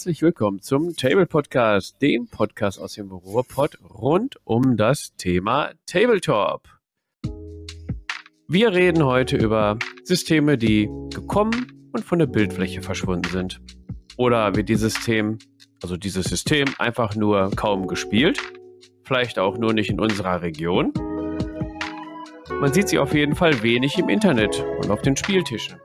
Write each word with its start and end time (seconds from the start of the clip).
herzlich 0.00 0.22
willkommen 0.22 0.62
zum 0.62 0.96
Table 0.96 1.26
Podcast, 1.26 2.00
dem 2.00 2.26
Podcast 2.26 2.80
aus 2.80 2.94
dem 2.94 3.10
Ruhrpott 3.10 3.76
rund 3.82 4.38
um 4.44 4.78
das 4.78 5.14
Thema 5.18 5.72
Tabletop. 5.84 6.66
Wir 8.48 8.72
reden 8.72 9.04
heute 9.04 9.36
über 9.36 9.78
Systeme, 10.02 10.56
die 10.56 10.88
gekommen 11.12 11.90
und 11.92 12.02
von 12.02 12.18
der 12.18 12.28
Bildfläche 12.28 12.80
verschwunden 12.80 13.28
sind. 13.30 13.60
Oder 14.16 14.56
wird 14.56 14.70
dieses 14.70 14.94
System, 14.94 15.36
also 15.82 15.98
dieses 15.98 16.24
System 16.28 16.68
einfach 16.78 17.14
nur 17.14 17.50
kaum 17.50 17.86
gespielt, 17.86 18.40
vielleicht 19.04 19.38
auch 19.38 19.58
nur 19.58 19.74
nicht 19.74 19.90
in 19.90 20.00
unserer 20.00 20.40
Region. 20.40 20.94
Man 22.58 22.72
sieht 22.72 22.88
sie 22.88 22.98
auf 22.98 23.12
jeden 23.12 23.34
Fall 23.34 23.62
wenig 23.62 23.98
im 23.98 24.08
Internet 24.08 24.64
und 24.78 24.90
auf 24.90 25.02
den 25.02 25.18
Spieltischen. 25.18 25.78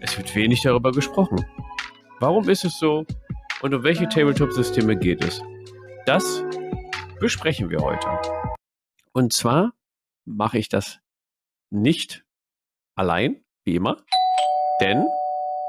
Es 0.00 0.16
wird 0.16 0.34
wenig 0.34 0.62
darüber 0.62 0.92
gesprochen. 0.92 1.44
Warum 2.22 2.48
ist 2.48 2.64
es 2.64 2.78
so 2.78 3.04
und 3.62 3.74
um 3.74 3.82
welche 3.82 4.08
Tabletop-Systeme 4.08 4.96
geht 4.96 5.24
es? 5.24 5.42
Das 6.06 6.44
besprechen 7.18 7.68
wir 7.68 7.80
heute. 7.80 8.06
Und 9.10 9.32
zwar 9.32 9.72
mache 10.24 10.56
ich 10.56 10.68
das 10.68 11.00
nicht 11.70 12.24
allein, 12.94 13.42
wie 13.64 13.74
immer, 13.74 13.96
denn 14.80 15.04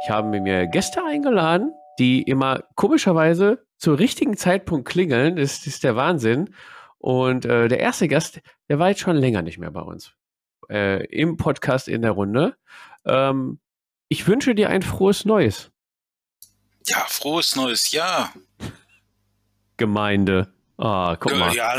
ich 0.04 0.12
habe 0.12 0.40
mir 0.40 0.68
Gäste 0.68 1.04
eingeladen, 1.04 1.74
die 1.98 2.22
immer 2.22 2.66
komischerweise 2.76 3.66
zum 3.80 3.96
richtigen 3.96 4.38
Zeitpunkt 4.38 4.88
klingeln. 4.88 5.38
Das, 5.38 5.66
ist 5.66 5.84
der 5.84 5.96
Wahnsinn. 5.96 6.54
Und 7.00 7.46
äh, 7.46 7.68
der 7.68 7.80
erste 7.80 8.08
Gast, 8.08 8.42
der 8.70 8.78
war 8.78 8.90
jetzt 8.90 9.02
schon 9.02 9.16
länger 9.16 9.42
nicht 9.42 9.58
mehr 9.58 9.72
bei 9.72 9.82
uns 9.82 10.14
äh, 10.70 11.04
im 11.08 11.36
Podcast 11.36 11.88
in 11.88 12.04
der 12.04 12.12
Runde. 12.12 12.56
Ähm, 13.06 13.60
ich 14.08 14.28
wünsche 14.28 14.54
dir 14.54 14.70
ein 14.70 14.84
frohes 14.84 15.26
Neues. 15.26 15.73
Ja, 16.88 17.06
frohes 17.08 17.56
neues 17.56 17.92
Jahr. 17.92 18.34
Gemeinde. 19.78 20.54
Ah, 20.78 21.16
guck 21.20 21.36
mal. 21.38 21.54
Ja, 21.56 21.76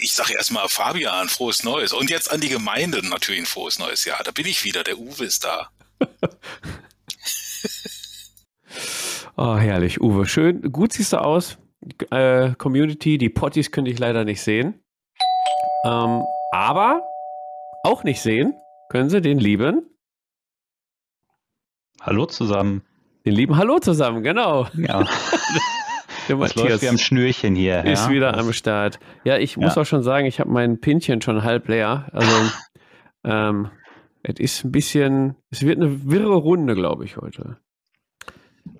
ich 0.00 0.12
sage 0.12 0.34
erstmal 0.34 0.68
Fabian, 0.68 1.28
frohes 1.28 1.64
Neues. 1.64 1.92
Und 1.92 2.10
jetzt 2.10 2.30
an 2.30 2.40
die 2.40 2.48
Gemeinde 2.48 3.06
natürlich 3.08 3.40
ein 3.40 3.46
frohes 3.46 3.78
neues 3.78 4.04
Jahr. 4.04 4.22
Da 4.22 4.32
bin 4.32 4.46
ich 4.46 4.64
wieder, 4.64 4.84
der 4.84 4.98
Uwe 4.98 5.24
ist 5.24 5.44
da. 5.44 5.70
oh, 9.36 9.56
herrlich, 9.56 10.00
Uwe. 10.00 10.26
Schön, 10.26 10.72
gut 10.72 10.92
siehst 10.92 11.12
du 11.12 11.18
aus. 11.18 11.58
Äh, 12.10 12.54
Community, 12.56 13.16
die 13.16 13.30
Potties 13.30 13.70
könnte 13.70 13.90
ich 13.90 13.98
leider 13.98 14.24
nicht 14.24 14.42
sehen. 14.42 14.82
Ähm, 15.84 16.22
aber 16.52 17.02
auch 17.84 18.04
nicht 18.04 18.20
sehen 18.20 18.54
können 18.90 19.08
sie 19.08 19.22
den 19.22 19.38
lieben 19.38 19.86
Hallo 22.00 22.24
zusammen. 22.24 22.82
Den 23.26 23.34
lieben 23.34 23.56
Hallo 23.56 23.78
zusammen, 23.78 24.22
genau. 24.22 24.66
Ja. 24.74 25.04
Der 26.28 26.36
das 26.36 26.54
läuft 26.54 26.82
wie 26.82 26.88
am 26.88 26.98
Schnürchen 26.98 27.56
hier. 27.56 27.84
Ist 27.84 28.06
ja? 28.06 28.10
wieder 28.10 28.38
am 28.38 28.52
Start. 28.52 29.00
Ja, 29.24 29.36
ich 29.36 29.56
muss 29.56 29.74
ja. 29.74 29.82
auch 29.82 29.84
schon 29.84 30.02
sagen, 30.02 30.26
ich 30.26 30.38
habe 30.38 30.50
mein 30.50 30.80
Pinchen 30.80 31.20
schon 31.22 31.42
halb 31.42 31.68
leer. 31.68 32.06
Also, 32.12 32.30
ähm, 33.24 33.68
es 34.22 34.38
ist 34.38 34.64
ein 34.64 34.70
bisschen, 34.70 35.36
es 35.50 35.62
wird 35.62 35.78
eine 35.78 36.08
wirre 36.08 36.36
Runde, 36.36 36.74
glaube 36.74 37.04
ich, 37.04 37.16
heute. 37.16 37.56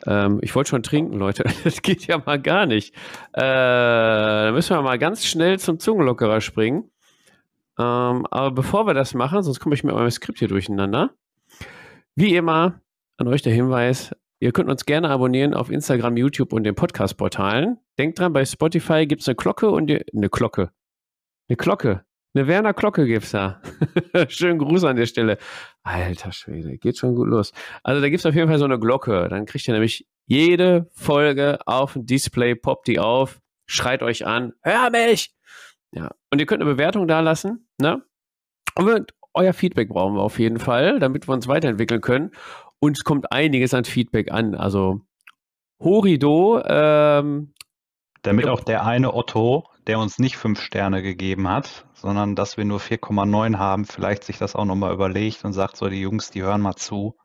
Ähm, 0.06 0.38
ich 0.42 0.54
wollte 0.54 0.70
schon 0.70 0.82
trinken, 0.82 1.18
Leute. 1.18 1.44
Das 1.64 1.82
geht 1.82 2.06
ja 2.06 2.18
mal 2.24 2.40
gar 2.40 2.66
nicht. 2.66 2.94
Äh, 3.32 3.40
da 3.40 4.52
müssen 4.52 4.76
wir 4.76 4.82
mal 4.82 4.98
ganz 4.98 5.26
schnell 5.26 5.58
zum 5.58 5.78
Zungenlockerer 5.78 6.40
springen. 6.40 6.90
Ähm, 7.78 8.26
aber 8.30 8.52
bevor 8.52 8.86
wir 8.86 8.94
das 8.94 9.12
machen, 9.14 9.42
sonst 9.42 9.60
komme 9.60 9.74
ich 9.74 9.84
mit 9.84 9.94
meinem 9.94 10.10
Skript 10.10 10.38
hier 10.38 10.48
durcheinander. 10.48 11.10
Wie 12.14 12.36
immer, 12.36 12.80
an 13.16 13.28
euch 13.28 13.42
der 13.42 13.52
Hinweis, 13.52 14.14
ihr 14.40 14.52
könnt 14.52 14.68
uns 14.68 14.86
gerne 14.86 15.10
abonnieren 15.10 15.54
auf 15.54 15.70
Instagram, 15.70 16.16
YouTube 16.16 16.52
und 16.52 16.64
den 16.64 16.74
Podcast-Portalen. 16.74 17.78
Denkt 17.98 18.18
dran, 18.18 18.32
bei 18.32 18.44
Spotify 18.44 19.06
gibt 19.06 19.22
es 19.22 19.28
eine 19.28 19.36
Glocke 19.36 19.70
und 19.70 19.86
die, 19.86 20.04
eine 20.14 20.28
Glocke. 20.28 20.70
Eine 21.48 21.56
Glocke. 21.56 22.04
Eine 22.34 22.46
Werner 22.46 22.74
Glocke 22.74 23.06
gibt's 23.06 23.32
da. 23.32 23.60
Schönen 24.28 24.58
Gruß 24.58 24.84
an 24.84 24.96
der 24.96 25.06
Stelle. 25.06 25.38
Alter 25.82 26.32
Schwede, 26.32 26.78
geht 26.78 26.96
schon 26.96 27.14
gut 27.14 27.28
los. 27.28 27.52
Also 27.82 28.00
da 28.00 28.08
gibt's 28.08 28.24
auf 28.24 28.34
jeden 28.34 28.48
Fall 28.48 28.58
so 28.58 28.64
eine 28.64 28.78
Glocke. 28.78 29.28
Dann 29.28 29.46
kriegt 29.46 29.66
ihr 29.66 29.74
nämlich 29.74 30.06
jede 30.26 30.88
Folge 30.92 31.58
auf 31.66 31.94
dem 31.94 32.06
Display, 32.06 32.54
poppt 32.54 32.86
die 32.86 33.00
auf, 33.00 33.40
schreit 33.66 34.02
euch 34.02 34.26
an, 34.26 34.52
hör 34.62 34.90
mich! 34.90 35.34
Ja. 35.92 36.12
Und 36.30 36.38
ihr 36.38 36.46
könnt 36.46 36.62
eine 36.62 36.70
Bewertung 36.70 37.08
da 37.08 37.18
lassen, 37.18 37.68
ne? 37.78 38.04
Und 38.76 39.12
euer 39.34 39.52
Feedback 39.52 39.88
brauchen 39.88 40.14
wir 40.14 40.22
auf 40.22 40.38
jeden 40.38 40.60
Fall, 40.60 41.00
damit 41.00 41.28
wir 41.28 41.34
uns 41.34 41.48
weiterentwickeln 41.48 42.00
können. 42.00 42.30
Und 42.80 42.96
es 42.98 43.04
kommt 43.04 43.30
einiges 43.30 43.74
an 43.74 43.84
Feedback 43.84 44.32
an. 44.32 44.54
Also 44.54 45.02
Horido. 45.78 46.62
Ähm, 46.64 47.54
Damit 48.22 48.48
auch 48.48 48.64
der 48.64 48.84
eine 48.84 49.14
Otto, 49.14 49.64
der 49.86 49.98
uns 49.98 50.18
nicht 50.18 50.36
fünf 50.36 50.60
Sterne 50.60 51.02
gegeben 51.02 51.48
hat, 51.48 51.86
sondern 51.94 52.36
dass 52.36 52.56
wir 52.56 52.64
nur 52.64 52.80
4,9 52.80 53.58
haben, 53.58 53.84
vielleicht 53.84 54.24
sich 54.24 54.38
das 54.38 54.54
auch 54.54 54.64
nochmal 54.64 54.92
überlegt 54.92 55.44
und 55.44 55.52
sagt 55.52 55.76
so, 55.76 55.88
die 55.88 56.00
Jungs, 56.00 56.30
die 56.30 56.42
hören 56.42 56.60
mal 56.60 56.76
zu. 56.76 57.16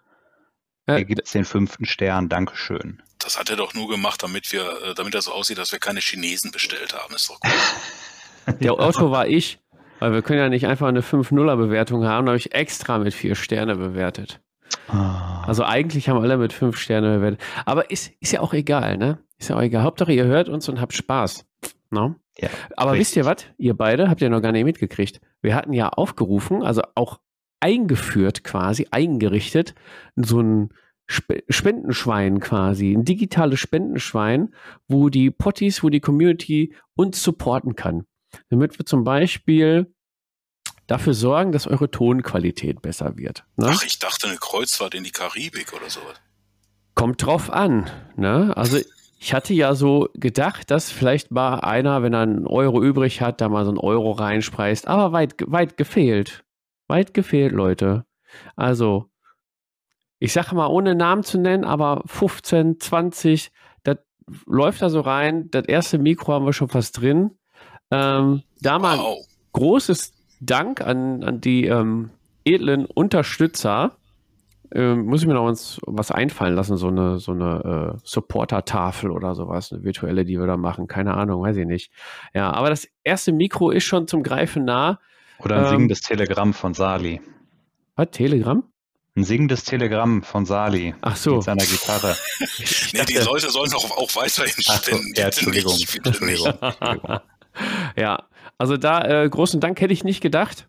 Ja. 0.88 0.95
Hier 0.97 1.05
gibt 1.05 1.25
es 1.25 1.31
den 1.31 1.45
fünften 1.45 1.85
Stern, 1.85 2.29
Dankeschön. 2.29 3.01
Das 3.19 3.39
hat 3.39 3.49
er 3.49 3.55
doch 3.55 3.73
nur 3.73 3.89
gemacht, 3.89 4.22
damit 4.22 4.51
wir, 4.51 4.66
äh, 4.83 4.93
damit 4.93 5.16
das 5.16 5.25
so 5.25 5.31
aussieht, 5.31 5.57
dass 5.57 5.72
wir 5.72 5.79
keine 5.79 5.99
Chinesen 5.99 6.51
bestellt 6.51 6.93
haben. 6.93 7.16
Ist 7.16 7.29
doch 7.29 7.39
gut. 7.39 8.59
Der 8.59 8.77
Otto 8.77 9.09
war 9.09 9.27
ich, 9.27 9.59
weil 9.99 10.13
wir 10.13 10.22
können 10.22 10.39
ja 10.39 10.49
nicht 10.49 10.67
einfach 10.67 10.87
eine 10.87 11.01
5-0er-Bewertung 11.01 12.05
haben, 12.05 12.27
da 12.27 12.31
habe 12.31 12.37
ich 12.37 12.53
extra 12.53 12.99
mit 12.99 13.16
vier 13.16 13.33
Sterne 13.33 13.75
bewertet. 13.75 14.41
Ah. 14.88 15.44
Also 15.46 15.64
eigentlich 15.64 16.09
haben 16.09 16.20
alle 16.20 16.38
mit 16.38 16.53
fünf 16.53 16.78
Sterne 16.78 17.18
bewertet. 17.18 17.42
Aber 17.66 17.92
ist, 17.92 18.12
ist 18.20 18.31
ja 18.31 18.42
auch 18.42 18.53
egal, 18.53 18.98
ne? 18.98 19.20
Ist 19.38 19.50
ja 19.50 19.58
auch 19.58 19.62
egal. 19.62 19.84
Hauptsache, 19.84 20.14
ihr 20.14 20.26
hört 20.26 20.50
uns 20.50 20.70
und 20.70 20.80
habt 20.80 20.94
Spaß. 20.94 21.46
No? 21.90 22.09
Ne? 22.09 22.16
Ja, 22.38 22.50
Aber 22.76 22.92
richtig. 22.92 23.02
wisst 23.02 23.16
ihr 23.16 23.26
was? 23.26 23.46
Ihr 23.58 23.74
beide 23.76 24.09
habt 24.09 24.22
ja 24.22 24.30
noch 24.30 24.42
gar 24.42 24.52
nicht 24.52 24.66
mitgekriegt. 24.66 25.22
Wir 25.42 25.56
hatten 25.56 25.74
ja 25.74 25.90
aufgerufen, 25.90 26.64
also 26.64 26.81
auch 26.96 27.20
eingeführt 27.62 28.44
quasi, 28.44 28.88
eingerichtet, 28.92 29.74
so 30.16 30.42
ein 30.42 30.70
Spendenschwein 31.08 32.40
quasi, 32.40 32.94
ein 32.94 33.06
digitales 33.06 33.59
Spendenschwein, 33.59 34.53
wo 34.88 35.09
die 35.09 35.32
Potties, 35.32 35.84
wo 35.84 35.90
die 35.90 36.00
Community 36.00 36.74
uns 36.96 37.24
supporten 37.24 37.76
kann. 37.76 38.06
Damit 38.50 38.78
wir 38.80 38.86
zum 38.86 39.03
Beispiel 39.03 39.94
dafür 40.88 41.13
sorgen, 41.13 41.51
dass 41.51 41.68
eure 41.68 41.90
Tonqualität 41.90 42.81
besser 42.81 43.18
wird. 43.18 43.44
Ne? 43.56 43.69
Ach, 43.69 43.84
ich 43.84 44.00
dachte 44.00 44.28
eine 44.28 44.38
Kreuzfahrt 44.38 44.94
in 44.94 45.03
die 45.03 45.12
Karibik 45.12 45.73
oder 45.73 45.90
sowas. 45.90 46.16
Kommt 46.94 47.25
drauf 47.25 47.51
an. 47.51 47.90
Ne? 48.16 48.56
Also 48.56 48.79
ich 49.19 49.34
hatte 49.34 49.53
ja 49.53 49.73
so 49.73 50.09
gedacht, 50.13 50.69
dass 50.69 50.91
vielleicht 50.91 51.31
mal 51.31 51.59
einer, 51.59 52.03
wenn 52.03 52.13
er 52.13 52.22
einen 52.22 52.47
Euro 52.47 52.81
übrig 52.84 53.22
hat, 53.22 53.41
da 53.41 53.50
mal 53.50 53.66
so 53.66 53.72
einen 53.72 53.79
Euro 53.79 54.12
reinspreist. 54.12 54.88
Aber 54.88 55.12
weit, 55.12 55.35
weit 55.47 55.78
gefehlt. 55.78 56.44
Weit 56.88 57.13
gefehlt, 57.13 57.52
Leute. 57.52 58.06
Also, 58.56 59.09
ich 60.19 60.31
sage 60.31 60.56
mal, 60.56 60.67
ohne 60.67 60.96
Namen 60.96 61.23
zu 61.23 61.40
nennen, 61.40 61.63
aber 61.63 62.03
15, 62.06 62.79
20, 62.79 63.52
das 63.84 63.97
läuft 64.46 64.81
da 64.81 64.90
so 64.90 65.02
rein. 65.02 65.50
Das 65.50 65.66
erste 65.66 65.97
Mikro 65.97 66.34
haben 66.34 66.46
wir 66.46 66.53
schon 66.53 66.69
fast 66.69 67.02
drin. 67.02 67.31
Ähm, 67.91 68.44
da 68.62 68.79
mal 68.79 69.00
wow. 69.00 69.25
großes 69.53 70.15
Dank 70.40 70.81
an, 70.81 71.23
an 71.23 71.41
die 71.41 71.66
ähm, 71.66 72.11
edlen 72.43 72.85
Unterstützer. 72.85 73.97
Ähm, 74.73 75.05
muss 75.05 75.22
ich 75.22 75.28
mir 75.28 75.35
noch 75.35 75.46
was, 75.46 75.79
was 75.85 76.11
einfallen 76.11 76.55
lassen, 76.55 76.76
so 76.78 76.87
eine, 76.87 77.20
so 77.20 77.32
eine 77.32 77.93
äh, 77.96 77.99
Supporter-Tafel 78.03 79.11
oder 79.11 79.35
sowas, 79.35 79.72
eine 79.72 79.84
virtuelle, 79.84 80.26
die 80.26 80.40
wir 80.40 80.47
da 80.47 80.58
machen. 80.58 80.87
Keine 80.87 81.14
Ahnung, 81.14 81.43
weiß 81.43 81.58
ich 81.58 81.67
nicht. 81.67 81.91
Ja, 82.34 82.52
aber 82.52 82.70
das 82.70 82.87
erste 83.03 83.32
Mikro 83.32 83.70
ist 83.72 83.84
schon 83.84 84.08
zum 84.08 84.23
Greifen 84.23 84.66
nah. 84.66 84.99
Oder 85.40 85.58
ein 85.58 85.64
ähm, 85.66 85.70
singendes 85.70 86.02
Telegramm 86.02 86.53
von 86.53 86.73
Sali. 86.73 87.22
Was? 87.96 88.09
Telegramm? 88.11 88.64
Ein 89.16 89.23
singendes 89.23 89.64
Telegramm 89.64 90.23
von 90.23 90.46
Sali. 90.46 90.93
Ach 91.02 91.16
so. 91.16 91.35
Mit 91.35 91.43
seiner 91.43 91.64
Gitarre. 91.64 92.17
nee, 92.93 93.05
die 93.08 93.17
Leute 93.17 93.49
sollen 93.49 93.72
doch 93.72 93.90
auch 93.91 94.14
weiterhin 94.16 94.61
spenden. 94.61 95.14
Ja, 95.16 95.26
Entschuldigung. 95.26 95.73
Entschuldigung. 95.73 96.53
Entschuldigung. 96.61 97.20
ja, 97.96 98.23
also 98.57 98.78
da 98.78 99.02
äh, 99.23 99.29
großen 99.29 99.59
Dank 99.59 99.79
hätte 99.81 99.93
ich 99.93 100.03
nicht 100.03 100.22
gedacht, 100.22 100.67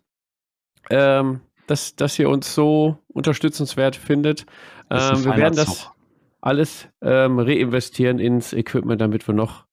ähm, 0.89 1.41
dass, 1.67 1.95
dass 1.95 2.17
ihr 2.19 2.29
uns 2.29 2.53
so 2.53 2.97
unterstützenswert 3.07 3.95
findet. 3.95 4.45
Ähm, 4.89 5.25
wir 5.25 5.35
werden 5.35 5.55
das 5.55 5.83
Zug. 5.83 5.95
alles 6.41 6.87
ähm, 7.01 7.39
reinvestieren 7.39 8.19
ins 8.19 8.53
Equipment, 8.53 9.01
damit 9.01 9.27
wir 9.27 9.33
noch, 9.33 9.65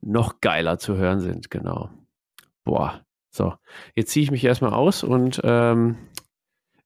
noch 0.00 0.40
geiler 0.40 0.78
zu 0.78 0.96
hören 0.96 1.20
sind. 1.20 1.50
Genau. 1.50 1.90
Boah. 2.64 3.04
So, 3.34 3.54
jetzt 3.94 4.10
ziehe 4.10 4.24
ich 4.24 4.30
mich 4.30 4.44
erstmal 4.44 4.74
aus 4.74 5.02
und 5.02 5.40
ähm, 5.42 5.96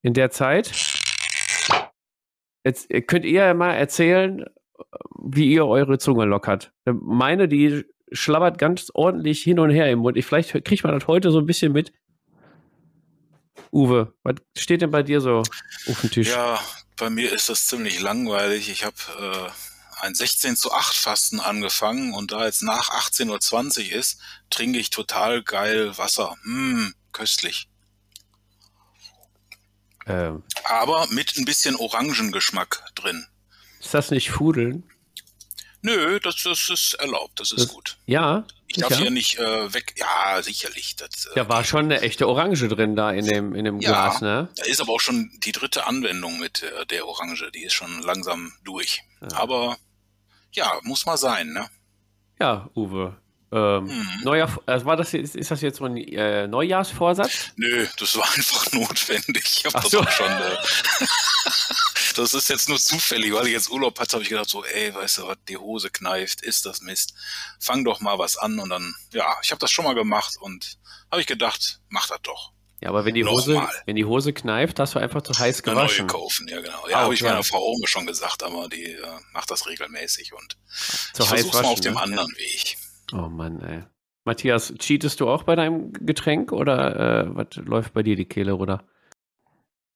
in 0.02 0.14
der 0.14 0.30
Zeit 0.30 0.72
jetzt 2.64 2.88
könnt 3.08 3.24
ihr 3.24 3.44
ja 3.46 3.54
mal 3.54 3.72
erzählen, 3.72 4.44
wie 5.20 5.52
ihr 5.52 5.66
eure 5.66 5.98
Zunge 5.98 6.24
lockert. 6.24 6.72
Meine, 6.84 7.48
die 7.48 7.84
schlabbert 8.12 8.58
ganz 8.58 8.90
ordentlich 8.94 9.42
hin 9.42 9.58
und 9.58 9.70
her 9.70 9.90
im 9.90 10.00
Mund. 10.00 10.16
Ich, 10.16 10.26
vielleicht 10.26 10.64
kriegt 10.64 10.84
man 10.84 10.98
das 10.98 11.06
heute 11.06 11.30
so 11.30 11.38
ein 11.38 11.46
bisschen 11.46 11.72
mit. 11.72 11.92
Uwe, 13.72 14.14
was 14.22 14.36
steht 14.56 14.82
denn 14.82 14.90
bei 14.90 15.02
dir 15.02 15.20
so 15.20 15.42
auf 15.88 16.00
dem 16.00 16.10
Tisch? 16.10 16.28
Ja, 16.28 16.60
bei 16.96 17.10
mir 17.10 17.32
ist 17.32 17.48
das 17.48 17.66
ziemlich 17.66 18.00
langweilig. 18.00 18.70
Ich 18.70 18.84
habe 18.84 19.52
ein 20.00 20.14
16 20.14 20.56
zu 20.56 20.72
8 20.72 20.94
Fasten 20.94 21.40
angefangen 21.40 22.14
und 22.14 22.32
da 22.32 22.44
jetzt 22.44 22.62
nach 22.62 22.90
18.20 22.90 23.90
Uhr 23.90 23.98
ist, 23.98 24.20
trinke 24.50 24.78
ich 24.78 24.90
total 24.90 25.42
geil 25.42 25.96
Wasser. 25.98 26.36
Hm, 26.44 26.94
köstlich. 27.12 27.68
Ähm. 30.06 30.42
Aber 30.64 31.06
mit 31.10 31.36
ein 31.36 31.44
bisschen 31.44 31.76
Orangengeschmack 31.76 32.84
drin. 32.94 33.26
Ist 33.80 33.94
das 33.94 34.10
nicht 34.10 34.30
Fudeln? 34.30 34.84
Nö, 35.82 36.18
das, 36.20 36.42
das 36.42 36.68
ist 36.70 36.94
erlaubt, 36.94 37.38
das 37.38 37.52
ist 37.52 37.66
das, 37.66 37.68
gut. 37.68 37.96
Ja. 38.06 38.44
Ich 38.66 38.76
darf 38.76 38.96
hier 38.96 39.10
nicht 39.10 39.38
äh, 39.38 39.72
weg. 39.72 39.94
Ja, 39.96 40.42
sicherlich. 40.42 40.96
Das, 40.96 41.26
äh, 41.34 41.48
war 41.48 41.64
schon 41.64 41.84
eine 41.86 42.00
echte 42.00 42.28
Orange 42.28 42.68
drin 42.68 42.96
da 42.96 43.12
in 43.12 43.24
dem, 43.24 43.54
in 43.54 43.64
dem 43.64 43.80
ja, 43.80 43.90
Glas, 43.90 44.20
ne? 44.20 44.48
Da 44.56 44.64
ist 44.64 44.80
aber 44.80 44.92
auch 44.92 45.00
schon 45.00 45.30
die 45.44 45.52
dritte 45.52 45.86
Anwendung 45.86 46.40
mit 46.40 46.62
äh, 46.62 46.86
der 46.86 47.06
Orange. 47.06 47.50
Die 47.52 47.62
ist 47.62 47.74
schon 47.74 48.02
langsam 48.02 48.52
durch. 48.64 49.02
Ja. 49.20 49.38
Aber 49.38 49.76
ja, 50.52 50.80
muss 50.82 51.06
mal 51.06 51.16
sein, 51.16 51.52
ne? 51.52 51.68
Ja, 52.40 52.68
Uwe. 52.74 53.16
Ähm, 53.52 53.84
mhm. 53.84 54.20
Neujahr, 54.24 54.60
also 54.66 54.86
war 54.86 54.96
das 54.96 55.12
jetzt, 55.12 55.36
ist 55.36 55.50
das 55.50 55.60
jetzt 55.60 55.78
so 55.78 55.84
ein 55.84 55.96
äh, 55.96 56.48
Neujahrsvorsatz? 56.48 57.52
Nö, 57.56 57.86
das 57.98 58.16
war 58.16 58.28
einfach 58.34 58.72
notwendig. 58.72 59.44
Ich 59.44 59.64
habe 59.64 59.80
das 59.80 59.90
so. 59.90 60.00
auch 60.00 60.10
schon. 60.10 60.26
Das 62.16 62.34
ist 62.34 62.48
jetzt 62.48 62.68
nur 62.68 62.78
zufällig, 62.78 63.32
weil 63.32 63.46
ich 63.46 63.52
jetzt 63.52 63.70
Urlaub 63.70 63.98
hatte, 64.00 64.14
habe 64.14 64.22
ich 64.22 64.28
gedacht 64.28 64.48
so, 64.48 64.64
ey, 64.64 64.94
weißt 64.94 65.18
du 65.18 65.26
was, 65.26 65.36
die 65.48 65.56
Hose 65.56 65.90
kneift, 65.90 66.42
ist 66.42 66.66
das 66.66 66.80
Mist. 66.80 67.14
Fang 67.60 67.84
doch 67.84 68.00
mal 68.00 68.18
was 68.18 68.36
an 68.36 68.58
und 68.58 68.70
dann, 68.70 68.94
ja, 69.12 69.36
ich 69.42 69.50
habe 69.50 69.58
das 69.58 69.70
schon 69.70 69.84
mal 69.84 69.94
gemacht 69.94 70.36
und 70.40 70.78
habe 71.10 71.20
ich 71.20 71.26
gedacht, 71.26 71.80
mach 71.88 72.08
das 72.08 72.20
doch. 72.22 72.52
Ja, 72.80 72.90
aber 72.90 73.04
wenn 73.04 73.14
die 73.14 73.24
Hose, 73.24 73.66
wenn 73.86 73.96
die 73.96 74.04
Hose 74.04 74.32
kneift, 74.32 74.78
hast 74.78 74.94
du 74.94 74.98
einfach 74.98 75.22
zu 75.22 75.32
heiß 75.38 75.62
gewaschen. 75.62 76.00
Eine 76.00 76.12
neue 76.12 76.20
kaufen, 76.20 76.48
ja 76.48 76.60
genau. 76.60 76.88
Ja, 76.88 76.98
ah, 76.98 77.00
habe 77.04 77.14
ich 77.14 77.22
meiner 77.22 77.42
Frau 77.42 77.62
Ome 77.62 77.86
schon 77.86 78.06
gesagt, 78.06 78.42
aber 78.42 78.68
die 78.68 78.92
äh, 78.92 79.06
macht 79.32 79.50
das 79.50 79.66
regelmäßig 79.66 80.34
und 80.34 80.56
zu 81.14 81.22
ich 81.22 81.28
versuch's 81.28 81.54
mal 81.54 81.64
auf 81.64 81.80
dem 81.80 81.94
ne? 81.94 82.00
anderen 82.02 82.28
Weg. 82.36 82.76
Oh 83.12 83.28
Mann, 83.28 83.60
ey. 83.62 83.84
Matthias, 84.24 84.74
cheatest 84.78 85.20
du 85.20 85.28
auch 85.28 85.44
bei 85.44 85.54
deinem 85.54 85.92
Getränk 85.92 86.52
oder 86.52 87.24
äh, 87.24 87.34
was 87.34 87.54
läuft 87.56 87.94
bei 87.94 88.02
dir 88.02 88.16
die 88.16 88.24
Kehle 88.26 88.52
runter? 88.52 88.84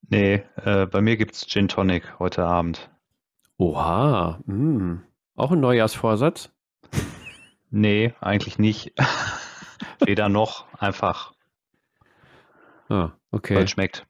Nee, 0.08 0.42
äh, 0.56 0.86
bei 0.86 1.00
mir 1.00 1.16
gibt's 1.16 1.46
Gin 1.46 1.68
Tonic 1.68 2.18
heute 2.18 2.44
Abend. 2.44 2.90
Oha, 3.58 4.40
mh. 4.46 4.54
Hm. 4.54 5.02
auch 5.36 5.52
ein 5.52 5.60
Neujahrsvorsatz? 5.60 6.50
Nee, 7.70 8.14
eigentlich 8.20 8.58
nicht. 8.58 8.92
Weder 10.04 10.28
noch, 10.28 10.66
einfach. 10.78 11.32
Ah, 12.88 13.12
okay. 13.30 13.54
Weil 13.54 13.64
es 13.64 13.70
schmeckt. 13.70 14.06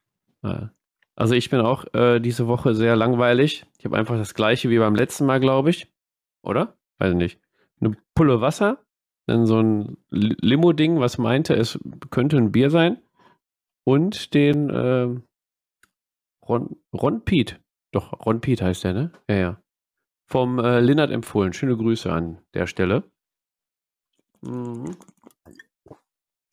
Also 1.14 1.34
ich 1.34 1.50
bin 1.50 1.60
auch 1.60 1.84
äh, 1.92 2.18
diese 2.20 2.46
Woche 2.46 2.74
sehr 2.74 2.96
langweilig. 2.96 3.66
Ich 3.78 3.84
habe 3.84 3.98
einfach 3.98 4.16
das 4.16 4.34
gleiche 4.34 4.70
wie 4.70 4.78
beim 4.78 4.94
letzten 4.94 5.26
Mal, 5.26 5.40
glaube 5.40 5.68
ich. 5.68 5.92
Oder? 6.42 6.78
Weiß 6.98 7.14
nicht. 7.14 7.38
Eine 7.80 7.96
Pulle 8.14 8.40
Wasser, 8.40 8.78
dann 9.26 9.46
so 9.46 9.60
ein 9.60 9.98
Limo-Ding, 10.10 11.00
was 11.00 11.18
meinte, 11.18 11.54
es 11.54 11.78
könnte 12.10 12.38
ein 12.38 12.52
Bier 12.52 12.70
sein. 12.70 12.98
Und 13.84 14.34
den 14.34 14.70
äh, 14.70 15.08
Ron, 16.50 16.76
Ron 16.92 17.24
Piet. 17.24 17.60
Doch, 17.92 18.26
Ron 18.26 18.40
Piet 18.40 18.60
heißt 18.60 18.82
der, 18.82 18.92
ne? 18.92 19.12
Ja, 19.28 19.36
ja. 19.36 19.62
Vom 20.26 20.58
äh, 20.58 20.80
Linnert 20.80 21.12
empfohlen. 21.12 21.52
Schöne 21.52 21.76
Grüße 21.76 22.12
an 22.12 22.44
der 22.54 22.66
Stelle. 22.66 23.08
Mhm. 24.40 24.96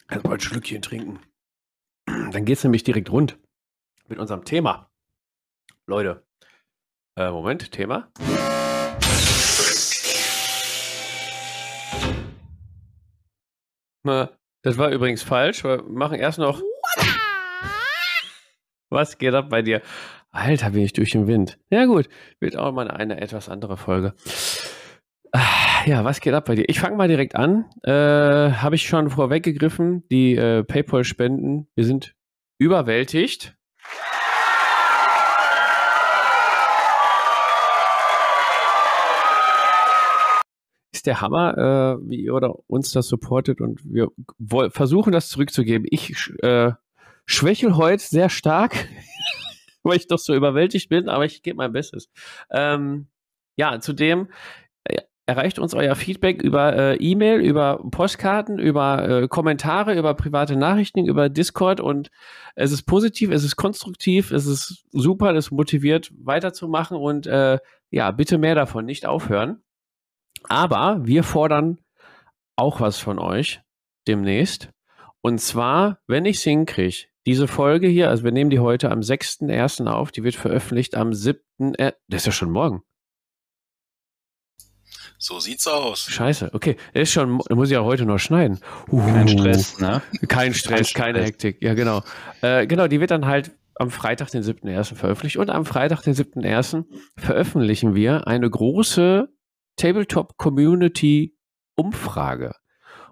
Erstmal 0.08 0.36
ein 0.36 0.40
Schlückchen 0.40 0.84
trinken. 0.84 1.20
Dann 2.06 2.46
geht 2.46 2.60
es 2.60 2.64
nämlich 2.64 2.84
direkt 2.84 3.12
rund 3.12 3.40
mit 4.08 4.20
unserem 4.20 4.46
Thema. 4.46 4.92
Leute, 5.88 6.24
äh, 7.16 7.32
Moment, 7.32 7.72
Thema. 7.72 8.12
Das 14.04 14.78
war 14.78 14.92
übrigens 14.92 15.24
falsch. 15.24 15.64
Wir 15.64 15.82
machen 15.82 16.20
erst 16.20 16.38
noch 16.38 16.62
was 18.90 19.18
geht 19.18 19.34
ab 19.34 19.50
bei 19.50 19.62
dir? 19.62 19.82
Alter, 20.32 20.72
bin 20.72 20.84
ich 20.84 20.94
durch 20.94 21.12
den 21.12 21.28
Wind. 21.28 21.58
Ja 21.70 21.86
gut, 21.86 22.10
wird 22.40 22.56
auch 22.58 22.72
mal 22.72 22.90
eine 22.90 23.20
etwas 23.20 23.50
andere 23.50 23.78
Folge. 23.78 24.14
Ah, 25.32 25.86
ja, 25.86 26.04
was 26.06 26.22
geht 26.22 26.34
ab 26.34 26.46
bei 26.46 26.56
dir? 26.56 26.66
Ich 26.68 26.80
fange 26.80 26.96
mal 26.96 27.08
direkt 27.08 27.36
an. 27.36 27.66
Äh, 27.84 27.92
Habe 27.92 28.76
ich 28.76 28.88
schon 28.88 29.10
vorweggegriffen, 29.10 30.08
die 30.10 30.36
äh, 30.36 30.64
PayPal-Spenden. 30.64 31.68
Wir 31.76 31.86
sind 31.86 32.16
überwältigt. 32.60 33.56
Ist 40.94 41.06
der 41.06 41.22
Hammer, 41.22 41.58
äh, 41.58 42.10
wie 42.10 42.24
ihr 42.24 42.34
oder 42.34 42.56
uns 42.68 42.92
das 42.92 43.08
supportet 43.08 43.60
und 43.62 43.82
wir 43.84 44.10
versuchen 44.70 45.12
das 45.12 45.30
zurückzugeben. 45.30 45.88
Ich 45.90 46.32
äh, 46.42 46.72
schwächel 47.28 47.76
heute 47.76 48.04
sehr 48.04 48.30
stark, 48.30 48.88
weil 49.84 49.98
ich 49.98 50.08
doch 50.08 50.18
so 50.18 50.34
überwältigt 50.34 50.90
bin, 50.90 51.10
aber 51.10 51.26
ich 51.26 51.44
gebe 51.44 51.58
mein 51.58 51.74
Bestes. 51.74 52.10
Ähm, 52.50 53.08
ja, 53.58 53.80
zudem 53.80 54.30
äh, 54.86 55.02
erreicht 55.28 55.60
uns 55.60 55.74
euer 55.74 55.96
Feedback 55.96 56.42
über 56.42 56.76
äh, 56.76 56.96
E-Mail, 56.96 57.42
über 57.42 57.84
Postkarten, 57.92 58.58
über 58.58 59.08
äh, 59.08 59.28
Kommentare, 59.28 59.98
über 59.98 60.14
private 60.14 60.56
Nachrichten, 60.56 61.06
über 61.06 61.30
Discord 61.30 61.82
und 61.82 62.10
es 62.56 62.72
ist 62.72 62.84
positiv, 62.84 63.30
es 63.32 63.44
ist 63.44 63.58
konstruktiv, 63.58 64.32
es 64.32 64.46
ist 64.46 64.86
super, 64.92 65.36
es 65.36 65.52
motiviert 65.52 66.12
weiterzumachen 66.18 66.98
und 66.98 67.28
äh, 67.28 67.60
ja, 67.92 68.12
bitte 68.12 68.38
mehr 68.38 68.56
davon, 68.56 68.86
nicht 68.86 69.06
aufhören. 69.06 69.62
Aber 70.48 71.06
wir 71.06 71.24
fordern 71.24 71.80
auch 72.56 72.80
was 72.80 72.98
von 72.98 73.20
euch 73.20 73.62
demnächst. 74.08 74.70
Und 75.22 75.40
zwar, 75.40 76.00
wenn 76.08 76.26
ich 76.26 76.38
es 76.38 76.44
hinkriege, 76.44 77.08
diese 77.28 77.48
Folge 77.48 77.88
hier, 77.88 78.10
also 78.10 78.24
wir 78.24 78.32
nehmen 78.32 78.50
die 78.50 78.60
heute 78.60 78.90
am 78.90 79.02
6.1. 79.02 79.86
auf, 79.88 80.12
die 80.14 80.24
wird 80.24 80.36
veröffentlicht 80.36 80.96
am 80.96 81.14
7. 81.14 81.76
Äh, 81.76 81.92
das 82.08 82.22
ist 82.22 82.28
ja 82.28 82.32
schon 82.32 82.52
morgen. 82.52 82.84
So 85.20 85.40
sieht's 85.40 85.66
aus. 85.68 86.08
Scheiße, 86.10 86.52
okay. 86.54 86.78
Er 86.94 87.02
ist 87.02 87.12
schon, 87.12 87.32
muss 87.32 87.68
ich 87.68 87.74
ja 87.74 87.84
heute 87.84 88.06
noch 88.06 88.20
schneiden. 88.20 88.62
Uh, 88.90 89.02
kein 89.02 89.28
Stress, 89.28 89.78
ne? 89.80 90.02
Kein 90.30 90.54
Stress, 90.54 90.94
kein 90.94 91.16
keine 91.16 91.26
Hektik. 91.26 91.62
Ja, 91.62 91.74
genau. 91.74 92.02
Äh, 92.42 92.66
genau, 92.66 92.88
die 92.88 93.02
wird 93.02 93.12
dann 93.12 93.26
halt 93.26 93.52
am 93.76 93.92
Freitag, 93.92 94.32
den 94.32 94.44
7.1. 94.44 94.96
veröffentlicht. 94.96 95.36
Und 95.36 95.50
am 95.50 95.66
Freitag, 95.66 96.04
den 96.04 96.14
7.1. 96.14 96.86
veröffentlichen 97.18 97.94
wir 97.94 98.26
eine 98.28 98.50
große 98.50 99.28
Tabletop-Community-Umfrage. 99.76 102.54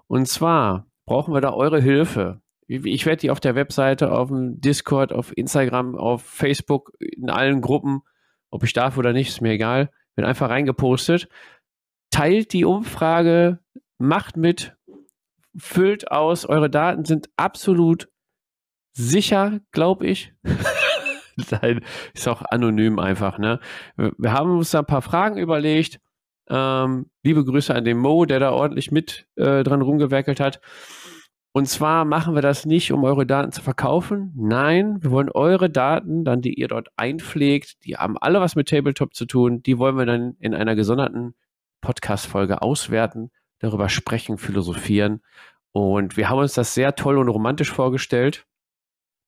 Und 0.07 0.29
zwar 0.29 0.87
brauchen 1.05 1.33
wir 1.33 1.41
da 1.41 1.51
eure 1.51 1.81
Hilfe. 1.81 2.39
Ich 2.67 3.05
werde 3.05 3.21
die 3.21 3.29
auf 3.29 3.39
der 3.39 3.55
Webseite, 3.55 4.11
auf 4.11 4.29
dem 4.29 4.59
Discord, 4.59 5.13
auf 5.13 5.35
Instagram, 5.37 5.95
auf 5.95 6.23
Facebook, 6.23 6.93
in 6.99 7.29
allen 7.29 7.61
Gruppen, 7.61 8.01
ob 8.49 8.63
ich 8.63 8.73
darf 8.73 8.97
oder 8.97 9.13
nicht, 9.13 9.29
ist 9.29 9.41
mir 9.41 9.51
egal, 9.51 9.91
wird 10.15 10.27
einfach 10.27 10.49
reingepostet. 10.49 11.29
Teilt 12.09 12.53
die 12.53 12.65
Umfrage, 12.65 13.59
macht 13.99 14.37
mit, 14.37 14.75
füllt 15.55 16.11
aus, 16.11 16.45
eure 16.45 16.69
Daten 16.69 17.05
sind 17.05 17.29
absolut 17.35 18.09
sicher, 18.93 19.59
glaube 19.71 20.07
ich. 20.07 20.33
Nein, 21.51 21.81
ist 22.13 22.27
auch 22.27 22.41
anonym 22.41 22.97
einfach, 22.97 23.37
ne? 23.37 23.59
Wir 23.95 24.31
haben 24.31 24.51
uns 24.51 24.71
da 24.71 24.79
ein 24.79 24.85
paar 24.85 25.01
Fragen 25.01 25.37
überlegt. 25.37 25.99
Ähm, 26.47 27.09
liebe 27.23 27.43
Grüße 27.43 27.73
an 27.73 27.85
den 27.85 27.97
Mo, 27.97 28.25
der 28.25 28.39
da 28.39 28.51
ordentlich 28.51 28.91
mit 28.91 29.27
äh, 29.35 29.63
dran 29.63 29.81
rumgewerkelt 29.81 30.39
hat. 30.39 30.61
Und 31.57 31.67
zwar 31.67 32.03
machen 32.03 32.35
wir 32.35 32.41
das 32.41 32.65
nicht, 32.65 32.91
um 32.91 33.05
eure 33.05 33.25
Daten 33.25 33.53
zu 33.53 33.61
verkaufen. 33.61 34.33
Nein, 34.35 35.01
wir 35.01 35.09
wollen 35.11 35.29
eure 35.29 35.69
Daten, 35.69 36.25
dann 36.25 36.41
die 36.41 36.53
ihr 36.55 36.67
dort 36.67 36.89
einpflegt, 36.97 37.85
die 37.85 37.95
haben 37.95 38.17
alle 38.17 38.41
was 38.41 38.57
mit 38.57 38.67
Tabletop 38.67 39.13
zu 39.13 39.25
tun, 39.25 39.63
die 39.63 39.77
wollen 39.77 39.95
wir 39.97 40.05
dann 40.05 40.35
in 40.39 40.53
einer 40.53 40.75
gesonderten 40.75 41.33
Podcast-Folge 41.79 42.61
auswerten, 42.61 43.31
darüber 43.59 43.87
sprechen, 43.87 44.37
philosophieren. 44.37 45.23
Und 45.71 46.17
wir 46.17 46.27
haben 46.27 46.39
uns 46.39 46.55
das 46.55 46.73
sehr 46.73 46.93
toll 46.97 47.17
und 47.17 47.29
romantisch 47.29 47.71
vorgestellt. 47.71 48.45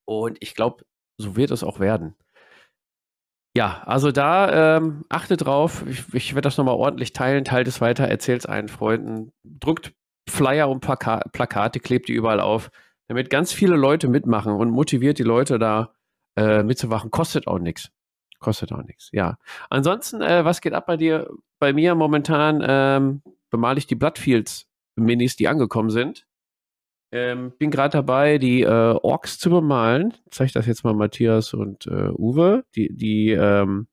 Und 0.04 0.38
ich 0.42 0.54
glaube, 0.54 0.84
so 1.18 1.38
wird 1.38 1.52
es 1.52 1.64
auch 1.64 1.80
werden. 1.80 2.14
Ja, 3.56 3.84
also 3.86 4.12
da 4.12 4.76
ähm, 4.76 5.06
achtet 5.08 5.46
drauf. 5.46 5.86
Ich, 5.88 6.14
ich 6.14 6.36
werde 6.36 6.48
das 6.48 6.58
nochmal 6.58 6.76
ordentlich 6.76 7.14
teilen, 7.14 7.46
teilt 7.46 7.70
es 7.70 7.80
weiter, 7.80 8.06
erzählt 8.06 8.42
es 8.42 8.46
allen 8.46 8.68
Freunden, 8.68 9.32
drückt 9.46 9.94
Flyer 10.28 10.70
und 10.70 10.82
Plaka 10.82 11.24
Plakate, 11.32 11.80
klebt 11.80 12.08
die 12.08 12.14
überall 12.14 12.40
auf, 12.40 12.72
damit 13.08 13.30
ganz 13.30 13.54
viele 13.54 13.76
Leute 13.76 14.08
mitmachen 14.08 14.54
und 14.54 14.70
motiviert 14.70 15.20
die 15.20 15.24
Leute 15.24 15.60
da 15.60 15.94
äh, 16.36 16.64
mitzuwachen. 16.64 17.12
Kostet 17.12 17.48
auch 17.48 17.60
nichts. 17.60 17.92
Kostet 18.40 18.72
auch 18.72 18.84
nichts, 18.84 19.10
ja. 19.14 19.38
Ansonsten, 19.70 20.22
äh, 20.22 20.46
was 20.46 20.62
geht 20.62 20.74
ab 20.74 20.86
bei 20.86 20.98
dir? 20.98 21.28
Bei 21.60 21.74
mir 21.74 21.96
momentan 21.96 22.64
ähm, 22.66 23.22
bemale 23.50 23.80
ich 23.80 23.88
die 23.88 23.96
Bloodfields-Minis, 23.96 25.36
die 25.36 25.48
angekommen 25.48 25.90
sind. 25.90 26.28
Ähm, 27.12 27.54
bin 27.58 27.72
gerade 27.72 27.94
dabei, 27.94 28.38
die 28.38 28.62
äh, 28.62 28.68
Orks 28.68 29.40
zu 29.40 29.50
bemalen. 29.50 30.14
Ich 30.26 30.32
zeige 30.32 30.52
das 30.54 30.66
jetzt 30.66 30.84
mal 30.84 30.94
Matthias 30.94 31.54
und 31.54 31.88
äh, 31.88 32.10
Uwe. 32.10 32.66
Die, 32.76 32.96
die 32.96 33.32
ähm, 33.32 33.88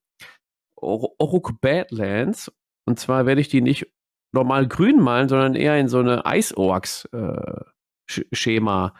Oruk 0.76 1.61
Badlands 1.61 2.53
Und 2.85 2.99
zwar 2.99 3.25
werde 3.25 3.41
ich 3.41 3.49
die 3.49 3.62
nicht 3.62 3.87
normal 4.35 4.69
grün 4.69 5.00
malen, 5.00 5.29
sondern 5.29 5.55
eher 5.55 5.79
in 5.79 5.88
so 5.88 6.00
eine 6.00 6.26
Eisorks-Schema 6.26 8.87
äh, 8.87 8.91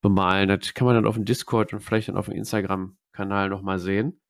bemalen. 0.00 0.48
Das 0.48 0.74
kann 0.74 0.86
man 0.86 0.96
dann 0.96 1.06
auf 1.06 1.14
dem 1.14 1.24
Discord 1.24 1.72
und 1.72 1.78
vielleicht 1.80 2.08
dann 2.08 2.16
auf 2.16 2.26
dem 2.26 2.34
Instagram-Kanal 2.34 3.48
nochmal 3.48 3.78
sehen. 3.78 4.20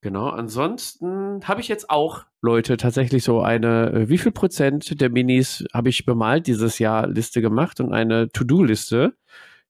Genau, 0.00 0.28
ansonsten 0.28 1.40
habe 1.44 1.60
ich 1.60 1.68
jetzt 1.68 1.90
auch, 1.90 2.24
Leute, 2.40 2.76
tatsächlich 2.76 3.24
so 3.24 3.40
eine, 3.40 3.92
äh, 3.92 4.08
wie 4.08 4.18
viel 4.18 4.30
Prozent 4.30 5.00
der 5.00 5.10
Minis 5.10 5.64
habe 5.72 5.88
ich 5.88 6.06
bemalt 6.06 6.46
dieses 6.46 6.78
Jahr 6.78 7.08
Liste 7.08 7.40
gemacht 7.40 7.80
und 7.80 7.92
eine 7.92 8.30
To-Do-Liste, 8.30 9.14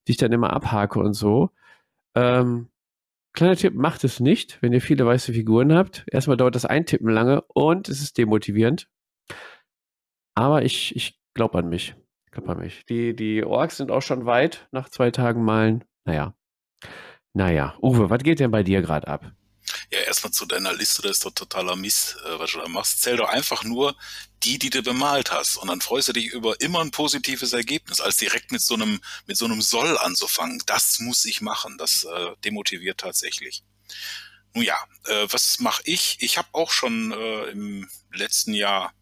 die 0.06 0.12
ich 0.12 0.18
dann 0.18 0.32
immer 0.32 0.52
abhake 0.52 0.98
und 0.98 1.14
so. 1.14 1.50
Ähm, 2.14 2.68
kleiner 3.32 3.56
Tipp, 3.56 3.74
macht 3.74 4.04
es 4.04 4.20
nicht, 4.20 4.58
wenn 4.60 4.74
ihr 4.74 4.82
viele 4.82 5.06
weiße 5.06 5.32
Figuren 5.32 5.72
habt. 5.72 6.04
Erstmal 6.10 6.36
dauert 6.36 6.54
das 6.54 6.66
Eintippen 6.66 7.08
lange 7.08 7.40
und 7.42 7.88
es 7.88 8.02
ist 8.02 8.18
demotivierend. 8.18 8.88
Aber 10.38 10.62
ich, 10.62 10.94
ich 10.94 11.18
glaube 11.34 11.58
an 11.58 11.68
mich. 11.68 11.96
Ich 12.26 12.30
glaube 12.30 12.52
an 12.52 12.60
mich. 12.60 12.84
Die, 12.88 13.16
die 13.16 13.42
Orks 13.42 13.78
sind 13.78 13.90
auch 13.90 14.02
schon 14.02 14.24
weit 14.24 14.68
nach 14.70 14.88
zwei 14.88 15.10
Tagen 15.10 15.42
malen. 15.42 15.82
Naja. 16.04 16.32
Naja. 17.32 17.76
Uwe, 17.82 18.08
was 18.08 18.22
geht 18.22 18.38
denn 18.38 18.52
bei 18.52 18.62
dir 18.62 18.80
gerade 18.80 19.08
ab? 19.08 19.32
Ja, 19.90 19.98
erstmal 19.98 20.32
zu 20.32 20.46
deiner 20.46 20.72
Liste, 20.72 21.02
das 21.02 21.16
ist 21.16 21.24
doch 21.24 21.32
totaler 21.32 21.74
Mist, 21.74 22.18
äh, 22.24 22.38
was 22.38 22.52
du 22.52 22.58
da 22.60 22.68
machst. 22.68 23.02
Zähl 23.02 23.16
doch 23.16 23.30
einfach 23.30 23.64
nur 23.64 23.96
die, 24.44 24.60
die 24.60 24.70
du 24.70 24.80
bemalt 24.80 25.32
hast. 25.32 25.56
Und 25.56 25.66
dann 25.66 25.80
freust 25.80 26.06
du 26.06 26.12
dich 26.12 26.26
über 26.26 26.60
immer 26.60 26.82
ein 26.82 26.92
positives 26.92 27.52
Ergebnis, 27.52 28.00
als 28.00 28.18
direkt 28.18 28.52
mit 28.52 28.60
so 28.60 28.74
einem, 28.74 29.00
mit 29.26 29.36
so 29.36 29.44
einem 29.44 29.60
Soll 29.60 29.98
anzufangen. 29.98 30.62
Das 30.66 31.00
muss 31.00 31.24
ich 31.24 31.40
machen. 31.40 31.78
Das 31.78 32.04
äh, 32.04 32.30
demotiviert 32.44 33.00
tatsächlich. 33.00 33.64
Nun 34.54 34.64
ja, 34.64 34.76
äh, 35.06 35.26
was 35.30 35.58
mache 35.58 35.82
ich? 35.84 36.16
Ich 36.20 36.38
habe 36.38 36.48
auch 36.52 36.70
schon 36.70 37.10
äh, 37.10 37.50
im 37.50 37.90
letzten 38.12 38.54
Jahr 38.54 38.92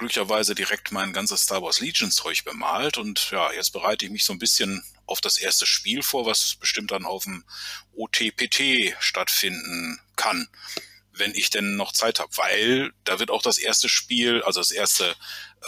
glücklicherweise 0.00 0.54
direkt 0.54 0.92
mein 0.92 1.12
ganzes 1.12 1.42
Star 1.42 1.60
Wars 1.60 1.80
Legion 1.80 2.10
Zeug 2.10 2.42
bemalt 2.44 2.96
und 2.96 3.30
ja, 3.32 3.52
jetzt 3.52 3.70
bereite 3.74 4.06
ich 4.06 4.10
mich 4.10 4.24
so 4.24 4.32
ein 4.32 4.38
bisschen 4.38 4.82
auf 5.04 5.20
das 5.20 5.36
erste 5.36 5.66
Spiel 5.66 6.02
vor, 6.02 6.24
was 6.24 6.54
bestimmt 6.54 6.90
dann 6.90 7.04
auf 7.04 7.24
dem 7.24 7.44
OTPT 7.94 8.96
stattfinden 8.98 10.00
kann, 10.16 10.48
wenn 11.12 11.34
ich 11.34 11.50
denn 11.50 11.76
noch 11.76 11.92
Zeit 11.92 12.18
habe, 12.18 12.34
weil 12.38 12.92
da 13.04 13.18
wird 13.18 13.30
auch 13.30 13.42
das 13.42 13.58
erste 13.58 13.90
Spiel, 13.90 14.42
also 14.42 14.60
das 14.60 14.70
erste 14.70 15.14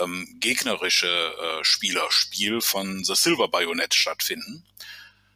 ähm, 0.00 0.26
gegnerische 0.40 1.08
äh, 1.08 1.62
Spielerspiel 1.62 2.62
von 2.62 3.04
The 3.04 3.14
Silver 3.14 3.48
Bayonet 3.48 3.94
stattfinden. 3.94 4.64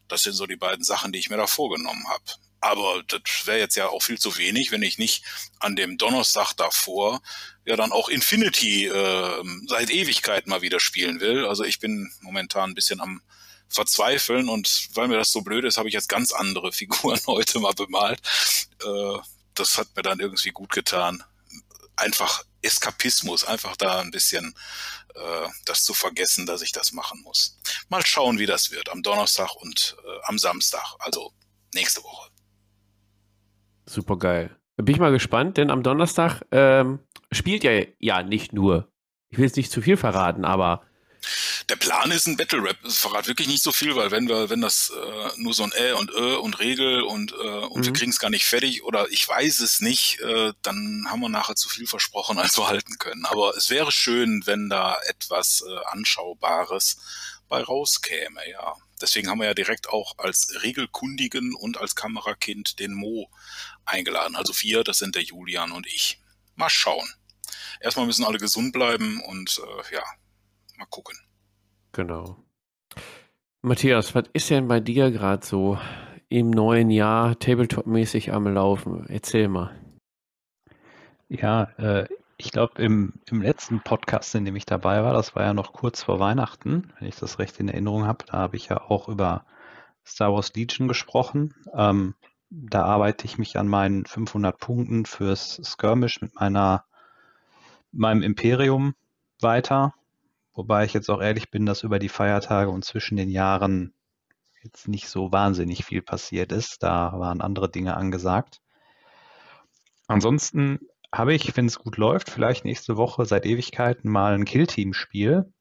Das 0.08 0.22
sind 0.22 0.32
so 0.32 0.46
die 0.46 0.56
beiden 0.56 0.84
Sachen, 0.84 1.12
die 1.12 1.18
ich 1.18 1.28
mir 1.28 1.36
da 1.36 1.46
vorgenommen 1.46 2.08
habe. 2.08 2.24
Aber 2.60 3.02
das 3.06 3.46
wäre 3.46 3.58
jetzt 3.58 3.76
ja 3.76 3.88
auch 3.88 4.02
viel 4.02 4.18
zu 4.18 4.36
wenig, 4.38 4.70
wenn 4.72 4.82
ich 4.82 4.98
nicht 4.98 5.24
an 5.60 5.76
dem 5.76 5.98
Donnerstag 5.98 6.54
davor 6.54 7.20
ja 7.64 7.76
dann 7.76 7.92
auch 7.92 8.08
Infinity 8.08 8.86
äh, 8.86 9.42
seit 9.66 9.90
Ewigkeit 9.90 10.46
mal 10.46 10.62
wieder 10.62 10.80
spielen 10.80 11.20
will. 11.20 11.44
Also 11.46 11.64
ich 11.64 11.80
bin 11.80 12.12
momentan 12.20 12.70
ein 12.70 12.74
bisschen 12.74 13.00
am 13.00 13.20
Verzweifeln 13.68 14.48
und 14.48 14.88
weil 14.94 15.08
mir 15.08 15.16
das 15.16 15.32
so 15.32 15.42
blöd 15.42 15.64
ist, 15.64 15.76
habe 15.76 15.88
ich 15.88 15.94
jetzt 15.94 16.08
ganz 16.08 16.32
andere 16.32 16.72
Figuren 16.72 17.20
heute 17.26 17.58
mal 17.58 17.74
bemalt. 17.74 18.20
Äh, 18.82 19.18
das 19.54 19.78
hat 19.78 19.88
mir 19.96 20.02
dann 20.02 20.20
irgendwie 20.20 20.50
gut 20.50 20.70
getan. 20.70 21.22
Einfach 21.96 22.44
Eskapismus, 22.62 23.44
einfach 23.44 23.76
da 23.76 24.00
ein 24.00 24.10
bisschen 24.10 24.54
äh, 25.14 25.48
das 25.64 25.84
zu 25.84 25.94
vergessen, 25.94 26.46
dass 26.46 26.62
ich 26.62 26.72
das 26.72 26.92
machen 26.92 27.22
muss. 27.22 27.56
Mal 27.88 28.04
schauen, 28.04 28.38
wie 28.38 28.46
das 28.46 28.70
wird 28.70 28.88
am 28.90 29.02
Donnerstag 29.02 29.54
und 29.56 29.96
äh, 30.04 30.18
am 30.24 30.38
Samstag, 30.38 30.94
also 30.98 31.32
nächste 31.74 32.02
Woche. 32.02 32.30
Super 33.86 34.18
geil. 34.18 34.56
Bin 34.76 34.94
ich 34.94 35.00
mal 35.00 35.12
gespannt, 35.12 35.56
denn 35.56 35.70
am 35.70 35.82
Donnerstag 35.82 36.42
ähm, 36.50 36.98
spielt 37.32 37.64
ja 37.64 37.82
ja 37.98 38.22
nicht 38.22 38.52
nur. 38.52 38.92
Ich 39.30 39.38
will 39.38 39.46
jetzt 39.46 39.56
nicht 39.56 39.72
zu 39.72 39.80
viel 39.80 39.96
verraten, 39.96 40.44
aber 40.44 40.82
der 41.68 41.76
Plan 41.76 42.10
ist 42.10 42.26
ein 42.26 42.36
Battle 42.36 42.62
Rap. 42.62 42.76
Es 42.84 42.98
verrat 42.98 43.26
wirklich 43.26 43.48
nicht 43.48 43.62
so 43.62 43.72
viel, 43.72 43.96
weil 43.96 44.10
wenn 44.10 44.28
wir, 44.28 44.50
wenn 44.50 44.60
das 44.60 44.90
äh, 44.90 45.30
nur 45.36 45.54
so 45.54 45.64
ein 45.64 45.72
Ä 45.72 45.92
und 45.92 46.10
Ö 46.10 46.36
und 46.36 46.58
Regel 46.60 47.02
und, 47.02 47.32
äh, 47.32 47.36
und 47.36 47.80
mhm. 47.80 47.86
wir 47.86 47.92
kriegen 47.92 48.10
es 48.10 48.20
gar 48.20 48.30
nicht 48.30 48.44
fertig 48.44 48.84
oder 48.84 49.10
ich 49.10 49.28
weiß 49.28 49.60
es 49.60 49.80
nicht, 49.80 50.20
äh, 50.20 50.52
dann 50.62 51.06
haben 51.08 51.20
wir 51.20 51.28
nachher 51.28 51.56
zu 51.56 51.68
viel 51.68 51.86
versprochen, 51.86 52.38
als 52.38 52.56
wir 52.56 52.68
halten 52.68 52.98
können. 52.98 53.24
Aber 53.26 53.56
es 53.56 53.70
wäre 53.70 53.90
schön, 53.90 54.42
wenn 54.46 54.68
da 54.68 54.96
etwas 55.08 55.64
äh, 55.66 55.76
Anschaubares 55.90 56.98
bei 57.48 57.62
rauskäme, 57.62 58.48
ja. 58.50 58.74
Deswegen 59.00 59.28
haben 59.28 59.40
wir 59.40 59.46
ja 59.46 59.54
direkt 59.54 59.90
auch 59.90 60.14
als 60.16 60.62
Regelkundigen 60.62 61.54
und 61.54 61.78
als 61.78 61.94
Kamerakind 61.94 62.78
den 62.78 62.94
Mo 62.94 63.28
eingeladen. 63.86 64.36
Also 64.36 64.52
vier, 64.52 64.84
das 64.84 64.98
sind 64.98 65.14
der 65.14 65.22
Julian 65.22 65.72
und 65.72 65.86
ich. 65.86 66.20
Mal 66.54 66.70
schauen. 66.70 67.08
Erstmal 67.80 68.06
müssen 68.06 68.24
alle 68.24 68.38
gesund 68.38 68.72
bleiben 68.72 69.20
und 69.22 69.60
äh, 69.62 69.94
ja, 69.94 70.02
mal 70.76 70.86
gucken. 70.86 71.16
Genau. 71.92 72.44
Matthias, 73.62 74.14
was 74.14 74.24
ist 74.32 74.50
denn 74.50 74.68
bei 74.68 74.80
dir 74.80 75.10
gerade 75.10 75.44
so 75.44 75.78
im 76.28 76.50
neuen 76.50 76.90
Jahr 76.90 77.38
Tabletop-mäßig 77.38 78.32
am 78.32 78.46
Laufen? 78.46 79.06
Erzähl 79.08 79.48
mal. 79.48 79.74
Ja, 81.28 81.64
äh, 81.78 82.06
ich 82.38 82.52
glaube, 82.52 82.82
im, 82.82 83.14
im 83.26 83.42
letzten 83.42 83.80
Podcast, 83.80 84.34
in 84.34 84.44
dem 84.44 84.56
ich 84.56 84.66
dabei 84.66 85.02
war, 85.02 85.12
das 85.12 85.34
war 85.34 85.42
ja 85.42 85.54
noch 85.54 85.72
kurz 85.72 86.02
vor 86.02 86.20
Weihnachten, 86.20 86.92
wenn 86.98 87.08
ich 87.08 87.16
das 87.16 87.38
recht 87.38 87.58
in 87.58 87.68
Erinnerung 87.68 88.04
habe, 88.06 88.24
da 88.26 88.34
habe 88.34 88.56
ich 88.56 88.68
ja 88.68 88.80
auch 88.80 89.08
über 89.08 89.46
Star 90.06 90.32
Wars 90.32 90.54
Legion 90.54 90.86
gesprochen. 90.86 91.54
Ähm, 91.74 92.14
da 92.50 92.84
arbeite 92.84 93.24
ich 93.24 93.38
mich 93.38 93.58
an 93.58 93.68
meinen 93.68 94.06
500 94.06 94.58
Punkten 94.58 95.06
fürs 95.06 95.60
Skirmish 95.64 96.20
mit 96.20 96.34
meiner, 96.36 96.84
meinem 97.92 98.22
Imperium 98.22 98.94
weiter. 99.40 99.94
Wobei 100.54 100.84
ich 100.84 100.94
jetzt 100.94 101.10
auch 101.10 101.20
ehrlich 101.20 101.50
bin, 101.50 101.66
dass 101.66 101.82
über 101.82 101.98
die 101.98 102.08
Feiertage 102.08 102.70
und 102.70 102.84
zwischen 102.84 103.16
den 103.16 103.30
Jahren 103.30 103.92
jetzt 104.62 104.88
nicht 104.88 105.08
so 105.08 105.32
wahnsinnig 105.32 105.84
viel 105.84 106.02
passiert 106.02 106.52
ist. 106.52 106.82
Da 106.82 107.12
waren 107.18 107.40
andere 107.40 107.70
Dinge 107.70 107.96
angesagt. 107.96 108.60
Ansonsten 110.06 110.78
habe 111.12 111.34
ich, 111.34 111.56
wenn 111.56 111.66
es 111.66 111.78
gut 111.78 111.96
läuft, 111.96 112.30
vielleicht 112.30 112.64
nächste 112.64 112.96
Woche 112.96 113.26
seit 113.26 113.44
Ewigkeiten 113.44 114.10
mal 114.10 114.34
ein 114.34 114.44
Killteam-Spiel 114.44 115.52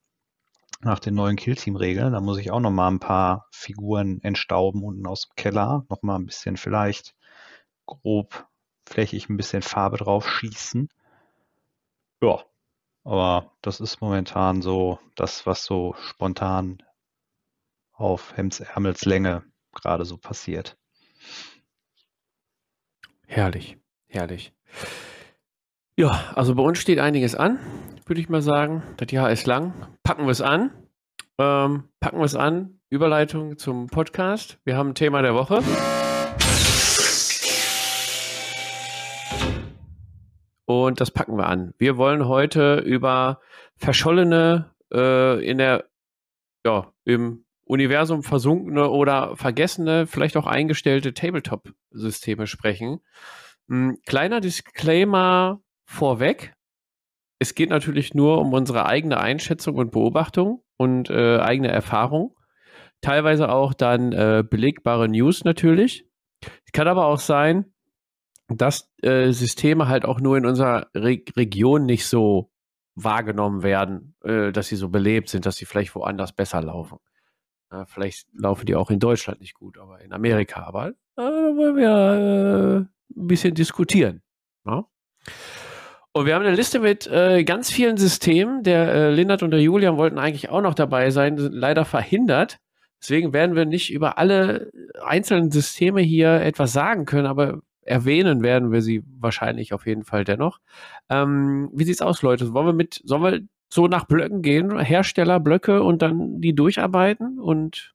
nach 0.82 1.00
den 1.00 1.16
neuen 1.16 1.36
Killteam-Regeln. 1.36 2.14
Da 2.14 2.22
muss 2.22 2.38
ich 2.38 2.52
auch 2.52 2.60
noch 2.60 2.72
mal 2.72 2.90
ein 2.90 3.00
paar 3.00 3.48
Figuren 3.52 4.22
entstauben 4.22 4.84
unten 4.84 5.08
aus 5.08 5.28
dem 5.28 5.36
Keller. 5.36 5.86
Noch 5.90 6.02
mal 6.02 6.16
ein 6.16 6.26
bisschen 6.26 6.58
vielleicht 6.58 7.16
grob 7.86 8.48
flächig 8.86 9.30
ein 9.30 9.38
bisschen 9.38 9.62
Farbe 9.62 9.98
drauf 9.98 10.30
schießen. 10.30 10.90
Ja, 12.22 12.44
aber 13.04 13.52
das 13.62 13.80
ist 13.80 14.02
momentan 14.02 14.62
so 14.62 15.00
das, 15.16 15.46
was 15.46 15.66
so 15.66 15.96
spontan 15.98 16.84
auf 17.92 18.36
Hemdsärmelslänge 18.36 19.44
gerade 19.74 20.06
so 20.06 20.18
passiert. 20.18 20.78
Herrlich, 23.28 23.78
herrlich. 24.08 24.54
Ja, 25.98 26.34
also 26.36 26.56
bei 26.56 26.62
uns 26.62 26.80
steht 26.80 27.00
einiges 27.00 27.36
an, 27.36 27.58
würde 28.06 28.20
ich 28.20 28.28
mal 28.28 28.42
sagen. 28.42 28.84
Das 28.98 29.10
Jahr 29.12 29.32
ist 29.32 29.48
lang. 29.48 29.74
Packen 30.04 30.26
wir 30.26 30.32
es 30.32 30.42
an. 30.42 30.72
Ähm, 31.38 31.86
packen 32.02 32.18
wir 32.18 32.26
es 32.26 32.36
an. 32.36 32.82
Überleitung 32.90 33.58
zum 33.58 33.88
Podcast. 33.88 34.60
Wir 34.66 34.76
haben 34.76 34.90
ein 34.90 34.96
Thema 34.96 35.22
der 35.22 35.36
Woche. 35.36 35.64
Und 40.66 41.00
das 41.00 41.12
packen 41.12 41.38
wir 41.38 41.48
an. 41.48 41.74
Wir 41.78 41.96
wollen 41.96 42.28
heute 42.28 42.80
über 42.80 43.40
verschollene, 43.78 44.76
äh, 44.94 45.50
in 45.50 45.60
der, 45.60 45.86
ja, 46.66 46.92
im 47.06 47.46
Universum 47.64 48.22
versunkene 48.22 48.90
oder 48.90 49.38
vergessene, 49.38 50.08
vielleicht 50.08 50.36
auch 50.36 50.46
eingestellte 50.46 51.14
Tabletop-Systeme 51.14 52.48
sprechen. 52.48 53.00
Ein 53.70 53.92
hm, 53.92 53.98
kleiner 54.06 54.42
Disclaimer 54.42 55.62
vorweg. 55.86 56.54
Es 57.40 57.56
geht 57.56 57.70
natürlich 57.70 58.14
nur 58.14 58.40
um 58.40 58.54
unsere 58.54 58.86
eigene 58.86 59.20
Einschätzung 59.20 59.76
und 59.76 59.92
Beobachtung 59.92 60.64
und 60.78 61.10
äh, 61.10 61.38
eigene 61.40 61.70
Erfahrung. 61.70 62.36
Teilweise 63.02 63.50
auch 63.50 63.74
dann 63.74 64.14
äh, 64.14 64.44
belegbare 64.48 65.08
News 65.10 65.44
natürlich. 65.44 66.08
Es 66.66 66.72
kann 66.72 66.88
aber 66.88 67.06
auch 67.06 67.20
sein, 67.20 67.74
dass 68.48 68.92
äh, 69.02 69.32
Systeme 69.32 69.88
halt 69.88 70.06
auch 70.06 70.20
nur 70.20 70.38
in 70.38 70.46
unserer 70.46 70.88
Re 70.96 71.20
Region 71.36 71.86
nicht 71.86 72.06
so 72.08 72.52
wahrgenommen 72.96 73.64
werden, 73.64 74.16
äh, 74.24 74.52
dass 74.52 74.68
sie 74.68 74.76
so 74.76 74.90
belebt 74.90 75.30
sind, 75.30 75.46
dass 75.46 75.58
sie 75.58 75.66
vielleicht 75.66 75.96
woanders 75.96 76.34
besser 76.34 76.62
laufen. 76.62 77.00
vielleicht 77.88 78.28
laufen 78.34 78.66
die 78.66 78.76
auch 78.76 78.90
in 78.90 79.00
Deutschland 79.00 79.42
nicht 79.42 79.56
gut, 79.56 79.78
aber 79.78 80.00
in 80.00 80.14
Amerika. 80.14 80.64
Aber 80.64 80.90
äh, 80.90 80.94
da 81.16 81.24
wollen 81.24 81.76
wir 81.76 82.88
äh, 83.18 83.20
ein 83.20 83.28
bisschen 83.28 83.54
diskutieren. 83.54 84.22
Ja? 84.66 84.86
Und 86.16 86.26
wir 86.26 86.36
haben 86.36 86.46
eine 86.46 86.56
Liste 86.56 86.80
mit 86.80 87.08
äh, 87.08 87.44
ganz 87.44 87.70
vielen 87.70 87.98
Systemen. 87.98 88.64
Der 88.64 88.88
äh, 88.88 89.12
Lindert 89.12 89.44
und 89.44 89.52
der 89.52 89.60
Julian 89.60 89.98
wollten 89.98 90.18
eigentlich 90.18 90.48
auch 90.48 90.62
noch 90.62 90.74
dabei 90.74 91.12
sein, 91.12 91.38
sind 91.38 91.52
leider 91.52 91.84
verhindert. 91.84 92.58
Deswegen 93.02 93.34
werden 93.34 93.58
wir 93.58 93.66
nicht 93.66 93.92
über 93.92 94.18
alle 94.18 94.72
einzelnen 95.04 95.52
Systeme 95.52 96.00
hier 96.00 96.36
etwas 96.40 96.72
sagen 96.72 97.04
können, 97.04 97.28
aber 97.28 97.60
erwähnen 97.82 98.44
werden 98.44 98.72
wir 98.72 98.82
sie 98.82 99.04
wahrscheinlich 99.20 99.74
auf 99.74 99.86
jeden 99.86 100.06
Fall 100.06 100.24
dennoch. 100.24 100.60
Ähm, 101.10 101.70
wie 101.74 101.84
sieht's 101.84 102.02
aus, 102.02 102.22
Leute? 102.22 102.54
Wollen 102.54 102.68
wir 102.68 102.74
mit, 102.74 103.02
sollen 103.04 103.24
wir 103.24 103.42
so 103.68 103.88
nach 103.88 104.06
Blöcken 104.06 104.42
gehen, 104.42 104.80
Herstellerblöcke 104.80 105.84
und 105.84 106.02
dann 106.02 106.40
die 106.40 106.56
durcharbeiten 106.56 107.40
und 107.42 107.94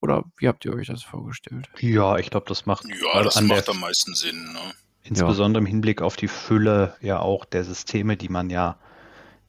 oder 0.00 0.24
wie 0.38 0.48
habt 0.48 0.64
ihr 0.64 0.72
euch 0.72 0.86
das 0.86 1.02
vorgestellt? 1.02 1.68
Ja, 1.78 2.16
ich 2.16 2.30
glaube, 2.30 2.46
das 2.48 2.64
macht 2.64 2.86
ja, 2.88 3.22
das 3.22 3.38
macht 3.42 3.68
am 3.68 3.80
meisten 3.80 4.14
Sinn. 4.14 4.50
Ne? 4.54 4.72
Insbesondere 5.02 5.62
ja. 5.62 5.66
im 5.66 5.70
Hinblick 5.70 6.02
auf 6.02 6.16
die 6.16 6.28
Fülle 6.28 6.96
ja 7.00 7.20
auch 7.20 7.44
der 7.44 7.64
Systeme, 7.64 8.16
die 8.16 8.28
man 8.28 8.50
ja 8.50 8.78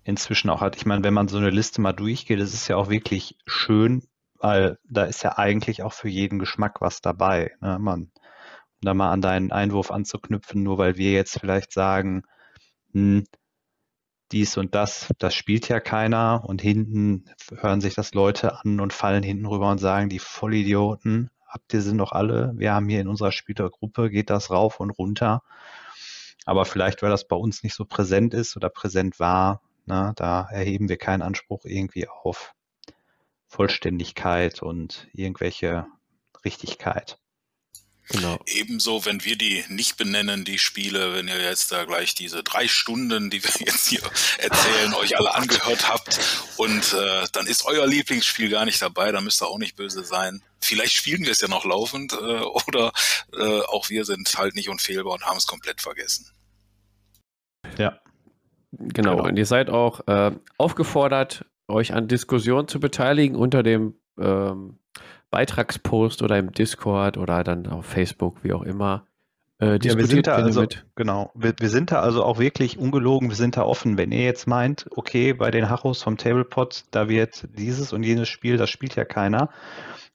inzwischen 0.03 0.50
auch 0.50 0.62
hat. 0.62 0.75
Ich 0.75 0.86
meine, 0.86 1.03
wenn 1.03 1.13
man 1.13 1.27
so 1.27 1.38
eine 1.38 1.50
Liste 1.50 1.81
mal 1.81 1.93
durchgeht, 1.93 2.39
das 2.39 2.53
ist 2.53 2.67
ja 2.67 2.77
auch 2.77 2.89
wirklich 2.89 3.38
schön, 3.46 4.03
weil 4.39 4.79
da 4.89 5.03
ist 5.03 5.24
ja 5.24 5.38
eigentlich 5.38 5.84
auch 5.84 5.93
für 5.93 6.10
jeden 6.10 6.39
Geschmack 6.39 6.81
was 6.81 7.01
dabei. 7.01 7.51
Ne? 7.62 7.77
Man, 7.79 8.03
um 8.03 8.12
da 8.81 8.93
mal 8.93 9.12
an 9.12 9.22
deinen 9.22 9.51
Einwurf 9.51 9.91
anzuknüpfen, 9.91 10.63
nur 10.63 10.77
weil 10.77 10.98
wir 10.98 11.12
jetzt 11.12 11.39
vielleicht 11.39 11.72
sagen, 11.72 12.24
hm, 12.93 13.25
dies 14.31 14.58
und 14.58 14.75
das, 14.75 15.10
das 15.20 15.36
spielt 15.36 15.67
ja 15.67 15.79
keiner 15.79 16.43
und 16.46 16.62
hinten 16.62 17.25
hören 17.60 17.81
sich 17.81 17.93
das 17.93 18.13
Leute 18.13 18.60
an 18.62 18.79
und 18.79 18.93
fallen 18.93 19.24
hinten 19.24 19.46
rüber 19.46 19.70
und 19.70 19.77
sagen, 19.77 20.10
die 20.10 20.20
Vollidioten, 20.20 21.29
habt 21.51 21.74
ihr 21.74 21.81
sie 21.81 21.93
noch 21.93 22.13
alle? 22.13 22.53
Wir 22.55 22.74
haben 22.74 22.88
hier 22.88 23.01
in 23.01 23.10
unserer 23.10 23.34
Spielergruppe, 23.34 24.10
geht 24.10 24.29
das 24.29 24.50
rauf 24.50 24.79
und 24.79 24.91
runter. 24.91 25.43
Aber 26.46 26.65
vielleicht, 26.65 27.03
weil 27.03 27.10
das 27.10 27.27
bei 27.27 27.36
uns 27.36 27.62
nicht 27.62 27.75
so 27.75 27.86
präsent 27.86 28.34
ist 28.34 28.55
oder 28.55 28.70
präsent 28.70 29.20
war, 29.20 29.62
na, 29.86 30.13
da 30.15 30.48
erheben 30.50 30.89
wir 30.89 30.98
keinen 30.98 31.22
Anspruch 31.22 31.65
irgendwie 31.65 32.08
auf 32.08 32.53
Vollständigkeit 33.48 34.63
und 34.63 35.08
irgendwelche 35.13 35.86
Richtigkeit. 36.46 37.20
Genau. 38.12 38.39
Ebenso, 38.46 39.06
wenn 39.06 39.24
wir 39.24 39.38
die 39.38 39.63
nicht 39.70 39.98
benennen, 39.98 40.44
die 40.44 40.58
Spiele, 40.58 41.13
wenn 41.13 41.27
ihr 41.27 41.41
jetzt 41.41 41.72
da 41.72 41.86
gleich 41.86 42.13
diese 42.13 42.44
drei 42.44 42.68
Stunden, 42.68 43.30
die 43.30 43.44
wir 43.44 43.51
jetzt 43.65 43.88
hier 43.88 44.01
erzählen, 44.38 44.94
euch 44.96 45.18
alle 45.18 45.34
angehört 45.34 45.89
habt 45.89 46.20
und 46.58 46.94
äh, 46.94 47.25
dann 47.32 47.48
ist 47.48 47.65
euer 47.65 47.88
Lieblingsspiel 47.88 48.50
gar 48.50 48.65
nicht 48.65 48.82
dabei, 48.82 49.12
dann 49.12 49.24
müsst 49.24 49.41
ihr 49.41 49.48
auch 49.48 49.58
nicht 49.58 49.75
böse 49.75 50.03
sein. 50.03 50.44
Vielleicht 50.60 50.94
spielen 50.94 51.24
wir 51.24 51.32
es 51.32 51.41
ja 51.41 51.48
noch 51.48 51.65
laufend 51.65 52.13
äh, 52.13 52.15
oder 52.15 52.91
äh, 53.34 53.62
auch 53.62 53.89
wir 53.89 54.06
sind 54.06 54.34
halt 54.38 54.56
nicht 54.56 54.70
unfehlbar 54.70 55.13
und 55.13 55.25
haben 55.25 55.38
es 55.38 55.48
komplett 55.48 55.82
vergessen. 55.82 56.30
Ja. 57.77 58.00
Genau. 58.72 59.15
genau. 59.15 59.27
Und 59.27 59.38
ihr 59.38 59.46
seid 59.46 59.70
auch 59.70 60.08
äh, 60.08 60.32
aufgefordert, 60.58 61.46
euch 61.68 61.94
an 61.94 62.08
Diskussionen 62.08 62.68
zu 62.68 62.80
beteiligen 62.80 63.36
unter 63.36 63.63
dem 63.63 63.96
ähm, 64.20 64.80
Beitragspost 65.31 66.21
oder 66.21 66.38
im 66.38 66.51
Discord 66.51 67.17
oder 67.17 67.43
dann 67.43 67.67
auf 67.67 67.85
Facebook, 67.85 68.43
wie 68.43 68.53
auch 68.53 68.63
immer. 68.63 69.07
Äh, 69.59 69.79
ja, 69.83 69.95
wir 69.95 70.07
sind 70.07 70.27
da 70.27 70.35
also, 70.35 70.65
genau, 70.95 71.31
wir, 71.35 71.53
wir, 71.59 71.69
sind 71.69 71.91
da 71.91 72.01
also 72.01 72.23
auch 72.23 72.39
wirklich 72.39 72.79
ungelogen, 72.79 73.29
wir 73.29 73.35
sind 73.35 73.57
da 73.57 73.63
offen. 73.63 73.97
Wenn 73.97 74.11
ihr 74.11 74.23
jetzt 74.23 74.47
meint, 74.47 74.88
okay, 74.95 75.33
bei 75.33 75.51
den 75.51 75.69
Hachos 75.69 76.01
vom 76.01 76.17
Tablepot, 76.17 76.85
da 76.91 77.07
wird 77.09 77.47
dieses 77.55 77.93
und 77.93 78.03
jenes 78.03 78.27
Spiel, 78.27 78.57
das 78.57 78.69
spielt 78.69 78.95
ja 78.95 79.05
keiner. 79.05 79.50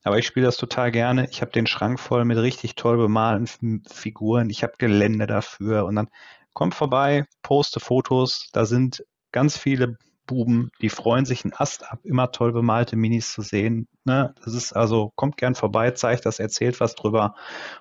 Aber 0.03 0.19
ich 0.19 0.27
spiele 0.27 0.47
das 0.47 0.57
total 0.57 0.93
gerne. 0.93 1.29
Ich 1.31 1.43
habe 1.43 1.51
den 1.51 1.67
Schrank 1.67 1.99
voll 1.99 2.25
mit 2.25 2.39
richtig 2.39 2.75
toll 2.75 2.97
bemalten 2.97 3.83
Figuren. 3.89 4.51
Ich 4.51 4.63
habe 4.63 4.75
Gelände 4.79 5.27
dafür. 5.27 5.85
Und 5.85 5.97
dann 5.97 6.09
kommt 6.53 6.75
vorbei, 6.75 7.25
poste 7.43 7.81
Fotos. 7.81 8.49
Da 8.53 8.67
sind 8.67 9.05
ganz 9.33 9.59
viele 9.59 9.97
Buben, 10.27 10.71
die 10.81 10.89
freuen 10.89 11.25
sich 11.25 11.45
einen 11.45 11.55
Ast 11.55 11.91
ab, 11.91 12.01
immer 12.03 12.33
toll 12.33 12.53
bemalte 12.53 12.97
Minis 12.97 13.33
zu 13.33 13.43
sehen. 13.43 13.89
Ne? 14.05 14.35
Das 14.45 14.55
ist 14.55 14.73
also, 14.73 15.13
kommt 15.15 15.37
gern 15.37 15.55
vorbei, 15.55 15.93
zeigt 15.93 16.27
das, 16.27 16.39
erzählt 16.39 16.81
was 16.81 16.95
drüber. 16.95 17.35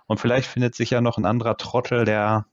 Und 0.08 0.20
vielleicht 0.20 0.48
findet 0.48 0.76
sich 0.76 0.92
ja 0.92 1.02
noch 1.02 1.18
ein 1.18 1.26
anderer 1.26 1.58
Trottel, 1.58 2.06
der 2.06 2.46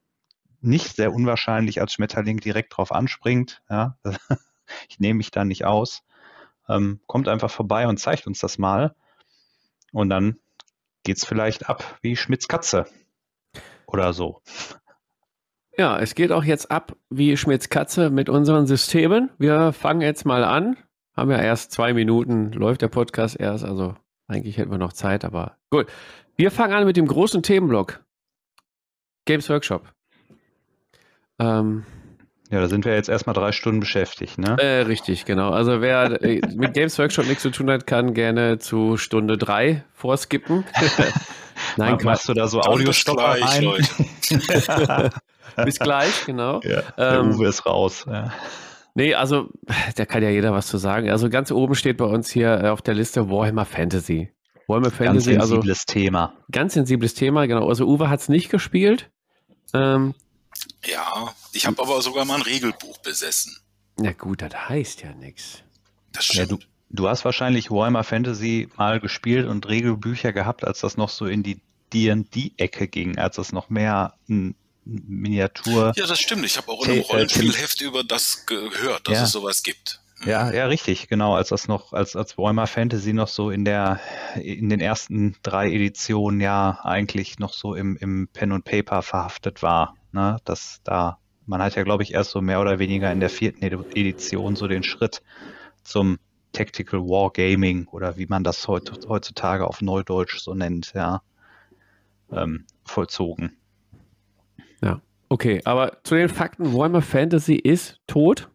nicht 0.61 0.97
sehr 0.97 1.13
unwahrscheinlich 1.13 1.81
als 1.81 1.93
Schmetterling 1.93 2.39
direkt 2.39 2.77
drauf 2.77 2.93
anspringt. 2.93 3.63
Ja? 3.69 3.99
ich 4.89 4.99
nehme 4.99 5.19
mich 5.19 5.31
da 5.31 5.45
nicht 5.45 5.65
aus. 5.65 6.03
Ähm, 6.69 7.01
kommt 7.07 7.29
einfach 7.29 7.51
vorbei 7.51 7.87
und 7.87 7.99
zeigt 7.99 8.27
uns 8.27 8.39
das 8.39 8.59
mal. 8.59 8.95
Und 9.93 10.09
dann 10.09 10.39
geht's 11.03 11.27
vielleicht 11.27 11.69
ab 11.69 11.99
wie 12.01 12.17
Schmitz 12.17 12.49
Katze. 12.49 12.87
Oder 13.87 14.13
so. 14.13 14.41
Ja, 15.77 15.99
es 15.99 16.15
geht 16.15 16.33
auch 16.33 16.45
jetzt 16.45 16.71
ab 16.71 16.97
wie 17.09 17.37
Schmitz 17.37 17.71
Katze 17.71 18.11
mit 18.11 18.29
unseren 18.29 18.67
Systemen. 18.67 19.31
Wir 19.39 19.73
fangen 19.73 20.03
jetzt 20.03 20.27
mal 20.27 20.45
an. 20.45 20.77
Haben 21.17 21.31
ja 21.31 21.39
erst 21.39 21.73
zwei 21.73 21.93
Minuten, 21.95 22.53
läuft 22.53 22.83
der 22.83 22.89
Podcast 22.89 23.39
erst, 23.39 23.65
also 23.65 23.95
eigentlich 24.29 24.59
hätten 24.59 24.71
wir 24.71 24.79
noch 24.79 24.93
Zeit, 24.93 25.25
aber 25.25 25.57
gut. 25.71 25.87
Wir 26.37 26.51
fangen 26.51 26.73
an 26.73 26.87
mit 26.87 26.97
dem 26.97 27.07
großen 27.07 27.43
Themenblock. 27.43 28.01
Games 29.27 29.49
Workshop. 29.51 29.93
Ähm, 31.39 31.85
ja, 32.51 32.61
da 32.61 32.69
sind 32.69 32.85
wir 32.85 32.95
jetzt 32.95 33.09
erstmal 33.09 33.35
drei 33.35 33.53
Stunden 33.53 33.81
beschäftigt, 33.81 34.39
ne? 34.39 34.57
Äh, 34.59 34.83
richtig, 34.83 35.25
genau. 35.25 35.51
Also 35.51 35.81
wer 35.81 36.23
äh, 36.23 36.41
mit 36.55 36.75
Games 36.75 36.99
Workshop 36.99 37.27
nichts 37.27 37.43
zu 37.43 37.51
tun 37.51 37.71
hat, 37.71 37.87
kann 37.87 38.15
gerne 38.15 38.59
zu 38.59 38.97
Stunde 38.97 39.39
drei 39.39 39.85
vorskippen. 39.95 40.65
Nein, 41.77 41.99
machst 42.03 42.29
du 42.29 42.35
da 42.35 42.49
so 42.49 42.61
Audiostopp 42.61 43.19
ein? 43.19 43.65
Leute. 43.65 43.87
Bis 45.65 45.79
gleich, 45.79 46.27
genau. 46.27 46.61
Ja, 46.63 46.83
der 46.97 47.21
ähm, 47.21 47.35
Uwe 47.35 47.49
ist 47.49 47.67
raus. 47.67 48.05
Ja. 48.09 48.33
Nee, 48.95 49.15
also 49.15 49.49
da 49.97 50.05
kann 50.07 50.23
ja 50.23 50.31
jeder 50.31 50.53
was 50.53 50.67
zu 50.67 50.79
sagen. 50.79 51.11
Also 51.11 51.31
ganz 51.31 51.51
oben 51.51 51.75
steht 51.75 51.97
bei 51.97 52.05
uns 52.05 52.31
hier 52.31 52.65
äh, 52.65 52.69
auf 52.69 52.83
der 52.83 52.95
Liste 52.95 53.31
Warhammer 53.31 53.65
Fantasy. 53.65 54.31
Warhammer 54.67 54.91
Fantasy, 54.91 55.35
ganz 55.35 55.49
sensibles 55.49 55.85
also, 55.87 55.93
Thema. 56.01 56.35
Ganz 56.51 56.75
sensibles 56.75 57.15
Thema, 57.15 57.47
genau. 57.47 57.69
Also 57.69 57.87
Uwe 57.87 58.09
hat 58.09 58.21
es 58.21 58.29
nicht 58.29 58.51
gespielt. 58.51 59.11
Ähm, 59.75 60.15
ja, 60.85 61.33
ich 61.53 61.67
habe 61.67 61.81
aber 61.83 62.01
sogar 62.03 62.25
mal 62.25 62.37
ein 62.37 62.43
Regelbuch 62.43 62.99
besessen. 62.99 63.57
Na 63.97 64.13
gut, 64.13 64.43
das 64.43 64.69
heißt 64.69 65.03
ja 65.03 65.13
nichts. 65.15 65.63
Das 66.13 66.25
stimmt. 66.25 66.51
Ja, 66.51 66.57
du, 66.57 66.63
du 66.91 67.09
hast 67.09 67.25
wahrscheinlich 67.25 67.71
Warhammer 67.71 68.05
Fantasy 68.05 68.69
mal 68.77 69.01
gespielt 69.01 69.47
und 69.47 69.69
Regelbücher 69.69 70.33
gehabt, 70.33 70.65
als 70.65 70.81
das 70.81 70.97
noch 70.97 71.09
so 71.09 71.27
in 71.27 71.43
die 71.43 71.61
D&D-Ecke 71.93 72.89
ging, 72.89 73.19
als 73.19 73.37
das 73.37 73.53
noch 73.53 73.71
mehr 73.71 74.15
ein 74.29 74.55
Miniatur. 74.85 75.92
Ja, 75.97 76.07
das 76.07 76.18
stimmt. 76.18 76.45
Ich 76.45 76.57
habe 76.57 76.71
auch 76.71 76.85
in 76.85 76.92
einem 76.92 77.01
äh, 77.03 77.05
Rollenspielheft 77.05 77.81
über 77.81 78.03
das 78.05 78.47
gehört, 78.47 79.09
dass 79.09 79.14
ja. 79.14 79.25
es 79.25 79.33
sowas 79.33 79.62
gibt. 79.62 80.01
Mhm. 80.21 80.29
Ja, 80.29 80.53
ja, 80.53 80.66
richtig, 80.66 81.09
genau. 81.09 81.35
Als 81.35 81.49
das 81.51 81.68
noch, 81.68 81.92
als, 81.92 82.16
als 82.16 82.38
Warhammer 82.38 82.66
Fantasy 82.66 83.12
noch 83.12 83.29
so 83.29 83.51
in 83.51 83.64
der, 83.64 84.01
in 84.37 84.68
den 84.68 84.81
ersten 84.81 85.37
drei 85.42 85.71
Editionen 85.71 86.40
ja 86.40 86.81
eigentlich 86.83 87.38
noch 87.38 87.53
so 87.53 87.75
im, 87.75 87.97
im 87.97 88.29
Pen 88.33 88.53
und 88.53 88.64
Paper 88.64 89.03
verhaftet 89.03 89.62
war. 89.62 89.97
Ne? 90.12 90.38
Dass 90.45 90.81
da, 90.85 91.18
man 91.47 91.62
hat 91.62 91.77
ja, 91.77 91.83
glaube 91.83 92.03
ich, 92.03 92.14
erst 92.14 92.31
so 92.31 92.40
mehr 92.40 92.61
oder 92.61 92.79
weniger 92.79 93.11
in 93.12 93.21
der 93.21 93.31
vierten 93.31 93.64
Edition 93.64 94.57
so 94.57 94.68
den 94.68 94.83
Schritt 94.83 95.23
zum 95.85 96.18
Tactical 96.53 97.01
Wargaming 97.01 97.88
oder 97.88 98.16
wie 98.16 98.27
man 98.27 98.45
das 98.45 98.68
heutzutage 98.68 99.66
auf 99.66 99.81
Neudeutsch 99.81 100.38
so 100.38 100.55
nennt, 100.55 100.92
ja, 100.95 101.23
ähm, 102.31 102.66
vollzogen. 102.85 103.57
Ja, 104.83 105.01
okay. 105.29 105.61
Aber 105.64 105.99
zu 106.05 106.14
den 106.14 106.29
Fakten, 106.29 106.75
Warhammer 106.75 107.03
Fantasy 107.03 107.55
ist 107.55 108.01
tot. 108.07 108.49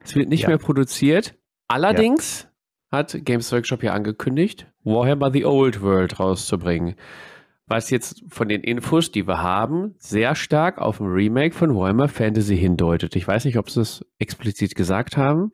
Es 0.00 0.14
wird 0.14 0.28
nicht 0.28 0.42
ja. 0.42 0.48
mehr 0.48 0.58
produziert. 0.58 1.34
Allerdings 1.68 2.48
ja. 2.92 2.98
hat 2.98 3.16
Games 3.24 3.50
Workshop 3.52 3.82
ja 3.82 3.92
angekündigt, 3.92 4.66
Warhammer 4.84 5.32
The 5.32 5.44
Old 5.44 5.82
World 5.82 6.20
rauszubringen. 6.20 6.94
Was 7.68 7.90
jetzt 7.90 8.22
von 8.28 8.48
den 8.48 8.62
Infos, 8.62 9.10
die 9.10 9.26
wir 9.26 9.42
haben, 9.42 9.96
sehr 9.98 10.36
stark 10.36 10.78
auf 10.78 11.00
ein 11.00 11.08
Remake 11.08 11.52
von 11.52 11.74
Warhammer 11.74 12.08
Fantasy 12.08 12.56
hindeutet. 12.56 13.16
Ich 13.16 13.26
weiß 13.26 13.44
nicht, 13.44 13.58
ob 13.58 13.70
sie 13.70 13.80
es 13.80 14.04
explizit 14.20 14.76
gesagt 14.76 15.16
haben. 15.16 15.50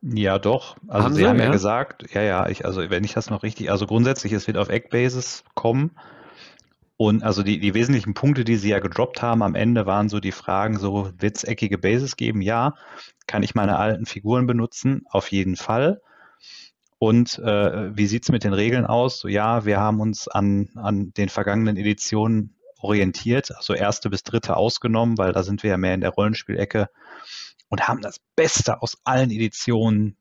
Ja, 0.00 0.38
doch. 0.38 0.76
Also 0.86 1.04
haben 1.04 1.14
sie, 1.14 1.26
haben 1.26 1.38
ja, 1.38 1.46
ja 1.46 1.50
gesagt, 1.50 2.14
ja, 2.14 2.22
ja, 2.22 2.48
ich, 2.48 2.64
also 2.64 2.88
wenn 2.88 3.02
ich 3.02 3.14
das 3.14 3.30
noch 3.30 3.42
richtig, 3.42 3.72
also 3.72 3.86
grundsätzlich, 3.86 4.32
es 4.32 4.46
wird 4.46 4.56
auf 4.56 4.68
Eckbasis 4.68 5.42
kommen. 5.54 5.90
Und 7.00 7.22
also 7.22 7.44
die, 7.44 7.60
die 7.60 7.74
wesentlichen 7.74 8.12
Punkte, 8.12 8.44
die 8.44 8.56
sie 8.56 8.70
ja 8.70 8.80
gedroppt 8.80 9.22
haben 9.22 9.44
am 9.44 9.54
Ende, 9.54 9.86
waren 9.86 10.08
so 10.08 10.18
die 10.18 10.32
Fragen, 10.32 10.78
so 10.78 11.12
wird 11.16 11.36
es 11.36 11.44
eckige 11.44 11.78
Bases 11.78 12.16
geben? 12.16 12.42
Ja. 12.42 12.74
Kann 13.28 13.44
ich 13.44 13.54
meine 13.54 13.78
alten 13.78 14.04
Figuren 14.04 14.48
benutzen? 14.48 15.02
Auf 15.08 15.30
jeden 15.30 15.54
Fall. 15.54 16.02
Und 16.98 17.38
äh, 17.38 17.96
wie 17.96 18.08
sieht's 18.08 18.32
mit 18.32 18.42
den 18.42 18.52
Regeln 18.52 18.84
aus? 18.84 19.20
So, 19.20 19.28
ja, 19.28 19.64
wir 19.64 19.78
haben 19.78 20.00
uns 20.00 20.26
an, 20.26 20.70
an 20.74 21.12
den 21.16 21.28
vergangenen 21.28 21.76
Editionen 21.76 22.56
orientiert, 22.80 23.52
also 23.54 23.74
erste 23.74 24.10
bis 24.10 24.24
dritte 24.24 24.56
ausgenommen, 24.56 25.18
weil 25.18 25.32
da 25.32 25.44
sind 25.44 25.62
wir 25.62 25.70
ja 25.70 25.76
mehr 25.76 25.94
in 25.94 26.00
der 26.00 26.10
Rollenspielecke 26.10 26.88
und 27.68 27.86
haben 27.86 28.00
das 28.00 28.18
Beste 28.34 28.82
aus 28.82 28.98
allen 29.04 29.30
Editionen 29.30 30.16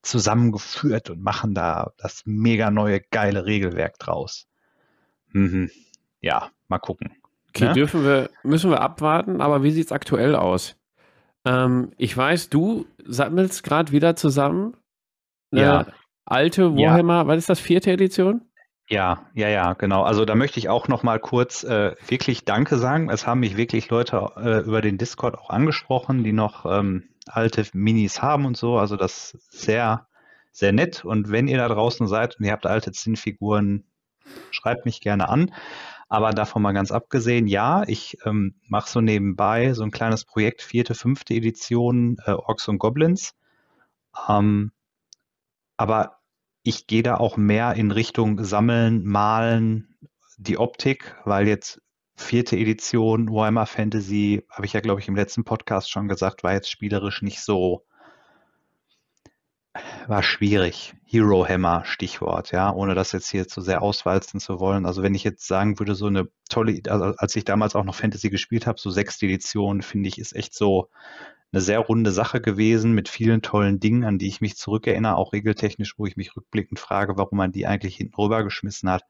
zusammengeführt 0.00 1.10
und 1.10 1.22
machen 1.22 1.54
da 1.54 1.92
das 1.98 2.22
mega 2.24 2.70
neue 2.70 3.02
geile 3.02 3.44
Regelwerk 3.44 3.98
draus. 3.98 4.46
Mhm 5.28 5.70
ja, 6.24 6.50
mal 6.68 6.78
gucken. 6.78 7.12
Okay, 7.50 7.66
ne? 7.66 7.72
dürfen 7.74 8.04
wir, 8.04 8.30
müssen 8.42 8.70
wir 8.70 8.80
abwarten, 8.80 9.40
aber 9.40 9.62
wie 9.62 9.70
sieht 9.70 9.86
es 9.86 9.92
aktuell 9.92 10.34
aus? 10.34 10.76
Ähm, 11.44 11.92
ich 11.98 12.16
weiß, 12.16 12.48
du 12.48 12.86
sammelst 13.04 13.62
gerade 13.62 13.92
wieder 13.92 14.16
zusammen. 14.16 14.76
Ja. 15.52 15.86
Alte 16.24 16.74
Warhammer, 16.74 17.18
ja. 17.18 17.26
was 17.26 17.38
ist 17.38 17.50
das, 17.50 17.60
vierte 17.60 17.92
Edition? 17.92 18.40
Ja, 18.88 19.26
ja, 19.34 19.48
ja, 19.48 19.74
genau. 19.74 20.02
Also 20.02 20.24
da 20.24 20.34
möchte 20.34 20.58
ich 20.58 20.68
auch 20.68 20.88
noch 20.88 21.02
mal 21.02 21.20
kurz 21.20 21.62
äh, 21.64 21.94
wirklich 22.08 22.44
Danke 22.44 22.78
sagen. 22.78 23.10
Es 23.10 23.26
haben 23.26 23.40
mich 23.40 23.56
wirklich 23.56 23.90
Leute 23.90 24.30
äh, 24.36 24.60
über 24.60 24.80
den 24.80 24.98
Discord 24.98 25.38
auch 25.38 25.50
angesprochen, 25.50 26.24
die 26.24 26.32
noch 26.32 26.64
ähm, 26.66 27.04
alte 27.26 27.64
Minis 27.74 28.22
haben 28.22 28.46
und 28.46 28.56
so. 28.56 28.78
Also 28.78 28.96
das 28.96 29.34
ist 29.34 29.52
sehr, 29.52 30.06
sehr 30.52 30.72
nett. 30.72 31.04
Und 31.04 31.30
wenn 31.30 31.48
ihr 31.48 31.58
da 31.58 31.68
draußen 31.68 32.06
seid 32.06 32.36
und 32.38 32.46
ihr 32.46 32.52
habt 32.52 32.66
alte 32.66 32.92
Zinnfiguren, 32.92 33.84
schreibt 34.50 34.86
mich 34.86 35.00
gerne 35.00 35.28
an. 35.28 35.52
Aber 36.14 36.30
davon 36.30 36.62
mal 36.62 36.70
ganz 36.70 36.92
abgesehen, 36.92 37.48
ja, 37.48 37.82
ich 37.88 38.18
ähm, 38.24 38.54
mache 38.68 38.88
so 38.88 39.00
nebenbei 39.00 39.72
so 39.72 39.82
ein 39.82 39.90
kleines 39.90 40.24
Projekt, 40.24 40.62
vierte, 40.62 40.94
fünfte 40.94 41.34
Edition 41.34 42.18
äh, 42.24 42.30
Orks 42.30 42.68
und 42.68 42.78
Goblins. 42.78 43.34
Ähm, 44.28 44.70
aber 45.76 46.20
ich 46.62 46.86
gehe 46.86 47.02
da 47.02 47.16
auch 47.16 47.36
mehr 47.36 47.74
in 47.74 47.90
Richtung 47.90 48.44
Sammeln, 48.44 49.04
Malen, 49.04 49.96
die 50.38 50.56
Optik, 50.56 51.16
weil 51.24 51.48
jetzt 51.48 51.82
vierte 52.14 52.56
Edition 52.56 53.28
Warhammer 53.32 53.66
Fantasy, 53.66 54.44
habe 54.48 54.66
ich 54.66 54.72
ja, 54.72 54.78
glaube 54.78 55.00
ich, 55.00 55.08
im 55.08 55.16
letzten 55.16 55.42
Podcast 55.42 55.90
schon 55.90 56.06
gesagt, 56.06 56.44
war 56.44 56.52
jetzt 56.52 56.70
spielerisch 56.70 57.22
nicht 57.22 57.40
so, 57.40 57.84
war 60.08 60.22
schwierig. 60.22 60.94
Hero 61.04 61.46
Hammer, 61.48 61.84
Stichwort, 61.84 62.52
ja, 62.52 62.72
ohne 62.72 62.94
das 62.94 63.12
jetzt 63.12 63.30
hier 63.30 63.46
zu 63.48 63.60
sehr 63.60 63.82
auswalzen 63.82 64.40
zu 64.40 64.60
wollen. 64.60 64.86
Also 64.86 65.02
wenn 65.02 65.14
ich 65.14 65.24
jetzt 65.24 65.46
sagen 65.46 65.78
würde, 65.78 65.94
so 65.94 66.06
eine 66.06 66.28
tolle, 66.48 66.80
also 66.88 67.04
als 67.16 67.36
ich 67.36 67.44
damals 67.44 67.74
auch 67.74 67.84
noch 67.84 67.94
Fantasy 67.94 68.30
gespielt 68.30 68.66
habe, 68.66 68.80
so 68.80 68.90
sechste 68.90 69.26
Edition, 69.26 69.82
finde 69.82 70.08
ich, 70.08 70.18
ist 70.18 70.34
echt 70.34 70.54
so 70.54 70.90
eine 71.52 71.60
sehr 71.60 71.78
runde 71.78 72.10
Sache 72.10 72.40
gewesen 72.40 72.92
mit 72.92 73.08
vielen 73.08 73.40
tollen 73.40 73.78
Dingen, 73.78 74.04
an 74.04 74.18
die 74.18 74.26
ich 74.26 74.40
mich 74.40 74.56
zurückerinnere, 74.56 75.14
auch 75.14 75.32
regeltechnisch, 75.32 75.98
wo 75.98 76.06
ich 76.06 76.16
mich 76.16 76.36
rückblickend 76.36 76.80
frage, 76.80 77.16
warum 77.16 77.38
man 77.38 77.52
die 77.52 77.66
eigentlich 77.66 77.96
hinten 77.96 78.16
rübergeschmissen 78.16 78.90
hat. 78.90 79.04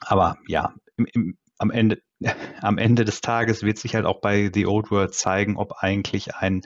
Aber 0.00 0.36
ja, 0.48 0.74
im, 0.96 1.06
im, 1.12 1.38
am, 1.58 1.70
Ende, 1.70 2.02
am 2.60 2.76
Ende 2.78 3.04
des 3.04 3.20
Tages 3.20 3.62
wird 3.62 3.78
sich 3.78 3.94
halt 3.94 4.04
auch 4.04 4.20
bei 4.20 4.50
The 4.52 4.66
Old 4.66 4.90
World 4.90 5.14
zeigen, 5.14 5.56
ob 5.56 5.74
eigentlich 5.78 6.34
ein, 6.34 6.62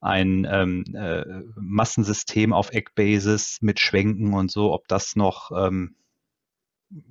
ein 0.00 0.46
ähm, 0.48 0.84
äh, 0.94 1.24
Massensystem 1.56 2.52
auf 2.52 2.70
Eckbasis 2.72 3.58
mit 3.60 3.80
Schwenken 3.80 4.34
und 4.34 4.50
so, 4.50 4.72
ob 4.72 4.86
das 4.88 5.16
noch 5.16 5.50
ähm, 5.50 5.96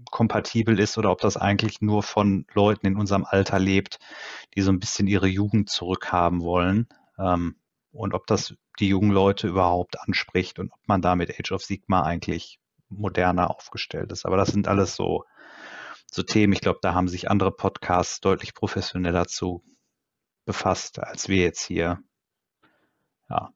kompatibel 0.10 0.80
ist 0.80 0.98
oder 0.98 1.12
ob 1.12 1.20
das 1.22 1.38
eigentlich 1.38 1.82
nur 1.82 2.02
von 2.02 2.46
Leuten 2.54 2.88
in 2.88 2.98
unserem 2.98 3.26
Alter 3.26 3.60
lebt, 3.60 4.00
die 4.56 4.62
so 4.62 4.72
ein 4.72 4.80
bisschen 4.80 5.08
ihre 5.08 5.28
Jugend 5.28 5.70
zurückhaben 5.70 6.42
wollen. 6.42 6.88
Ähm, 7.20 7.58
und 7.92 8.14
ob 8.14 8.28
das 8.28 8.56
die 8.80 8.90
jungen 8.90 9.12
Leute 9.12 9.48
überhaupt 9.48 10.00
anspricht 10.00 10.60
und 10.60 10.72
ob 10.72 10.80
man 10.88 11.02
da 11.02 11.16
mit 11.16 11.40
Age 11.40 11.52
of 11.52 11.64
Sigma 11.64 12.04
eigentlich 12.04 12.60
moderner 12.90 13.50
aufgestellt 13.50 14.12
ist. 14.12 14.26
Aber 14.26 14.38
das 14.38 14.50
sind 14.50 14.68
alles 14.68 14.96
so, 14.96 15.26
so 16.10 16.24
Themen. 16.24 16.54
Ich 16.54 16.62
glaube, 16.62 16.80
da 16.82 16.94
haben 16.94 17.08
sich 17.08 17.30
andere 17.30 17.52
Podcasts 17.52 18.20
deutlich 18.20 18.54
professioneller 18.54 19.28
zu 19.28 19.64
befasst, 20.46 21.00
als 21.00 21.28
wir 21.28 21.38
jetzt 21.38 21.64
hier. 21.64 22.00
Ja. 23.30 23.52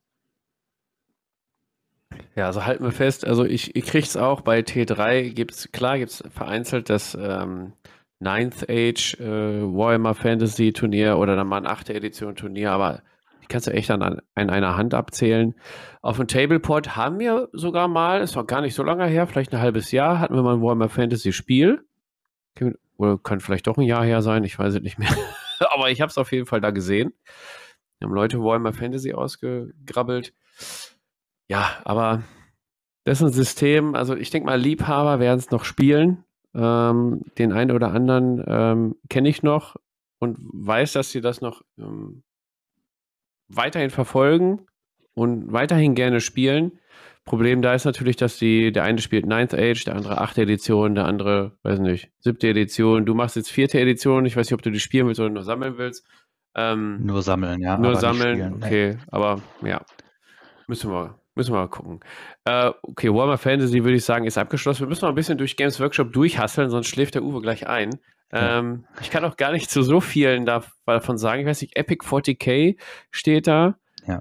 Ja, 2.35 2.47
also 2.47 2.65
halten 2.65 2.83
wir 2.83 2.91
fest, 2.91 3.25
also 3.25 3.45
ich, 3.45 3.75
ich 3.75 3.85
kriege 3.85 4.05
es 4.05 4.17
auch 4.17 4.41
bei 4.41 4.59
T3, 4.59 5.33
gibt's, 5.33 5.71
klar 5.71 5.97
gibt 5.97 6.11
es 6.11 6.23
vereinzelt 6.29 6.89
das 6.89 7.17
ähm, 7.19 7.73
Ninth 8.19 8.69
Age 8.69 9.19
äh, 9.19 9.61
Warhammer 9.63 10.13
Fantasy 10.13 10.71
Turnier 10.71 11.17
oder 11.17 11.35
dann 11.35 11.47
mal 11.47 11.57
ein 11.57 11.67
8. 11.67 11.89
Edition 11.89 12.35
Turnier, 12.35 12.71
aber 12.71 13.01
die 13.41 13.47
kannst 13.47 13.67
du 13.67 13.71
echt 13.71 13.89
an, 13.91 14.01
an 14.01 14.49
einer 14.49 14.77
Hand 14.77 14.93
abzählen. 14.93 15.55
Auf 16.01 16.17
dem 16.17 16.27
Tableport 16.27 16.95
haben 16.95 17.19
wir 17.19 17.49
sogar 17.53 17.87
mal, 17.87 18.21
ist 18.21 18.35
noch 18.35 18.47
gar 18.47 18.61
nicht 18.61 18.75
so 18.75 18.83
lange 18.83 19.05
her, 19.07 19.25
vielleicht 19.27 19.53
ein 19.53 19.61
halbes 19.61 19.91
Jahr, 19.91 20.19
hatten 20.19 20.35
wir 20.35 20.43
mal 20.43 20.55
ein 20.55 20.61
Warhammer 20.61 20.89
Fantasy 20.89 21.33
Spiel. 21.33 21.85
Oder 22.97 23.17
kann 23.17 23.39
vielleicht 23.39 23.67
doch 23.67 23.77
ein 23.77 23.83
Jahr 23.83 24.05
her 24.05 24.21
sein, 24.21 24.43
ich 24.43 24.59
weiß 24.59 24.75
es 24.75 24.81
nicht 24.81 24.99
mehr. 24.99 25.09
aber 25.73 25.89
ich 25.89 26.01
habe 26.01 26.09
es 26.09 26.17
auf 26.17 26.31
jeden 26.31 26.45
Fall 26.45 26.61
da 26.61 26.69
gesehen. 26.69 27.13
Wir 28.01 28.07
haben 28.07 28.15
Leute 28.15 28.41
Warhammer 28.41 28.73
Fantasy 28.73 29.13
ausgegrabbelt. 29.13 30.33
Ja, 31.47 31.69
aber 31.83 32.23
das 33.03 33.21
ist 33.21 33.27
ein 33.27 33.33
System, 33.33 33.93
also 33.93 34.15
ich 34.15 34.31
denke 34.31 34.47
mal, 34.47 34.59
Liebhaber 34.59 35.19
werden 35.19 35.37
es 35.37 35.51
noch 35.51 35.65
spielen. 35.65 36.23
Ähm, 36.55 37.21
den 37.37 37.53
einen 37.53 37.69
oder 37.69 37.93
anderen 37.93 38.43
ähm, 38.47 38.95
kenne 39.07 39.29
ich 39.29 39.43
noch 39.43 39.75
und 40.17 40.37
weiß, 40.39 40.93
dass 40.93 41.11
sie 41.11 41.21
das 41.21 41.41
noch 41.41 41.61
ähm, 41.77 42.23
weiterhin 43.47 43.91
verfolgen 43.91 44.65
und 45.13 45.53
weiterhin 45.53 45.93
gerne 45.93 46.21
spielen. 46.21 46.79
Problem 47.23 47.61
da 47.61 47.75
ist 47.75 47.85
natürlich, 47.85 48.15
dass 48.15 48.37
die, 48.37 48.71
der 48.71 48.83
eine 48.83 48.99
spielt 48.99 49.27
Ninth 49.27 49.53
Age, 49.53 49.83
der 49.85 49.95
andere 49.95 50.19
8. 50.19 50.39
Edition, 50.39 50.95
der 50.95 51.05
andere, 51.05 51.55
weiß 51.61 51.77
nicht, 51.79 52.09
7. 52.21 52.39
Edition. 52.49 53.05
Du 53.05 53.13
machst 53.13 53.35
jetzt 53.35 53.51
4. 53.51 53.75
Edition. 53.75 54.25
Ich 54.25 54.35
weiß 54.35 54.47
nicht, 54.47 54.55
ob 54.55 54.63
du 54.63 54.71
die 54.71 54.79
spielen 54.79 55.05
willst 55.05 55.19
oder 55.19 55.29
nur 55.29 55.43
sammeln 55.43 55.77
willst. 55.77 56.03
Ähm, 56.55 57.05
nur 57.05 57.21
sammeln, 57.21 57.61
ja. 57.61 57.77
Nur 57.77 57.95
sammeln, 57.95 58.55
okay. 58.55 58.97
Aber 59.09 59.41
ja, 59.61 59.81
müssen 60.67 60.91
wir, 60.91 61.15
Müssen 61.33 61.53
wir 61.53 61.59
mal 61.59 61.69
gucken. 61.69 62.01
Äh, 62.43 62.71
okay, 62.81 63.09
Warhammer 63.09 63.37
Fantasy 63.37 63.83
würde 63.83 63.95
ich 63.95 64.03
sagen, 64.03 64.25
ist 64.25 64.37
abgeschlossen. 64.37 64.81
Wir 64.81 64.87
müssen 64.87 65.05
mal 65.05 65.09
ein 65.09 65.15
bisschen 65.15 65.37
durch 65.37 65.55
Games 65.55 65.79
Workshop 65.79 66.11
durchhasseln, 66.11 66.69
sonst 66.69 66.87
schläft 66.87 67.15
der 67.15 67.23
Uwe 67.23 67.41
gleich 67.41 67.67
ein. 67.67 67.99
Ähm. 68.33 68.85
Ich 69.01 69.09
kann 69.11 69.23
auch 69.25 69.37
gar 69.37 69.51
nicht 69.51 69.69
zu 69.69 69.81
so 69.81 70.01
vielen 70.01 70.45
davon 70.45 71.17
sagen. 71.17 71.41
Ich 71.41 71.47
weiß 71.47 71.61
nicht, 71.61 71.77
Epic 71.77 72.05
40k 72.05 72.77
steht 73.11 73.47
da. 73.47 73.75
Ja. 74.05 74.19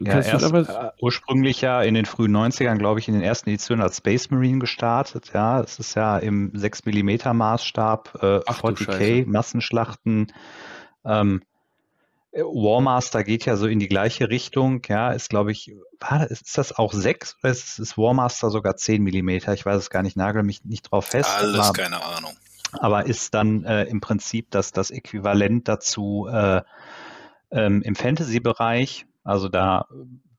Ja, 0.00 0.20
erst, 0.20 0.52
äh, 0.52 0.90
ursprünglich 1.00 1.60
ja 1.60 1.82
in 1.82 1.94
den 1.94 2.04
frühen 2.04 2.34
90ern, 2.34 2.78
glaube 2.78 3.00
ich, 3.00 3.08
in 3.08 3.14
den 3.14 3.22
ersten 3.22 3.50
Editionen 3.50 3.82
als 3.82 3.98
Space 3.98 4.30
Marine 4.30 4.58
gestartet. 4.58 5.30
Ja, 5.34 5.60
es 5.60 5.78
ist 5.78 5.94
ja 5.94 6.18
im 6.18 6.50
6 6.54 6.84
mm 6.86 7.32
Maßstab, 7.32 8.18
äh, 8.20 8.50
40k, 8.50 9.26
Massenschlachten. 9.26 10.32
Ähm, 11.04 11.42
Warmaster 12.32 13.22
geht 13.22 13.44
ja 13.46 13.56
so 13.56 13.66
in 13.66 13.78
die 13.78 13.86
gleiche 13.86 14.28
Richtung, 14.28 14.82
ja, 14.88 15.12
ist 15.12 15.30
glaube 15.30 15.52
ich, 15.52 15.72
war, 16.00 16.28
ist 16.28 16.58
das 16.58 16.76
auch 16.76 16.92
6 16.92 17.36
oder 17.42 17.52
ist, 17.52 17.78
ist 17.78 17.96
Warmaster 17.96 18.50
sogar 18.50 18.76
10 18.76 19.02
Millimeter? 19.02 19.54
Ich 19.54 19.64
weiß 19.64 19.78
es 19.78 19.90
gar 19.90 20.02
nicht, 20.02 20.16
nagel 20.16 20.42
mich 20.42 20.64
nicht 20.64 20.90
drauf 20.90 21.06
fest. 21.06 21.30
Alles 21.38 21.60
aber, 21.60 21.72
keine 21.72 22.02
Ahnung. 22.02 22.36
Aber 22.72 23.06
ist 23.06 23.34
dann 23.34 23.64
äh, 23.64 23.84
im 23.84 24.00
Prinzip 24.00 24.50
das, 24.50 24.72
das 24.72 24.90
Äquivalent 24.90 25.68
dazu 25.68 26.26
äh, 26.28 26.62
ähm, 27.52 27.82
im 27.82 27.94
Fantasy-Bereich, 27.94 29.06
also 29.22 29.48
da 29.48 29.86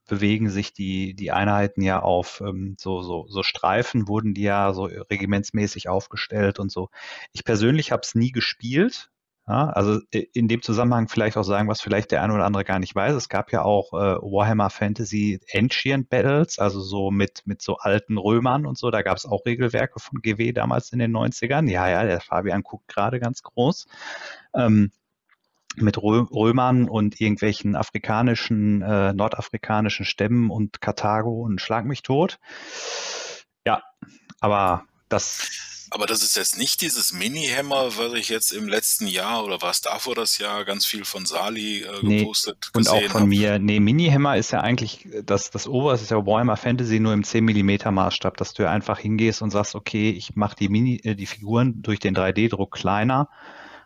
bewegen 0.08 0.49
sich 0.49 0.73
die, 0.73 1.15
die 1.15 1.32
Einheiten 1.32 1.82
ja 1.82 2.01
auf 2.01 2.41
ähm, 2.45 2.75
so, 2.78 3.01
so, 3.01 3.25
so 3.28 3.41
Streifen, 3.41 4.08
wurden 4.08 4.34
die 4.34 4.43
ja 4.43 4.73
so 4.73 4.84
regimentsmäßig 4.86 5.89
aufgestellt 5.89 6.60
und 6.60 6.71
so. 6.71 6.89
Ich 7.32 7.43
persönlich 7.43 7.91
habe 7.91 8.01
es 8.04 8.15
nie 8.15 8.32
gespielt, 8.32 9.10
ja, 9.47 9.69
also 9.69 9.99
in 10.10 10.47
dem 10.47 10.63
Zusammenhang 10.63 11.08
vielleicht 11.08 11.38
auch 11.38 11.43
sagen, 11.43 11.67
was 11.67 11.79
vielleicht 11.79 12.10
der 12.10 12.23
eine 12.23 12.34
oder 12.34 12.45
andere 12.45 12.63
gar 12.63 12.79
nicht 12.79 12.95
weiß. 12.95 13.13
Es 13.13 13.29
gab 13.29 13.51
ja 13.51 13.62
auch 13.62 13.93
äh, 13.93 14.15
Warhammer 14.19 14.71
Fantasy 14.71 15.39
Ancient 15.53 16.10
Battles, 16.10 16.58
also 16.58 16.81
so 16.81 17.12
mit, 17.12 17.43
mit 17.45 17.62
so 17.62 17.77
alten 17.77 18.17
Römern 18.17 18.65
und 18.65 18.75
so. 18.75 18.89
Da 18.89 19.03
gab 19.03 19.17
es 19.17 19.27
auch 19.27 19.45
Regelwerke 19.45 19.99
von 19.99 20.21
GW 20.21 20.51
damals 20.51 20.91
in 20.91 20.97
den 20.97 21.15
90ern. 21.15 21.69
Ja, 21.69 21.88
ja, 21.88 22.03
der 22.03 22.21
Fabian 22.21 22.63
guckt 22.63 22.88
gerade 22.88 23.19
ganz 23.19 23.43
groß. 23.43 23.86
Ähm, 24.55 24.91
mit 25.75 26.01
Römern 26.01 26.89
und 26.89 27.21
irgendwelchen 27.21 27.75
afrikanischen, 27.75 28.81
äh, 28.81 29.13
nordafrikanischen 29.13 30.05
Stämmen 30.05 30.49
und 30.49 30.81
Karthago 30.81 31.41
und 31.43 31.62
Schlag 31.62 31.86
mich 31.86 32.01
tot. 32.01 32.39
Ja, 33.67 33.84
aber 34.39 34.86
das 35.10 35.74
aber 35.95 36.08
das 36.08 36.21
ist 36.21 36.36
jetzt 36.36 36.58
nicht 36.58 36.81
dieses 36.81 37.13
Mini-Hammer, 37.13 37.95
was 37.95 38.13
ich 38.15 38.27
jetzt 38.27 38.51
im 38.51 38.67
letzten 38.67 39.08
Jahr 39.08 39.45
oder 39.45 39.62
war 39.62 39.69
es 39.69 39.79
davor 39.79 40.13
das 40.13 40.38
Jahr 40.39 40.65
ganz 40.65 40.86
viel 40.86 41.05
von 41.05 41.25
Sali 41.25 41.84
äh, 41.84 42.01
gepostet 42.01 42.58
nee, 42.73 42.79
Und 42.79 42.89
auch 42.89 43.01
von 43.03 43.21
hab. 43.21 43.27
mir. 43.29 43.60
Nee, 43.60 43.79
Mini-Hammer 43.79 44.36
ist 44.36 44.51
ja 44.51 44.60
eigentlich, 44.60 45.08
das, 45.23 45.51
das 45.51 45.69
Oberste 45.69 46.03
ist 46.03 46.10
ja 46.10 46.25
Warhammer 46.25 46.58
Fantasy 46.58 46.99
nur 46.99 47.13
im 47.13 47.23
10 47.23 47.45
mm 47.45 47.93
Maßstab, 47.93 48.36
dass 48.36 48.53
du 48.53 48.63
ja 48.63 48.71
einfach 48.71 48.99
hingehst 48.99 49.41
und 49.41 49.51
sagst, 49.51 49.73
okay, 49.73 50.10
ich 50.10 50.36
mache 50.36 50.58
die 50.58 50.67
Mini, 50.67 50.99
äh, 51.05 51.15
die 51.15 51.27
Figuren 51.27 51.81
durch 51.81 51.99
den 51.99 52.13
3D-Druck 52.13 52.73
kleiner 52.73 53.29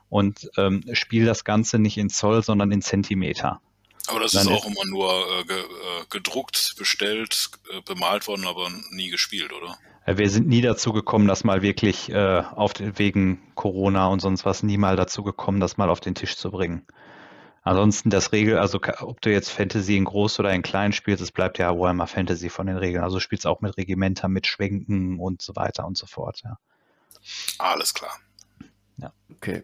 und 0.09 0.49
ähm, 0.57 0.83
spiele 0.93 1.27
das 1.27 1.43
Ganze 1.43 1.77
nicht 1.77 1.99
in 1.99 2.09
Zoll, 2.09 2.41
sondern 2.41 2.71
in 2.71 2.81
Zentimeter. 2.81 3.61
Aber 4.07 4.19
das 4.19 4.31
Dann 4.31 4.47
ist 4.47 4.51
auch 4.51 4.65
immer 4.65 4.85
nur 4.87 5.11
äh, 5.11 5.41
äh, 5.41 5.65
gedruckt, 6.09 6.73
bestellt, 6.79 7.51
äh, 7.71 7.81
bemalt 7.81 8.27
worden, 8.27 8.47
aber 8.47 8.71
nie 8.89 9.09
gespielt, 9.09 9.53
oder? 9.53 9.77
Äh, 10.09 10.17
wir 10.17 10.29
sind 10.29 10.47
nie 10.47 10.61
dazu 10.61 10.91
gekommen, 10.91 11.27
das 11.27 11.43
mal 11.43 11.61
wirklich 11.61 12.11
äh, 12.11 12.43
auf 12.55 12.73
den, 12.73 12.97
wegen 12.97 13.41
Corona 13.55 14.07
und 14.07 14.19
sonst 14.19 14.45
was 14.45 14.63
nie 14.63 14.77
mal 14.77 14.95
dazu 14.95 15.23
gekommen, 15.23 15.59
das 15.59 15.77
mal 15.77 15.89
auf 15.89 15.99
den 15.99 16.15
Tisch 16.15 16.35
zu 16.35 16.51
bringen. 16.51 16.85
Ansonsten 17.61 18.09
das 18.09 18.31
Regel, 18.31 18.57
also 18.57 18.79
ob 19.01 19.21
du 19.21 19.31
jetzt 19.31 19.49
Fantasy 19.49 19.97
in 19.97 20.05
groß 20.05 20.39
oder 20.39 20.51
in 20.53 20.63
klein 20.63 20.93
spielst, 20.93 21.21
es 21.21 21.31
bleibt 21.31 21.59
ja 21.59 21.77
Warhammer 21.77 22.07
Fantasy 22.07 22.49
von 22.49 22.65
den 22.65 22.77
Regeln. 22.77 23.03
Also 23.03 23.17
du 23.17 23.21
spielst 23.21 23.45
auch 23.45 23.61
mit 23.61 23.77
Regimenter, 23.77 24.27
mit 24.27 24.47
Schwenken 24.47 25.19
und 25.19 25.41
so 25.41 25.55
weiter 25.55 25.85
und 25.85 25.97
so 25.97 26.07
fort, 26.07 26.41
ja. 26.43 26.57
Alles 27.59 27.93
klar. 27.93 28.17
Ja. 28.97 29.13
Okay. 29.29 29.63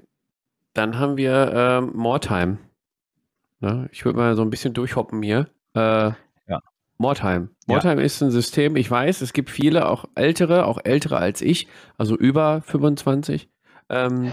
Dann 0.74 1.00
haben 1.00 1.18
wir 1.18 1.52
ähm, 1.56 1.92
Moretime. 1.96 2.60
Ne? 3.62 3.90
Ich 3.92 4.04
würde 4.04 4.20
mal 4.20 4.36
so 4.36 4.42
ein 4.42 4.50
bisschen 4.50 4.74
durchhoppen 4.74 5.24
hier. 5.24 5.50
Äh, 5.74 6.12
ja. 6.48 6.60
Moretime. 6.98 7.50
Wartime 7.68 7.98
ja. 7.98 8.02
ist 8.02 8.22
ein 8.22 8.32
System, 8.32 8.76
ich 8.76 8.90
weiß, 8.90 9.22
es 9.22 9.34
gibt 9.34 9.50
viele, 9.50 9.90
auch 9.90 10.06
ältere, 10.16 10.66
auch 10.66 10.80
ältere 10.84 11.18
als 11.18 11.42
ich, 11.42 11.68
also 11.98 12.16
über 12.16 12.62
25, 12.62 13.50
ähm, 13.90 14.32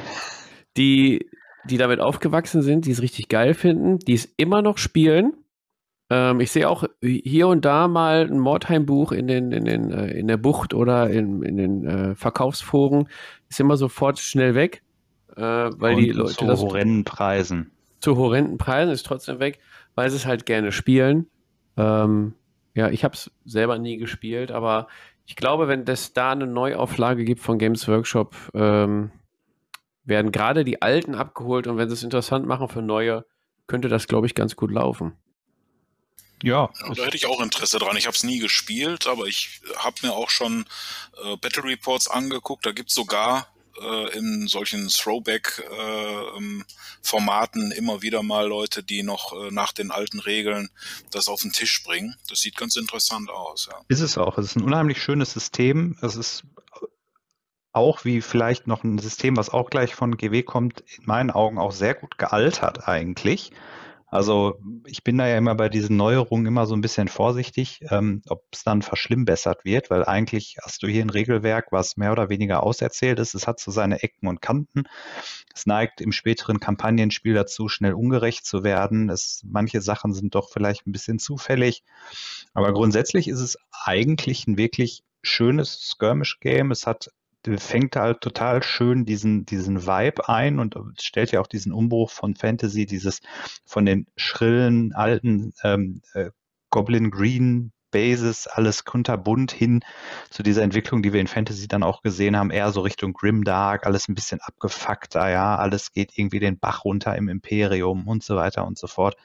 die, 0.76 1.30
die 1.64 1.78
damit 1.78 2.00
aufgewachsen 2.00 2.62
sind, 2.62 2.86
die 2.86 2.90
es 2.90 3.02
richtig 3.02 3.28
geil 3.28 3.54
finden, 3.54 3.98
die 3.98 4.14
es 4.14 4.26
immer 4.36 4.60
noch 4.60 4.76
spielen. 4.76 5.32
Ähm, 6.10 6.40
ich 6.40 6.50
sehe 6.50 6.68
auch 6.68 6.84
hier 7.00 7.48
und 7.48 7.64
da 7.64 7.88
mal 7.88 8.28
ein 8.30 8.38
Mordheim-Buch 8.38 9.12
in, 9.12 9.26
den, 9.28 9.50
in, 9.52 9.64
den, 9.64 9.90
äh, 9.90 10.10
in 10.10 10.28
der 10.28 10.36
Bucht 10.36 10.74
oder 10.74 11.08
in, 11.08 11.42
in 11.42 11.56
den 11.56 11.86
äh, 11.86 12.14
Verkaufsforen, 12.14 13.08
ist 13.48 13.60
immer 13.60 13.78
sofort 13.78 14.18
schnell 14.18 14.54
weg, 14.54 14.82
äh, 15.36 15.40
weil 15.40 15.94
und 15.94 16.02
die 16.02 16.10
Leute 16.10 16.34
zu 16.34 16.46
horrenden 16.46 17.04
Preisen. 17.04 17.70
Zu 18.00 18.16
horrenden 18.16 18.58
Preisen 18.58 18.92
ist 18.92 19.06
trotzdem 19.06 19.38
weg, 19.38 19.58
weil 19.94 20.10
sie 20.10 20.16
es 20.16 20.26
halt 20.26 20.44
gerne 20.44 20.72
spielen. 20.72 21.28
Ähm, 21.78 22.34
ja, 22.74 22.88
ich 22.88 23.04
habe 23.04 23.14
es 23.14 23.30
selber 23.44 23.78
nie 23.78 23.98
gespielt, 23.98 24.50
aber 24.50 24.88
ich 25.26 25.36
glaube, 25.36 25.68
wenn 25.68 25.86
es 25.86 26.12
da 26.12 26.32
eine 26.32 26.46
Neuauflage 26.46 27.24
gibt 27.24 27.40
von 27.40 27.58
Games 27.58 27.86
Workshop, 27.88 28.34
ähm, 28.54 29.12
werden 30.04 30.32
gerade 30.32 30.64
die 30.64 30.82
alten 30.82 31.14
abgeholt 31.14 31.66
und 31.66 31.76
wenn 31.76 31.88
sie 31.88 31.94
es 31.94 32.02
interessant 32.02 32.46
machen 32.46 32.68
für 32.68 32.82
neue, 32.82 33.24
könnte 33.66 33.88
das, 33.88 34.08
glaube 34.08 34.26
ich, 34.26 34.34
ganz 34.34 34.56
gut 34.56 34.70
laufen. 34.70 35.12
Ja, 36.42 36.70
da 36.96 37.04
hätte 37.04 37.16
ich 37.16 37.26
auch 37.26 37.40
Interesse 37.40 37.78
dran. 37.78 37.96
Ich 37.96 38.06
habe 38.06 38.16
es 38.16 38.24
nie 38.24 38.40
gespielt, 38.40 39.06
aber 39.06 39.26
ich 39.26 39.60
habe 39.76 39.94
mir 40.02 40.12
auch 40.12 40.28
schon 40.28 40.66
äh, 41.24 41.36
Battle 41.36 41.62
Reports 41.62 42.08
angeguckt. 42.08 42.66
Da 42.66 42.72
gibt 42.72 42.88
es 42.88 42.96
sogar 42.96 43.46
äh, 43.82 44.16
in 44.16 44.48
solchen 44.48 44.88
Throwback-Formaten 44.88 47.72
äh, 47.72 47.76
immer 47.76 48.00
wieder 48.02 48.22
mal 48.22 48.46
Leute, 48.46 48.82
die 48.82 49.02
noch 49.02 49.32
äh, 49.32 49.50
nach 49.50 49.72
den 49.72 49.90
alten 49.90 50.20
Regeln 50.20 50.70
das 51.10 51.28
auf 51.28 51.42
den 51.42 51.52
Tisch 51.52 51.82
bringen. 51.82 52.16
Das 52.28 52.40
sieht 52.40 52.56
ganz 52.56 52.76
interessant 52.76 53.30
aus. 53.30 53.68
Ja. 53.70 53.80
Ist 53.88 54.00
es 54.00 54.18
auch. 54.18 54.38
Es 54.38 54.46
ist 54.46 54.56
ein 54.56 54.64
unheimlich 54.64 55.02
schönes 55.02 55.32
System. 55.32 55.96
Es 56.00 56.16
ist 56.16 56.44
auch 57.72 58.04
wie 58.04 58.20
vielleicht 58.20 58.66
noch 58.66 58.84
ein 58.84 58.98
System, 58.98 59.36
was 59.36 59.50
auch 59.50 59.70
gleich 59.70 59.94
von 59.94 60.16
GW 60.16 60.42
kommt, 60.42 60.84
in 60.98 61.06
meinen 61.06 61.30
Augen 61.30 61.58
auch 61.58 61.72
sehr 61.72 61.94
gut 61.94 62.18
gealtert 62.18 62.86
eigentlich. 62.86 63.52
Also 64.12 64.60
ich 64.84 65.02
bin 65.04 65.16
da 65.16 65.26
ja 65.26 65.38
immer 65.38 65.54
bei 65.54 65.70
diesen 65.70 65.96
Neuerungen 65.96 66.44
immer 66.44 66.66
so 66.66 66.74
ein 66.74 66.82
bisschen 66.82 67.08
vorsichtig, 67.08 67.80
ähm, 67.88 68.20
ob 68.28 68.44
es 68.52 68.62
dann 68.62 68.82
verschlimmbessert 68.82 69.64
wird, 69.64 69.88
weil 69.88 70.04
eigentlich 70.04 70.58
hast 70.62 70.82
du 70.82 70.86
hier 70.86 71.00
ein 71.02 71.08
Regelwerk, 71.08 71.72
was 71.72 71.96
mehr 71.96 72.12
oder 72.12 72.28
weniger 72.28 72.62
auserzählt 72.62 73.18
ist. 73.18 73.34
Es 73.34 73.46
hat 73.46 73.58
so 73.58 73.70
seine 73.70 74.02
Ecken 74.02 74.28
und 74.28 74.42
Kanten. 74.42 74.82
Es 75.54 75.64
neigt 75.64 76.02
im 76.02 76.12
späteren 76.12 76.60
Kampagnenspiel 76.60 77.32
dazu, 77.32 77.68
schnell 77.68 77.94
ungerecht 77.94 78.44
zu 78.44 78.62
werden. 78.62 79.08
Es, 79.08 79.40
manche 79.46 79.80
Sachen 79.80 80.12
sind 80.12 80.34
doch 80.34 80.50
vielleicht 80.50 80.86
ein 80.86 80.92
bisschen 80.92 81.18
zufällig. 81.18 81.82
Aber 82.52 82.74
grundsätzlich 82.74 83.28
ist 83.28 83.40
es 83.40 83.56
eigentlich 83.82 84.46
ein 84.46 84.58
wirklich 84.58 85.04
schönes 85.22 85.88
Skirmish-Game. 85.88 86.70
Es 86.70 86.86
hat 86.86 87.08
fängt 87.56 87.96
halt 87.96 88.20
total 88.20 88.62
schön 88.62 89.04
diesen, 89.04 89.44
diesen 89.46 89.86
Vibe 89.86 90.28
ein 90.28 90.58
und 90.58 90.76
stellt 91.00 91.32
ja 91.32 91.40
auch 91.40 91.46
diesen 91.46 91.72
Umbruch 91.72 92.10
von 92.10 92.36
Fantasy, 92.36 92.86
dieses 92.86 93.20
von 93.64 93.84
den 93.84 94.06
schrillen, 94.16 94.92
alten 94.94 95.52
ähm, 95.64 96.02
äh, 96.14 96.30
Goblin 96.70 97.10
Green 97.10 97.72
Bases, 97.92 98.48
alles 98.48 98.84
kunterbunt 98.84 99.52
hin 99.52 99.84
zu 100.30 100.42
dieser 100.42 100.62
Entwicklung, 100.62 101.02
die 101.02 101.12
wir 101.12 101.20
in 101.20 101.28
Fantasy 101.28 101.68
dann 101.68 101.84
auch 101.84 102.02
gesehen 102.02 102.36
haben, 102.36 102.50
eher 102.50 102.72
so 102.72 102.80
Richtung 102.80 103.12
Grimdark, 103.12 103.86
alles 103.86 104.08
ein 104.08 104.14
bisschen 104.14 104.40
abgefuckter, 104.40 105.28
ja, 105.28 105.56
alles 105.56 105.92
geht 105.92 106.18
irgendwie 106.18 106.40
den 106.40 106.58
Bach 106.58 106.84
runter 106.84 107.14
im 107.16 107.28
Imperium 107.28 108.08
und 108.08 108.24
so 108.24 108.34
weiter 108.34 108.66
und 108.66 108.78
so 108.78 108.88
fort. 108.88 109.16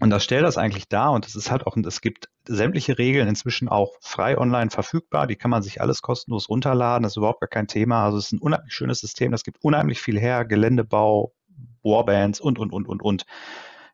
Und 0.00 0.08
das 0.08 0.24
stellt 0.24 0.44
das 0.44 0.56
eigentlich 0.56 0.88
dar 0.88 1.12
und 1.12 1.26
es 1.26 1.36
ist 1.36 1.50
halt 1.50 1.66
auch, 1.66 1.76
es 1.76 2.00
gibt 2.00 2.30
sämtliche 2.46 2.96
Regeln 2.96 3.28
inzwischen 3.28 3.68
auch 3.68 3.92
frei 4.00 4.38
online 4.38 4.70
verfügbar. 4.70 5.26
Die 5.26 5.36
kann 5.36 5.50
man 5.50 5.62
sich 5.62 5.82
alles 5.82 6.00
kostenlos 6.00 6.48
runterladen. 6.48 7.02
Das 7.02 7.12
ist 7.12 7.16
überhaupt 7.18 7.40
gar 7.40 7.48
kein 7.48 7.68
Thema. 7.68 8.06
Also 8.06 8.16
es 8.16 8.26
ist 8.26 8.32
ein 8.32 8.38
unheimlich 8.38 8.72
schönes 8.72 9.00
System. 9.00 9.30
Das 9.30 9.44
gibt 9.44 9.62
unheimlich 9.62 10.00
viel 10.00 10.18
her. 10.18 10.46
Geländebau, 10.46 11.34
Warbands 11.82 12.40
und, 12.40 12.58
und, 12.58 12.72
und, 12.72 12.88
und, 12.88 13.02
und. 13.02 13.26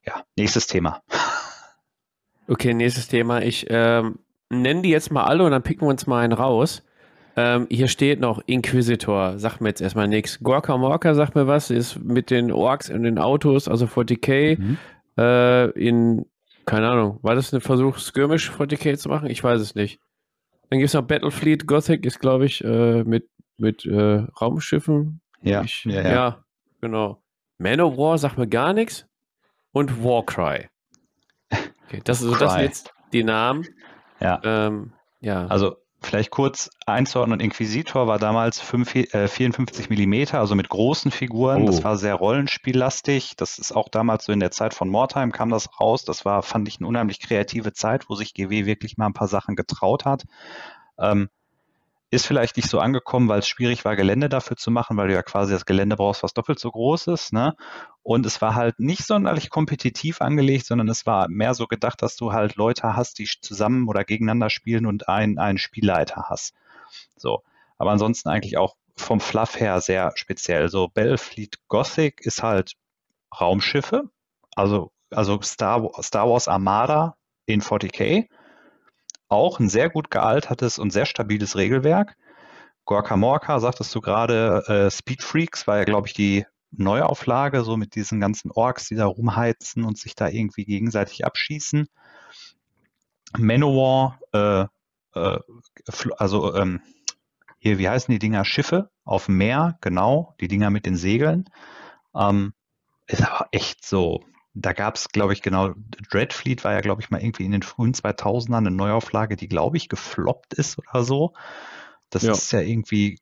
Ja, 0.07 0.23
nächstes 0.37 0.67
Thema. 0.67 1.03
Okay, 2.49 2.75
nächstes 2.75 3.09
Thema. 3.09 3.43
Ich 3.43 3.67
ähm, 3.71 4.21
nenne 4.51 4.83
die 4.83 4.91
jetzt 4.91 5.11
mal 5.11 5.25
alle 5.25 5.43
und 5.43 5.51
dann 5.51 5.65
picken 5.65 5.85
wir 5.85 5.91
uns 5.91 6.07
mal 6.07 6.23
einen 6.23 6.33
raus. 6.33 6.85
Ähm, 7.35 7.67
hier 7.69 7.89
steht 7.89 8.21
noch 8.21 8.41
Inquisitor, 8.47 9.41
sagt 9.41 9.61
mir 9.61 9.71
jetzt 9.71 9.81
erstmal 9.81 10.07
nichts. 10.07 10.39
Gorka 10.39 10.77
Morka 10.77 11.15
sagt 11.15 11.35
mir 11.35 11.49
was, 11.49 11.71
ist 11.71 11.99
mit 11.99 12.31
den 12.31 12.53
Orks 12.53 12.89
und 12.89 13.03
den 13.03 13.19
Autos, 13.19 13.67
also 13.67 13.87
40k. 13.87 14.61
Mhm 14.61 14.79
äh, 15.19 15.71
in, 15.71 16.27
keine 16.65 16.89
Ahnung, 16.89 17.19
war 17.23 17.35
das 17.35 17.53
ein 17.53 17.61
Versuch, 17.61 17.99
Skirmish 17.99 18.51
40k 18.51 18.97
zu 18.97 19.09
machen? 19.09 19.29
Ich 19.31 19.43
weiß 19.43 19.61
es 19.61 19.75
nicht. 19.75 20.01
Dann 20.69 20.79
gibt 20.79 20.89
es 20.89 20.95
noch 20.95 21.03
Battlefleet 21.03 21.67
Gothic, 21.67 22.05
ist 22.05 22.19
glaube 22.19 22.47
ich 22.47 22.63
äh, 22.65 23.05
mit, 23.05 23.29
mit 23.57 23.87
äh, 23.87 24.25
Raumschiffen. 24.41 25.21
Ja, 25.43 25.63
ich, 25.63 25.85
ja, 25.85 26.03
ja, 26.03 26.11
ja. 26.11 26.45
genau. 26.81 27.23
Manowar 27.59 28.19
sagt 28.19 28.39
mir 28.39 28.49
gar 28.49 28.73
nichts. 28.73 29.07
Und 29.73 30.03
Warcry. 30.03 30.69
Okay, 31.87 32.01
das, 32.03 32.21
also, 32.21 32.35
das 32.35 32.55
sind 32.55 32.63
jetzt 32.63 32.93
die 33.13 33.23
Namen. 33.23 33.65
Ja. 34.19 34.41
Ähm, 34.43 34.93
ja. 35.21 35.47
Also 35.47 35.77
Vielleicht 36.07 36.31
kurz 36.31 36.71
einzuordnen, 36.87 37.41
Inquisitor 37.41 38.07
war 38.07 38.21
damals 38.21 38.61
5, 38.61 38.95
äh, 39.13 39.27
54 39.27 39.91
Millimeter, 39.91 40.39
also 40.39 40.55
mit 40.55 40.69
großen 40.69 41.11
Figuren. 41.11 41.65
Oh. 41.65 41.67
Das 41.67 41.83
war 41.83 41.97
sehr 41.97 42.15
rollenspiellastig. 42.15 43.35
Das 43.37 43.59
ist 43.59 43.73
auch 43.73 43.89
damals 43.89 44.25
so 44.25 44.31
in 44.31 44.39
der 44.39 44.53
Zeit 44.53 44.73
von 44.73 44.89
Mortime 44.89 45.33
kam 45.33 45.51
das 45.51 45.81
raus. 45.81 46.05
Das 46.05 46.25
war, 46.25 46.45
fand 46.45 46.69
ich, 46.69 46.79
eine 46.79 46.87
unheimlich 46.87 47.19
kreative 47.19 47.73
Zeit, 47.73 48.09
wo 48.09 48.15
sich 48.15 48.35
GW 48.35 48.67
wirklich 48.67 48.97
mal 48.97 49.07
ein 49.07 49.15
paar 49.15 49.27
Sachen 49.27 49.57
getraut 49.57 50.05
hat. 50.05 50.27
Ähm, 50.97 51.29
ist 52.17 52.27
vielleicht 52.27 52.57
nicht 52.57 52.69
so 52.69 52.81
angekommen, 52.81 53.29
weil 53.29 53.39
es 53.39 53.49
schwierig 53.49 53.85
war, 53.85 53.95
Gelände 53.95 54.29
dafür 54.29 54.57
zu 54.57 54.71
machen, 54.71 54.97
weil 54.97 55.09
du 55.09 55.15
ja 55.15 55.23
quasi 55.23 55.53
das 55.53 55.67
Gelände 55.67 55.97
brauchst, 55.97 56.23
was 56.23 56.35
doppelt 56.35 56.59
so 56.59 56.71
groß 56.71 57.07
ist. 57.09 57.33
Ne? 57.33 57.55
Und 58.03 58.27
es 58.27 58.43
war 58.43 58.55
halt 58.55 58.81
nicht 58.81 59.05
sonderlich 59.05 59.51
kompetitiv 59.51 60.21
angelegt, 60.21 60.67
sondern 60.67 60.89
es 60.89 61.07
war 61.07 61.29
mehr 61.29 61.55
so 61.55 61.67
gedacht, 61.67 62.03
dass 62.03 62.17
du 62.17 62.33
halt 62.33 62.57
Leute 62.57 62.97
hast, 62.97 63.19
die 63.19 63.29
zusammen 63.41 63.89
oder 63.89 64.05
gegeneinander 64.05 64.51
spielen 64.51 64.87
und 64.87 65.09
einen, 65.09 65.39
einen 65.39 65.59
Spielleiter 65.59 66.27
hast. 66.29 66.55
So. 67.17 67.43
Aber 67.79 67.93
ansonsten 67.93 68.29
eigentlich 68.31 68.57
auch 68.57 68.77
vom 68.97 69.21
Fluff 69.21 69.61
her 69.61 69.81
sehr 69.81 70.13
speziell. 70.17 70.69
So 70.69 70.89
Battlefleet 70.89 71.59
Gothic 71.69 72.21
ist 72.23 72.43
halt 72.43 72.73
Raumschiffe, 73.39 74.05
also, 74.55 74.91
also 75.11 75.41
Star, 75.43 75.91
Star 76.03 76.29
Wars 76.29 76.49
Armada 76.49 77.17
in 77.45 77.61
40k 77.61 78.27
auch 79.29 79.59
ein 79.59 79.69
sehr 79.69 79.91
gut 79.91 80.11
gealtertes 80.11 80.79
und 80.79 80.93
sehr 80.93 81.07
stabiles 81.07 81.57
Regelwerk. 81.57 82.17
Gorka 82.85 83.17
Morka, 83.17 83.59
sagtest 83.59 83.95
du 83.95 84.01
gerade, 84.01 84.65
äh, 84.69 84.91
Speed 84.91 85.23
Freaks 85.23 85.67
war 85.67 85.79
ja, 85.79 85.85
glaube 85.85 86.07
ich, 86.07 86.15
die 86.15 86.47
Neuauflage, 86.71 87.65
so 87.65 87.77
mit 87.77 87.95
diesen 87.95 88.21
ganzen 88.21 88.51
Orks, 88.51 88.89
die 88.89 88.95
da 88.95 89.07
rumheizen 89.07 89.85
und 89.85 89.99
sich 89.99 90.15
da 90.15 90.29
irgendwie 90.29 90.65
gegenseitig 90.65 91.25
abschießen. 91.25 91.89
Manowar, 93.37 94.21
äh, 94.33 94.67
äh, 95.15 95.39
also 96.17 96.55
ähm, 96.55 96.81
hier, 97.59 97.79
wie 97.79 97.89
heißen 97.89 98.13
die 98.13 98.19
Dinger? 98.19 98.45
Schiffe 98.45 98.91
auf 99.05 99.27
dem 99.27 99.39
Meer, 99.39 99.79
genau, 99.81 100.35
die 100.41 100.49
Dinger 100.49 100.71
mit 100.71 100.87
den 100.87 100.97
Segeln. 100.97 101.49
Ähm, 102.15 102.53
ist 103.07 103.23
aber 103.23 103.49
echt 103.51 103.85
so 103.85 104.25
da 104.59 104.73
gab 104.73 104.97
es, 104.97 105.11
glaube 105.11 105.35
ich, 105.35 105.43
genau, 105.43 105.75
Dreadfleet 106.11 106.65
war 106.65 106.73
ja, 106.73 106.81
glaube 106.81 107.03
ich, 107.03 107.11
mal 107.11 107.21
irgendwie 107.21 107.45
in 107.45 107.53
den 107.53 107.63
frühen 107.63 107.93
2000ern 107.93 108.57
eine 108.57 108.71
Neuauflage, 108.71 109.37
die, 109.37 109.49
glaube 109.49 109.77
ich, 109.77 109.91
gefloppt 109.91 110.55
ist 110.55 110.79
oder 110.79 111.05
so. 111.05 111.35
Das 112.09 112.23
ja. 112.23 112.33
ist 112.33 112.53
ja 112.53 112.61
irgendwie, 112.61 113.19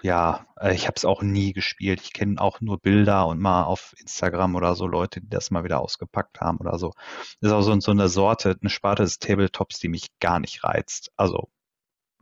ja, 0.00 0.46
äh, 0.58 0.74
ich 0.74 0.86
habe 0.86 0.94
es 0.96 1.04
auch 1.04 1.20
nie 1.22 1.52
gespielt. 1.52 2.00
Ich 2.00 2.14
kenne 2.14 2.40
auch 2.40 2.62
nur 2.62 2.80
Bilder 2.80 3.26
und 3.26 3.40
mal 3.40 3.64
auf 3.64 3.94
Instagram 3.98 4.54
oder 4.54 4.74
so 4.74 4.86
Leute, 4.86 5.20
die 5.20 5.28
das 5.28 5.50
mal 5.50 5.64
wieder 5.64 5.80
ausgepackt 5.80 6.40
haben 6.40 6.58
oder 6.58 6.78
so. 6.78 6.92
Das 7.40 7.50
ist 7.50 7.52
auch 7.52 7.62
so, 7.62 7.78
so 7.80 7.90
eine 7.90 8.08
Sorte, 8.08 8.56
eine 8.58 8.70
Sparte 8.70 9.02
des 9.02 9.18
Tabletops, 9.18 9.80
die 9.80 9.88
mich 9.88 10.18
gar 10.18 10.40
nicht 10.40 10.64
reizt. 10.64 11.12
Also 11.16 11.50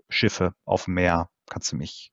Schiffe 0.09 0.55
auf 0.65 0.87
dem 0.87 0.95
Meer, 0.95 1.31
kannst 1.49 1.71
du 1.71 1.77
mich, 1.77 2.11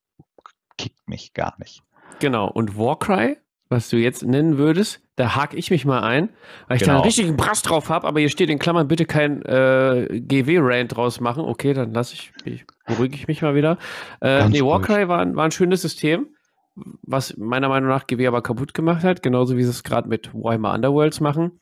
kickt 0.77 1.07
mich 1.09 1.33
gar 1.33 1.55
nicht. 1.57 1.81
Genau, 2.19 2.47
und 2.47 2.77
Warcry 2.77 3.37
was 3.69 3.89
du 3.89 3.97
jetzt 3.97 4.23
nennen 4.23 4.57
würdest, 4.57 5.01
da 5.15 5.35
hake 5.35 5.57
ich 5.57 5.71
mich 5.71 5.85
mal 5.85 6.01
ein, 6.01 6.29
weil 6.67 6.77
ich 6.77 6.83
genau. 6.83 6.93
da 6.93 6.97
einen 6.99 7.05
richtigen 7.05 7.37
Brass 7.37 7.61
drauf 7.61 7.89
habe, 7.89 8.07
aber 8.07 8.19
hier 8.19 8.29
steht 8.29 8.49
in 8.49 8.59
Klammern 8.59 8.87
bitte 8.87 9.05
kein 9.05 9.41
äh, 9.43 10.21
GW-Rant 10.21 10.95
draus 10.95 11.19
machen. 11.19 11.43
Okay, 11.43 11.73
dann 11.73 11.93
lasse 11.93 12.13
ich, 12.13 12.31
ich, 12.45 12.65
beruhige 12.85 13.15
ich 13.15 13.27
mich 13.27 13.41
mal 13.41 13.55
wieder. 13.55 13.77
Äh, 14.21 14.47
nee, 14.49 14.61
Warcry 14.61 15.07
war, 15.07 15.35
war 15.35 15.45
ein 15.45 15.51
schönes 15.51 15.81
System, 15.81 16.27
was 16.75 17.35
meiner 17.37 17.67
Meinung 17.67 17.89
nach 17.89 18.07
GW 18.07 18.27
aber 18.27 18.41
kaputt 18.41 18.73
gemacht 18.73 19.03
hat, 19.03 19.23
genauso 19.23 19.57
wie 19.57 19.63
sie 19.63 19.69
es 19.69 19.83
gerade 19.83 20.07
mit 20.07 20.33
Warhammer 20.33 20.73
Underworlds 20.73 21.19
machen. 21.19 21.59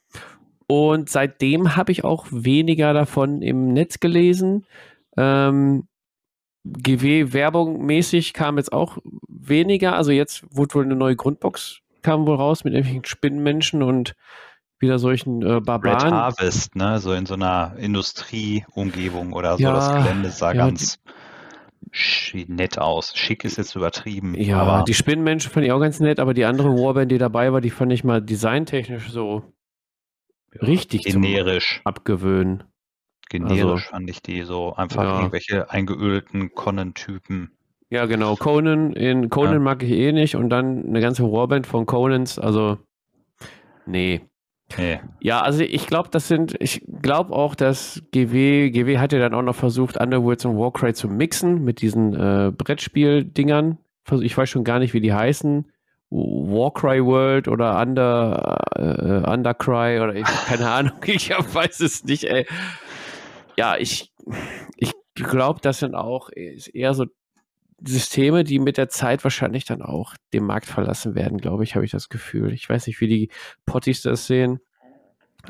Und 0.68 1.08
seitdem 1.08 1.76
habe 1.76 1.92
ich 1.92 2.04
auch 2.04 2.26
weniger 2.30 2.92
davon 2.92 3.40
im 3.40 3.72
Netz 3.72 4.00
gelesen. 4.00 4.66
Ähm, 5.16 5.86
GW-Werbung 6.64 7.86
mäßig 7.86 8.32
kam 8.32 8.58
jetzt 8.58 8.72
auch 8.72 8.98
weniger. 9.28 9.94
Also 9.94 10.10
jetzt 10.10 10.44
wurde 10.50 10.74
wohl 10.74 10.84
eine 10.84 10.96
neue 10.96 11.16
Grundbox 11.16 11.80
kam 12.06 12.24
wohl 12.26 12.36
raus 12.36 12.62
mit 12.62 12.72
irgendwelchen 12.72 13.04
Spinnenmenschen 13.04 13.82
und 13.82 14.14
wieder 14.78 15.00
solchen 15.00 15.42
äh, 15.42 15.60
Barbaren. 15.60 16.02
Red 16.02 16.12
Harvest, 16.12 16.76
ne? 16.76 17.00
So 17.00 17.12
in 17.12 17.26
so 17.26 17.34
einer 17.34 17.74
Industrieumgebung 17.78 19.32
oder 19.32 19.56
so. 19.56 19.62
Ja, 19.64 19.72
das 19.72 19.92
Gelände 19.92 20.30
sah 20.30 20.52
ja, 20.52 20.66
ganz 20.66 21.00
nett 22.46 22.78
aus. 22.78 23.16
Schick 23.16 23.44
ist 23.44 23.58
jetzt 23.58 23.74
übertrieben. 23.74 24.34
Ja, 24.40 24.62
aber 24.62 24.84
die 24.84 24.94
Spinnenmenschen 24.94 25.50
fand 25.50 25.66
ich 25.66 25.72
auch 25.72 25.80
ganz 25.80 25.98
nett, 25.98 26.20
aber 26.20 26.32
die 26.32 26.44
andere 26.44 26.68
Warband, 26.68 27.10
die 27.10 27.18
dabei 27.18 27.52
war, 27.52 27.60
die 27.60 27.70
fand 27.70 27.92
ich 27.92 28.04
mal 28.04 28.22
designtechnisch 28.22 29.10
so 29.10 29.42
richtig 30.62 31.02
generisch 31.02 31.80
abgewöhnen. 31.84 32.62
Generisch 33.28 33.62
also, 33.62 33.76
fand 33.78 34.08
ich 34.10 34.22
die 34.22 34.42
so 34.42 34.74
einfach 34.74 35.02
ja. 35.02 35.18
irgendwelche 35.18 35.70
eingeölten 35.70 36.54
Conan-Typen. 36.54 37.55
Ja, 37.90 38.06
genau. 38.06 38.34
Conan, 38.34 38.92
in 38.92 39.30
Conan 39.30 39.54
ja. 39.54 39.58
mag 39.60 39.82
ich 39.82 39.90
eh 39.90 40.12
nicht 40.12 40.34
und 40.34 40.50
dann 40.50 40.86
eine 40.86 41.00
ganze 41.00 41.22
Warband 41.24 41.66
von 41.66 41.86
Conans, 41.86 42.38
also 42.38 42.78
nee. 43.86 44.22
Nee. 44.76 45.00
Ja, 45.20 45.42
also 45.42 45.62
ich 45.62 45.86
glaube, 45.86 46.08
das 46.10 46.26
sind, 46.26 46.56
ich 46.58 46.84
glaube 47.00 47.32
auch, 47.32 47.54
dass 47.54 48.02
GW, 48.10 48.70
GW 48.70 48.98
hat 48.98 49.12
ja 49.12 49.20
dann 49.20 49.34
auch 49.34 49.42
noch 49.42 49.54
versucht, 49.54 49.96
Underworlds 49.96 50.44
und 50.44 50.58
Warcry 50.58 50.92
zu 50.92 51.08
mixen 51.08 51.62
mit 51.62 51.80
diesen 51.80 52.14
äh, 52.14 52.50
Brettspiel-Dingern. 52.50 53.78
Ich 54.20 54.36
weiß 54.36 54.48
schon 54.48 54.64
gar 54.64 54.80
nicht, 54.80 54.92
wie 54.92 55.00
die 55.00 55.12
heißen. 55.12 55.70
Warcry 56.10 57.04
World 57.04 57.46
oder 57.46 57.80
Under, 57.80 58.58
äh, 58.74 59.30
Undercry 59.30 60.00
oder 60.00 60.14
ich, 60.14 60.24
keine 60.24 60.68
Ahnung, 60.68 60.96
ich 61.06 61.30
weiß 61.30 61.80
es 61.80 62.04
nicht, 62.04 62.24
ey. 62.24 62.46
Ja, 63.56 63.76
ich, 63.76 64.12
ich 64.76 64.92
glaube, 65.14 65.60
das 65.62 65.78
sind 65.78 65.94
auch 65.94 66.30
eher 66.34 66.94
so 66.94 67.06
Systeme, 67.84 68.44
die 68.44 68.58
mit 68.58 68.78
der 68.78 68.88
Zeit 68.88 69.22
wahrscheinlich 69.24 69.64
dann 69.64 69.82
auch 69.82 70.14
den 70.32 70.44
Markt 70.44 70.66
verlassen 70.66 71.14
werden, 71.14 71.38
glaube 71.38 71.64
ich, 71.64 71.74
habe 71.74 71.84
ich 71.84 71.90
das 71.90 72.08
Gefühl. 72.08 72.52
Ich 72.52 72.68
weiß 72.68 72.86
nicht, 72.86 73.00
wie 73.00 73.08
die 73.08 73.30
Potties 73.66 74.02
das 74.02 74.26
sehen. 74.26 74.60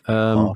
Ähm, 0.07 0.39
oh. 0.39 0.55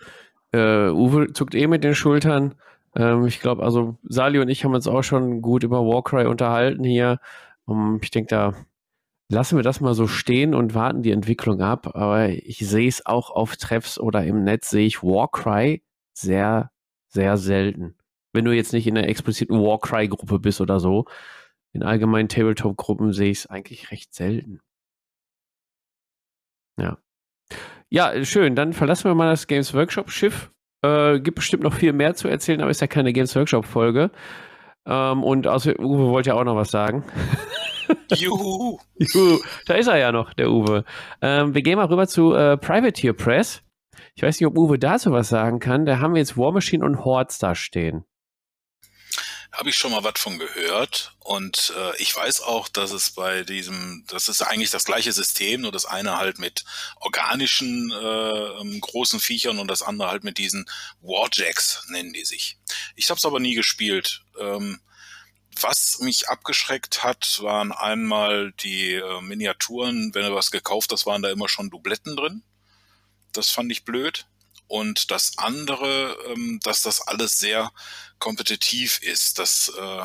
äh, 0.53 0.91
Uwe 0.91 1.33
zuckt 1.33 1.55
eh 1.55 1.67
mit 1.67 1.85
den 1.85 1.95
Schultern. 1.95 2.57
Ähm, 2.97 3.27
ich 3.27 3.41
glaube, 3.41 3.63
also 3.63 3.99
Sali 4.03 4.39
und 4.39 4.49
ich 4.49 4.65
haben 4.65 4.75
uns 4.75 4.89
auch 4.89 5.03
schon 5.03 5.43
gut 5.43 5.63
über 5.63 5.85
Warcry 5.87 6.27
unterhalten 6.27 6.85
hier. 6.85 7.21
Um, 7.67 8.01
ich 8.03 8.11
denke, 8.11 8.29
da 8.29 8.55
lassen 9.29 9.57
wir 9.57 9.63
das 9.63 9.81
mal 9.81 9.95
so 9.95 10.09
stehen 10.09 10.55
und 10.55 10.75
warten 10.75 11.03
die 11.03 11.13
Entwicklung 11.13 11.61
ab. 11.61 11.95
Aber 11.95 12.29
ich 12.31 12.59
sehe 12.59 12.89
es 12.89 13.07
auch 13.07 13.31
auf 13.31 13.57
Treffs 13.57 13.99
oder 13.99 14.25
im 14.25 14.43
Netz, 14.43 14.71
sehe 14.71 14.87
ich 14.87 15.03
Warcry 15.03 15.83
sehr, 16.13 16.71
sehr 17.09 17.37
selten. 17.37 17.97
Wenn 18.33 18.45
du 18.45 18.53
jetzt 18.53 18.73
nicht 18.73 18.87
in 18.87 18.99
einer 18.99 19.09
expliziten 19.09 19.59
Warcry-Gruppe 19.61 20.39
bist 20.41 20.61
oder 20.61 20.81
so. 20.81 21.07
In 21.73 21.83
allgemeinen 21.83 22.29
Tabletop-Gruppen 22.29 23.13
sehe 23.13 23.31
ich 23.31 23.39
es 23.39 23.47
eigentlich 23.47 23.91
recht 23.91 24.13
selten. 24.13 24.61
Ja. 26.79 26.99
Ja, 27.89 28.25
schön. 28.25 28.57
Dann 28.57 28.73
verlassen 28.73 29.05
wir 29.05 29.15
mal 29.15 29.31
das 29.31 29.47
Games 29.47 29.75
Workshop-Schiff. 29.75 30.51
Äh, 30.83 31.21
gibt 31.21 31.37
bestimmt 31.37 31.63
noch 31.63 31.75
viel 31.75 31.93
mehr 31.93 32.15
zu 32.15 32.29
erzählen, 32.29 32.61
aber 32.61 32.71
ist 32.71 32.81
ja 32.81 32.87
keine 32.87 33.13
Games 33.13 33.35
Workshop-Folge. 33.37 34.11
Ähm, 34.87 35.23
und 35.23 35.47
außer 35.47 35.79
Uwe 35.79 36.11
wollte 36.11 36.31
ja 36.31 36.35
auch 36.35 36.45
noch 36.45 36.57
was 36.57 36.71
sagen. 36.71 37.05
Juhu. 38.15 38.79
Juhu. 38.97 39.39
Da 39.67 39.75
ist 39.75 39.89
er 39.89 39.99
ja 39.99 40.13
noch, 40.13 40.33
der 40.35 40.51
Uwe. 40.51 40.85
Ähm, 41.21 41.55
wir 41.55 41.63
gehen 41.63 41.77
mal 41.77 41.87
rüber 41.87 42.07
zu 42.07 42.33
äh, 42.35 42.57
Privateer 42.57 43.13
Press. 43.13 43.63
Ich 44.15 44.23
weiß 44.23 44.41
nicht, 44.41 44.47
ob 44.47 44.57
Uwe 44.57 44.79
dazu 44.79 45.13
was 45.13 45.29
sagen 45.29 45.61
kann. 45.61 45.85
Da 45.85 45.99
haben 45.99 46.15
wir 46.15 46.21
jetzt 46.21 46.37
War 46.37 46.53
Machine 46.53 46.85
und 46.85 47.05
Hordes 47.05 47.39
da 47.39 47.55
stehen 47.55 48.05
habe 49.53 49.71
ich 49.71 49.77
schon 49.77 49.91
mal 49.91 50.05
was 50.05 50.19
von 50.19 50.39
gehört. 50.39 51.15
Und 51.19 51.73
äh, 51.77 51.97
ich 51.97 52.15
weiß 52.15 52.43
auch, 52.43 52.69
dass 52.69 52.93
es 52.93 53.11
bei 53.11 53.43
diesem, 53.43 54.05
das 54.07 54.29
ist 54.29 54.43
eigentlich 54.43 54.71
das 54.71 54.85
gleiche 54.85 55.13
System, 55.13 55.63
nur 55.63 55.73
das 55.73 55.87
eine 55.87 56.19
halt 56.19 56.39
mit 56.39 56.65
organischen 56.97 57.91
äh, 57.91 58.61
ähm, 58.61 58.81
großen 58.81 59.21
Viechern 59.21 59.59
und 59.59 59.69
das 59.69 59.83
andere 59.83 60.09
halt 60.09 60.25
mit 60.25 60.39
diesen 60.39 60.67
Warjacks 61.01 61.85
nennen 61.89 62.13
die 62.13 62.25
sich. 62.25 62.59
Ich 62.95 63.11
habe 63.11 63.19
es 63.19 63.25
aber 63.25 63.41
nie 63.41 63.55
gespielt. 63.55 64.23
Ähm, 64.39 64.81
was 65.61 65.99
mich 66.01 66.29
abgeschreckt 66.29 67.03
hat, 67.03 67.41
waren 67.43 67.73
einmal 67.73 68.53
die 68.53 68.95
äh, 68.95 69.21
Miniaturen. 69.21 70.15
Wenn 70.15 70.27
du 70.27 70.35
was 70.35 70.51
gekauft 70.51 70.93
hast, 70.93 71.07
waren 71.07 71.23
da 71.23 71.31
immer 71.31 71.49
schon 71.49 71.71
Dubletten 71.71 72.17
drin. 72.17 72.43
Das 73.33 73.51
fand 73.51 73.71
ich 73.73 73.85
blöd. 73.85 74.27
Und 74.69 75.11
das 75.11 75.37
andere, 75.39 76.17
ähm, 76.29 76.61
dass 76.63 76.83
das 76.83 77.01
alles 77.01 77.39
sehr 77.39 77.73
kompetitiv 78.21 79.01
ist, 79.03 79.41
das, 79.41 79.73
äh, 79.77 80.05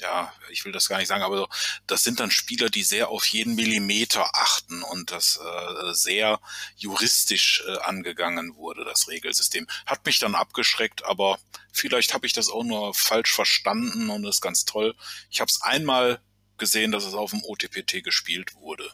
ja, 0.00 0.32
ich 0.50 0.64
will 0.64 0.72
das 0.72 0.88
gar 0.88 0.98
nicht 0.98 1.08
sagen, 1.08 1.22
aber 1.22 1.48
das 1.86 2.04
sind 2.04 2.20
dann 2.20 2.30
Spieler, 2.30 2.70
die 2.70 2.84
sehr 2.84 3.08
auf 3.08 3.26
jeden 3.26 3.54
Millimeter 3.56 4.34
achten 4.34 4.82
und 4.82 5.10
das 5.10 5.38
äh, 5.38 5.92
sehr 5.92 6.40
juristisch 6.76 7.64
äh, 7.66 7.78
angegangen 7.78 8.54
wurde, 8.54 8.84
das 8.84 9.08
Regelsystem. 9.08 9.66
Hat 9.86 10.06
mich 10.06 10.18
dann 10.18 10.34
abgeschreckt, 10.34 11.04
aber 11.04 11.38
vielleicht 11.72 12.14
habe 12.14 12.26
ich 12.26 12.32
das 12.32 12.48
auch 12.48 12.64
nur 12.64 12.94
falsch 12.94 13.34
verstanden 13.34 14.08
und 14.10 14.24
ist 14.24 14.40
ganz 14.40 14.64
toll. 14.64 14.94
Ich 15.30 15.40
habe 15.40 15.48
es 15.48 15.60
einmal 15.62 16.20
gesehen, 16.56 16.92
dass 16.92 17.04
es 17.04 17.14
auf 17.14 17.30
dem 17.30 17.42
OTPT 17.42 18.04
gespielt 18.04 18.54
wurde. 18.54 18.92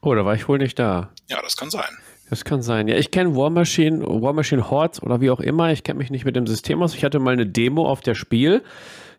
Oh, 0.00 0.14
da 0.14 0.24
war 0.24 0.34
ich 0.34 0.46
wohl 0.46 0.58
nicht 0.58 0.78
da. 0.78 1.12
Ja, 1.28 1.42
das 1.42 1.56
kann 1.56 1.70
sein. 1.70 1.98
Das 2.30 2.44
kann 2.44 2.62
sein. 2.62 2.88
Ja, 2.88 2.96
ich 2.96 3.10
kenne 3.10 3.34
War 3.36 3.50
Machine, 3.50 4.04
War 4.06 4.32
Machine 4.32 4.70
Hordes 4.70 5.02
oder 5.02 5.20
wie 5.20 5.30
auch 5.30 5.40
immer. 5.40 5.72
Ich 5.72 5.82
kenne 5.82 5.98
mich 5.98 6.10
nicht 6.10 6.24
mit 6.24 6.36
dem 6.36 6.46
System 6.46 6.82
aus. 6.82 6.94
Ich 6.94 7.04
hatte 7.04 7.18
mal 7.18 7.32
eine 7.32 7.46
Demo 7.46 7.86
auf 7.86 8.00
der 8.00 8.14
Spiel 8.14 8.62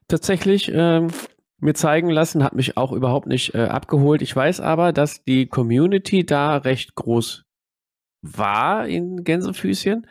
tatsächlich 0.08 0.72
ähm, 0.74 1.08
mir 1.60 1.74
zeigen 1.74 2.10
lassen, 2.10 2.44
hat 2.44 2.56
mich 2.56 2.78
auch 2.78 2.92
überhaupt 2.92 3.28
nicht 3.28 3.56
äh, 3.56 3.64
abgeholt. 3.64 4.22
Ich 4.22 4.36
weiß 4.36 4.62
aber, 4.62 4.94
dass 4.94 5.24
die 5.24 5.48
Community 5.48 6.26
da 6.26 6.58
recht 6.58 6.96
groß 6.96 7.46
war 8.22 8.88
in 8.88 9.24
Gänsefüßchen. 9.24 10.08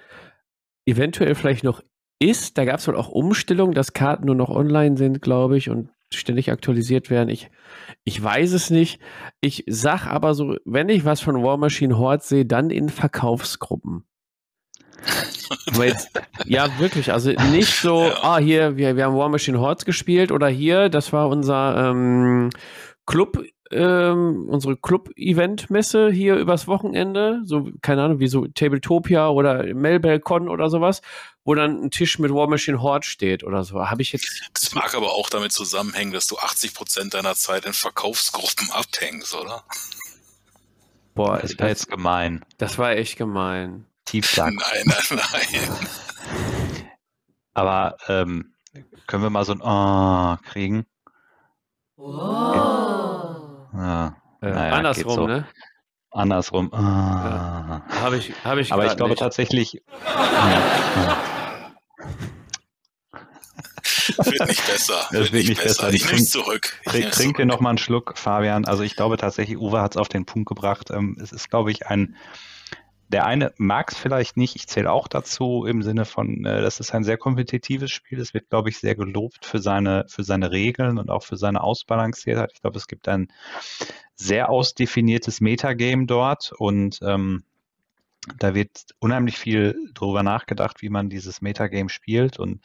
Eventuell 0.87 1.35
vielleicht 1.35 1.65
noch 1.65 1.83
ist. 2.19 2.59
Da 2.59 2.65
gab 2.65 2.79
es 2.79 2.89
wohl 2.89 2.97
auch 2.97 3.09
Umstellungen, 3.09 3.75
dass 3.75 3.93
Karten 3.93 4.27
nur 4.27 4.35
noch 4.35 4.51
online 4.51 4.97
sind, 4.97 5.21
glaube 5.21 5.57
ich, 5.57 5.69
und 5.71 5.91
ständig 6.13 6.51
aktualisiert 6.51 7.11
werden. 7.11 7.29
Ich, 7.29 7.51
ich 8.05 8.23
weiß 8.23 8.53
es 8.53 8.71
nicht. 8.71 9.01
Ich 9.41 9.65
sag 9.67 10.07
aber 10.07 10.35
so, 10.35 10.57
wenn 10.65 10.89
ich 10.89 11.05
was 11.05 11.21
von 11.21 11.43
War 11.43 11.57
Machine 11.57 11.99
Horde 11.99 12.23
sehe, 12.25 12.47
dann 12.47 12.71
in 12.71 12.89
Verkaufsgruppen. 12.89 14.05
Jetzt, 15.79 16.11
ja, 16.45 16.79
wirklich. 16.79 17.13
Also 17.13 17.31
nicht 17.51 17.81
so, 17.81 18.05
ja. 18.05 18.19
ah, 18.23 18.39
hier, 18.39 18.77
wir, 18.77 18.97
wir 18.97 19.05
haben 19.05 19.17
War 19.17 19.29
Machine 19.29 19.61
Hordes 19.61 19.85
gespielt 19.85 20.33
oder 20.33 20.49
hier, 20.49 20.89
das 20.89 21.13
war 21.13 21.29
unser 21.29 21.91
ähm, 21.91 22.51
Club, 23.07 23.43
ähm, 23.71 24.47
unsere 24.49 24.77
Club-Event-Messe 24.77 26.11
hier 26.11 26.37
übers 26.37 26.67
Wochenende. 26.67 27.43
So, 27.45 27.69
keine 27.83 28.03
Ahnung, 28.03 28.21
wie 28.21 28.29
so 28.29 28.47
Tabletopia 28.47 29.29
oder 29.29 29.75
Melbelcon 29.75 30.49
oder 30.49 30.71
sowas 30.71 31.03
wo 31.49 31.55
dann 31.55 31.85
ein 31.85 31.91
Tisch 31.91 32.19
mit 32.19 32.31
War 32.31 32.47
Machine 32.47 32.83
Horde 32.83 33.07
steht 33.07 33.43
oder 33.43 33.65
so. 33.65 33.89
Habe 33.89 34.03
ich 34.03 34.13
jetzt. 34.13 34.51
Das 34.53 34.75
mag 34.75 34.95
aber 34.95 35.13
auch 35.13 35.31
damit 35.31 35.51
zusammenhängen, 35.51 36.13
dass 36.13 36.27
du 36.27 36.37
80 36.37 36.75
Prozent 36.75 37.15
deiner 37.15 37.35
Zeit 37.37 37.65
in 37.65 37.73
Verkaufsgruppen 37.73 38.71
abhängst, 38.73 39.35
oder? 39.35 39.65
Boah, 41.15 41.39
das 41.39 41.59
war 41.59 41.69
jetzt 41.69 41.89
gemein. 41.89 42.45
Das 42.59 42.77
war 42.77 42.91
echt 42.91 43.17
gemein. 43.17 43.87
Tiefschlag. 44.05 44.53
Nein, 44.55 44.85
nein, 44.85 45.21
nein. 45.33 45.89
Aber 47.55 47.97
ähm, 48.09 48.53
können 49.07 49.23
wir 49.23 49.31
mal 49.31 49.47
so 49.47 49.53
ein 49.53 49.63
Oh 49.63 50.37
kriegen? 50.51 50.85
Wow. 51.97 52.55
Ja. 52.55 53.38
Äh, 53.73 54.11
naja, 54.41 54.73
andersrum, 54.73 55.15
so. 55.15 55.27
ne? 55.27 55.47
Andersrum. 56.11 56.73
Ah. 56.73 57.83
Ja. 57.89 58.01
Habe 58.03 58.17
ich, 58.17 58.33
hab 58.45 58.59
ich 58.59 58.73
Aber 58.73 58.87
ich 58.87 58.97
glaube 58.97 59.11
nicht. 59.11 59.21
tatsächlich. 59.21 59.83
Ja, 60.05 61.17
wird 64.25 64.49
nicht 64.49 64.67
besser. 64.67 64.95
Das 65.11 65.13
wird, 65.13 65.33
wird 65.33 65.49
nicht 65.49 65.63
besser. 65.63 65.91
besser. 65.91 65.95
Ich 65.95 66.11
nehme 66.11 66.25
zurück. 66.25 66.79
Ich 66.87 66.93
trink, 66.93 67.11
trink 67.13 67.37
dir 67.37 67.47
noch 67.47 67.61
mal 67.61 67.71
einen 67.71 67.79
Schluck, 67.79 68.17
Fabian. 68.17 68.65
Also 68.65 68.83
ich 68.83 68.97
glaube 68.97 69.17
tatsächlich, 69.17 69.59
Uwe 69.59 69.81
hat 69.81 69.93
es 69.93 69.97
auf 69.97 70.09
den 70.09 70.25
Punkt 70.25 70.49
gebracht. 70.49 70.91
Ähm, 70.91 71.17
es 71.23 71.33
ist, 71.33 71.51
glaube 71.51 71.71
ich, 71.71 71.87
ein 71.87 72.17
der 73.09 73.27
eine 73.27 73.53
mag 73.57 73.91
es 73.91 73.99
vielleicht 73.99 74.37
nicht, 74.37 74.55
ich 74.55 74.69
zähle 74.69 74.93
auch 74.93 75.09
dazu 75.09 75.65
im 75.67 75.83
Sinne 75.83 76.05
von, 76.05 76.45
äh, 76.45 76.61
das 76.61 76.79
ist 76.79 76.95
ein 76.95 77.05
sehr 77.05 77.17
kompetitives 77.17 77.91
Spiel. 77.91 78.21
Es 78.21 78.35
wird, 78.35 78.51
glaube 78.51 78.69
ich, 78.69 78.79
sehr 78.79 78.95
gelobt 78.95 79.45
für 79.47 79.61
seine, 79.61 80.05
für 80.09 80.25
seine 80.25 80.51
Regeln 80.51 80.99
und 80.99 81.11
auch 81.11 81.23
für 81.23 81.37
seine 81.37 81.63
Ausbalanciertheit. 81.63 82.53
Ich 82.53 82.61
glaube, 82.61 82.79
es 82.79 82.87
gibt 82.87 83.09
ein 83.09 83.33
sehr 84.15 84.51
ausdefiniertes 84.51 85.41
Metagame 85.41 86.07
dort 86.07 86.53
und 86.59 86.99
ähm, 87.03 87.45
da 88.39 88.55
wird 88.55 88.87
unheimlich 88.99 89.39
viel 89.39 89.91
drüber 89.95 90.23
nachgedacht, 90.23 90.83
wie 90.83 90.91
man 90.91 91.09
dieses 91.09 91.41
Metagame 91.41 91.89
spielt. 91.89 92.39
Und 92.39 92.61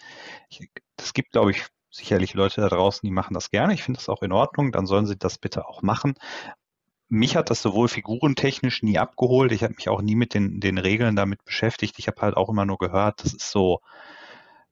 es 0.97 1.13
gibt, 1.13 1.31
glaube 1.31 1.51
ich, 1.51 1.63
sicherlich 1.89 2.33
Leute 2.33 2.61
da 2.61 2.69
draußen, 2.69 3.05
die 3.07 3.13
machen 3.13 3.33
das 3.33 3.49
gerne. 3.49 3.73
Ich 3.73 3.83
finde 3.83 3.99
das 3.99 4.09
auch 4.09 4.23
in 4.23 4.31
Ordnung. 4.31 4.71
Dann 4.71 4.87
sollen 4.87 5.05
sie 5.05 5.15
das 5.15 5.37
bitte 5.37 5.67
auch 5.67 5.81
machen. 5.83 6.15
Mich 7.13 7.35
hat 7.35 7.51
das 7.51 7.61
sowohl 7.61 7.89
figurentechnisch 7.89 8.81
nie 8.81 8.97
abgeholt. 8.97 9.51
Ich 9.51 9.61
habe 9.61 9.75
mich 9.75 9.87
auch 9.87 10.01
nie 10.01 10.15
mit 10.15 10.33
den, 10.33 10.59
den 10.59 10.79
Regeln 10.79 11.15
damit 11.15 11.45
beschäftigt. 11.45 11.99
Ich 11.99 12.07
habe 12.07 12.19
halt 12.21 12.35
auch 12.35 12.49
immer 12.49 12.65
nur 12.65 12.79
gehört, 12.79 13.23
das 13.23 13.35
ist 13.35 13.51
so 13.51 13.81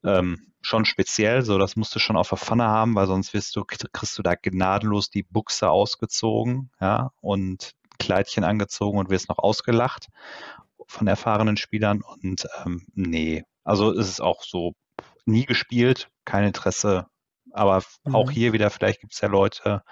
ähm, 0.03 0.47
schon 0.63 0.85
speziell. 0.85 1.43
So, 1.43 1.59
das 1.59 1.75
musst 1.75 1.93
du 1.93 1.99
schon 1.99 2.17
auf 2.17 2.29
der 2.29 2.39
Pfanne 2.39 2.65
haben, 2.65 2.95
weil 2.95 3.05
sonst 3.05 3.35
wirst 3.35 3.55
du, 3.55 3.63
kriegst 3.63 4.17
du 4.17 4.23
da 4.23 4.33
gnadenlos 4.33 5.11
die 5.11 5.21
Buchse 5.21 5.69
ausgezogen, 5.69 6.71
ja, 6.81 7.11
und 7.21 7.75
Kleidchen 7.99 8.43
angezogen 8.43 8.97
und 8.97 9.11
wirst 9.11 9.29
noch 9.29 9.37
ausgelacht 9.37 10.07
von 10.87 11.05
erfahrenen 11.05 11.57
Spielern 11.57 12.01
und 12.01 12.47
ähm, 12.65 12.87
nee, 12.95 13.43
also 13.63 13.91
ist 13.91 14.09
es 14.09 14.19
auch 14.19 14.41
so 14.41 14.73
nie 15.25 15.45
gespielt, 15.45 16.09
kein 16.25 16.45
Interesse, 16.45 17.05
aber 17.51 17.83
mhm. 18.03 18.15
auch 18.15 18.31
hier 18.31 18.51
wieder, 18.51 18.71
vielleicht 18.71 19.01
gibt 19.01 19.13
es 19.13 19.21
ja 19.21 19.27
Leute, 19.27 19.83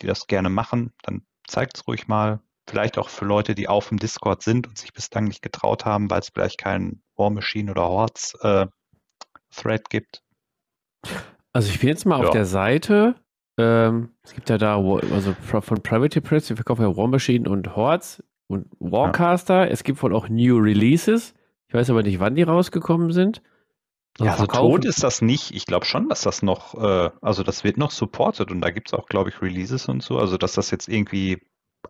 die 0.00 0.06
das 0.06 0.28
gerne 0.28 0.48
machen, 0.48 0.94
dann 1.02 1.26
zeigt 1.48 1.76
es 1.76 1.88
ruhig 1.88 2.08
mal. 2.08 2.40
Vielleicht 2.68 2.98
auch 2.98 3.08
für 3.08 3.24
Leute, 3.24 3.54
die 3.54 3.66
auf 3.66 3.88
dem 3.88 3.98
Discord 3.98 4.42
sind 4.42 4.66
und 4.66 4.76
sich 4.76 4.92
bislang 4.92 5.24
nicht 5.24 5.42
getraut 5.42 5.84
haben, 5.84 6.10
weil 6.10 6.20
es 6.20 6.28
vielleicht 6.28 6.58
keinen 6.58 7.02
War 7.16 7.30
Machine 7.30 7.70
oder 7.70 7.88
Hordes 7.88 8.34
äh, 8.42 8.66
Thread 9.50 9.88
gibt. 9.88 10.22
Also 11.52 11.70
ich 11.70 11.80
bin 11.80 11.88
jetzt 11.88 12.04
mal 12.04 12.20
ja. 12.20 12.26
auf 12.26 12.30
der 12.30 12.44
Seite. 12.44 13.14
Ähm, 13.58 14.10
es 14.22 14.34
gibt 14.34 14.50
ja 14.50 14.58
da, 14.58 14.76
also 14.76 15.34
von 15.40 15.82
Private 15.82 16.20
Press, 16.20 16.46
die 16.46 16.54
verkaufen 16.54 16.82
ja 16.82 16.96
War 16.96 17.08
Machine 17.08 17.48
und 17.48 17.74
Hordes 17.74 18.22
und 18.48 18.66
Warcaster. 18.78 19.64
Ja. 19.64 19.70
Es 19.70 19.82
gibt 19.82 20.02
wohl 20.02 20.14
auch 20.14 20.28
New 20.28 20.58
Releases. 20.58 21.34
Ich 21.68 21.74
weiß 21.74 21.90
aber 21.90 22.02
nicht, 22.02 22.20
wann 22.20 22.34
die 22.34 22.42
rausgekommen 22.42 23.12
sind. 23.12 23.42
Ja, 24.20 24.32
also 24.32 24.46
tot 24.46 24.84
ist 24.84 25.02
das 25.02 25.22
nicht. 25.22 25.52
Ich 25.54 25.64
glaube 25.64 25.86
schon, 25.86 26.08
dass 26.08 26.22
das 26.22 26.42
noch, 26.42 26.74
äh, 26.74 27.10
also 27.22 27.42
das 27.42 27.62
wird 27.62 27.76
noch 27.76 27.92
supported 27.92 28.50
und 28.50 28.60
da 28.60 28.70
gibt 28.70 28.88
es 28.88 28.94
auch, 28.94 29.06
glaube 29.06 29.30
ich, 29.30 29.40
Releases 29.40 29.88
und 29.88 30.02
so. 30.02 30.18
Also 30.18 30.36
dass 30.36 30.54
das 30.54 30.70
jetzt 30.70 30.88
irgendwie 30.88 31.40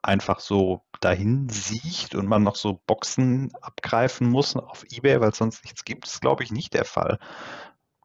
einfach 0.02 0.40
so 0.40 0.82
dahin 1.00 1.48
sieht 1.48 2.14
und 2.14 2.26
man 2.26 2.42
noch 2.42 2.56
so 2.56 2.80
Boxen 2.86 3.50
abgreifen 3.62 4.28
muss 4.28 4.56
auf 4.56 4.84
Ebay, 4.90 5.20
weil 5.20 5.30
es 5.30 5.38
sonst 5.38 5.64
nichts 5.64 5.84
gibt, 5.84 6.06
ist, 6.06 6.20
glaube 6.20 6.42
ich, 6.42 6.50
nicht 6.50 6.74
der 6.74 6.84
Fall. 6.84 7.18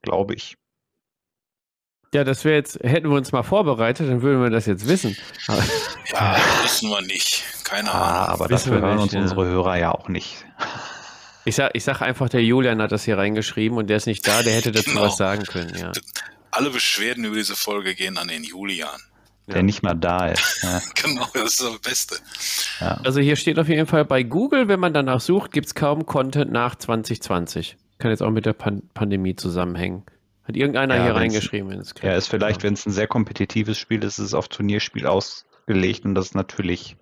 Glaube 0.02 0.36
ich. 0.36 0.58
Ja, 2.14 2.24
das 2.24 2.46
wäre 2.46 2.56
jetzt, 2.56 2.80
hätten 2.82 3.10
wir 3.10 3.18
uns 3.18 3.32
mal 3.32 3.44
vorbereitet, 3.44 4.08
dann 4.08 4.22
würden 4.22 4.42
wir 4.42 4.52
das 4.52 4.68
jetzt 4.68 4.88
wissen. 4.88 5.18
ja, 5.48 6.38
wissen 6.62 6.90
wir 6.90 7.02
nicht. 7.02 7.44
Keine 7.64 7.92
ah, 7.92 8.26
Ahnung. 8.26 8.30
aber 8.30 8.50
wissen 8.50 8.72
dafür 8.72 8.88
hören 8.88 8.96
nicht, 8.98 9.04
uns 9.04 9.14
ja. 9.14 9.22
unsere 9.22 9.46
Hörer 9.46 9.78
ja 9.78 9.92
auch 9.92 10.10
nicht. 10.10 10.46
Ich 11.46 11.56
sag, 11.56 11.72
ich 11.74 11.84
sag 11.84 12.02
einfach, 12.02 12.30
der 12.30 12.44
Julian 12.44 12.82
hat 12.82 12.92
das 12.92 13.04
hier 13.04 13.18
reingeschrieben 13.18 13.78
und 13.78 13.90
der 13.90 13.98
ist 13.98 14.06
nicht 14.06 14.28
da, 14.28 14.44
der 14.44 14.54
hätte 14.54 14.72
dazu 14.72 14.92
genau. 14.92 15.04
was 15.04 15.18
sagen 15.18 15.44
können, 15.44 15.76
ja. 15.78 15.92
Alle 16.52 16.70
Beschwerden 16.70 17.26
über 17.26 17.36
diese 17.36 17.56
Folge 17.56 17.96
gehen 17.96 18.18
an 18.18 18.28
den 18.28 18.44
Julian. 18.44 19.00
Der 19.48 19.58
ja. 19.58 19.62
nicht 19.64 19.84
mal 19.84 19.96
da 19.96 20.28
ist. 20.28 20.64
Ja. 20.64 20.82
genau, 21.04 21.28
das 21.34 21.60
ist 21.60 21.62
das 21.62 21.80
Beste. 21.80 22.16
Ja. 22.80 23.02
Also 23.04 23.20
hier 23.20 23.36
steht 23.36 23.60
auf 23.60 23.68
jeden 23.68 23.88
Fall 23.88 24.06
bei 24.06 24.24
Google, 24.24 24.68
wenn 24.70 24.80
man 24.80 24.94
danach 24.94 25.20
sucht, 25.20 25.52
gibt 25.52 25.68
es 25.68 25.76
kaum 25.76 26.06
Content 26.06 26.52
nach 26.52 26.76
2020. 26.76 27.78
Kann 27.98 28.12
jetzt 28.12 28.24
auch 28.24 28.32
mit 28.32 28.46
der 28.46 28.54
Pan 28.54 28.84
Pandemie 28.94 29.36
zusammenhängen. 29.36 30.04
Hat 30.46 30.56
irgendeiner 30.56 31.02
hier 31.02 31.16
reingeschrieben 31.16 31.72
ins 31.72 31.90
Skript. 31.90 32.06
Ja, 32.06 32.18
ist 32.18 32.28
vielleicht, 32.28 32.64
wenn 32.64 32.74
es 32.74 32.86
ein 32.86 32.92
sehr 32.92 33.08
kompetitives 33.08 33.78
Spiel 33.78 34.04
ist, 34.04 34.20
ist 34.20 34.28
es 34.28 34.34
auf 34.34 34.48
Turnierspiel 34.48 35.08
ausgelegt 35.08 36.06
und 36.06 36.16
das 36.16 36.28
ist 36.28 36.36
natürlich 36.36 36.98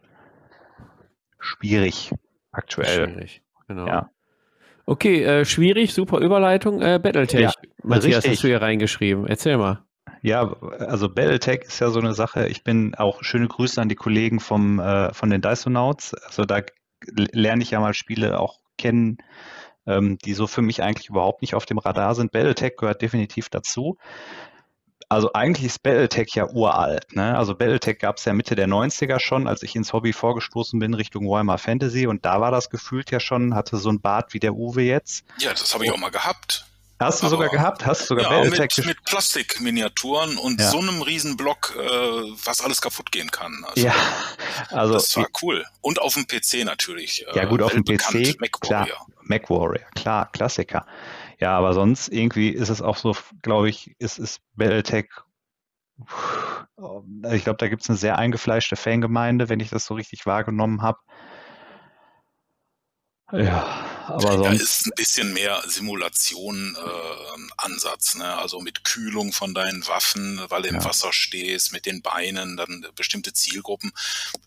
schwierig 1.39 2.11
aktuell. 2.51 3.09
Schwierig, 3.09 3.41
genau. 3.67 3.87
Ja. 3.87 4.09
Okay, 4.91 5.23
äh, 5.23 5.45
schwierig, 5.45 5.93
super 5.93 6.19
Überleitung. 6.19 6.81
Äh, 6.81 6.99
Battletech. 7.01 7.39
Ja, 7.39 7.53
Matthias, 7.81 8.17
richtig. 8.17 8.31
hast 8.31 8.43
du 8.43 8.47
hier 8.49 8.61
reingeschrieben. 8.61 9.25
Erzähl 9.25 9.55
mal. 9.55 9.85
Ja, 10.21 10.53
also 10.79 11.07
Battletech 11.07 11.61
ist 11.61 11.79
ja 11.79 11.89
so 11.91 12.01
eine 12.01 12.13
Sache. 12.13 12.49
Ich 12.49 12.65
bin 12.65 12.93
auch 12.95 13.23
schöne 13.23 13.47
Grüße 13.47 13.81
an 13.81 13.87
die 13.87 13.95
Kollegen 13.95 14.41
vom, 14.41 14.81
äh, 14.81 15.13
von 15.13 15.29
den 15.29 15.39
Dysonauts. 15.39 16.13
Also 16.13 16.43
da 16.43 16.59
lerne 17.07 17.63
ich 17.63 17.71
ja 17.71 17.79
mal 17.79 17.93
Spiele 17.93 18.37
auch 18.37 18.59
kennen, 18.77 19.19
ähm, 19.87 20.17
die 20.17 20.33
so 20.33 20.45
für 20.45 20.61
mich 20.61 20.83
eigentlich 20.83 21.07
überhaupt 21.07 21.41
nicht 21.41 21.55
auf 21.55 21.65
dem 21.65 21.77
Radar 21.77 22.13
sind. 22.13 22.33
Battletech 22.33 22.75
gehört 22.75 23.01
definitiv 23.01 23.47
dazu. 23.47 23.97
Also 25.11 25.33
eigentlich 25.33 25.65
ist 25.65 25.83
Battletech 25.83 26.35
ja 26.35 26.47
uralt. 26.47 27.13
Ne? 27.17 27.37
Also 27.37 27.53
Battletech 27.53 27.99
gab 27.99 28.15
es 28.15 28.23
ja 28.23 28.31
Mitte 28.31 28.55
der 28.55 28.69
90er 28.69 29.19
schon, 29.19 29.45
als 29.45 29.61
ich 29.61 29.75
ins 29.75 29.91
Hobby 29.91 30.13
vorgestoßen 30.13 30.79
bin 30.79 30.93
Richtung 30.93 31.29
Warhammer 31.29 31.57
Fantasy 31.57 32.07
und 32.07 32.23
da 32.23 32.39
war 32.39 32.49
das 32.49 32.69
gefühlt 32.69 33.11
ja 33.11 33.19
schon, 33.19 33.53
hatte 33.53 33.75
so 33.75 33.89
ein 33.89 33.99
Bart 33.99 34.33
wie 34.33 34.39
der 34.39 34.53
Uwe 34.53 34.83
jetzt. 34.83 35.25
Ja, 35.37 35.49
das 35.49 35.73
habe 35.73 35.83
ich 35.83 35.91
auch 35.91 35.97
mal 35.97 36.11
gehabt. 36.11 36.65
Hast 36.97 37.23
du 37.23 37.25
Aber, 37.25 37.31
sogar 37.31 37.49
gehabt? 37.49 37.85
Hast 37.85 38.03
du 38.03 38.05
sogar 38.05 38.31
ja, 38.31 38.49
mit, 38.49 38.85
mit 38.85 39.03
Plastikminiaturen 39.03 40.37
und 40.37 40.61
ja. 40.61 40.69
so 40.69 40.77
einem 40.77 41.01
riesen 41.01 41.35
Block, 41.35 41.75
äh, 41.77 41.81
was 42.45 42.61
alles 42.61 42.79
kaputt 42.79 43.11
gehen 43.11 43.31
kann. 43.31 43.65
Also, 43.67 43.87
ja, 43.87 43.95
also 44.69 44.93
das 44.93 45.17
war 45.17 45.27
cool. 45.41 45.65
Und 45.81 45.99
auf 45.99 46.13
dem 46.13 46.25
PC 46.25 46.63
natürlich. 46.63 47.27
Äh, 47.27 47.35
ja 47.35 47.45
gut, 47.45 47.61
auf 47.63 47.73
dem 47.73 47.83
PC, 47.83 48.39
Mac 48.39 48.51
klar, 48.61 48.87
Warrior, 49.49 49.85
klar, 49.95 50.29
Klassiker. 50.31 50.85
Ja, 51.39 51.57
aber 51.57 51.73
sonst 51.73 52.09
irgendwie 52.09 52.49
ist 52.49 52.69
es 52.69 52.81
auch 52.81 52.97
so, 52.97 53.15
glaube 53.41 53.69
ich, 53.69 53.95
ist, 53.99 54.19
ist 54.19 54.41
Battletech 54.55 55.09
ich 57.31 57.43
glaube, 57.43 57.57
da 57.57 57.67
gibt 57.67 57.83
es 57.83 57.89
eine 57.89 57.97
sehr 57.97 58.17
eingefleischte 58.17 58.75
Fangemeinde, 58.75 59.49
wenn 59.49 59.59
ich 59.59 59.69
das 59.69 59.85
so 59.85 59.93
richtig 59.93 60.25
wahrgenommen 60.25 60.81
habe. 60.81 60.97
Ja, 63.31 63.85
aber 64.11 64.37
sonst. 64.37 64.45
Da 64.45 64.51
ist 64.51 64.85
ein 64.87 64.93
bisschen 64.95 65.33
mehr 65.33 65.61
Simulation-Ansatz, 65.67 68.15
äh, 68.15 68.19
ne? 68.19 68.37
Also 68.37 68.61
mit 68.61 68.83
Kühlung 68.83 69.33
von 69.33 69.53
deinen 69.53 69.87
Waffen, 69.87 70.41
weil 70.49 70.63
du 70.63 70.69
ja. 70.69 70.75
im 70.75 70.83
Wasser 70.83 71.13
stehst, 71.13 71.73
mit 71.73 71.85
den 71.85 72.01
Beinen, 72.01 72.57
dann 72.57 72.87
bestimmte 72.95 73.33
Zielgruppen. 73.33 73.91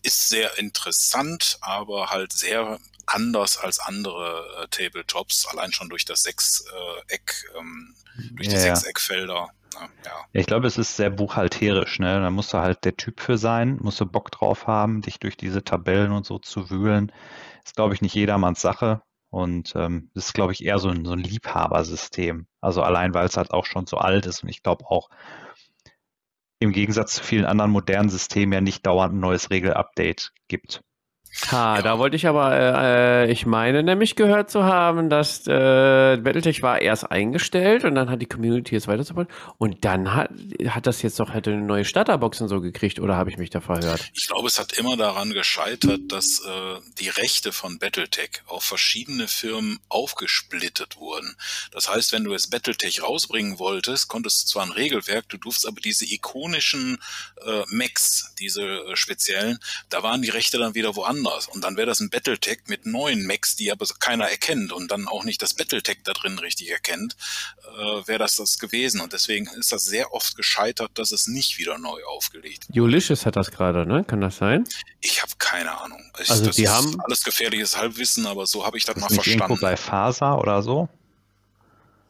Ist 0.03 0.27
sehr 0.27 0.57
interessant, 0.57 1.59
aber 1.61 2.09
halt 2.09 2.33
sehr 2.33 2.81
anders 3.07 3.57
als 3.57 3.79
andere 3.79 4.63
äh, 4.63 4.67
Tabletops, 4.67 5.47
allein 5.47 5.71
schon 5.71 5.89
durch 5.89 6.05
das 6.05 6.23
Sechseck, 6.23 7.45
äh, 7.53 7.59
ähm, 7.59 7.95
durch 8.31 8.47
die 8.47 8.55
ja, 8.55 8.61
Sechseckfelder. 8.61 9.49
Ja. 9.73 9.89
ja. 10.05 10.11
ich 10.33 10.45
glaube, 10.45 10.67
es 10.67 10.77
ist 10.77 10.95
sehr 10.95 11.09
buchhalterisch. 11.09 11.99
Ne? 11.99 12.21
Da 12.21 12.29
musst 12.29 12.53
du 12.53 12.59
halt 12.59 12.85
der 12.85 12.95
Typ 12.95 13.19
für 13.19 13.37
sein, 13.37 13.77
musst 13.81 13.99
du 13.99 14.05
Bock 14.05 14.31
drauf 14.31 14.67
haben, 14.67 15.01
dich 15.01 15.19
durch 15.19 15.37
diese 15.37 15.63
Tabellen 15.63 16.11
und 16.11 16.25
so 16.25 16.39
zu 16.39 16.69
wühlen. 16.69 17.11
Ist, 17.63 17.75
glaube 17.75 17.93
ich, 17.93 18.01
nicht 18.01 18.15
jedermanns 18.15 18.61
Sache. 18.61 19.01
Und 19.35 19.73
ähm, 19.75 20.11
ist, 20.13 20.33
glaube 20.33 20.53
ich, 20.53 20.63
eher 20.63 20.79
so 20.79 20.87
ein, 20.87 21.03
so 21.03 21.11
ein 21.11 21.19
Liebhabersystem. 21.19 22.47
Also 22.61 22.81
allein, 22.81 23.13
weil 23.13 23.25
es 23.25 23.35
halt 23.35 23.51
auch 23.51 23.65
schon 23.65 23.85
so 23.85 23.97
alt 23.97 24.25
ist 24.27 24.43
und 24.43 24.49
ich 24.49 24.63
glaube 24.63 24.85
auch 24.85 25.09
im 26.59 26.71
Gegensatz 26.71 27.15
zu 27.15 27.23
vielen 27.23 27.43
anderen 27.43 27.69
modernen 27.71 28.07
Systemen 28.07 28.53
ja 28.53 28.61
nicht 28.61 28.85
dauernd 28.85 29.13
ein 29.13 29.19
neues 29.19 29.49
Regelupdate 29.49 30.31
gibt. 30.47 30.85
Ha, 31.51 31.75
ja. 31.75 31.81
da 31.81 31.99
wollte 31.99 32.15
ich 32.15 32.27
aber, 32.27 32.55
äh, 32.55 33.31
ich 33.31 33.45
meine 33.45 33.83
nämlich 33.83 34.15
gehört 34.15 34.49
zu 34.49 34.63
haben, 34.63 35.09
dass 35.09 35.45
äh, 35.45 36.17
Battletech 36.17 36.61
war 36.61 36.81
erst 36.81 37.11
eingestellt 37.11 37.83
und 37.83 37.93
dann 37.95 38.09
hat 38.09 38.21
die 38.21 38.25
Community 38.25 38.75
es 38.75 38.87
weiter 38.87 39.27
und 39.57 39.83
dann 39.83 40.13
hat, 40.13 40.29
hat 40.69 40.87
das 40.87 41.01
jetzt 41.01 41.19
doch 41.19 41.33
hätte 41.33 41.51
eine 41.51 41.61
neue 41.61 41.83
Starterbox 41.83 42.39
und 42.39 42.47
so 42.47 42.61
gekriegt 42.61 42.99
oder 42.99 43.17
habe 43.17 43.29
ich 43.29 43.37
mich 43.37 43.49
da 43.49 43.59
verhört? 43.59 44.09
Ich 44.13 44.27
glaube, 44.27 44.47
es 44.47 44.57
hat 44.57 44.73
immer 44.73 44.95
daran 44.95 45.33
gescheitert, 45.33 45.99
dass 46.07 46.39
äh, 46.39 46.79
die 46.99 47.09
Rechte 47.09 47.51
von 47.51 47.79
Battletech 47.79 48.41
auf 48.47 48.63
verschiedene 48.63 49.27
Firmen 49.27 49.79
aufgesplittet 49.89 50.95
wurden. 50.97 51.35
Das 51.71 51.89
heißt, 51.89 52.13
wenn 52.13 52.23
du 52.23 52.31
jetzt 52.31 52.49
Battletech 52.49 53.03
rausbringen 53.03 53.59
wolltest, 53.59 54.07
konntest 54.07 54.43
du 54.43 54.47
zwar 54.53 54.63
ein 54.63 54.71
Regelwerk, 54.71 55.27
du 55.27 55.37
durfst 55.37 55.67
aber 55.67 55.81
diese 55.81 56.05
ikonischen 56.05 56.97
äh, 57.45 57.63
Macs, 57.67 58.33
diese 58.39 58.63
äh, 58.63 58.95
speziellen, 58.95 59.59
da 59.89 60.01
waren 60.01 60.21
die 60.21 60.29
Rechte 60.29 60.57
dann 60.57 60.75
wieder 60.75 60.95
woanders 60.95 61.24
anders. 61.25 61.47
Und 61.47 61.63
dann 61.63 61.77
wäre 61.77 61.87
das 61.87 61.99
ein 61.99 62.09
Battletech 62.09 62.59
mit 62.67 62.85
neuen 62.85 63.25
Mechs, 63.25 63.55
die 63.55 63.71
aber 63.71 63.85
keiner 63.99 64.25
erkennt 64.29 64.71
und 64.71 64.91
dann 64.91 65.07
auch 65.07 65.23
nicht 65.23 65.41
das 65.41 65.53
Battletech 65.53 65.99
da 66.03 66.13
drin 66.13 66.39
richtig 66.39 66.71
erkennt, 66.71 67.15
äh, 67.77 68.07
wäre 68.07 68.19
das 68.19 68.35
das 68.35 68.59
gewesen. 68.59 69.01
Und 69.01 69.13
deswegen 69.13 69.47
ist 69.47 69.71
das 69.71 69.85
sehr 69.85 70.13
oft 70.13 70.35
gescheitert, 70.35 70.91
dass 70.95 71.11
es 71.11 71.27
nicht 71.27 71.57
wieder 71.57 71.77
neu 71.77 72.03
aufgelegt 72.05 72.67
wird. 72.67 72.77
Ulysses 72.77 73.25
hat 73.25 73.35
das 73.35 73.51
gerade, 73.51 73.85
ne? 73.85 74.03
Kann 74.03 74.21
das 74.21 74.37
sein? 74.37 74.65
Ich 75.01 75.21
habe 75.21 75.31
keine 75.37 75.79
Ahnung. 75.79 76.01
Ich, 76.19 76.29
also 76.29 76.49
die 76.49 76.69
haben 76.69 76.99
alles 77.01 77.23
gefährliches 77.23 77.77
Halbwissen, 77.77 78.25
aber 78.25 78.45
so 78.45 78.65
habe 78.65 78.77
ich 78.77 78.85
das 78.85 78.95
mal 78.95 79.07
nicht 79.07 79.15
verstanden. 79.15 79.41
Irgendwo 79.41 79.61
bei 79.61 79.77
Faser 79.77 80.39
oder 80.39 80.61
so? 80.61 80.89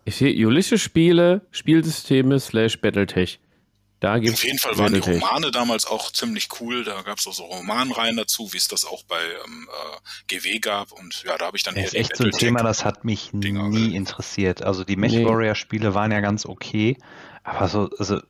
Ich 0.05 0.17
sehe 0.17 0.45
Ulysses-Spiele, 0.45 1.41
Spielsysteme 1.51 2.39
slash 2.39 2.79
Battletech. 2.79 3.39
Da 3.99 4.19
gibt's 4.19 4.39
Auf 4.39 4.43
jeden 4.43 4.59
Fall 4.59 4.77
waren 4.77 4.93
die 4.93 4.99
Romane 4.99 5.51
damals 5.51 5.85
auch 5.85 6.11
ziemlich 6.11 6.49
cool. 6.59 6.83
Da 6.83 7.01
gab 7.01 7.17
es 7.17 7.27
auch 7.27 7.33
so 7.33 7.45
Romanreihen 7.45 8.17
dazu, 8.17 8.51
wie 8.51 8.57
es 8.57 8.67
das 8.67 8.85
auch 8.85 9.03
bei 9.03 9.21
ähm, 9.45 9.69
äh, 9.69 10.35
GW 10.35 10.59
gab. 10.59 10.91
Und 10.91 11.23
ja, 11.23 11.37
da 11.37 11.45
habe 11.45 11.57
ich 11.57 11.63
dann 11.63 11.75
Das 11.75 11.85
ist 11.85 11.95
echt 11.95 12.17
so 12.17 12.25
ein 12.25 12.31
Thema, 12.31 12.61
das 12.61 12.83
hat 12.83 13.05
mich 13.05 13.29
Dinger 13.33 13.69
nie 13.69 13.95
interessiert. 13.95 14.61
Also 14.61 14.83
die 14.83 14.97
Mech 14.97 15.23
Warrior 15.23 15.55
Spiele 15.55 15.93
waren 15.93 16.11
ja 16.11 16.19
ganz 16.19 16.45
okay, 16.45 16.97
aber 17.43 17.67
so, 17.69 17.89
also 17.97 18.21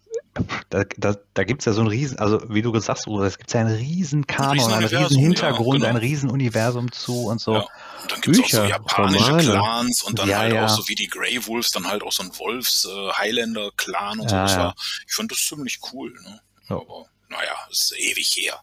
da, 0.69 0.83
da, 0.97 1.15
da 1.33 1.43
gibt 1.43 1.61
es 1.61 1.65
ja 1.65 1.73
so 1.73 1.81
ein 1.81 1.87
riesen, 1.87 2.19
also 2.19 2.41
wie 2.49 2.61
du 2.61 2.71
gesagt 2.71 2.99
hast, 2.99 3.07
es 3.07 3.37
gibt 3.37 3.53
ja 3.53 3.61
einen 3.61 3.75
riesen 3.75 4.27
Kanon, 4.27 4.71
einen 4.71 4.85
riesen 4.85 5.17
Hintergrund, 5.17 5.81
ja, 5.81 5.87
genau. 5.87 5.99
ein 5.99 6.05
riesen 6.05 6.29
Universum 6.29 6.91
zu 6.91 7.27
und 7.27 7.39
so. 7.39 7.53
Ja. 7.53 7.59
Und 8.01 8.11
dann 8.11 8.21
gibt 8.21 8.37
es 8.37 8.43
auch 8.43 8.49
so 8.49 8.63
japanische 8.65 9.25
Romane. 9.25 9.43
Clans 9.43 10.03
und 10.03 10.19
dann 10.19 10.29
ja, 10.29 10.39
halt 10.39 10.57
auch 10.57 10.69
so 10.69 10.87
wie 10.89 10.95
die 10.95 11.07
Grey 11.07 11.45
Wolves, 11.47 11.71
dann 11.71 11.87
halt 11.87 12.03
auch 12.03 12.11
so 12.11 12.23
ein 12.23 12.37
Wolfs 12.37 12.85
äh, 12.85 12.89
und 12.89 14.29
so. 14.29 14.35
War, 14.35 14.75
ich 15.07 15.13
fand 15.13 15.31
das 15.31 15.39
ziemlich 15.39 15.79
cool. 15.93 16.13
Ne? 16.23 16.41
Aber 16.67 17.05
naja, 17.29 17.55
ist 17.69 17.95
ewig 17.97 18.35
her. 18.37 18.59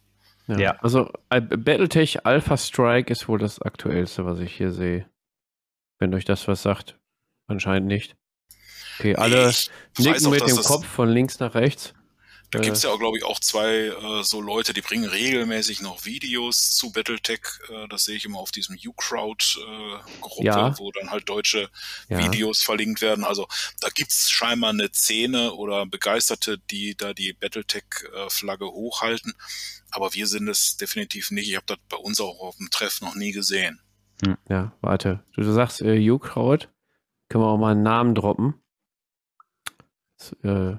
Ja, 0.49 0.73
also 0.83 1.11
äh, 1.31 1.41
Battletech 1.41 2.27
Alpha 2.27 2.57
Strike 2.57 3.11
ist 3.11 3.29
wohl 3.29 3.39
das 3.39 3.63
aktuellste, 3.63 4.27
was 4.27 4.41
ich 4.41 4.55
hier 4.55 4.73
sehe. 4.73 5.09
Wenn 5.99 6.15
euch 6.15 6.25
das 6.25 6.49
was 6.49 6.63
sagt, 6.63 6.99
anscheinend 7.47 7.87
nicht. 7.87 8.17
Okay, 9.03 9.17
alle 9.17 9.51
ich 9.51 9.69
nicken 9.99 10.31
mit 10.31 10.47
dem 10.47 10.57
Kopf 10.59 10.87
von 10.87 11.09
links 11.09 11.41
nach 11.41 11.57
rechts. 11.57 11.93
Da 12.53 12.61
äh, 12.61 12.63
gibt 12.63 12.77
es 12.77 12.85
ja 12.85 12.91
auch, 12.91 13.01
glaube 13.01 13.19
ich, 13.19 13.25
auch 13.25 13.41
zwei 13.41 13.89
äh, 13.89 14.23
so 14.23 14.41
Leute, 14.41 14.73
die 14.73 14.81
bringen 14.81 15.07
regelmäßig 15.07 15.83
noch 15.83 16.05
Videos 16.05 16.77
zu 16.77 16.93
Battletech. 16.93 17.41
Äh, 17.69 17.89
das 17.89 18.05
sehe 18.05 18.15
ich 18.15 18.27
immer 18.27 18.39
auf 18.39 18.53
diesem 18.53 18.77
U-Crowd-Gruppe, 18.77 20.43
äh, 20.43 20.45
ja. 20.45 20.79
wo 20.79 20.93
dann 20.93 21.11
halt 21.11 21.29
deutsche 21.29 21.69
ja. 22.09 22.19
Videos 22.19 22.63
verlinkt 22.63 23.01
werden. 23.01 23.25
Also 23.25 23.49
da 23.81 23.89
gibt's 23.89 24.31
scheinbar 24.31 24.71
eine 24.71 24.89
Szene 24.93 25.53
oder 25.55 25.85
Begeisterte, 25.85 26.59
die 26.71 26.95
da 26.95 27.13
die 27.13 27.33
Battletech-Flagge 27.33 28.67
hochhalten. 28.67 29.35
Aber 29.91 30.15
wir 30.15 30.29
sind 30.29 30.47
es 30.47 30.77
definitiv 30.77 31.33
nicht. 31.33 31.49
Ich 31.49 31.57
habe 31.57 31.67
das 31.67 31.79
bei 31.89 31.97
uns 31.97 32.21
auch 32.21 32.39
auf 32.39 32.57
dem 32.57 32.71
Treff 32.71 33.01
noch 33.01 33.17
nie 33.17 33.33
gesehen. 33.33 33.81
Hm, 34.25 34.37
ja, 34.49 34.73
warte. 34.81 35.25
Du, 35.35 35.41
du 35.41 35.53
sagst 35.53 35.83
äh, 35.83 36.09
U-Crowd. 36.09 36.69
Können 37.29 37.43
wir 37.45 37.49
auch 37.49 37.59
mal 37.59 37.73
einen 37.73 37.83
Namen 37.83 38.15
droppen? 38.15 38.63
Äh 40.43 40.77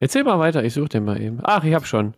Erzähl 0.00 0.24
mal 0.24 0.38
weiter, 0.38 0.64
ich 0.64 0.74
suche 0.74 0.88
den 0.88 1.04
mal 1.04 1.20
eben. 1.20 1.38
Ach, 1.42 1.62
ich 1.64 1.74
hab 1.74 1.86
schon. 1.86 2.14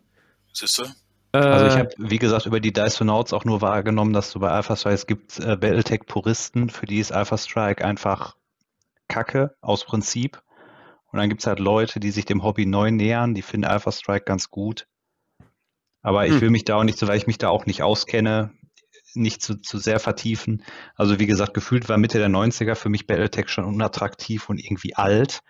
Siehst 0.51 0.79
du? 0.79 0.85
Also 1.31 1.67
ich 1.67 1.77
habe, 1.77 1.89
wie 1.97 2.17
gesagt, 2.17 2.45
über 2.45 2.59
die 2.59 2.71
Dysonauts 2.71 3.33
auch 3.33 3.43
nur 3.43 3.61
wahrgenommen, 3.61 4.13
dass 4.13 4.31
du 4.31 4.39
bei 4.39 4.49
Alpha 4.49 4.75
Strike, 4.75 4.95
es 4.95 5.05
gibt 5.05 5.39
äh, 5.39 5.57
Battletech-Puristen, 5.57 6.69
für 6.69 6.85
die 6.85 6.99
ist 6.99 7.11
Alpha 7.11 7.37
Strike 7.37 7.83
einfach 7.83 8.37
Kacke 9.09 9.55
aus 9.61 9.83
Prinzip. 9.83 10.41
Und 11.11 11.19
dann 11.19 11.29
gibt 11.29 11.41
es 11.41 11.47
halt 11.47 11.59
Leute, 11.59 11.99
die 11.99 12.11
sich 12.11 12.25
dem 12.25 12.43
Hobby 12.43 12.65
neu 12.65 12.91
nähern, 12.91 13.33
die 13.33 13.41
finden 13.41 13.67
Alpha 13.67 13.91
Strike 13.91 14.25
ganz 14.25 14.49
gut. 14.49 14.87
Aber 16.01 16.25
ich 16.25 16.33
hm. 16.33 16.41
will 16.41 16.49
mich 16.51 16.65
da 16.65 16.77
auch 16.77 16.83
nicht, 16.83 16.97
so 16.97 17.07
weil 17.07 17.17
ich 17.17 17.27
mich 17.27 17.37
da 17.37 17.49
auch 17.49 17.65
nicht 17.65 17.83
auskenne, 17.83 18.51
nicht 19.13 19.41
zu, 19.41 19.61
zu 19.61 19.77
sehr 19.77 19.99
vertiefen. 19.99 20.63
Also 20.95 21.19
wie 21.19 21.25
gesagt, 21.25 21.53
gefühlt 21.53 21.89
war 21.89 21.97
Mitte 21.97 22.17
der 22.17 22.29
90er 22.29 22.75
für 22.75 22.89
mich 22.89 23.07
Battletech 23.07 23.49
schon 23.49 23.65
unattraktiv 23.65 24.49
und 24.49 24.59
irgendwie 24.59 24.95
alt. 24.95 25.41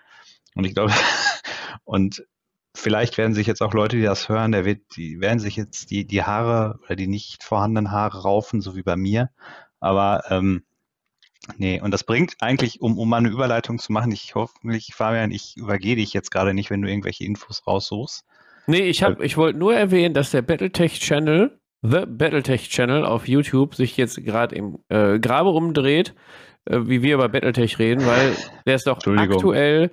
Und 0.56 0.66
ich 0.66 0.74
glaube, 0.74 0.92
und 1.84 2.26
vielleicht 2.74 3.18
werden 3.18 3.34
sich 3.34 3.48
jetzt 3.48 3.62
auch 3.62 3.74
Leute, 3.74 3.98
die 3.98 4.04
das 4.04 4.30
hören, 4.30 4.52
der 4.52 4.66
wird, 4.66 4.82
die 4.96 5.20
werden 5.22 5.40
sich 5.40 5.56
jetzt 5.56 5.92
die, 5.92 6.06
die 6.06 6.24
Haare 6.24 6.80
oder 6.86 6.96
die 6.96 7.08
nicht 7.08 7.44
vorhandenen 7.44 7.92
Haare 7.92 8.24
raufen, 8.24 8.62
so 8.62 8.76
wie 8.76 8.84
bei 8.84 8.96
mir. 8.96 9.30
Aber 9.80 10.24
ähm, 10.30 10.64
nee, 11.58 11.82
und 11.82 11.92
das 11.92 12.04
bringt 12.04 12.36
eigentlich, 12.40 12.82
um, 12.82 12.98
um 12.98 13.10
mal 13.10 13.18
eine 13.18 13.30
Überleitung 13.30 13.80
zu 13.80 13.92
machen, 13.92 14.12
ich 14.12 14.36
hoffentlich, 14.36 14.94
Fabian, 14.94 15.32
ich 15.32 15.58
übergehe 15.58 15.96
dich 15.96 16.14
jetzt 16.14 16.32
gerade 16.32 16.54
nicht, 16.54 16.70
wenn 16.70 16.82
du 16.82 16.90
irgendwelche 16.90 17.24
Infos 17.24 17.66
raussuchst. 17.66 18.26
Nee, 18.68 18.90
ich, 18.90 19.04
hab, 19.04 19.22
ich 19.22 19.38
wollte 19.38 19.60
nur 19.60 19.76
erwähnen, 19.76 20.14
dass 20.16 20.32
der 20.32 20.42
Battletech 20.42 21.00
Channel, 21.00 21.60
The 21.84 22.06
Battletech 22.08 22.70
Channel 22.70 23.06
auf 23.06 23.28
YouTube 23.28 23.76
sich 23.76 23.96
jetzt 23.96 24.24
gerade 24.24 24.56
im 24.56 24.80
äh, 24.90 25.20
Grabe 25.20 25.50
umdreht, 25.50 26.16
äh, 26.66 26.80
wie 26.84 27.04
wir 27.04 27.16
über 27.16 27.30
Battletech 27.30 27.78
reden, 27.78 28.06
weil 28.08 28.36
der 28.66 28.76
ist 28.76 28.88
doch 28.88 29.00
aktuell 29.06 29.92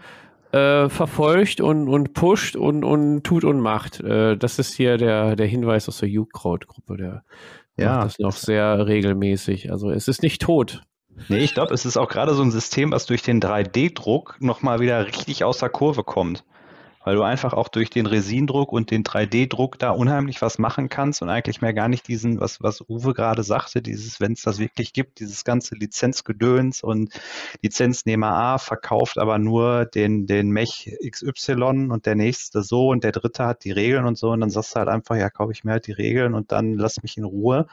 äh, 0.53 0.89
verfolgt 0.89 1.61
und, 1.61 1.89
und 1.89 2.15
pusht 2.15 2.57
und, 2.57 2.85
und 2.85 3.25
tut 3.25 3.45
und 3.45 3.61
macht. 3.61 4.01
Äh, 4.01 4.37
das 4.37 4.59
ist 4.59 4.75
hier 4.75 4.99
der, 4.99 5.37
der 5.37 5.47
Hinweis 5.47 5.89
aus 5.89 5.99
der 5.99 6.09
U-Kraut-Gruppe. 6.09 6.97
Der 6.97 7.25
ja. 7.77 7.97
macht 7.97 8.07
das 8.07 8.19
noch 8.19 8.33
sehr 8.33 8.87
regelmäßig. 8.87 9.71
Also 9.71 9.91
es 9.91 10.09
ist 10.09 10.23
nicht 10.23 10.43
tot. 10.43 10.83
Nee, 11.29 11.39
ich 11.39 11.55
glaube, 11.55 11.75
es 11.75 11.85
ist 11.85 11.97
auch 11.97 12.09
gerade 12.09 12.35
so 12.35 12.43
ein 12.43 12.51
System, 12.51 12.91
was 12.91 13.07
durch 13.07 13.23
den 13.23 13.41
3D-Druck 13.41 14.37
nochmal 14.41 14.81
wieder 14.81 15.07
richtig 15.07 15.45
aus 15.45 15.59
der 15.59 15.69
Kurve 15.69 16.05
kommt 16.05 16.45
weil 17.05 17.17
du 17.17 17.23
einfach 17.23 17.53
auch 17.53 17.69
durch 17.69 17.91
den 17.91 18.07
Resindruck 18.07 18.73
und 18.73 18.91
den 18.91 19.05
3D-Druck 19.05 19.79
da 19.79 19.91
unheimlich 19.91 20.43
was 20.43 20.59
machen 20.59 20.89
kannst 20.89 21.23
und 21.23 21.29
eigentlich 21.29 21.61
mehr 21.61 21.75
gar 21.75 21.89
nicht 21.89 22.07
diesen, 22.09 22.41
was, 22.41 22.63
was 22.63 22.83
Uwe 22.89 23.15
gerade 23.15 23.43
sagte, 23.43 23.83
dieses, 23.83 24.21
wenn 24.21 24.33
es 24.33 24.43
das 24.43 24.59
wirklich 24.59 24.93
gibt, 24.93 25.21
dieses 25.21 25.45
ganze 25.45 25.75
Lizenzgedöns 25.75 26.83
und 26.83 27.13
Lizenznehmer 27.63 28.33
A 28.33 28.59
verkauft 28.59 29.19
aber 29.19 29.39
nur 29.39 29.87
den, 29.87 30.27
den 30.27 30.51
Mech 30.51 30.97
XY 31.09 31.89
und 31.91 32.07
der 32.07 32.15
nächste 32.15 32.63
so 32.63 32.89
und 32.89 33.05
der 33.05 33.13
dritte 33.13 33.47
hat 33.47 33.65
die 33.65 33.73
Regeln 33.73 34.05
und 34.05 34.19
so 34.19 34.31
und 34.31 34.41
dann 34.41 34.51
sagst 34.51 34.75
du 34.75 34.79
halt 34.81 34.89
einfach, 34.89 35.17
ja, 35.17 35.31
kaufe 35.31 35.53
ich 35.53 35.65
mir 35.65 35.73
halt 35.73 35.87
die 35.87 35.93
Regeln 35.93 36.35
und 36.35 36.53
dann 36.53 36.75
lass 36.75 37.03
mich 37.03 37.17
in 37.17 37.25
Ruhe. 37.25 37.67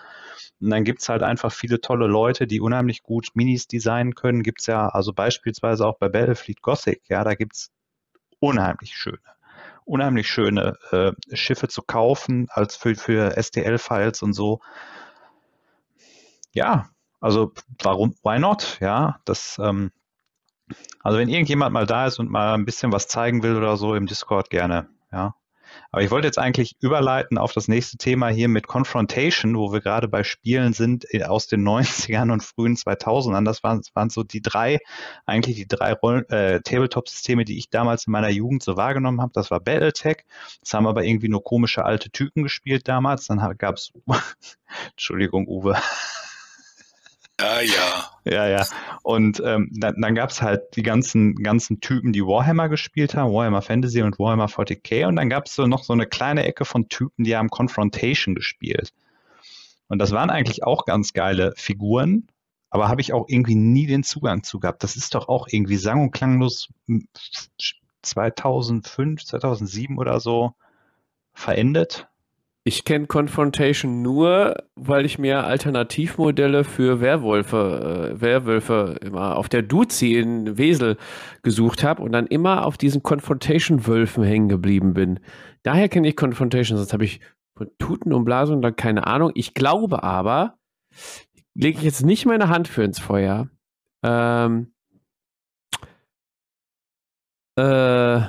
Und 0.61 0.69
dann 0.71 0.83
gibt's 0.83 1.09
halt 1.09 1.23
einfach 1.23 1.51
viele 1.51 1.81
tolle 1.81 2.07
Leute, 2.07 2.47
die 2.47 2.61
unheimlich 2.61 3.03
gut 3.03 3.29
Minis 3.33 3.67
designen 3.67 4.15
können. 4.15 4.43
Gibt's 4.43 4.67
ja 4.67 4.87
also 4.89 5.13
beispielsweise 5.13 5.85
auch 5.87 5.97
bei 5.97 6.09
Battlefleet 6.09 6.61
Gothic, 6.61 7.01
ja, 7.09 7.23
da 7.23 7.35
gibt's 7.35 7.71
unheimlich 8.39 8.95
schöne, 8.95 9.19
unheimlich 9.85 10.27
schöne 10.27 10.77
äh, 10.91 11.11
Schiffe 11.35 11.67
zu 11.67 11.81
kaufen, 11.81 12.47
als 12.49 12.75
für, 12.75 12.95
für 12.95 13.41
STL-Files 13.41 14.21
und 14.21 14.33
so. 14.33 14.61
Ja, 16.53 16.89
also 17.19 17.53
warum, 17.81 18.15
why 18.23 18.39
not? 18.39 18.77
Ja, 18.81 19.19
das, 19.25 19.59
ähm, 19.61 19.91
also 21.01 21.17
wenn 21.17 21.29
irgendjemand 21.29 21.73
mal 21.73 21.85
da 21.85 22.07
ist 22.07 22.19
und 22.19 22.29
mal 22.29 22.53
ein 22.53 22.65
bisschen 22.65 22.91
was 22.91 23.07
zeigen 23.07 23.43
will 23.43 23.55
oder 23.55 23.77
so 23.77 23.95
im 23.95 24.05
Discord 24.07 24.49
gerne, 24.49 24.89
ja. 25.11 25.35
Aber 25.91 26.03
ich 26.03 26.11
wollte 26.11 26.27
jetzt 26.27 26.39
eigentlich 26.39 26.75
überleiten 26.79 27.37
auf 27.37 27.53
das 27.53 27.67
nächste 27.67 27.97
Thema 27.97 28.29
hier 28.29 28.47
mit 28.47 28.67
Confrontation, 28.67 29.57
wo 29.57 29.71
wir 29.71 29.81
gerade 29.81 30.07
bei 30.07 30.23
Spielen 30.23 30.73
sind 30.73 31.05
äh, 31.13 31.23
aus 31.23 31.47
den 31.47 31.63
90ern 31.67 32.31
und 32.31 32.43
frühen 32.43 32.75
2000ern. 32.75 33.45
Das 33.45 33.63
waren, 33.63 33.81
waren 33.93 34.09
so 34.09 34.23
die 34.23 34.41
drei, 34.41 34.79
eigentlich 35.25 35.55
die 35.55 35.67
drei 35.67 35.91
äh, 35.91 36.61
Tabletop-Systeme, 36.61 37.45
die 37.45 37.57
ich 37.57 37.69
damals 37.69 38.07
in 38.07 38.11
meiner 38.11 38.29
Jugend 38.29 38.63
so 38.63 38.77
wahrgenommen 38.77 39.21
habe. 39.21 39.31
Das 39.33 39.51
war 39.51 39.59
Battletech. 39.59 40.25
Das 40.61 40.73
haben 40.73 40.87
aber 40.87 41.03
irgendwie 41.03 41.29
nur 41.29 41.43
komische 41.43 41.85
alte 41.85 42.09
Typen 42.09 42.43
gespielt 42.43 42.87
damals. 42.87 43.25
Dann 43.27 43.39
gab 43.57 43.75
es, 43.75 43.91
Entschuldigung, 44.91 45.47
Uwe. 45.47 45.75
Ja, 47.39 47.61
ja. 47.61 48.09
Ja, 48.25 48.47
ja. 48.47 48.65
Und 49.01 49.41
ähm, 49.45 49.69
dann, 49.71 50.01
dann 50.01 50.13
gab 50.15 50.29
es 50.29 50.41
halt 50.41 50.75
die 50.75 50.83
ganzen, 50.83 51.35
ganzen 51.35 51.79
Typen, 51.79 52.13
die 52.13 52.23
Warhammer 52.23 52.69
gespielt 52.69 53.15
haben, 53.15 53.33
Warhammer 53.33 53.61
Fantasy 53.61 54.01
und 54.01 54.19
Warhammer 54.19 54.47
40k. 54.47 55.07
Und 55.07 55.15
dann 55.15 55.29
gab 55.29 55.45
es 55.45 55.55
so 55.55 55.65
noch 55.65 55.83
so 55.83 55.93
eine 55.93 56.05
kleine 56.05 56.45
Ecke 56.45 56.65
von 56.65 56.89
Typen, 56.89 57.23
die 57.23 57.35
haben 57.35 57.49
Confrontation 57.49 58.35
gespielt. 58.35 58.93
Und 59.87 59.99
das 59.99 60.11
waren 60.11 60.29
eigentlich 60.29 60.63
auch 60.63 60.85
ganz 60.85 61.13
geile 61.13 61.53
Figuren, 61.55 62.27
aber 62.69 62.89
habe 62.89 63.01
ich 63.01 63.13
auch 63.13 63.25
irgendwie 63.27 63.55
nie 63.55 63.87
den 63.87 64.03
Zugang 64.03 64.43
zu 64.43 64.59
gehabt. 64.59 64.83
Das 64.83 64.95
ist 64.95 65.15
doch 65.15 65.27
auch 65.27 65.47
irgendwie 65.49 65.77
sang- 65.77 66.03
und 66.03 66.11
klanglos 66.11 66.69
2005, 68.03 69.25
2007 69.25 69.97
oder 69.97 70.19
so 70.19 70.53
verendet. 71.33 72.07
Ich 72.65 72.83
kenne 72.83 73.07
Confrontation 73.07 74.01
nur, 74.01 74.55
weil 74.75 75.05
ich 75.05 75.17
mir 75.17 75.45
Alternativmodelle 75.45 76.63
für 76.63 76.99
Werwölfe, 76.99 78.11
äh, 78.15 78.21
Werwölfe 78.21 78.97
immer 79.01 79.37
auf 79.37 79.47
der 79.47 79.61
Duzi 79.61 80.15
in 80.15 80.57
Wesel 80.57 80.97
gesucht 81.41 81.83
habe 81.83 82.03
und 82.03 82.11
dann 82.11 82.27
immer 82.27 82.65
auf 82.65 82.77
diesen 82.77 83.01
Confrontation-Wölfen 83.01 84.23
hängen 84.23 84.49
geblieben 84.49 84.93
bin. 84.93 85.19
Daher 85.63 85.87
kenne 85.87 86.09
ich 86.09 86.17
Confrontation, 86.17 86.77
sonst 86.77 86.91
habe 86.93 87.05
ich 87.05 87.21
von 87.57 87.69
Tuten 87.79 88.13
und 88.13 88.25
Blasen 88.25 88.61
dann 88.61 88.75
keine 88.75 89.07
Ahnung. 89.07 89.31
Ich 89.35 89.53
glaube 89.53 90.03
aber, 90.03 90.57
lege 91.55 91.77
ich 91.77 91.83
jetzt 91.83 92.05
nicht 92.05 92.25
meine 92.25 92.49
Hand 92.49 92.67
für 92.67 92.83
ins 92.83 92.99
Feuer. 92.99 93.49
Ähm, 94.03 94.73
äh, 97.57 98.21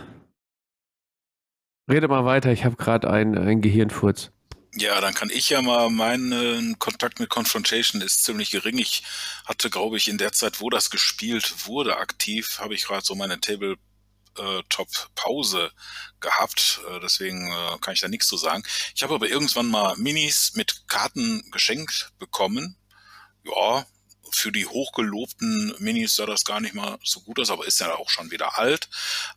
Rede 1.91 2.09
mal 2.09 2.25
weiter, 2.25 2.51
ich 2.53 2.65
habe 2.65 2.77
gerade 2.77 3.11
einen, 3.11 3.61
Gehirnfurz. 3.61 4.31
Ja, 4.77 5.01
dann 5.01 5.15
kann 5.15 5.31
ich 5.31 5.51
ja 5.51 5.63
mal, 5.63 5.91
mein 5.91 6.77
Kontakt 6.79 7.19
mit 7.19 7.29
Confrontation 7.29 8.01
ist 8.01 8.23
ziemlich 8.23 8.53
gering. 8.53 8.79
Ich 8.79 9.03
hatte, 9.45 9.69
glaube 9.69 9.97
ich, 9.97 10.07
in 10.07 10.17
der 10.17 10.31
Zeit, 10.31 10.61
wo 10.61 10.71
das 10.71 10.91
gespielt 10.91 11.67
wurde, 11.67 11.97
aktiv, 11.97 12.61
habe 12.61 12.75
ich 12.75 12.85
gerade 12.85 13.05
so 13.05 13.17
meine 13.17 13.41
Tabletop-Pause 13.41 15.67
äh, 15.67 15.71
gehabt. 16.21 16.83
Äh, 16.89 17.01
deswegen 17.01 17.51
äh, 17.51 17.79
kann 17.81 17.95
ich 17.95 18.01
da 18.01 18.07
nichts 18.07 18.29
zu 18.29 18.37
sagen. 18.37 18.63
Ich 18.95 19.03
habe 19.03 19.15
aber 19.15 19.29
irgendwann 19.29 19.67
mal 19.67 19.97
Minis 19.97 20.53
mit 20.55 20.85
Karten 20.87 21.51
geschenkt 21.51 22.13
bekommen. 22.21 22.77
Ja, 23.45 23.85
für 24.33 24.53
die 24.53 24.67
hochgelobten 24.67 25.75
Minis 25.79 26.17
sah 26.17 26.27
das 26.27 26.45
gar 26.45 26.61
nicht 26.61 26.75
mal 26.75 26.99
so 27.03 27.21
gut 27.21 27.39
aus, 27.39 27.51
aber 27.51 27.67
ist 27.67 27.81
ja 27.81 27.95
auch 27.95 28.11
schon 28.11 28.31
wieder 28.31 28.59
alt. 28.59 28.89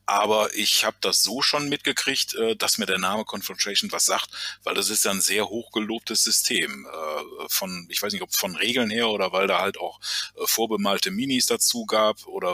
Aber 0.05 0.53
ich 0.55 0.85
habe 0.85 0.97
das 1.01 1.21
so 1.21 1.41
schon 1.41 1.69
mitgekriegt, 1.69 2.35
äh, 2.35 2.55
dass 2.55 2.77
mir 2.77 2.85
der 2.85 2.97
Name 2.97 3.25
Confrontation 3.25 3.91
was 3.91 4.05
sagt, 4.05 4.29
weil 4.63 4.75
das 4.75 4.89
ist 4.89 5.05
ja 5.05 5.11
ein 5.11 5.21
sehr 5.21 5.47
hochgelobtes 5.47 6.23
System. 6.23 6.85
Äh, 6.85 7.47
von, 7.49 7.87
ich 7.89 8.01
weiß 8.01 8.13
nicht, 8.13 8.21
ob 8.21 8.33
von 8.33 8.55
Regeln 8.55 8.89
her 8.89 9.09
oder 9.09 9.31
weil 9.31 9.47
da 9.47 9.59
halt 9.59 9.77
auch 9.79 9.99
äh, 10.35 10.45
vorbemalte 10.45 11.11
Minis 11.11 11.45
dazu 11.45 11.85
gab 11.85 12.25
oder 12.27 12.53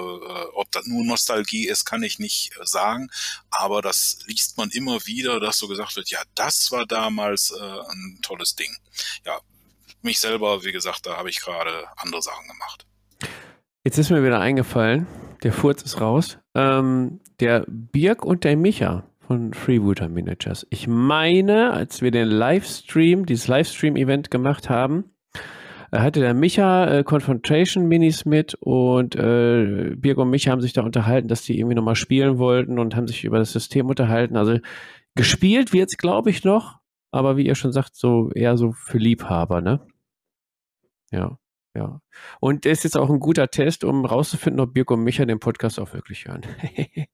ob 0.56 0.72
das 0.72 0.86
nur 0.86 1.04
Nostalgie 1.04 1.68
ist, 1.68 1.86
kann 1.86 2.04
ich 2.04 2.20
nicht 2.20 2.52
sagen. 2.64 3.10
Aber 3.50 3.82
das 3.82 4.20
liest 4.26 4.58
man 4.58 4.70
immer 4.72 5.06
wieder, 5.06 5.40
dass 5.40 5.58
so 5.58 5.68
gesagt 5.68 5.96
wird, 5.96 6.10
ja, 6.10 6.22
das 6.36 6.72
war 6.72 6.86
damals 6.86 7.52
ein 7.52 8.20
tolles 8.22 8.56
Ding. 8.56 8.76
Ja, 9.26 9.40
mich 10.04 10.20
selber, 10.20 10.64
wie 10.64 10.72
gesagt, 10.72 11.06
da 11.06 11.18
habe 11.18 11.30
ich 11.30 11.41
gerade 11.41 11.72
andere 11.97 12.22
Sachen 12.22 12.47
gemacht. 12.47 12.86
Jetzt 13.84 13.97
ist 13.97 14.10
mir 14.10 14.24
wieder 14.24 14.39
eingefallen, 14.39 15.08
der 15.43 15.54
Furz 15.54 15.82
ist 15.82 16.02
raus. 16.02 16.39
Ähm, 16.56 17.20
der 17.39 17.66
Birk 17.68 18.26
und 18.26 18.43
der 18.43 18.58
Micha 18.58 19.04
von 19.26 19.54
Freebooter 19.54 20.10
Miniatures. 20.10 20.68
Ich 20.70 20.88
meine, 20.88 21.72
als 21.72 22.02
wir 22.02 22.12
den 22.12 22.28
Livestream, 22.28 23.26
dieses 23.26 23.47
Livestream-Event 23.47 24.32
gemacht 24.32 24.70
haben, 24.70 25.12
äh, 25.91 26.00
hatte 26.00 26.20
der 26.20 26.34
Micha 26.34 26.88
äh, 26.88 27.04
Confrontation 27.04 27.88
Minis 27.88 28.26
mit 28.26 28.56
und 28.56 29.16
äh, 29.16 29.95
Birg 29.95 30.18
und 30.18 30.30
Micha 30.30 30.52
haben 30.52 30.62
sich 30.62 30.74
da 30.74 30.82
unterhalten, 30.82 31.28
dass 31.28 31.43
die 31.43 31.58
irgendwie 31.58 31.76
nochmal 31.76 31.95
spielen 31.95 32.38
wollten 32.38 32.80
und 32.80 32.95
haben 32.95 33.08
sich 33.08 33.24
über 33.24 33.39
das 33.39 33.52
System 33.52 33.88
unterhalten. 33.88 34.36
Also 34.36 34.60
Gespielt 35.20 35.74
wird 35.74 35.89
es, 35.91 35.97
glaube 35.97 36.30
ich, 36.30 36.43
noch, 36.43 36.80
aber 37.12 37.36
wie 37.36 37.45
ihr 37.45 37.56
schon 37.56 37.74
sagt, 37.74 37.95
so 37.95 38.32
eher 38.34 38.56
so 38.56 38.72
für 38.72 38.97
Liebhaber, 39.00 39.60
ne? 39.60 39.86
Ja, 41.12 41.38
ja. 41.76 42.01
Und 42.39 42.66
das 42.66 42.80
ist 42.80 42.84
jetzt 42.86 42.97
auch 42.97 43.10
ein 43.10 43.20
guter 43.20 43.49
Test, 43.49 43.84
um 43.84 44.05
rauszufinden, 44.05 44.60
ob 44.60 44.74
Birko 44.74 44.95
und 44.95 45.03
Micha 45.03 45.26
den 45.26 45.39
Podcast 45.39 45.80
auch 45.80 45.93
wirklich 45.93 46.26
hören. 46.26 46.41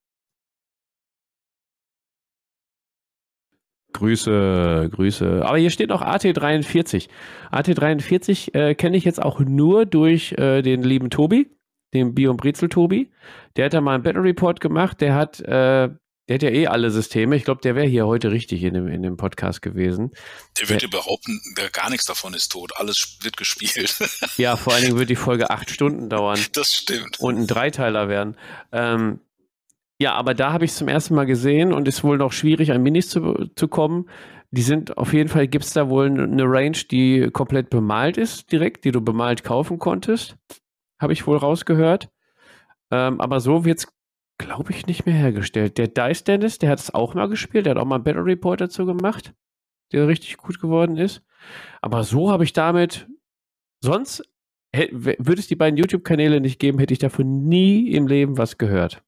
Grüße, 3.96 4.90
Grüße. 4.92 5.46
Aber 5.46 5.58
hier 5.58 5.70
steht 5.70 5.88
noch 5.88 6.02
AT43. 6.02 7.08
AT43 7.50 8.54
äh, 8.54 8.76
kenne 8.76 8.98
ich 8.98 9.06
jetzt 9.06 9.22
auch 9.24 9.40
nur 9.40 9.86
durch 9.86 10.34
äh, 10.34 10.62
den 10.62 10.84
lieben 10.84 11.10
Tobi, 11.10 11.50
den 11.94 12.14
Bio- 12.14 12.32
und 12.32 12.38
Brezel-Tobi. 12.38 13.12
Der 13.56 13.66
hat 13.66 13.74
da 13.74 13.80
mal 13.80 13.94
einen 13.96 14.04
Battle 14.04 14.24
Report 14.24 14.60
gemacht. 14.60 15.00
Der 15.00 15.16
hat, 15.16 15.40
äh, 15.40 15.90
der 16.28 16.36
hat 16.36 16.44
ja 16.44 16.50
eh 16.50 16.68
alle 16.68 16.90
Systeme. 16.90 17.36
Ich 17.36 17.44
glaube, 17.44 17.62
der 17.62 17.76
wäre 17.76 17.86
hier 17.86 18.08
heute 18.08 18.32
richtig 18.32 18.64
in 18.64 18.74
dem, 18.74 18.88
in 18.88 19.04
dem 19.04 19.16
Podcast 19.16 19.62
gewesen. 19.62 20.12
Der 20.60 20.70
wird 20.70 20.82
ja 20.82 20.88
behaupten, 20.88 21.40
gar 21.72 21.90
nichts 21.90 22.06
davon 22.06 22.34
ist 22.34 22.52
tot. 22.52 22.72
Alles 22.78 23.20
wird 23.22 23.38
gespielt. 23.38 23.96
ja, 24.38 24.56
vor 24.56 24.74
allen 24.74 24.84
Dingen 24.84 24.98
wird 24.98 25.10
die 25.10 25.16
Folge 25.16 25.52
acht 25.52 25.70
Stunden 25.70 26.10
dauern. 26.10 26.40
Das 26.54 26.74
stimmt. 26.74 27.20
Und 27.20 27.38
ein 27.38 27.48
Dreiteiler 27.48 28.10
werden. 28.10 28.38
Ähm, 28.72 29.20
ja, 30.00 30.14
aber 30.14 30.34
da 30.34 30.52
habe 30.52 30.66
ich 30.66 30.72
es 30.72 30.78
zum 30.78 30.88
ersten 30.88 31.16
Mal 31.16 31.26
gesehen 31.26 31.72
und 31.72 31.88
ist 31.88 32.04
wohl 32.04 32.18
noch 32.18 32.34
schwierig, 32.34 32.72
an 32.72 32.82
Minis 32.82 33.10
zu, 33.10 33.50
zu 33.56 33.68
kommen. 33.68 34.10
Die 34.52 34.62
sind 34.62 34.98
auf 34.98 35.14
jeden 35.14 35.30
Fall, 35.30 35.48
gibt 35.48 35.66
es 35.66 35.74
da 35.74 35.90
wohl 35.90 36.08
eine 36.08 36.44
Range, 36.46 36.78
die 36.90 37.30
komplett 37.32 37.70
bemalt 37.70 38.18
ist, 38.18 38.52
direkt, 38.52 38.84
die 38.86 38.92
du 38.92 39.02
bemalt 39.02 39.44
kaufen 39.44 39.80
konntest. 39.80 40.36
Habe 41.00 41.14
ich 41.14 41.28
wohl 41.28 41.38
rausgehört. 41.38 42.10
Ähm, 42.92 43.22
aber 43.22 43.40
so 43.40 43.66
wird 43.66 43.80
es, 43.80 43.88
glaube 44.38 44.72
ich, 44.72 44.86
nicht 44.86 45.06
mehr 45.06 45.16
hergestellt. 45.16 45.78
Der 45.78 45.88
Dice 45.88 46.24
Dennis, 46.24 46.58
der 46.60 46.70
hat 46.70 46.80
es 46.80 46.94
auch 46.94 47.14
mal 47.14 47.28
gespielt, 47.28 47.66
der 47.66 47.72
hat 47.72 47.82
auch 47.82 47.86
mal 47.86 47.96
einen 47.96 48.04
Battle 48.04 48.26
Report 48.26 48.62
dazu 48.62 48.86
gemacht, 48.86 49.34
der 49.92 50.08
richtig 50.08 50.38
gut 50.38 50.60
geworden 50.60 50.98
ist. 50.98 51.22
Aber 51.82 52.04
so 52.04 52.32
habe 52.32 52.44
ich 52.44 52.54
damit, 52.54 53.08
sonst 53.82 54.24
würde 54.74 55.40
es 55.40 55.48
die 55.48 55.56
beiden 55.56 55.78
YouTube-Kanäle 55.78 56.42
nicht 56.42 56.60
geben, 56.60 56.80
hätte 56.80 56.94
ich 56.94 57.00
davon 57.00 57.48
nie 57.48 57.92
im 57.92 58.08
Leben 58.08 58.38
was 58.38 58.58
gehört. 58.58 59.02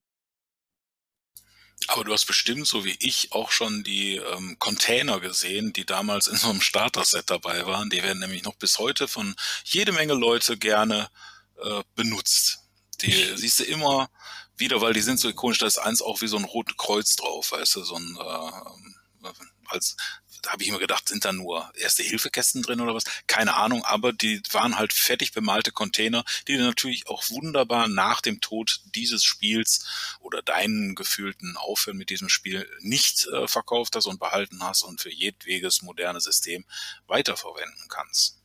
Aber 1.90 2.04
du 2.04 2.12
hast 2.12 2.26
bestimmt, 2.26 2.68
so 2.68 2.86
wie 2.86 2.96
ich, 3.00 3.32
auch 3.32 3.52
schon 3.52 3.84
die 3.84 4.18
ähm, 4.18 4.58
Container 4.60 5.20
gesehen, 5.20 5.74
die 5.74 5.86
damals 5.86 6.28
in 6.28 6.36
so 6.36 6.50
einem 6.50 6.62
Starter-Set 6.62 7.30
dabei 7.30 7.66
waren. 7.66 7.90
Die 7.90 8.02
werden 8.02 8.20
nämlich 8.20 8.44
noch 8.44 8.56
bis 8.56 8.80
heute 8.80 9.08
von 9.08 9.36
jede 9.64 9.92
Menge 9.92 10.14
Leute 10.14 10.58
gerne 10.58 11.10
äh, 11.62 11.84
benutzt. 11.96 12.60
Die 13.02 13.12
siehst 13.36 13.60
du 13.60 13.64
immer 13.64 14.10
wieder, 14.58 14.82
weil 14.82 14.94
die 14.94 15.02
sind 15.02 15.20
so 15.20 15.30
ikonisch, 15.30 15.60
da 15.60 15.68
ist 15.68 15.78
eins 15.78 16.02
auch 16.02 16.22
wie 16.22 16.28
so 16.28 16.38
ein 16.38 16.46
rotes 16.46 16.78
Kreuz 16.78 17.16
drauf, 17.16 17.52
weißt 17.52 17.76
du, 17.76 17.84
so 17.84 17.96
ein 17.96 18.18
äh, 18.20 19.30
als 19.70 19.98
da 20.42 20.52
habe 20.52 20.64
ich 20.64 20.70
immer 20.70 20.80
gedacht, 20.80 21.10
sind 21.10 21.26
da 21.26 21.34
nur 21.34 21.72
Erste-Hilfe-Kästen 21.76 22.62
drin 22.62 22.80
oder 22.80 22.94
was? 22.94 23.04
Keine 23.28 23.56
Ahnung, 23.56 23.84
aber 23.84 24.14
die 24.14 24.42
waren 24.52 24.78
halt 24.78 24.94
fertig 24.94 25.32
bemalte 25.32 25.72
Container, 25.72 26.24
die 26.48 26.58
du 26.58 26.64
natürlich 26.64 27.08
auch 27.08 27.30
wunderbar 27.30 27.88
nach 27.88 28.22
dem 28.22 28.40
Tod 28.40 28.82
dieses 28.96 29.24
Spiels 29.24 29.86
oder 30.20 30.42
deinen 30.42 30.96
gefühlten 30.96 31.58
Aufhören 31.58 31.98
mit 31.98 32.10
diesem 32.10 32.30
Spiel 32.30 32.70
nicht 32.82 33.28
äh, 33.28 33.48
verkauft 33.48 33.96
hast 33.96 34.06
und 34.06 34.20
behalten 34.20 34.64
hast 34.64 34.84
und 34.84 35.02
für 35.02 35.12
jedwedes 35.12 35.82
moderne 35.82 36.22
System 36.22 36.66
weiterverwenden 37.08 37.88
kannst. 37.90 38.37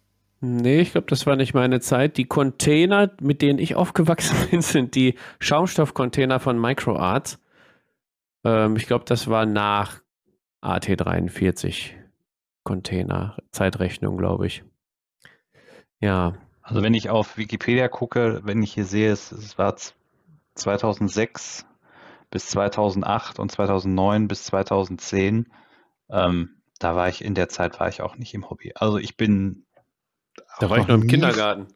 Nee, 0.45 0.80
ich 0.80 0.90
glaube, 0.90 1.07
das 1.07 1.24
war 1.24 1.36
nicht 1.36 1.55
meine 1.55 1.78
Zeit. 1.78 2.16
Die 2.16 2.24
Container, 2.24 3.12
mit 3.20 3.43
denen 3.43 3.61
ich 3.61 3.76
aufgewachsen 3.76 4.36
bin, 4.51 4.61
sind 4.61 4.97
die 4.97 5.14
Schaumstoffcontainer 5.38 6.40
von 6.40 6.61
MicroArts. 6.61 7.38
Ähm, 8.43 8.74
ich 8.74 8.88
glaube, 8.88 9.05
das 9.05 9.28
war 9.28 9.47
nach 9.47 10.01
AT43 10.61 11.93
Container, 12.64 13.36
Zeitrechnung, 13.53 14.16
glaube 14.16 14.49
ich. 14.49 14.64
Ja. 16.01 16.34
Also 16.61 16.82
wenn 16.82 16.95
ich 16.95 17.09
auf 17.09 17.38
Wikipedia 17.38 17.86
gucke, 17.86 18.40
wenn 18.43 18.64
ich 18.64 18.74
hier 18.74 18.84
sehe, 18.84 19.12
es, 19.12 19.30
es 19.30 19.59
war 19.59 19.76
2006 20.57 21.66
bis 22.30 22.49
2008 22.49 23.38
und 23.38 23.53
2009 23.53 24.26
bis 24.26 24.43
2010. 24.43 25.53
Ähm, 26.11 26.57
da 26.80 26.97
war 26.97 27.09
ich 27.09 27.24
in 27.24 27.36
der 27.36 27.49
Zeit 27.49 27.78
war 27.78 27.88
ich 27.88 28.03
auch 28.03 28.16
nicht 28.16 28.34
im 28.34 28.51
Hobby. 28.51 28.72
Also 28.74 28.99
ich 28.99 29.16
bin. 29.16 29.66
Da 30.61 30.70
war 30.70 30.78
ich 30.78 30.86
noch 30.86 30.94
im 30.94 31.07
Kindergarten. 31.07 31.68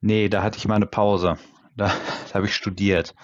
Nee, 0.00 0.28
da 0.28 0.42
hatte 0.42 0.58
ich 0.58 0.68
mal 0.68 0.76
eine 0.76 0.86
Pause. 0.86 1.38
Da, 1.76 1.88
da 2.28 2.34
habe 2.34 2.46
ich 2.46 2.54
studiert. 2.54 3.14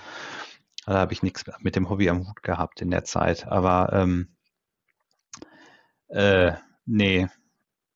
Da 0.86 0.94
habe 0.94 1.12
ich 1.12 1.22
nichts 1.22 1.44
mit 1.60 1.76
dem 1.76 1.88
Hobby 1.88 2.08
am 2.10 2.28
Hut 2.28 2.42
gehabt 2.42 2.82
in 2.82 2.90
der 2.90 3.04
Zeit. 3.04 3.46
Aber 3.46 3.90
ähm, 3.92 4.36
äh, 6.08 6.52
nee, 6.84 7.28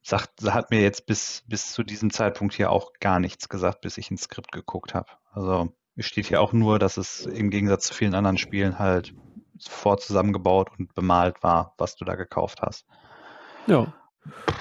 sagt, 0.03 0.43
hat 0.43 0.70
mir 0.70 0.81
jetzt 0.81 1.07
bis, 1.07 1.45
bis 1.47 1.72
zu 1.72 1.83
diesem 1.83 2.11
Zeitpunkt 2.11 2.55
hier 2.55 2.70
auch 2.70 2.93
gar 3.01 3.20
nichts 3.20 3.49
gesagt, 3.49 3.83
bis 3.83 3.99
ich 3.99 4.11
ins 4.11 4.22
Skript 4.22 4.53
geguckt 4.53 4.95
habe. 4.95 5.11
Also 5.33 5.72
es 5.97 6.07
steht 6.07 6.26
hier 6.26 6.41
auch 6.41 6.53
nur, 6.53 6.79
dass 6.79 6.97
es 6.97 7.26
im 7.26 7.51
Gegensatz 7.51 7.89
zu 7.89 7.95
vielen 7.95 8.14
anderen 8.14 8.39
Spielen 8.39 8.79
halt 8.79 9.14
vorzusammengebaut 9.61 10.70
und 10.79 10.95
bemalt 10.95 11.43
war, 11.43 11.74
was 11.76 11.97
du 11.97 12.05
da 12.05 12.14
gekauft 12.14 12.62
hast. 12.62 12.87
Ja. 13.66 13.93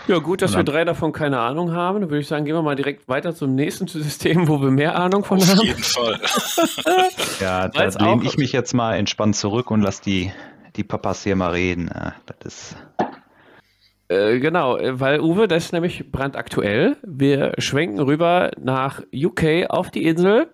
Ja, 0.07 0.19
gut, 0.19 0.41
dass 0.41 0.55
wir 0.55 0.63
drei 0.63 0.85
davon 0.85 1.11
keine 1.11 1.39
Ahnung 1.39 1.73
haben. 1.73 1.99
Dann 1.99 2.09
würde 2.09 2.21
ich 2.21 2.27
sagen, 2.27 2.45
gehen 2.45 2.55
wir 2.55 2.61
mal 2.61 2.75
direkt 2.75 3.09
weiter 3.09 3.35
zum 3.35 3.55
nächsten 3.55 3.87
System, 3.87 4.47
wo 4.47 4.61
wir 4.61 4.71
mehr 4.71 4.97
Ahnung 4.97 5.23
von 5.23 5.37
Auf 5.37 5.47
haben. 5.49 5.59
Auf 5.59 5.65
jeden 5.65 5.83
Fall. 5.83 6.19
ja, 7.41 7.67
da 7.67 7.87
lehne 7.87 8.23
ich 8.23 8.37
mich 8.37 8.51
jetzt 8.53 8.73
mal 8.73 8.95
entspannt 8.95 9.35
zurück 9.35 9.69
und 9.69 9.81
lass 9.81 9.99
die, 10.01 10.31
die 10.75 10.83
Papas 10.83 11.23
hier 11.23 11.35
mal 11.35 11.51
reden. 11.51 11.89
Das 12.25 12.37
ist. 12.45 12.77
Äh, 14.09 14.39
genau, 14.39 14.77
weil 14.81 15.19
Uwe, 15.19 15.49
das 15.49 15.65
ist 15.65 15.73
nämlich 15.73 16.11
brandaktuell. 16.11 16.95
Wir 17.05 17.53
schwenken 17.57 17.99
rüber 17.99 18.51
nach 18.59 19.01
UK 19.13 19.69
auf 19.69 19.91
die 19.91 20.05
Insel. 20.05 20.47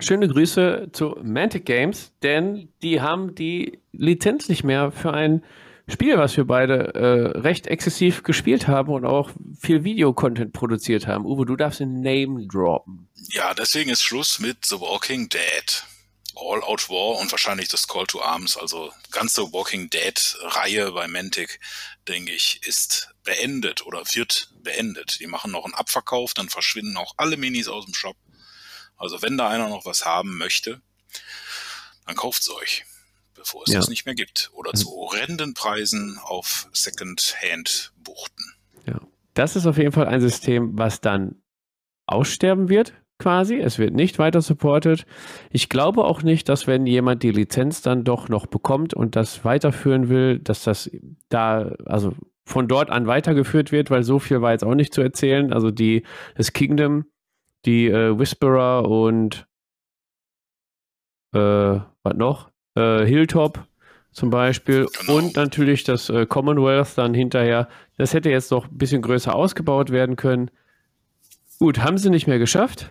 Schöne 0.00 0.28
Grüße 0.28 0.88
zu 0.92 1.16
Mantic 1.22 1.64
Games, 1.64 2.12
denn 2.22 2.68
die 2.82 3.00
haben 3.00 3.34
die 3.34 3.80
Lizenz 3.92 4.48
nicht 4.48 4.64
mehr 4.64 4.90
für 4.90 5.14
ein 5.14 5.42
Spiel, 5.88 6.18
was 6.18 6.36
wir 6.36 6.44
beide 6.44 6.94
äh, 6.94 7.38
recht 7.38 7.68
exzessiv 7.68 8.24
gespielt 8.24 8.66
haben 8.66 8.92
und 8.92 9.04
auch 9.04 9.30
viel 9.60 9.84
Videocontent 9.84 10.52
produziert 10.52 11.06
haben. 11.06 11.24
Uwe, 11.24 11.46
du 11.46 11.54
darfst 11.54 11.78
den 11.78 12.00
Name 12.00 12.44
droppen. 12.48 13.08
Ja, 13.30 13.54
deswegen 13.54 13.90
ist 13.90 14.02
Schluss 14.02 14.40
mit 14.40 14.64
The 14.64 14.80
Walking 14.80 15.28
Dead. 15.28 15.84
All 16.34 16.62
Out 16.62 16.90
War 16.90 17.18
und 17.18 17.30
wahrscheinlich 17.30 17.68
das 17.68 17.86
Call 17.86 18.06
to 18.06 18.20
Arms, 18.20 18.58
also 18.58 18.92
ganze 19.10 19.52
Walking 19.54 19.88
Dead 19.88 20.36
Reihe 20.42 20.92
bei 20.92 21.08
Mantic, 21.08 21.60
denke 22.08 22.32
ich, 22.32 22.60
ist 22.66 23.14
beendet 23.24 23.86
oder 23.86 24.02
wird 24.12 24.50
beendet. 24.62 25.18
Die 25.20 25.28
machen 25.28 25.52
noch 25.52 25.64
einen 25.64 25.74
Abverkauf, 25.74 26.34
dann 26.34 26.50
verschwinden 26.50 26.98
auch 26.98 27.14
alle 27.16 27.38
Minis 27.38 27.68
aus 27.68 27.86
dem 27.86 27.94
Shop. 27.94 28.16
Also 28.98 29.22
wenn 29.22 29.38
da 29.38 29.48
einer 29.48 29.68
noch 29.68 29.86
was 29.86 30.04
haben 30.04 30.36
möchte, 30.36 30.82
dann 32.04 32.16
kauft's 32.16 32.50
euch 32.50 32.84
bevor 33.46 33.62
es 33.64 33.72
ja. 33.72 33.78
das 33.78 33.88
nicht 33.88 34.06
mehr 34.06 34.16
gibt. 34.16 34.50
Oder 34.54 34.72
zu 34.72 34.88
horrenden 34.90 35.54
Preisen 35.54 36.18
auf 36.24 36.68
Second-Hand-Buchten. 36.72 38.44
Ja. 38.86 39.00
Das 39.34 39.54
ist 39.54 39.66
auf 39.66 39.78
jeden 39.78 39.92
Fall 39.92 40.08
ein 40.08 40.20
System, 40.20 40.76
was 40.76 41.00
dann 41.00 41.36
aussterben 42.06 42.68
wird, 42.68 42.94
quasi. 43.18 43.56
Es 43.56 43.78
wird 43.78 43.94
nicht 43.94 44.18
weiter 44.18 44.42
supported. 44.42 45.06
Ich 45.50 45.68
glaube 45.68 46.04
auch 46.04 46.24
nicht, 46.24 46.48
dass 46.48 46.66
wenn 46.66 46.86
jemand 46.86 47.22
die 47.22 47.30
Lizenz 47.30 47.82
dann 47.82 48.02
doch 48.02 48.28
noch 48.28 48.46
bekommt 48.46 48.94
und 48.94 49.14
das 49.14 49.44
weiterführen 49.44 50.08
will, 50.08 50.40
dass 50.40 50.64
das 50.64 50.90
da, 51.28 51.72
also 51.84 52.14
von 52.44 52.66
dort 52.66 52.90
an 52.90 53.06
weitergeführt 53.06 53.70
wird, 53.70 53.90
weil 53.90 54.02
so 54.02 54.18
viel 54.18 54.42
war 54.42 54.52
jetzt 54.52 54.64
auch 54.64 54.74
nicht 54.74 54.92
zu 54.92 55.02
erzählen. 55.02 55.52
Also 55.52 55.70
die, 55.70 56.02
das 56.34 56.52
Kingdom, 56.52 57.04
die 57.64 57.86
äh, 57.86 58.18
Whisperer 58.18 58.88
und 58.88 59.46
äh, 61.32 61.38
was 62.02 62.14
noch? 62.16 62.50
Äh, 62.76 63.04
Hilltop 63.04 63.64
zum 64.12 64.30
Beispiel 64.30 64.86
genau. 65.00 65.18
und 65.18 65.36
natürlich 65.36 65.84
das 65.84 66.08
äh, 66.08 66.26
Commonwealth 66.26 66.96
dann 66.96 67.12
hinterher. 67.12 67.68
Das 67.98 68.14
hätte 68.14 68.30
jetzt 68.30 68.50
noch 68.50 68.66
ein 68.68 68.78
bisschen 68.78 69.02
größer 69.02 69.34
ausgebaut 69.34 69.90
werden 69.90 70.16
können. 70.16 70.50
Gut, 71.58 71.80
haben 71.80 71.98
sie 71.98 72.10
nicht 72.10 72.26
mehr 72.26 72.38
geschafft. 72.38 72.90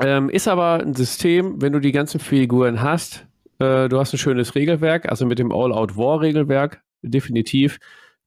Ähm, 0.00 0.30
ist 0.30 0.48
aber 0.48 0.80
ein 0.80 0.94
System, 0.94 1.60
wenn 1.60 1.72
du 1.72 1.78
die 1.78 1.92
ganzen 1.92 2.18
Figuren 2.18 2.82
hast, 2.82 3.26
äh, 3.58 3.88
du 3.88 3.98
hast 3.98 4.12
ein 4.12 4.18
schönes 4.18 4.54
Regelwerk, 4.54 5.08
also 5.08 5.26
mit 5.26 5.38
dem 5.38 5.52
All-Out-War-Regelwerk, 5.52 6.82
definitiv, 7.02 7.78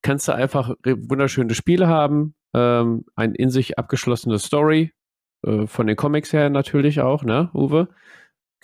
kannst 0.02 0.28
du 0.28 0.34
einfach 0.34 0.76
wunderschöne 0.86 1.54
Spiele 1.54 1.88
haben, 1.88 2.36
ähm, 2.54 3.06
ein 3.16 3.36
in 3.36 3.50
sich 3.50 3.78
abgeschlossene 3.78 4.40
Story, 4.40 4.94
äh, 5.46 5.68
von 5.68 5.88
den 5.88 5.96
Comics 5.96 6.32
her 6.32 6.50
natürlich 6.50 7.02
auch, 7.02 7.24
ne, 7.24 7.50
Uwe? 7.54 7.90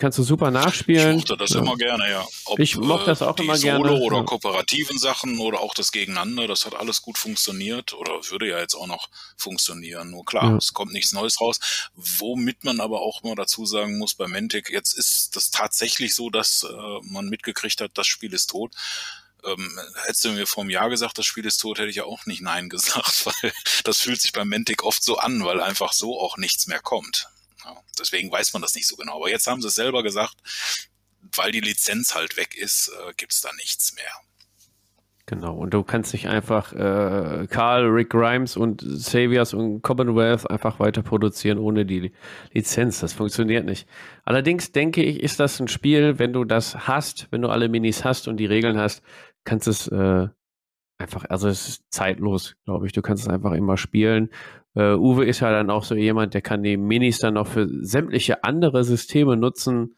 Kannst 0.02 0.18
du 0.18 0.24
super 0.24 0.50
nachspielen. 0.50 1.10
Ich 1.10 1.16
mochte 1.18 1.36
das 1.36 1.50
ja. 1.50 1.60
immer 1.60 1.76
gerne, 1.76 2.10
ja. 2.10 2.26
Ob, 2.46 2.58
ich 2.58 2.76
mochte 2.76 3.06
das 3.06 3.22
auch 3.22 3.38
äh, 3.38 3.42
immer 3.44 3.56
Solo 3.56 3.82
gerne. 3.82 4.00
oder 4.00 4.16
ja. 4.16 4.22
kooperativen 4.24 4.98
Sachen 4.98 5.38
oder 5.38 5.60
auch 5.60 5.74
das 5.74 5.92
Gegeneinander, 5.92 6.48
das 6.48 6.66
hat 6.66 6.74
alles 6.74 7.02
gut 7.02 7.18
funktioniert 7.18 7.92
oder 7.92 8.10
würde 8.28 8.48
ja 8.48 8.58
jetzt 8.58 8.74
auch 8.74 8.88
noch 8.88 9.08
funktionieren. 9.36 10.10
Nur 10.10 10.24
klar, 10.24 10.50
ja. 10.50 10.56
es 10.56 10.74
kommt 10.74 10.92
nichts 10.92 11.12
Neues 11.12 11.40
raus. 11.40 11.60
Womit 11.94 12.64
man 12.64 12.80
aber 12.80 13.00
auch 13.00 13.22
mal 13.22 13.36
dazu 13.36 13.64
sagen 13.64 13.96
muss, 13.96 14.14
bei 14.14 14.26
Mantic, 14.26 14.70
jetzt 14.70 14.92
ist 14.94 15.36
das 15.36 15.52
tatsächlich 15.52 16.16
so, 16.16 16.30
dass 16.30 16.64
äh, 16.68 16.98
man 17.02 17.28
mitgekriegt 17.28 17.80
hat, 17.80 17.92
das 17.94 18.08
Spiel 18.08 18.32
ist 18.32 18.50
tot. 18.50 18.74
Ähm, 19.44 19.78
hättest 20.06 20.24
du 20.24 20.30
mir 20.30 20.48
vor 20.48 20.64
einem 20.64 20.70
Jahr 20.70 20.90
gesagt, 20.90 21.16
das 21.16 21.26
Spiel 21.26 21.46
ist 21.46 21.58
tot, 21.58 21.78
hätte 21.78 21.90
ich 21.90 21.96
ja 21.96 22.06
auch 22.06 22.26
nicht 22.26 22.42
Nein 22.42 22.68
gesagt, 22.68 23.24
weil 23.24 23.52
das 23.84 23.98
fühlt 23.98 24.20
sich 24.20 24.32
bei 24.32 24.44
Mantic 24.44 24.82
oft 24.82 25.04
so 25.04 25.18
an, 25.18 25.44
weil 25.44 25.60
einfach 25.60 25.92
so 25.92 26.20
auch 26.20 26.38
nichts 26.38 26.66
mehr 26.66 26.80
kommt. 26.80 27.28
Ja, 27.64 27.76
deswegen 27.98 28.30
weiß 28.30 28.52
man 28.52 28.62
das 28.62 28.74
nicht 28.74 28.86
so 28.86 28.96
genau. 28.96 29.16
Aber 29.16 29.30
jetzt 29.30 29.46
haben 29.46 29.62
sie 29.62 29.68
es 29.68 29.74
selber 29.74 30.02
gesagt, 30.02 30.36
weil 31.34 31.52
die 31.52 31.60
Lizenz 31.60 32.14
halt 32.14 32.36
weg 32.36 32.54
ist, 32.56 32.88
äh, 32.88 33.12
gibt 33.16 33.32
es 33.32 33.40
da 33.40 33.52
nichts 33.54 33.94
mehr. 33.94 34.12
Genau, 35.26 35.54
und 35.54 35.72
du 35.72 35.84
kannst 35.84 36.12
nicht 36.12 36.28
einfach 36.28 36.72
äh, 36.72 37.46
Karl, 37.48 37.86
Rick 37.86 38.10
Grimes 38.10 38.56
und 38.56 38.82
Saviors 38.84 39.54
und 39.54 39.80
Commonwealth 39.80 40.50
einfach 40.50 40.80
weiter 40.80 41.02
produzieren 41.02 41.58
ohne 41.58 41.86
die 41.86 42.12
Lizenz. 42.52 42.98
Das 43.00 43.12
funktioniert 43.12 43.64
nicht. 43.64 43.86
Allerdings 44.24 44.72
denke 44.72 45.02
ich, 45.02 45.22
ist 45.22 45.38
das 45.38 45.60
ein 45.60 45.68
Spiel, 45.68 46.18
wenn 46.18 46.32
du 46.32 46.44
das 46.44 46.88
hast, 46.88 47.28
wenn 47.30 47.40
du 47.40 47.48
alle 47.48 47.68
Minis 47.68 48.04
hast 48.04 48.26
und 48.26 48.38
die 48.38 48.46
Regeln 48.46 48.76
hast, 48.78 49.02
kannst 49.44 49.68
es 49.68 49.86
äh, 49.86 50.26
einfach, 50.98 51.24
also 51.28 51.48
es 51.48 51.68
ist 51.68 51.84
zeitlos, 51.90 52.56
glaube 52.64 52.86
ich. 52.86 52.92
Du 52.92 53.00
kannst 53.00 53.22
es 53.22 53.28
einfach 53.28 53.52
immer 53.52 53.76
spielen. 53.76 54.28
Uh, 54.74 54.96
Uwe 54.96 55.26
ist 55.26 55.40
ja 55.40 55.50
dann 55.50 55.68
auch 55.68 55.84
so 55.84 55.94
jemand, 55.94 56.32
der 56.32 56.40
kann 56.40 56.62
die 56.62 56.78
Minis 56.78 57.18
dann 57.18 57.36
auch 57.36 57.46
für 57.46 57.68
sämtliche 57.82 58.42
andere 58.42 58.84
Systeme 58.84 59.36
nutzen. 59.36 59.96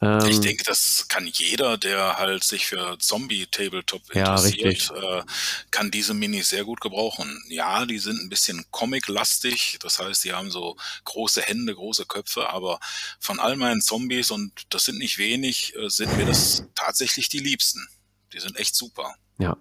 Ähm, 0.00 0.26
ich 0.28 0.40
denke, 0.40 0.64
das 0.64 1.06
kann 1.08 1.26
jeder, 1.26 1.78
der 1.78 2.18
halt 2.18 2.44
sich 2.44 2.66
für 2.66 2.96
Zombie-Tabletop 2.98 4.02
interessiert, 4.12 4.92
ja, 4.94 5.18
äh, 5.18 5.22
kann 5.70 5.90
diese 5.90 6.14
Minis 6.14 6.48
sehr 6.48 6.64
gut 6.64 6.80
gebrauchen. 6.80 7.42
Ja, 7.48 7.86
die 7.86 7.98
sind 7.98 8.20
ein 8.20 8.28
bisschen 8.28 8.64
comic-lastig, 8.70 9.78
das 9.80 9.98
heißt, 9.98 10.24
die 10.24 10.32
haben 10.32 10.50
so 10.50 10.76
große 11.04 11.42
Hände, 11.42 11.74
große 11.74 12.06
Köpfe, 12.06 12.50
aber 12.50 12.80
von 13.18 13.40
all 13.40 13.56
meinen 13.56 13.80
Zombies, 13.80 14.30
und 14.30 14.52
das 14.70 14.84
sind 14.84 14.98
nicht 14.98 15.18
wenig, 15.18 15.74
äh, 15.76 15.88
sind 15.88 16.16
mir 16.16 16.26
das 16.26 16.64
tatsächlich 16.74 17.28
die 17.28 17.40
liebsten. 17.40 17.86
Die 18.32 18.40
sind 18.40 18.58
echt 18.58 18.74
super. 18.74 19.14
Ja. 19.38 19.56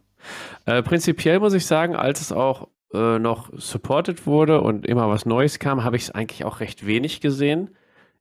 Äh, 0.65 0.81
prinzipiell 0.83 1.39
muss 1.39 1.53
ich 1.53 1.65
sagen, 1.65 1.95
als 1.95 2.21
es 2.21 2.31
auch 2.31 2.69
äh, 2.93 3.19
noch 3.19 3.49
supported 3.53 4.25
wurde 4.25 4.61
und 4.61 4.85
immer 4.85 5.09
was 5.09 5.25
Neues 5.25 5.59
kam, 5.59 5.83
habe 5.83 5.95
ich 5.95 6.03
es 6.03 6.11
eigentlich 6.11 6.45
auch 6.45 6.59
recht 6.59 6.85
wenig 6.85 7.21
gesehen 7.21 7.71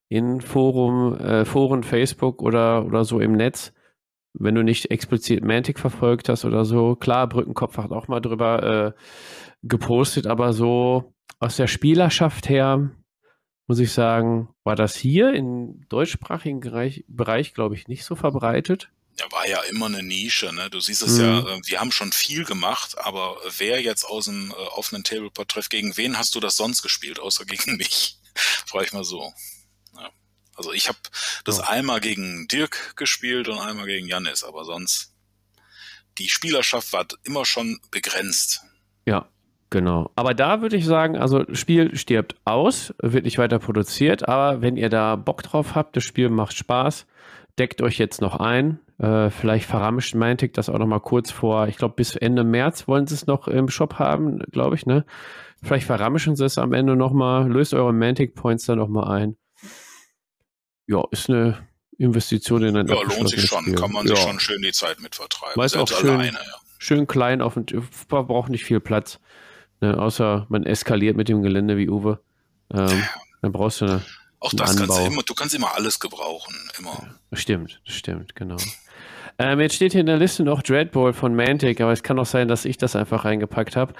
in 0.09 0.41
Forum, 0.41 1.17
äh, 1.17 1.45
Foren, 1.45 1.83
Facebook 1.83 2.43
oder, 2.43 2.85
oder 2.85 3.05
so 3.05 3.21
im 3.21 3.33
Netz, 3.33 3.73
wenn 4.35 4.55
du 4.55 4.63
nicht 4.63 4.91
explizit 4.91 5.43
Mantic 5.43 5.79
verfolgt 5.79 6.29
hast 6.29 6.45
oder 6.45 6.65
so. 6.65 6.97
Klar, 6.97 7.29
Brückenkopf 7.29 7.79
hat 7.79 7.93
auch 7.93 8.09
mal 8.09 8.21
drüber 8.21 8.63
äh, 8.63 8.93
gepostet, 9.63 10.27
aber 10.27 10.53
so 10.53 11.15
aus 11.39 11.57
der 11.57 11.67
Spielerschaft 11.67 12.49
her, 12.49 12.91
muss 13.67 13.79
ich 13.79 13.93
sagen, 13.93 14.49
war 14.65 14.77
das 14.77 14.97
hier 14.97 15.33
im 15.33 15.81
deutschsprachigen 15.89 16.61
Bereich, 16.61 17.05
Bereich 17.09 17.55
glaube 17.55 17.75
ich, 17.75 17.89
nicht 17.89 18.05
so 18.05 18.15
verbreitet. 18.15 18.91
Ja, 19.19 19.31
war 19.31 19.47
ja 19.47 19.61
immer 19.63 19.87
eine 19.87 20.03
Nische, 20.03 20.53
ne? 20.53 20.71
Du 20.71 20.81
siehst 20.81 21.03
es 21.03 21.19
mhm. 21.19 21.25
ja, 21.25 21.39
äh, 21.41 21.61
wir 21.67 21.81
haben 21.81 21.93
schon 21.93 22.13
viel 22.13 22.45
gemacht, 22.45 22.97
aber 22.99 23.37
wer 23.59 23.81
jetzt 23.81 24.05
aus 24.05 24.25
dem 24.25 24.51
äh, 24.51 24.55
offenen 24.55 25.05
Tableport-Treff, 25.05 25.69
gegen 25.69 25.97
wen 25.97 26.19
hast 26.19 26.35
du 26.35 26.41
das 26.41 26.57
sonst 26.57 26.83
gespielt, 26.83 27.21
außer 27.21 27.45
gegen 27.47 27.77
mich? 27.77 28.19
Frage 28.35 28.87
ich 28.87 28.93
mal 28.93 29.05
so. 29.05 29.33
Also 30.55 30.73
ich 30.73 30.89
habe 30.89 30.99
das 31.45 31.61
oh. 31.61 31.65
einmal 31.65 32.01
gegen 32.01 32.47
Dirk 32.49 32.95
gespielt 32.97 33.49
und 33.49 33.59
einmal 33.59 33.87
gegen 33.87 34.07
Jannis, 34.07 34.45
aber 34.45 34.65
sonst 34.65 35.15
die 36.19 36.29
Spielerschaft 36.29 36.93
war 36.93 37.07
immer 37.25 37.45
schon 37.45 37.81
begrenzt. 37.91 38.63
Ja, 39.07 39.29
genau. 39.71 40.11
Aber 40.15 40.35
da 40.35 40.61
würde 40.61 40.77
ich 40.77 40.85
sagen, 40.85 41.17
also 41.17 41.45
Spiel 41.55 41.97
stirbt 41.97 42.37
aus, 42.45 42.93
wird 42.99 43.25
nicht 43.25 43.39
weiter 43.39 43.59
produziert, 43.59 44.29
aber 44.29 44.61
wenn 44.61 44.77
ihr 44.77 44.91
da 44.91 45.17
Bock 45.17 45.43
drauf 45.43 45.75
habt, 45.75 45.97
das 45.97 46.05
Spiel 46.05 46.29
macht 46.29 46.57
Spaß, 46.57 47.07
deckt 47.59 47.81
euch 47.83 47.99
jetzt 47.99 48.21
noch 48.21 48.37
ein. 48.37 48.79
Äh, 49.03 49.31
vielleicht 49.31 49.67
verramscht 49.67 50.15
Mantic 50.15 50.55
das 50.55 50.69
auch 50.71 50.79
noch 50.79 50.87
mal 50.87 51.01
kurz 51.01 51.31
vor. 51.31 51.69
Ich 51.69 51.77
glaube, 51.77 51.95
bis 51.97 52.17
Ende 52.17 52.45
März 52.45 52.89
wollen 52.89 53.07
sie 53.07 53.15
es 53.15 53.27
noch 53.27 53.49
im 53.49 53.69
Shop 53.69 53.99
haben, 53.99 54.39
glaube 54.53 54.77
ich, 54.77 54.87
ne? 54.87 55.05
Vielleicht 55.63 55.87
verramschen 55.87 56.37
sie 56.37 56.45
es 56.45 56.57
am 56.59 56.73
Ende 56.73 56.97
noch 56.97 57.13
mal, 57.13 57.47
löst 57.51 57.75
eure 57.75 57.93
Mantic 57.93 58.35
Points 58.35 58.65
dann 58.67 58.79
noch 58.79 58.89
mal 58.89 59.09
ein 59.09 59.37
ja, 60.87 61.03
ist 61.11 61.29
eine 61.29 61.67
Investition 61.99 62.63
in 62.63 62.77
ein 62.77 62.87
Ja, 62.87 63.03
lohnt 63.03 63.29
sich 63.29 63.47
schon. 63.47 63.63
Spiel. 63.63 63.75
Kann 63.75 63.93
man 63.93 64.07
ja. 64.07 64.15
sich 64.15 64.25
schon 64.25 64.41
schön 64.41 64.63
die 64.63 64.73
Zeit 64.73 65.01
mit 65.01 65.15
vertreiben. 65.15 65.57
Weiß 65.57 65.77
auch 65.77 65.89
schön, 65.89 66.11
alleine, 66.11 66.39
ja. 66.39 66.59
schön 66.79 67.07
klein 67.07 67.41
auf 67.43 67.57
und 67.57 67.75
braucht 68.09 68.51
nicht 68.51 68.65
viel 68.65 68.81
Platz. 68.81 69.19
Ne, 69.81 69.99
außer 69.99 70.47
man 70.49 70.65
eskaliert 70.65 71.17
mit 71.17 71.29
dem 71.29 71.43
Gelände 71.43 71.77
wie 71.77 71.89
Uwe. 71.89 72.21
Ähm, 72.73 73.05
dann 73.43 73.53
brauchst 73.53 73.81
du 73.81 73.87
eine, 73.87 74.03
Auch 74.39 74.53
das 74.53 74.71
Anbau. 74.71 74.87
kannst 74.87 74.99
du 74.99 75.13
immer, 75.13 75.23
du 75.23 75.35
kannst 75.35 75.55
immer 75.55 75.75
alles 75.75 75.99
gebrauchen. 75.99 76.55
Immer. 76.79 77.17
Ja, 77.31 77.37
stimmt, 77.37 77.81
stimmt, 77.85 78.35
genau. 78.37 78.57
Ähm, 79.43 79.61
jetzt 79.61 79.75
steht 79.75 79.93
hier 79.93 80.01
in 80.03 80.07
der 80.07 80.19
Liste 80.19 80.45
noch 80.45 80.63
Dreadball 80.63 81.13
von 81.13 81.35
Mantic, 81.35 81.81
aber 81.81 81.93
es 81.93 82.03
kann 82.03 82.19
auch 82.19 82.27
sein, 82.27 82.47
dass 82.47 82.65
ich 82.65 82.79
das 82.79 82.95
einfach 82.95 83.25
reingepackt 83.25 83.75
habe. 83.75 83.93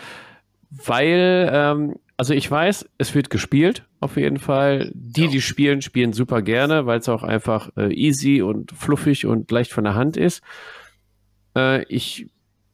Weil 0.71 1.51
ähm, 1.53 1.97
also 2.17 2.35
ich 2.35 2.49
weiß, 2.49 2.89
es 2.99 3.15
wird 3.17 3.31
gespielt, 3.31 3.85
auf 3.99 4.17
jeden 4.17 4.39
Fall. 4.39 4.93
Die, 4.95 5.25
ja. 5.25 5.27
die 5.29 5.41
spielen, 5.41 5.83
spielen 5.83 6.13
super 6.13 6.41
gerne, 6.41 6.87
weil 6.87 7.01
es 7.01 7.09
auch 7.09 7.25
einfach 7.25 7.71
äh, 7.77 7.93
easy 7.93 8.43
und 8.43 8.71
fluffig 8.71 9.27
und 9.27 9.51
leicht 9.51 9.73
von 9.73 9.83
der 9.83 9.97
Hand 9.97 10.17
ist. 10.17 10.41
Äh, 11.57 11.83
ich 11.87 12.29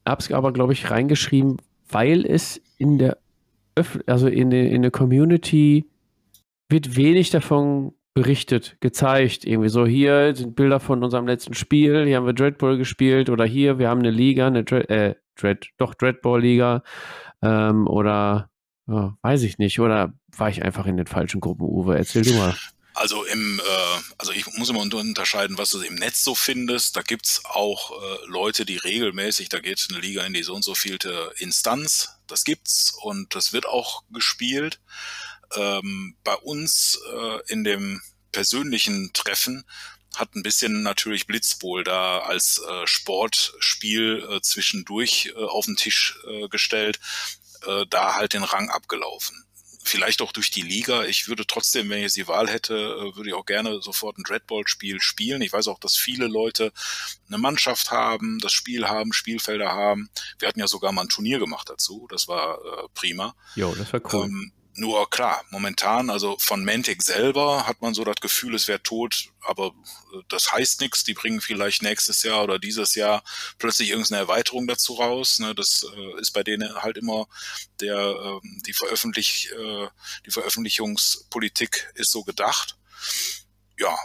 habe 0.07 0.21
es 0.21 0.31
aber, 0.31 0.53
glaube 0.53 0.75
ich, 0.75 0.91
reingeschrieben, 0.91 1.57
weil 1.89 2.27
es 2.27 2.61
in 2.77 2.99
der, 2.99 3.17
Öf 3.79 3.99
also 4.07 4.29
in, 4.29 4.51
der, 4.51 4.71
in 4.71 4.83
der 4.83 4.91
Community 4.91 5.87
wird 6.69 6.97
wenig 6.97 7.31
davon 7.31 7.95
berichtet, 8.19 8.77
gezeigt. 8.81 9.45
Irgendwie 9.45 9.69
so, 9.69 9.87
hier 9.87 10.35
sind 10.35 10.57
Bilder 10.57 10.81
von 10.81 11.05
unserem 11.05 11.27
letzten 11.27 11.55
Spiel, 11.55 12.05
hier 12.05 12.17
haben 12.17 12.27
wir 12.27 12.33
Dreadball 12.33 12.77
gespielt 12.77 13.31
oder 13.31 13.45
hier, 13.45 13.79
wir 13.79 13.89
haben 13.89 14.01
eine 14.01 14.11
Liga, 14.11 14.49
eine 14.49 14.65
Dread, 14.65 14.91
äh, 14.91 15.15
Dread, 15.37 15.69
doch 15.79 15.95
Dreadball-Liga 15.95 16.83
ähm, 17.43 17.87
oder 17.87 18.51
ja, 18.89 19.17
weiß 19.23 19.43
ich 19.43 19.59
nicht. 19.59 19.79
Oder 19.79 20.13
war 20.37 20.49
ich 20.49 20.65
einfach 20.65 20.87
in 20.87 20.97
den 20.97 21.07
falschen 21.07 21.41
Gruppen, 21.41 21.65
Uwe? 21.65 21.97
Erzähl 21.97 22.23
du 22.23 22.33
mal. 22.35 22.57
Also 22.95 23.23
im, 23.25 23.61
äh, 23.61 24.03
also 24.17 24.33
ich 24.33 24.45
muss 24.57 24.71
immer 24.71 24.81
unterscheiden, 24.81 25.57
was 25.57 25.71
du 25.71 25.81
im 25.83 25.95
Netz 25.95 26.25
so 26.25 26.35
findest. 26.35 26.97
Da 26.97 27.03
gibt's 27.03 27.43
auch 27.45 27.93
äh, 27.93 28.27
Leute, 28.27 28.65
die 28.65 28.79
regelmäßig, 28.79 29.49
da 29.49 29.61
geht 29.61 29.87
eine 29.91 30.01
Liga 30.01 30.25
in 30.25 30.33
die 30.33 30.43
so 30.43 30.55
und 30.55 30.65
so 30.65 30.75
vielte 30.75 31.33
Instanz. 31.37 32.19
Das 32.27 32.43
gibt's 32.43 32.99
und 33.03 33.37
das 33.37 33.53
wird 33.53 33.67
auch 33.67 34.03
gespielt. 34.11 34.81
Ähm, 35.57 36.17
bei 36.25 36.35
uns 36.35 37.01
äh, 37.13 37.53
in 37.53 37.65
dem 37.65 38.03
persönlichen 38.33 39.13
Treffen 39.13 39.65
hat 40.17 40.35
ein 40.35 40.43
bisschen 40.43 40.83
natürlich 40.83 41.27
Blitzbowl 41.27 41.85
da 41.85 42.21
als 42.21 42.61
äh, 42.69 42.87
Sportspiel 42.87 44.27
äh, 44.31 44.41
zwischendurch 44.41 45.33
äh, 45.37 45.45
auf 45.45 45.67
den 45.67 45.77
Tisch 45.77 46.19
äh, 46.29 46.49
gestellt 46.49 46.99
äh, 47.67 47.87
da 47.89 48.15
halt 48.15 48.35
den 48.35 48.43
Rang 48.45 48.71
abgelaufen. 48.71 49.45
Vielleicht 49.85 50.21
auch 50.21 50.33
durch 50.33 50.51
die 50.51 50.63
Liga. 50.63 51.05
Ich 51.05 51.29
würde 51.29 51.47
trotzdem, 51.47 51.89
wenn 51.89 52.05
ich 52.05 52.13
die 52.13 52.29
Wahl 52.29 52.49
hätte, 52.49 52.75
äh, 52.75 53.17
würde 53.17 53.29
ich 53.31 53.35
auch 53.35 53.47
gerne 53.47 53.81
sofort 53.81 54.19
ein 54.19 54.25
Dreadball-Spiel 54.25 55.01
spielen. 55.01 55.41
Ich 55.41 55.53
weiß 55.53 55.69
auch, 55.69 55.79
dass 55.79 55.97
viele 55.97 56.27
Leute 56.27 56.73
eine 57.29 57.39
Mannschaft 57.39 57.91
haben, 57.91 58.39
das 58.41 58.53
Spiel 58.53 58.87
haben, 58.87 59.13
Spielfelder 59.13 59.73
haben. 59.73 60.11
Wir 60.39 60.49
hatten 60.49 60.61
ja 60.61 60.69
sogar 60.69 60.93
mal 60.93 61.03
ein 61.03 61.09
Turnier 61.09 61.39
gemacht 61.39 61.71
dazu. 61.71 62.07
Das 62.11 62.29
war 62.29 62.59
prima. 62.93 63.35
Jo, 63.55 63.75
das 63.75 63.93
war 63.93 64.01
cool. 64.13 64.25
Ähm, 64.25 64.53
nur 64.79 65.11
klar, 65.11 65.45
momentan, 65.51 66.09
also 66.09 66.37
von 66.39 66.65
Mantic 66.65 67.03
selber 67.03 67.67
hat 67.67 67.83
man 67.83 67.95
so 67.95 68.05
das 68.05 68.17
Gefühl, 68.17 68.55
es 68.55 68.69
wäre 68.69 68.83
tot, 68.83 69.31
aber 69.41 69.75
äh, 70.15 70.23
das 70.29 70.53
heißt 70.53 70.81
nichts. 70.81 71.05
Die 71.05 71.15
bringen 71.15 71.41
vielleicht 71.41 71.83
nächstes 71.83 72.23
Jahr 72.23 72.45
oder 72.45 72.59
dieses 72.59 72.95
Jahr 72.95 73.23
plötzlich 73.59 73.91
irgendeine 73.91 74.21
Erweiterung 74.21 74.67
dazu 74.67 74.95
raus. 74.95 75.41
Ne? 75.41 75.55
Das 75.55 75.85
äh, 75.97 76.21
ist 76.21 76.33
bei 76.33 76.43
denen 76.45 76.75
halt 76.83 76.97
immer 76.97 77.27
der 77.81 77.97
äh, 77.97 78.41
die 78.67 78.73
Veröffentlich 78.73 79.51
äh, 79.53 79.89
die 80.27 80.31
Veröffentlichungspolitik 80.31 81.91
ist 81.95 82.13
so 82.13 82.23
gedacht. 82.23 82.77
Ja, 83.79 83.97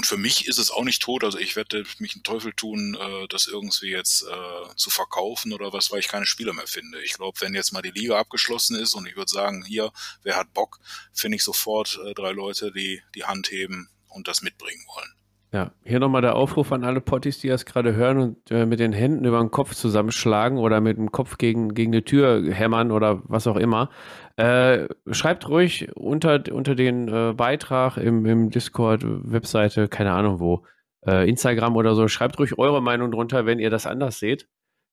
und 0.00 0.06
für 0.06 0.16
mich 0.16 0.48
ist 0.48 0.58
es 0.58 0.70
auch 0.70 0.84
nicht 0.84 1.02
tot. 1.02 1.24
Also 1.24 1.36
ich 1.36 1.56
werde 1.56 1.84
mich 1.98 2.14
einen 2.14 2.22
Teufel 2.22 2.54
tun, 2.54 2.96
äh, 2.98 3.28
das 3.28 3.46
irgendwie 3.46 3.90
jetzt 3.90 4.22
äh, 4.22 4.74
zu 4.74 4.88
verkaufen 4.88 5.52
oder 5.52 5.74
was, 5.74 5.90
weil 5.90 5.98
ich 5.98 6.08
keine 6.08 6.24
Spieler 6.24 6.54
mehr 6.54 6.66
finde. 6.66 7.02
Ich 7.02 7.12
glaube, 7.12 7.38
wenn 7.42 7.52
jetzt 7.52 7.74
mal 7.74 7.82
die 7.82 7.90
Liga 7.90 8.18
abgeschlossen 8.18 8.76
ist 8.76 8.94
und 8.94 9.06
ich 9.06 9.14
würde 9.14 9.30
sagen, 9.30 9.62
hier, 9.62 9.92
wer 10.22 10.36
hat 10.36 10.54
Bock, 10.54 10.80
finde 11.12 11.36
ich 11.36 11.44
sofort 11.44 12.00
äh, 12.02 12.14
drei 12.14 12.32
Leute, 12.32 12.72
die 12.72 13.02
die 13.14 13.24
Hand 13.24 13.50
heben 13.50 13.90
und 14.08 14.26
das 14.26 14.40
mitbringen 14.40 14.82
wollen. 14.86 15.12
Ja, 15.52 15.72
hier 15.82 15.98
nochmal 15.98 16.22
der 16.22 16.36
Aufruf 16.36 16.70
an 16.70 16.84
alle 16.84 17.00
Potties, 17.00 17.40
die 17.40 17.48
das 17.48 17.66
gerade 17.66 17.96
hören 17.96 18.18
und 18.18 18.50
äh, 18.52 18.66
mit 18.66 18.78
den 18.78 18.92
Händen 18.92 19.24
über 19.24 19.40
den 19.40 19.50
Kopf 19.50 19.74
zusammenschlagen 19.74 20.58
oder 20.58 20.80
mit 20.80 20.96
dem 20.96 21.10
Kopf 21.10 21.38
gegen, 21.38 21.74
gegen 21.74 21.92
eine 21.92 22.04
Tür 22.04 22.52
hämmern 22.52 22.92
oder 22.92 23.22
was 23.24 23.48
auch 23.48 23.56
immer. 23.56 23.90
Äh, 24.36 24.86
schreibt 25.10 25.48
ruhig 25.48 25.88
unter, 25.96 26.40
unter 26.52 26.76
den 26.76 27.08
äh, 27.08 27.32
Beitrag 27.36 27.96
im, 27.96 28.24
im 28.26 28.50
Discord, 28.50 29.02
Webseite, 29.04 29.88
keine 29.88 30.12
Ahnung 30.12 30.38
wo, 30.38 30.64
äh, 31.04 31.28
Instagram 31.28 31.74
oder 31.74 31.96
so. 31.96 32.06
Schreibt 32.06 32.38
ruhig 32.38 32.56
eure 32.56 32.80
Meinung 32.80 33.10
drunter, 33.10 33.44
wenn 33.44 33.58
ihr 33.58 33.70
das 33.70 33.88
anders 33.88 34.20
seht. 34.20 34.48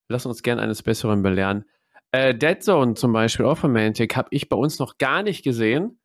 Lasst 0.09 0.25
uns 0.25 0.41
gern 0.41 0.57
eines 0.57 0.81
Besseren 0.81 1.21
belehren. 1.21 1.65
Äh, 2.11 2.33
Dead 2.33 2.63
Zone 2.63 2.95
zum 2.95 3.13
Beispiel, 3.13 3.45
auch 3.45 3.59
von 3.59 3.71
Mantic, 3.71 4.15
habe 4.15 4.29
ich 4.31 4.49
bei 4.49 4.57
uns 4.57 4.79
noch 4.79 4.97
gar 4.97 5.21
nicht 5.21 5.43
gesehen. 5.43 5.99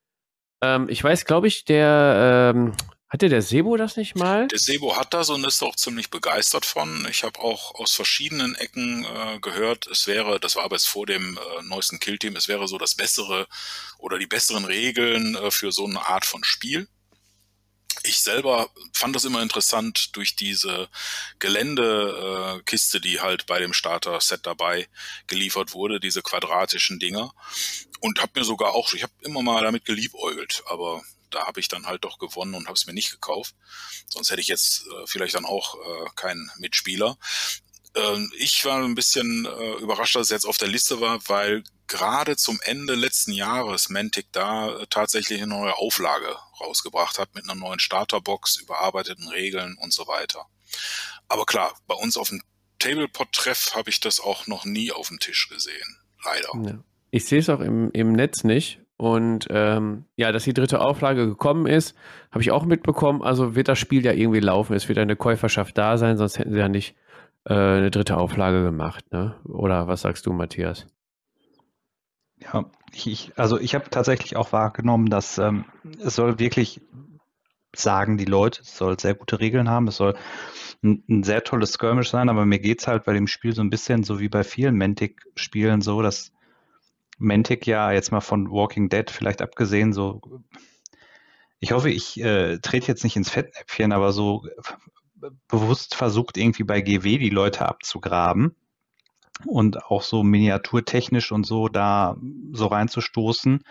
Ähm, 0.62 0.88
ich 0.90 1.02
weiß, 1.02 1.24
glaube 1.24 1.46
ich, 1.46 1.64
der 1.64 2.52
ähm, 2.54 2.72
Hatte 3.12 3.28
der 3.28 3.42
Sebo 3.42 3.76
das 3.76 3.98
nicht 3.98 4.16
mal? 4.16 4.48
Der 4.48 4.58
Sebo 4.58 4.96
hat 4.96 5.12
das 5.12 5.28
und 5.28 5.44
ist 5.44 5.62
auch 5.62 5.76
ziemlich 5.76 6.08
begeistert 6.08 6.64
von. 6.64 7.06
Ich 7.10 7.24
habe 7.24 7.40
auch 7.40 7.74
aus 7.74 7.92
verschiedenen 7.92 8.54
Ecken 8.54 9.04
äh, 9.04 9.38
gehört, 9.38 9.86
es 9.86 10.06
wäre, 10.06 10.40
das 10.40 10.56
war 10.56 10.64
aber 10.64 10.76
jetzt 10.76 10.88
vor 10.88 11.04
dem 11.04 11.36
äh, 11.36 11.62
neuesten 11.64 12.00
Killteam, 12.00 12.36
es 12.36 12.48
wäre 12.48 12.66
so 12.68 12.78
das 12.78 12.94
bessere 12.94 13.46
oder 13.98 14.18
die 14.18 14.26
besseren 14.26 14.64
Regeln 14.64 15.34
äh, 15.34 15.50
für 15.50 15.72
so 15.72 15.84
eine 15.84 16.06
Art 16.06 16.24
von 16.24 16.42
Spiel. 16.42 16.88
Ich 18.04 18.20
selber 18.20 18.70
fand 18.94 19.14
das 19.14 19.26
immer 19.26 19.42
interessant 19.42 20.16
durch 20.16 20.34
diese 20.34 20.88
Geländekiste, 21.38 22.98
die 22.98 23.20
halt 23.20 23.44
bei 23.44 23.58
dem 23.58 23.74
Starter-Set 23.74 24.46
dabei 24.46 24.88
geliefert 25.26 25.74
wurde, 25.74 26.00
diese 26.00 26.22
quadratischen 26.22 26.98
Dinger. 26.98 27.34
Und 28.00 28.22
habe 28.22 28.40
mir 28.40 28.44
sogar 28.44 28.72
auch, 28.72 28.94
ich 28.94 29.02
habe 29.02 29.12
immer 29.20 29.42
mal 29.42 29.62
damit 29.62 29.84
geliebäugelt, 29.84 30.62
aber 30.66 31.02
da 31.34 31.46
habe 31.46 31.60
ich 31.60 31.68
dann 31.68 31.86
halt 31.86 32.04
doch 32.04 32.18
gewonnen 32.18 32.54
und 32.54 32.66
habe 32.66 32.74
es 32.74 32.86
mir 32.86 32.92
nicht 32.92 33.10
gekauft. 33.10 33.54
Sonst 34.08 34.30
hätte 34.30 34.40
ich 34.40 34.48
jetzt 34.48 34.86
äh, 34.86 35.06
vielleicht 35.06 35.34
dann 35.34 35.44
auch 35.44 35.74
äh, 35.74 36.08
keinen 36.14 36.50
Mitspieler. 36.58 37.16
Ähm, 37.94 38.32
ich 38.36 38.64
war 38.64 38.82
ein 38.82 38.94
bisschen 38.94 39.46
äh, 39.46 39.72
überrascht, 39.74 40.16
dass 40.16 40.22
es 40.22 40.30
jetzt 40.30 40.46
auf 40.46 40.58
der 40.58 40.68
Liste 40.68 41.00
war, 41.00 41.20
weil 41.28 41.64
gerade 41.86 42.36
zum 42.36 42.58
Ende 42.62 42.94
letzten 42.94 43.32
Jahres 43.32 43.90
Mantic 43.90 44.26
da 44.32 44.78
äh, 44.78 44.86
tatsächlich 44.88 45.42
eine 45.42 45.54
neue 45.54 45.76
Auflage 45.76 46.36
rausgebracht 46.60 47.18
hat 47.18 47.34
mit 47.34 47.44
einer 47.44 47.54
neuen 47.54 47.80
Starterbox, 47.80 48.56
überarbeiteten 48.56 49.28
Regeln 49.28 49.76
und 49.78 49.92
so 49.92 50.06
weiter. 50.06 50.46
Aber 51.28 51.44
klar, 51.44 51.74
bei 51.86 51.94
uns 51.94 52.16
auf 52.16 52.30
dem 52.30 52.42
Tablepot-Treff 52.78 53.74
habe 53.74 53.90
ich 53.90 54.00
das 54.00 54.20
auch 54.20 54.46
noch 54.46 54.64
nie 54.64 54.90
auf 54.90 55.08
dem 55.08 55.18
Tisch 55.18 55.48
gesehen. 55.48 55.98
Leider. 56.24 56.50
Ja. 56.64 56.84
Ich 57.10 57.26
sehe 57.26 57.40
es 57.40 57.48
auch 57.50 57.60
im, 57.60 57.90
im 57.92 58.12
Netz 58.12 58.42
nicht. 58.42 58.80
Und 59.02 59.48
ähm, 59.50 60.04
ja, 60.14 60.30
dass 60.30 60.44
die 60.44 60.54
dritte 60.54 60.80
Auflage 60.80 61.26
gekommen 61.26 61.66
ist, 61.66 61.96
habe 62.30 62.40
ich 62.40 62.52
auch 62.52 62.64
mitbekommen. 62.64 63.20
Also 63.20 63.56
wird 63.56 63.66
das 63.66 63.80
Spiel 63.80 64.04
ja 64.04 64.12
irgendwie 64.12 64.38
laufen. 64.38 64.74
Es 64.74 64.88
wird 64.88 64.96
eine 64.96 65.16
Käuferschaft 65.16 65.76
da 65.76 65.98
sein, 65.98 66.16
sonst 66.16 66.38
hätten 66.38 66.52
sie 66.52 66.60
ja 66.60 66.68
nicht 66.68 66.94
äh, 67.44 67.52
eine 67.52 67.90
dritte 67.90 68.16
Auflage 68.16 68.62
gemacht. 68.62 69.04
Ne? 69.10 69.34
Oder 69.42 69.88
was 69.88 70.02
sagst 70.02 70.24
du, 70.26 70.32
Matthias? 70.32 70.86
Ja, 72.38 72.66
ich, 72.94 73.32
also 73.34 73.58
ich 73.58 73.74
habe 73.74 73.90
tatsächlich 73.90 74.36
auch 74.36 74.52
wahrgenommen, 74.52 75.10
dass 75.10 75.36
ähm, 75.36 75.64
es 75.98 76.14
soll 76.14 76.38
wirklich 76.38 76.80
sagen 77.74 78.18
die 78.18 78.24
Leute, 78.24 78.62
es 78.62 78.76
soll 78.76 79.00
sehr 79.00 79.14
gute 79.14 79.40
Regeln 79.40 79.68
haben, 79.68 79.88
es 79.88 79.96
soll 79.96 80.14
ein, 80.84 81.02
ein 81.10 81.22
sehr 81.24 81.42
tolles 81.42 81.72
Skirmish 81.72 82.10
sein, 82.10 82.28
aber 82.28 82.46
mir 82.46 82.60
geht 82.60 82.82
es 82.82 82.86
halt 82.86 83.02
bei 83.02 83.14
dem 83.14 83.26
Spiel 83.26 83.52
so 83.52 83.62
ein 83.62 83.70
bisschen 83.70 84.04
so 84.04 84.20
wie 84.20 84.28
bei 84.28 84.44
vielen 84.44 84.78
Mantic-Spielen 84.78 85.80
so, 85.80 86.02
dass 86.02 86.30
Mantic 87.18 87.66
ja 87.66 87.92
jetzt 87.92 88.12
mal 88.12 88.20
von 88.20 88.50
Walking 88.50 88.88
Dead 88.88 89.10
vielleicht 89.10 89.42
abgesehen 89.42 89.92
so, 89.92 90.20
ich 91.60 91.72
hoffe, 91.72 91.90
ich 91.90 92.20
äh, 92.20 92.58
trete 92.58 92.88
jetzt 92.88 93.04
nicht 93.04 93.16
ins 93.16 93.30
Fettnäpfchen, 93.30 93.92
aber 93.92 94.12
so 94.12 94.44
bewusst 95.48 95.94
versucht 95.94 96.36
irgendwie 96.36 96.64
bei 96.64 96.80
GW 96.80 97.18
die 97.18 97.30
Leute 97.30 97.68
abzugraben 97.68 98.56
und 99.46 99.84
auch 99.84 100.02
so 100.02 100.22
miniaturtechnisch 100.22 101.32
und 101.32 101.44
so 101.44 101.68
da 101.68 102.16
so 102.52 102.66
reinzustoßen. 102.66 103.62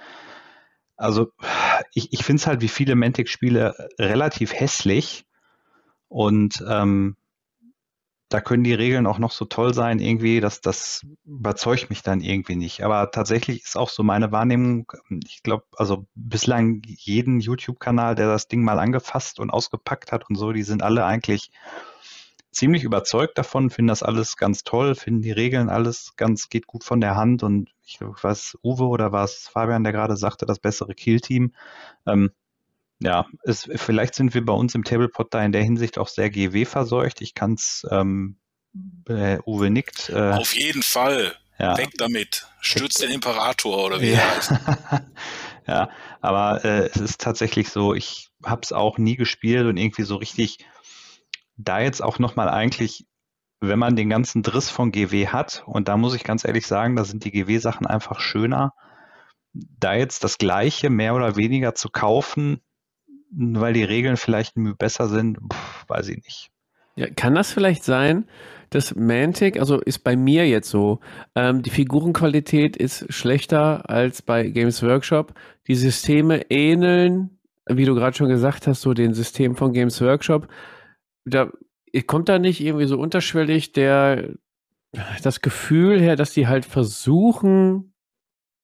Also 0.96 1.32
ich, 1.94 2.14
ich 2.14 2.24
finde 2.24 2.42
es 2.42 2.48
halt 2.48 2.62
wie 2.62 2.68
viele 2.68 2.96
Mantic-Spiele 2.96 3.90
relativ 4.00 4.54
hässlich 4.54 5.26
und 6.08 6.64
ähm, 6.68 7.18
da 8.32 8.40
können 8.40 8.64
die 8.64 8.74
Regeln 8.74 9.08
auch 9.08 9.20
noch 9.20 9.32
so 9.32 9.44
toll 9.44 9.74
sein, 9.74 10.00
irgendwie, 10.00 10.40
dass 10.40 10.62
das 10.62 11.06
überzeugt 11.26 11.90
mich 11.90 12.02
dann 12.02 12.22
irgendwie 12.22 12.56
nicht. 12.56 12.82
Aber 12.84 13.12
tatsächlich 13.12 13.64
ist 13.64 13.78
auch 13.78 13.90
so 13.90 14.04
meine 14.04 14.32
Wahrnehmung, 14.32 14.90
ich 15.26 15.44
glaube, 15.44 15.66
also 15.76 16.06
bislang 16.16 16.82
jeden 16.86 17.42
YouTube-Kanal, 17.42 18.16
der 18.16 18.28
das 18.28 18.48
Ding 18.48 18.64
mal 18.64 18.80
angefasst 18.80 19.40
und 19.40 19.50
ausgepackt 19.50 20.14
hat 20.14 20.30
und 20.30 20.38
so, 20.38 20.54
die 20.54 20.64
sind 20.64 20.82
alle 20.82 21.04
eigentlich 21.04 21.52
ziemlich 22.52 22.84
überzeugt 22.84 23.38
davon, 23.38 23.70
finden 23.70 23.90
das 23.90 24.04
alles 24.04 24.38
ganz 24.38 24.64
toll, 24.64 24.96
finden 24.96 25.22
die 25.22 25.32
Regeln 25.32 25.70
alles 25.70 26.14
ganz, 26.16 26.48
geht 26.48 26.68
gut 26.68 26.86
von 26.86 27.02
der 27.02 27.16
Hand 27.16 27.44
und 27.44 27.70
ich 27.84 28.00
was 28.02 28.58
Uwe 28.64 28.86
oder 28.86 29.12
was 29.12 29.50
Fabian, 29.50 29.84
der 29.84 29.92
gerade 29.92 30.16
sagte, 30.16 30.46
das 30.46 30.60
bessere 30.60 30.96
Kill-Team. 30.96 31.54
Ähm, 32.06 32.32
ja, 33.02 33.26
es, 33.44 33.68
vielleicht 33.76 34.16
sind 34.16 34.34
wir 34.34 34.46
bei 34.46 34.54
uns 34.54 34.76
im 34.76 34.84
Tablepot 34.84 35.34
da 35.34 35.44
in 35.44 35.52
der 35.52 35.64
Hinsicht 35.64 35.98
auch 35.98 36.08
sehr 36.08 36.30
GW 36.30 36.66
verseucht. 36.66 37.22
Ich 37.22 37.34
kann 37.34 37.54
es, 37.54 37.86
ähm, 37.90 38.38
äh, 39.08 39.40
Uwe 39.46 39.70
nickt. 39.70 40.10
Äh, 40.10 40.34
Auf 40.34 40.56
jeden 40.56 40.84
Fall. 40.84 41.36
Ja. 41.58 41.78
Weg 41.78 41.92
damit. 41.98 42.48
Stürzt 42.60 43.02
den 43.02 43.12
Imperator 43.12 43.86
oder 43.86 44.02
wie 44.02 44.12
ja. 44.12 44.20
er 44.20 44.36
heißt. 44.36 44.52
ja, 45.68 45.90
aber 46.22 46.64
äh, 46.64 46.90
es 46.94 46.98
ist 46.98 47.22
tatsächlich 47.22 47.70
so, 47.70 47.94
ich 47.94 48.30
habe 48.44 48.62
es 48.64 48.72
auch 48.72 48.98
nie 48.98 49.16
gespielt 49.16 49.66
und 49.66 49.78
irgendwie 49.78 50.04
so 50.04 50.16
richtig 50.16 50.60
da 51.58 51.80
jetzt 51.80 52.02
auch 52.02 52.20
nochmal 52.20 52.50
eigentlich, 52.50 53.06
wenn 53.60 53.80
man 53.80 53.96
den 53.96 54.10
ganzen 54.10 54.44
Driss 54.44 54.70
von 54.70 54.92
GW 54.92 55.28
hat, 55.28 55.64
und 55.66 55.88
da 55.88 55.98
muss 55.98 56.16
ich 56.16 56.24
ganz 56.24 56.46
ehrlich 56.46 56.66
sagen, 56.66 56.96
da 56.96 57.04
sind 57.04 57.26
die 57.26 57.32
GW-Sachen 57.32 57.86
einfach 57.86 58.20
schöner, 58.20 58.74
da 59.54 59.94
jetzt 59.94 60.24
das 60.24 60.38
Gleiche 60.38 60.90
mehr 60.90 61.14
oder 61.14 61.36
weniger 61.36 61.76
zu 61.76 61.90
kaufen, 61.90 62.62
weil 63.32 63.74
die 63.74 63.84
Regeln 63.84 64.18
vielleicht 64.18 64.54
besser 64.78 65.08
sind, 65.08 65.40
pff, 65.52 65.90
weiß 65.90 66.10
ich 66.10 66.18
nicht. 66.18 66.52
Ja, 66.96 67.08
kann 67.10 67.36
das 67.36 67.52
vielleicht 67.52 67.84
sein, 67.84 68.28
dass 68.70 68.96
Mantic, 68.96 69.60
also 69.60 69.80
ist 69.80 70.00
bei 70.00 70.16
mir 70.16 70.48
jetzt 70.48 70.70
so, 70.70 71.00
ähm, 71.36 71.62
die 71.62 71.70
Figurenqualität 71.70 72.76
ist 72.76 73.12
schlechter 73.14 73.90
als 73.90 74.22
bei 74.22 74.48
Games 74.48 74.84
Workshop. 74.84 75.34
Die 75.68 75.76
Systeme 75.76 76.50
ähneln, 76.50 77.38
wie 77.66 77.86
du 77.86 77.96
gerade 77.96 78.16
schon 78.16 78.30
gesagt 78.30 78.68
hast, 78.68 78.82
so 78.82 78.94
den 78.94 79.14
Systemen 79.14 79.56
von 79.56 79.74
Games 79.74 80.02
Workshop 80.02 80.48
da 81.26 81.52
kommt 82.08 82.30
da 82.30 82.40
nicht 82.40 82.62
irgendwie 82.62 82.86
so 82.86 82.98
unterschwellig 83.00 83.74
der 83.74 84.34
das 85.24 85.42
Gefühl 85.42 86.02
her, 86.02 86.16
dass 86.18 86.34
die 86.34 86.48
halt 86.48 86.66
versuchen, 86.66 87.94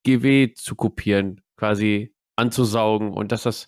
GW 0.05 0.53
zu 0.53 0.75
kopieren, 0.75 1.41
quasi 1.55 2.13
anzusaugen 2.35 3.13
und 3.13 3.31
dass 3.31 3.43
das, 3.43 3.67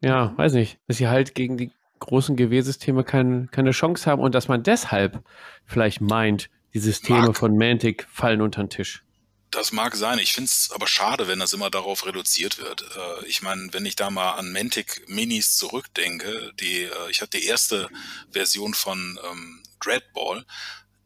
ja, 0.00 0.36
weiß 0.36 0.52
nicht, 0.52 0.78
dass 0.86 0.98
sie 0.98 1.08
halt 1.08 1.34
gegen 1.34 1.56
die 1.56 1.70
großen 1.98 2.36
GW-Systeme 2.36 3.04
kein, 3.04 3.50
keine 3.50 3.72
Chance 3.72 4.10
haben 4.10 4.22
und 4.22 4.34
dass 4.34 4.48
man 4.48 4.62
deshalb 4.62 5.22
vielleicht 5.64 6.00
meint, 6.00 6.48
die 6.74 6.78
Systeme 6.78 7.22
Mark. 7.22 7.36
von 7.36 7.56
Mantic 7.56 8.06
fallen 8.10 8.40
unter 8.40 8.62
den 8.62 8.70
Tisch. 8.70 9.02
Das 9.50 9.72
mag 9.72 9.96
sein. 9.96 10.18
Ich 10.18 10.32
finde 10.32 10.48
es 10.48 10.70
aber 10.74 10.86
schade, 10.86 11.26
wenn 11.26 11.38
das 11.38 11.54
immer 11.54 11.70
darauf 11.70 12.04
reduziert 12.04 12.58
wird. 12.58 12.82
Äh, 12.82 13.26
ich 13.26 13.40
meine, 13.40 13.72
wenn 13.72 13.86
ich 13.86 13.96
da 13.96 14.10
mal 14.10 14.32
an 14.32 14.52
Mantic 14.52 15.08
Minis 15.08 15.56
zurückdenke, 15.56 16.52
die, 16.60 16.82
äh, 16.82 17.10
ich 17.10 17.22
hatte 17.22 17.38
die 17.38 17.46
erste 17.46 17.88
Version 18.30 18.74
von 18.74 19.18
ähm, 19.30 19.62
Dreadball. 19.80 20.44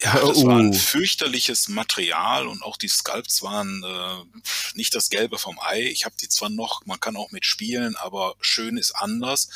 Ja, 0.02 0.18
das 0.18 0.38
uh. 0.38 0.46
war 0.46 0.58
ein 0.58 0.74
fürchterliches 0.74 1.68
Material 1.68 2.46
und 2.46 2.62
auch 2.62 2.76
die 2.76 2.88
Sculpts 2.88 3.42
waren 3.42 3.84
äh, 3.84 4.38
nicht 4.74 4.94
das 4.94 5.10
Gelbe 5.10 5.38
vom 5.38 5.58
Ei. 5.60 5.82
Ich 5.82 6.04
habe 6.04 6.14
die 6.20 6.28
zwar 6.28 6.48
noch, 6.48 6.84
man 6.86 7.00
kann 7.00 7.16
auch 7.16 7.30
mit 7.30 7.44
spielen, 7.44 7.96
aber 7.96 8.34
schön 8.40 8.76
ist 8.76 8.92
anders. 8.96 9.48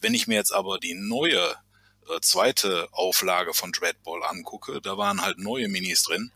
Wenn 0.00 0.14
ich 0.14 0.26
mir 0.26 0.34
jetzt 0.34 0.52
aber 0.52 0.78
die 0.78 0.94
neue 0.94 1.56
äh, 2.08 2.20
zweite 2.20 2.88
Auflage 2.92 3.54
von 3.54 3.72
Dreadball 3.72 4.22
angucke, 4.24 4.80
da 4.82 4.98
waren 4.98 5.22
halt 5.22 5.38
neue 5.38 5.68
Minis 5.68 6.02
drin 6.02 6.30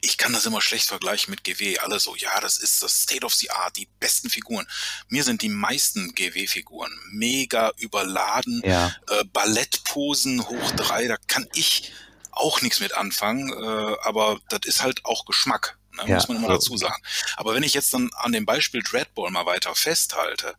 ich 0.00 0.18
kann 0.18 0.32
das 0.32 0.46
immer 0.46 0.60
schlecht 0.60 0.86
vergleichen 0.86 1.30
mit 1.30 1.44
GW. 1.44 1.78
Alle 1.78 2.00
so, 2.00 2.14
ja, 2.16 2.40
das 2.40 2.58
ist 2.58 2.82
das 2.82 3.02
State 3.02 3.24
of 3.24 3.34
the 3.34 3.50
Art, 3.50 3.76
die 3.76 3.88
besten 3.98 4.30
Figuren. 4.30 4.66
Mir 5.08 5.24
sind 5.24 5.42
die 5.42 5.48
meisten 5.48 6.14
GW-Figuren 6.14 6.92
mega 7.10 7.72
überladen, 7.78 8.62
ja. 8.64 8.94
äh, 9.08 9.24
Ballettposen 9.24 10.46
hoch 10.48 10.70
drei, 10.72 11.06
da 11.06 11.16
kann 11.28 11.48
ich 11.54 11.92
auch 12.36 12.62
nichts 12.62 12.80
mit 12.80 12.94
anfangen, 12.94 13.50
äh, 13.50 13.96
aber 14.02 14.38
das 14.48 14.60
ist 14.64 14.82
halt 14.82 15.04
auch 15.04 15.24
Geschmack. 15.24 15.78
Ne, 15.92 16.04
ja, 16.08 16.14
muss 16.16 16.28
man 16.28 16.36
immer 16.38 16.48
dazu 16.48 16.76
sagen. 16.76 17.02
Aber 17.36 17.54
wenn 17.54 17.62
ich 17.62 17.74
jetzt 17.74 17.94
dann 17.94 18.10
an 18.14 18.32
dem 18.32 18.44
Beispiel 18.44 18.82
Dreadball 18.82 19.30
mal 19.30 19.46
weiter 19.46 19.74
festhalte, 19.74 20.54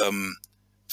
ähm, 0.00 0.38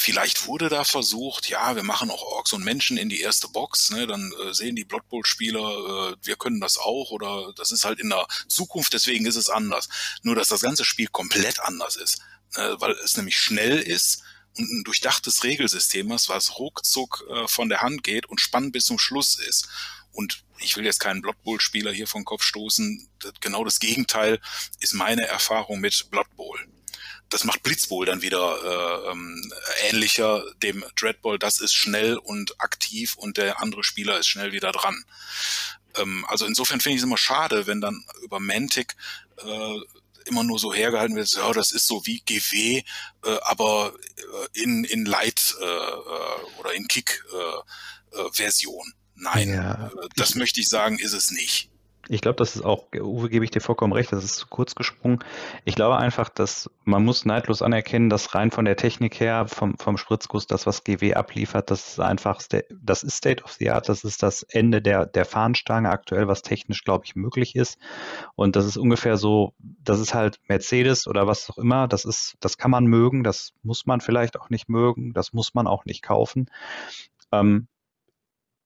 Vielleicht 0.02 0.48
wurde 0.48 0.70
da 0.70 0.86
versucht, 0.86 1.50
ja, 1.50 1.76
wir 1.76 1.84
machen 1.84 2.10
auch 2.10 2.22
Orks 2.22 2.54
und 2.54 2.64
Menschen 2.64 2.96
in 2.96 3.10
die 3.10 3.20
erste 3.20 3.50
Box, 3.50 3.90
ne, 3.90 4.08
dann 4.08 4.32
äh, 4.32 4.54
sehen 4.54 4.78
die 4.78 4.86
Blood 4.86 5.10
Bowl 5.10 5.26
Spieler, 5.26 5.60
äh, 5.60 6.16
wir 6.24 6.38
können 6.38 6.62
das 6.62 6.78
auch 6.78 7.12
oder 7.12 7.52
das 7.58 7.74
ist 7.74 7.84
halt 7.84 8.00
in 8.00 8.10
der 8.10 8.26
Zukunft, 8.48 8.94
deswegen 8.94 9.26
ist 9.26 9.36
es 9.36 9.50
anders. 9.50 9.90
Nur 10.24 10.36
dass 10.36 10.48
das 10.48 10.62
ganze 10.62 10.86
Spiel 10.86 11.10
komplett 11.10 11.60
anders 11.60 11.98
ist, 11.98 12.22
äh, 12.56 12.76
weil 12.80 12.94
es 12.94 13.18
nämlich 13.18 13.38
schnell 13.38 13.78
ist 13.78 14.24
und 14.58 14.72
ein 14.72 14.84
durchdachtes 14.86 15.44
Regelsystem 15.44 16.10
ist, 16.14 16.30
was 16.30 16.58
ruckzuck 16.58 17.26
äh, 17.30 17.50
von 17.50 17.68
der 17.68 17.82
Hand 17.82 18.06
geht 18.06 18.26
und 18.26 18.40
spannend 18.40 18.72
bis 18.72 18.86
zum 18.86 19.00
Schluss 19.00 19.38
ist. 19.38 19.68
Und 20.20 20.44
ich 20.60 20.76
will 20.76 20.84
jetzt 20.84 21.00
keinen 21.00 21.22
Blood 21.22 21.42
Bowl 21.44 21.62
Spieler 21.62 21.94
hier 21.94 22.06
vom 22.06 22.26
Kopf 22.26 22.44
stoßen, 22.44 23.08
genau 23.40 23.64
das 23.64 23.80
Gegenteil 23.80 24.42
ist 24.82 24.94
meine 24.94 25.26
Erfahrung 25.26 25.80
mit 25.80 26.12
Blood 26.12 26.28
Bowl 26.36 26.60
das 27.30 27.44
macht 27.44 27.64
Blitzbowl 27.64 28.06
dann 28.06 28.22
wieder 28.22 28.58
äh, 28.64 29.12
ähm, 29.12 29.52
ähnlicher 29.84 30.44
dem 30.64 30.84
Dreadball. 30.96 31.38
Das 31.38 31.60
ist 31.60 31.76
schnell 31.76 32.18
und 32.18 32.60
aktiv 32.60 33.16
und 33.16 33.38
der 33.38 33.62
andere 33.62 33.84
Spieler 33.84 34.20
ist 34.20 34.28
schnell 34.28 34.52
wieder 34.52 34.72
dran. 34.72 35.06
Ähm, 35.96 36.26
also 36.28 36.46
insofern 36.46 36.82
finde 36.82 36.96
ich 36.96 37.02
es 37.02 37.06
immer 37.06 37.18
schade, 37.18 37.68
wenn 37.68 37.82
dann 37.82 38.04
über 38.24 38.40
Mantic 38.40 38.96
äh, 39.44 39.78
immer 40.26 40.44
nur 40.44 40.60
so 40.60 40.74
hergehalten 40.74 41.16
wird, 41.16 41.32
ja, 41.32 41.52
das 41.54 41.72
ist 41.72 41.88
so 41.88 42.06
wie 42.06 42.22
GW, 42.22 42.84
äh, 43.24 43.38
aber 43.42 43.94
äh, 44.18 44.62
in, 44.62 44.84
in 44.84 45.06
Light 45.06 45.56
äh, 45.62 45.66
äh 45.66 46.60
oder 46.60 46.74
in 46.74 46.88
Kick-Version. 46.88 48.88
Äh, 48.88 48.99
Nein, 49.20 49.50
ja. 49.50 49.92
das 50.16 50.36
möchte 50.36 50.60
ich 50.62 50.70
sagen, 50.70 50.98
ist 50.98 51.14
es 51.14 51.32
nicht. 51.32 51.70
Ich 52.12 52.22
glaube, 52.22 52.38
das 52.38 52.56
ist 52.56 52.64
auch, 52.64 52.86
Uwe, 52.96 53.30
gebe 53.30 53.46
ich 53.46 53.52
dir 53.52 53.62
vollkommen 53.62 53.94
recht, 53.94 54.12
das 54.12 54.24
ist 54.24 54.36
zu 54.36 54.48
kurz 54.48 54.74
gesprungen. 54.74 55.20
Ich 55.64 55.76
glaube 55.76 55.98
einfach, 55.98 56.30
dass 56.30 56.68
man 56.84 57.06
muss 57.06 57.24
neidlos 57.24 57.62
anerkennen, 57.62 58.10
dass 58.10 58.34
rein 58.34 58.50
von 58.50 58.66
der 58.66 58.78
Technik 58.78 59.20
her, 59.20 59.48
vom, 59.48 59.78
vom 59.78 59.96
Spritzguss, 59.96 60.48
das, 60.48 60.66
was 60.66 60.84
GW 60.84 61.14
abliefert, 61.14 61.70
das 61.70 61.88
ist 61.88 62.00
einfach, 62.00 62.42
das 62.82 63.04
ist 63.04 63.18
State 63.18 63.44
of 63.44 63.52
the 63.54 63.70
Art, 63.70 63.90
das 63.90 64.04
ist 64.04 64.24
das 64.24 64.42
Ende 64.42 64.82
der, 64.82 65.06
der 65.06 65.24
Fahnenstange 65.24 65.92
aktuell, 65.92 66.28
was 66.28 66.42
technisch, 66.42 66.84
glaube 66.84 67.06
ich, 67.06 67.16
möglich 67.16 67.56
ist. 67.56 67.78
Und 68.34 68.56
das 68.56 68.66
ist 68.66 68.78
ungefähr 68.78 69.18
so, 69.18 69.54
das 69.60 70.00
ist 70.00 70.16
halt 70.16 70.40
Mercedes 70.48 71.06
oder 71.06 71.28
was 71.28 71.48
auch 71.52 71.60
immer, 71.60 71.88
das 71.88 72.06
ist, 72.06 72.38
das 72.40 72.58
kann 72.58 72.72
man 72.72 72.86
mögen, 72.86 73.24
das 73.24 73.54
muss 73.62 73.86
man 73.86 74.02
vielleicht 74.02 74.40
auch 74.40 74.50
nicht 74.50 74.68
mögen, 74.68 75.14
das 75.14 75.32
muss 75.32 75.54
man 75.54 75.68
auch 75.68 75.86
nicht 75.86 76.02
kaufen. 76.02 76.50
Ähm, 77.32 77.68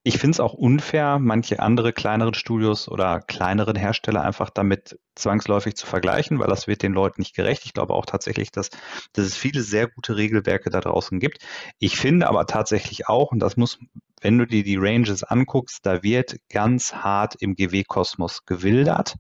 ich 0.06 0.18
finde 0.18 0.36
es 0.36 0.40
auch 0.42 0.54
unfair, 0.54 1.18
manche 1.18 1.60
andere 1.62 1.94
kleineren 1.94 2.34
Studios 2.34 2.90
oder 2.90 3.22
kleineren 3.22 3.78
Hersteller 3.78 4.22
einfach 4.22 4.50
damit 4.50 5.00
zwangsläufig 5.16 5.76
zu 5.76 5.86
vergleichen, 5.86 6.40
weil 6.40 6.48
das 6.48 6.68
wird 6.68 6.84
den 6.84 6.92
Leuten 6.92 7.22
nicht 7.22 7.36
gerecht. 7.36 7.66
Ich 7.66 7.74
glaube 7.74 7.94
auch 7.94 8.06
tatsächlich, 8.06 8.52
dass, 8.52 8.70
dass 9.14 9.26
es 9.26 9.38
viele 9.38 9.62
sehr 9.62 9.88
gute 9.88 10.18
Regelwerke 10.18 10.70
da 10.70 10.82
draußen 10.82 11.22
gibt. 11.22 11.38
Ich 11.80 11.96
finde 11.96 12.28
aber 12.28 12.46
tatsächlich 12.46 13.08
auch, 13.08 13.32
und 13.32 13.40
das 13.40 13.56
muss, 13.56 13.80
wenn 14.22 14.38
du 14.38 14.46
dir 14.46 14.64
die 14.64 14.78
Ranges 14.78 15.24
anguckst, 15.24 15.86
da 15.86 16.04
wird 16.04 16.36
ganz 16.50 16.94
hart 16.96 17.36
im 17.40 17.56
GW-Kosmos 17.56 18.46
gewildert. 18.46 19.16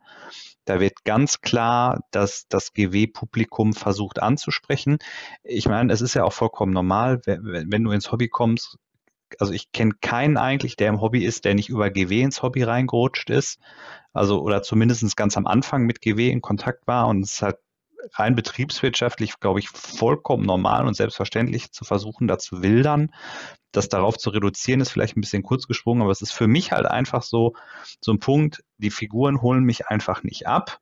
Da 0.65 0.81
wird 0.81 1.03
ganz 1.05 1.39
klar, 1.39 2.01
dass 2.11 2.45
das 2.49 2.73
GW-Publikum 2.73 3.73
versucht 3.73 4.21
anzusprechen. 4.21 4.97
Ich 5.43 5.67
meine, 5.67 5.93
es 5.93 6.01
ist 6.01 6.13
ja 6.13 6.23
auch 6.25 6.33
vollkommen 6.33 6.73
normal, 6.73 7.21
wenn, 7.25 7.71
wenn 7.71 7.83
du 7.83 7.91
ins 7.91 8.11
Hobby 8.11 8.27
kommst, 8.29 8.77
also 9.39 9.53
ich 9.53 9.71
kenne 9.71 9.93
keinen 10.01 10.37
eigentlich, 10.37 10.75
der 10.75 10.89
im 10.89 11.01
Hobby 11.01 11.23
ist, 11.25 11.45
der 11.45 11.55
nicht 11.55 11.69
über 11.69 11.89
GW 11.89 12.21
ins 12.21 12.41
Hobby 12.41 12.63
reingerutscht 12.63 13.29
ist. 13.29 13.59
Also 14.13 14.41
oder 14.41 14.61
zumindest 14.61 15.15
ganz 15.15 15.37
am 15.37 15.47
Anfang 15.47 15.83
mit 15.83 16.01
GW 16.01 16.29
in 16.29 16.41
Kontakt 16.41 16.87
war 16.87 17.07
und 17.07 17.23
es 17.23 17.41
halt 17.41 17.57
rein 18.11 18.35
betriebswirtschaftlich, 18.35 19.39
glaube 19.39 19.59
ich, 19.59 19.69
vollkommen 19.69 20.45
normal 20.45 20.85
und 20.87 20.95
selbstverständlich 20.95 21.71
zu 21.71 21.85
versuchen, 21.85 22.27
da 22.27 22.37
zu 22.37 22.61
wildern. 22.61 23.11
Das 23.71 23.89
darauf 23.89 24.17
zu 24.17 24.29
reduzieren, 24.29 24.81
ist 24.81 24.91
vielleicht 24.91 25.17
ein 25.17 25.21
bisschen 25.21 25.43
kurz 25.43 25.67
gesprungen, 25.67 26.01
aber 26.01 26.11
es 26.11 26.21
ist 26.21 26.31
für 26.31 26.47
mich 26.47 26.71
halt 26.71 26.85
einfach 26.85 27.23
so, 27.23 27.53
so 28.01 28.11
ein 28.11 28.19
Punkt, 28.19 28.63
die 28.77 28.91
Figuren 28.91 29.41
holen 29.41 29.63
mich 29.63 29.87
einfach 29.87 30.23
nicht 30.23 30.47
ab. 30.47 30.79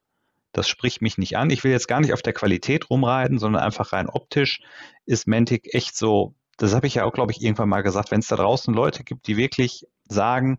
Das 0.51 0.67
spricht 0.67 1.01
mich 1.01 1.17
nicht 1.17 1.37
an. 1.37 1.49
Ich 1.49 1.63
will 1.63 1.71
jetzt 1.71 1.87
gar 1.87 2.01
nicht 2.01 2.11
auf 2.11 2.21
der 2.21 2.33
Qualität 2.33 2.89
rumreiten, 2.89 3.39
sondern 3.39 3.63
einfach 3.63 3.93
rein 3.93 4.09
optisch 4.09 4.61
ist 5.05 5.27
Mantic 5.27 5.73
echt 5.73 5.95
so 5.95 6.35
das 6.61 6.75
habe 6.75 6.85
ich 6.85 6.95
ja 6.95 7.05
auch, 7.05 7.13
glaube 7.13 7.31
ich, 7.31 7.41
irgendwann 7.41 7.69
mal 7.69 7.81
gesagt, 7.81 8.11
wenn 8.11 8.19
es 8.19 8.27
da 8.27 8.35
draußen 8.35 8.71
Leute 8.73 9.03
gibt, 9.03 9.25
die 9.25 9.35
wirklich 9.35 9.87
sagen, 10.07 10.57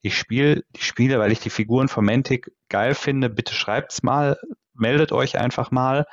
ich 0.00 0.16
spiele 0.16 0.62
die 0.74 0.82
Spiele, 0.82 1.18
weil 1.18 1.32
ich 1.32 1.40
die 1.40 1.50
Figuren 1.50 1.88
von 1.88 2.04
Mantic 2.04 2.50
geil 2.70 2.94
finde, 2.94 3.28
bitte 3.28 3.52
schreibt's 3.54 4.02
mal, 4.02 4.38
meldet 4.72 5.12
euch 5.12 5.38
einfach 5.38 5.70
mal. 5.70 6.06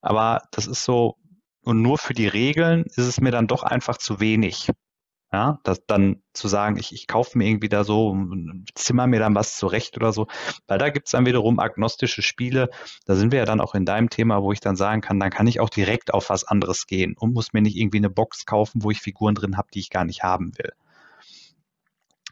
Aber 0.00 0.42
das 0.52 0.68
ist 0.68 0.84
so, 0.84 1.16
und 1.62 1.82
nur 1.82 1.98
für 1.98 2.14
die 2.14 2.28
Regeln 2.28 2.84
ist 2.84 2.98
es 2.98 3.20
mir 3.20 3.32
dann 3.32 3.48
doch 3.48 3.64
einfach 3.64 3.96
zu 3.96 4.20
wenig. 4.20 4.70
Ja, 5.32 5.58
das 5.62 5.84
dann 5.86 6.22
zu 6.32 6.48
sagen, 6.48 6.78
ich, 6.78 6.92
ich 6.94 7.06
kaufe 7.06 7.36
mir 7.36 7.46
irgendwie 7.48 7.68
da 7.68 7.84
so, 7.84 8.16
zimmer 8.74 9.06
mir 9.06 9.20
dann 9.20 9.34
was 9.34 9.56
zurecht 9.58 9.96
oder 9.98 10.10
so, 10.12 10.26
weil 10.66 10.78
da 10.78 10.88
gibt's 10.88 11.10
dann 11.10 11.26
wiederum 11.26 11.58
agnostische 11.58 12.22
Spiele. 12.22 12.70
Da 13.04 13.14
sind 13.14 13.30
wir 13.30 13.40
ja 13.40 13.44
dann 13.44 13.60
auch 13.60 13.74
in 13.74 13.84
deinem 13.84 14.08
Thema, 14.08 14.42
wo 14.42 14.52
ich 14.52 14.60
dann 14.60 14.76
sagen 14.76 15.02
kann, 15.02 15.20
dann 15.20 15.30
kann 15.30 15.46
ich 15.46 15.60
auch 15.60 15.68
direkt 15.68 16.14
auf 16.14 16.30
was 16.30 16.44
anderes 16.44 16.86
gehen 16.86 17.14
und 17.18 17.34
muss 17.34 17.52
mir 17.52 17.60
nicht 17.60 17.76
irgendwie 17.76 17.98
eine 17.98 18.08
Box 18.10 18.46
kaufen, 18.46 18.82
wo 18.82 18.90
ich 18.90 19.00
Figuren 19.00 19.34
drin 19.34 19.58
habe, 19.58 19.68
die 19.74 19.80
ich 19.80 19.90
gar 19.90 20.04
nicht 20.04 20.22
haben 20.22 20.56
will 20.56 20.72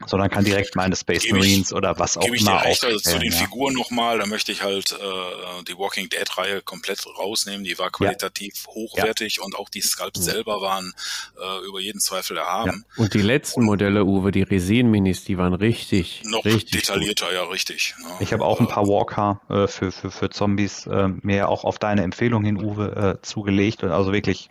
sondern 0.05 0.29
kann 0.29 0.45
direkt 0.45 0.75
meine 0.75 0.95
Space 0.95 1.23
gebe 1.23 1.39
Marines 1.39 1.71
ich, 1.71 1.75
oder 1.75 1.97
was 1.97 2.17
auch 2.17 2.23
immer. 2.23 2.35
ich 2.35 2.45
dir 2.45 2.63
recht, 2.63 2.85
also 2.85 2.99
zu 2.99 3.17
den 3.17 3.31
ja. 3.31 3.37
Figuren 3.37 3.73
nochmal, 3.73 4.19
da 4.19 4.27
möchte 4.27 4.51
ich 4.51 4.61
halt 4.61 4.91
äh, 4.91 5.63
die 5.67 5.77
Walking 5.77 6.07
Dead 6.09 6.37
Reihe 6.37 6.61
komplett 6.61 7.03
rausnehmen. 7.17 7.63
Die 7.63 7.77
war 7.79 7.89
qualitativ 7.89 8.53
ja. 8.67 8.73
hochwertig 8.73 9.37
ja. 9.37 9.43
und 9.43 9.55
auch 9.55 9.69
die 9.69 9.81
Sculpts 9.81 10.23
selber 10.23 10.61
waren 10.61 10.93
äh, 11.39 11.65
über 11.65 11.79
jeden 11.79 11.99
Zweifel 11.99 12.37
erhaben. 12.37 12.85
Und 12.95 13.13
die 13.15 13.21
letzten 13.21 13.63
Modelle, 13.63 14.05
Uwe, 14.05 14.31
die 14.31 14.43
Resin 14.43 14.91
Minis, 14.91 15.23
die 15.23 15.37
waren 15.37 15.55
richtig, 15.55 16.21
noch 16.25 16.45
richtig 16.45 16.81
detaillierter, 16.81 17.25
gut. 17.25 17.33
ja 17.33 17.43
richtig. 17.45 17.95
Ich 18.19 18.33
habe 18.33 18.45
auch 18.45 18.59
ein 18.59 18.67
paar 18.67 18.87
Walker 18.87 19.41
äh, 19.49 19.67
für, 19.67 19.91
für, 19.91 20.11
für 20.11 20.29
Zombies 20.29 20.85
äh, 20.85 21.07
mir 21.21 21.49
auch 21.49 21.63
auf 21.63 21.79
deine 21.79 22.03
Empfehlung 22.03 22.43
hin, 22.43 22.63
Uwe, 22.63 23.17
äh, 23.17 23.21
zugelegt. 23.25 23.83
Also 23.83 24.13
wirklich, 24.13 24.49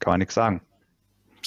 kann 0.00 0.12
man 0.12 0.18
nichts 0.18 0.34
sagen 0.34 0.60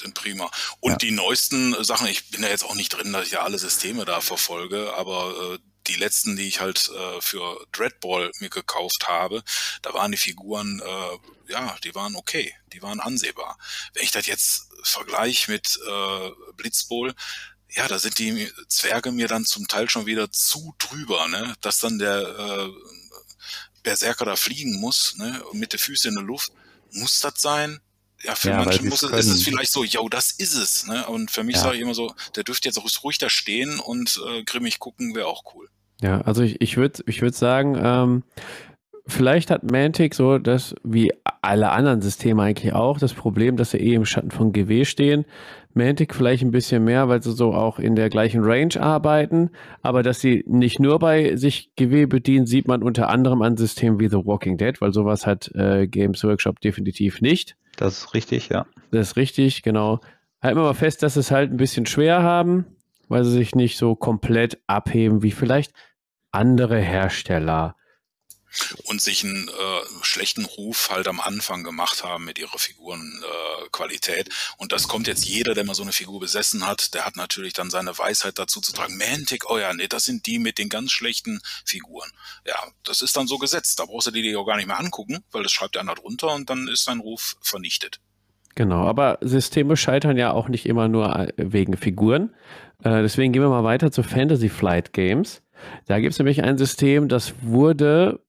sind 0.02 0.14
prima. 0.14 0.50
Und 0.80 0.92
ja. 0.92 0.98
die 0.98 1.12
neuesten 1.12 1.82
Sachen, 1.84 2.08
ich 2.08 2.30
bin 2.30 2.44
ja 2.44 2.50
jetzt 2.50 2.64
auch 2.64 2.76
nicht 2.76 2.90
drin, 2.90 3.14
dass 3.14 3.26
ich 3.26 3.34
ja 3.34 3.42
alle 3.42 3.60
Systeme 3.60 4.06
da 4.06 4.22
verfolge, 4.22 4.94
aber 4.96 5.56
äh, 5.56 5.60
die 5.88 5.96
letzten, 5.96 6.36
die 6.36 6.48
ich 6.48 6.60
halt 6.60 6.90
äh, 6.90 7.22
für 7.22 7.66
Dreadball 7.72 8.32
mir 8.40 8.50
gekauft 8.50 9.08
habe, 9.08 9.44
da 9.82 9.94
waren 9.94 10.12
die 10.12 10.18
Figuren, 10.18 10.80
äh, 10.80 11.52
ja, 11.52 11.76
die 11.84 11.96
waren 11.96 12.16
okay, 12.16 12.54
die 12.74 12.82
waren 12.82 13.00
ansehbar. 13.00 13.58
Wenn 13.94 14.04
ich 14.04 14.12
das 14.12 14.28
jetzt 14.28 14.70
vergleiche 14.84 15.52
mit 15.52 15.80
äh, 15.88 16.30
Blitzball, 16.56 17.14
ja, 17.74 17.88
da 17.88 18.00
sind 18.00 18.20
die 18.20 18.52
Zwerge 18.68 19.12
mir 19.12 19.28
dann 19.28 19.46
zum 19.46 19.68
Teil 19.68 19.90
schon 19.90 20.06
wieder 20.06 20.32
zu 20.32 20.76
drüber, 20.78 21.28
ne? 21.28 21.56
Dass 21.62 21.80
dann 21.80 22.00
der 22.00 22.20
äh, 22.20 22.70
Berserker 23.82 24.26
da 24.26 24.36
fliegen 24.36 24.80
muss, 24.80 25.16
ne? 25.16 25.44
Und 25.46 25.60
mit 25.60 25.72
den 25.74 25.80
Füßen 25.80 26.10
in 26.10 26.16
der 26.16 26.26
Luft. 26.26 26.52
Muss 26.92 27.20
das 27.20 27.36
sein? 27.38 27.80
Ja, 28.24 28.36
für 28.36 28.50
ja, 28.50 28.64
manche 28.64 28.84
muss 28.86 29.04
es, 29.04 29.12
ist 29.12 29.34
es 29.34 29.44
vielleicht 29.44 29.72
so, 29.72 29.84
yo, 29.84 30.08
das 30.10 30.32
ist 30.32 30.56
es. 30.56 30.88
Ne? 30.88 31.06
Und 31.08 31.32
für 31.32 31.44
mich 31.44 31.56
ja. 31.56 31.64
sage 31.64 31.76
ich 31.76 31.82
immer 31.82 31.94
so, 31.94 32.14
der 32.36 32.44
dürfte 32.44 32.68
jetzt 32.68 32.78
auch 32.78 32.88
ruhig 33.04 33.18
da 33.18 33.30
stehen 33.30 33.80
und 33.80 34.22
äh, 34.28 34.44
grimmig 34.44 34.80
gucken, 34.80 35.16
wäre 35.16 35.28
auch 35.28 35.44
cool. 35.56 35.68
Ja, 36.02 36.22
also 36.22 36.42
ich, 36.42 36.62
ich 36.62 36.78
würde 36.78 37.04
ich 37.06 37.22
würd 37.22 37.36
sagen, 37.36 37.80
ähm, 37.82 38.24
vielleicht 39.08 39.52
hat 39.52 39.70
Mantic 39.70 40.16
so 40.16 40.38
das, 40.40 40.76
wie 40.84 41.12
alle 41.42 41.72
anderen 41.72 42.02
Systeme 42.02 42.44
eigentlich 42.44 42.74
auch, 42.74 43.00
das 43.00 43.14
Problem, 43.14 43.58
dass 43.58 43.72
sie 43.72 43.78
eh 43.78 43.94
im 43.94 44.06
Schatten 44.06 44.32
von 44.32 44.52
GW 44.52 44.86
stehen. 44.86 45.26
Mantic 45.74 46.14
vielleicht 46.14 46.44
ein 46.44 46.52
bisschen 46.52 46.84
mehr, 46.84 47.08
weil 47.08 47.24
sie 47.24 47.32
so 47.32 47.54
auch 47.54 47.80
in 47.80 47.96
der 47.96 48.10
gleichen 48.10 48.44
Range 48.44 48.80
arbeiten, 48.80 49.52
aber 49.82 50.04
dass 50.04 50.20
sie 50.20 50.44
nicht 50.46 50.80
nur 50.80 51.00
bei 51.00 51.36
sich 51.38 51.72
GW 51.76 52.08
bedienen, 52.08 52.46
sieht 52.46 52.68
man 52.68 52.84
unter 52.84 53.10
anderem 53.10 53.42
an 53.42 53.58
Systemen 53.58 54.00
wie 54.00 54.10
The 54.10 54.26
Walking 54.26 54.58
Dead, 54.58 54.82
weil 54.82 54.92
sowas 54.92 55.26
hat 55.26 55.50
äh, 55.56 55.88
Games 55.88 56.24
Workshop 56.24 56.60
definitiv 56.60 57.22
nicht. 57.22 57.56
Das 57.78 57.98
ist 57.98 58.14
richtig, 58.14 58.50
ja. 58.50 58.66
Das 58.92 59.10
ist 59.10 59.16
richtig, 59.16 59.64
genau. 59.64 60.00
Halten 60.42 60.58
wir 60.58 60.64
mal 60.64 60.74
fest, 60.74 61.04
dass 61.04 61.16
sie 61.16 61.22
es 61.22 61.32
halt 61.32 61.52
ein 61.52 61.58
bisschen 61.58 61.86
schwer 61.86 62.24
haben, 62.24 62.66
weil 63.08 63.24
sie 63.24 63.32
sich 63.32 63.56
nicht 63.56 63.78
so 63.78 63.96
komplett 63.96 64.62
abheben 64.68 65.24
wie 65.24 65.32
vielleicht 65.32 65.74
andere 66.32 66.80
Hersteller 66.80 67.76
und 68.84 69.02
sich 69.02 69.24
einen 69.24 69.48
äh, 69.48 69.52
schlechten 70.02 70.46
Ruf 70.46 70.90
halt 70.90 71.08
am 71.08 71.20
Anfang 71.20 71.64
gemacht 71.64 72.04
haben 72.04 72.26
mit 72.26 72.40
ihrer 72.40 72.58
Figurenqualität. 72.58 74.28
Äh, 74.28 74.32
und 74.58 74.72
das 74.72 74.88
kommt 74.88 75.08
jetzt 75.08 75.26
jeder, 75.26 75.54
der 75.54 75.64
mal 75.64 75.76
so 75.76 75.84
eine 75.84 75.94
Figur 75.94 76.20
besessen 76.20 76.66
hat, 76.66 76.94
der 76.94 77.06
hat 77.06 77.16
natürlich 77.16 77.54
dann 77.54 77.70
seine 77.70 77.98
Weisheit 77.98 78.40
dazu 78.40 78.62
zu 78.62 78.74
tragen. 78.74 78.98
Mantic, 78.98 79.50
oh 79.50 79.58
ja, 79.58 79.74
nee, 79.74 79.88
das 79.88 80.06
sind 80.06 80.26
die 80.26 80.40
mit 80.40 80.58
den 80.58 80.70
ganz 80.70 80.92
schlechten 80.92 81.42
Figuren. 81.66 82.10
Ja, 82.46 82.56
das 82.84 83.02
ist 83.02 83.16
dann 83.16 83.28
so 83.28 83.38
gesetzt. 83.38 83.80
Da 83.80 83.86
brauchst 83.86 84.08
du 84.08 84.12
die 84.12 84.22
dir 84.22 84.40
auch 84.40 84.46
gar 84.46 84.58
nicht 84.58 84.68
mehr 84.68 84.80
angucken, 84.80 85.24
weil 85.32 85.44
das 85.44 85.52
schreibt 85.52 85.78
einer 85.78 85.96
drunter 85.96 86.34
und 86.34 86.50
dann 86.50 86.68
ist 86.68 86.88
dein 86.88 87.00
Ruf 87.00 87.38
vernichtet. 87.42 88.00
Genau, 88.56 88.86
aber 88.86 89.18
Systeme 89.22 89.78
scheitern 89.78 90.18
ja 90.18 90.32
auch 90.32 90.50
nicht 90.50 90.66
immer 90.66 90.88
nur 90.88 91.16
äh, 91.16 91.32
wegen 91.38 91.78
Figuren. 91.78 92.36
Äh, 92.84 93.02
deswegen 93.02 93.32
gehen 93.32 93.42
wir 93.42 93.50
mal 93.50 93.64
weiter 93.64 93.92
zu 93.92 94.04
Fantasy 94.04 94.50
Flight 94.50 94.94
Games. 94.94 95.42
Da 95.86 96.00
gibt 96.00 96.14
es 96.14 96.20
nämlich 96.20 96.44
ein 96.44 96.58
System, 96.58 97.08
das 97.08 97.34
wurde 97.42 98.20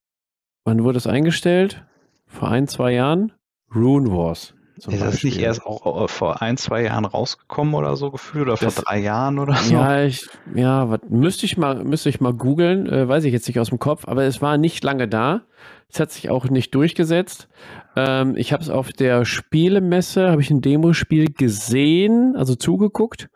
Wann 0.65 0.85
wurde 0.85 0.99
es 0.99 1.07
eingestellt? 1.07 1.85
Vor 2.27 2.49
ein, 2.49 2.69
zwei 2.69 2.93
Jahren? 2.93 3.33
Rune 3.75 4.11
Wars. 4.11 4.55
Ist 4.77 5.03
das 5.03 5.23
nicht 5.23 5.39
erst 5.39 5.65
auch 5.65 6.09
vor 6.09 6.41
ein, 6.43 6.57
zwei 6.57 6.85
Jahren 6.85 7.05
rausgekommen 7.05 7.75
oder 7.75 7.95
so 7.97 8.11
gefühlt 8.11 8.49
oder 8.49 8.57
das, 8.57 8.75
vor 8.75 8.85
drei 8.85 9.01
Jahren 9.01 9.39
oder 9.39 9.55
so? 9.55 9.75
Ja, 9.75 10.03
ich, 10.03 10.27
ja, 10.55 10.91
was, 10.91 11.01
müsste 11.09 11.47
ich 11.47 11.57
mal, 11.57 11.85
müsste 11.85 12.09
ich 12.09 12.21
mal 12.21 12.33
googeln, 12.33 12.89
äh, 12.89 13.07
weiß 13.07 13.25
ich 13.25 13.33
jetzt 13.33 13.47
nicht 13.47 13.61
aus 13.61 13.69
dem 13.69 13.79
Kopf, 13.79 14.09
aber 14.09 14.25
es 14.25 14.41
war 14.41 14.57
nicht 14.57 14.83
lange 14.83 15.09
da. 15.09 15.43
Es 15.89 16.01
hat 16.01 16.11
sich 16.11 16.31
auch 16.31 16.49
nicht 16.49 16.75
durchgesetzt. 16.75 17.49
Ähm, 17.97 18.35
ich 18.37 18.53
habe 18.53 18.63
es 18.63 18.71
auf 18.71 18.93
der 18.93 19.25
Spielemesse, 19.25 20.31
habe 20.31 20.41
ich 20.41 20.51
ein 20.51 20.63
Demospiel 20.63 21.27
gesehen, 21.33 22.35
also 22.35 22.55
zugeguckt. 22.55 23.29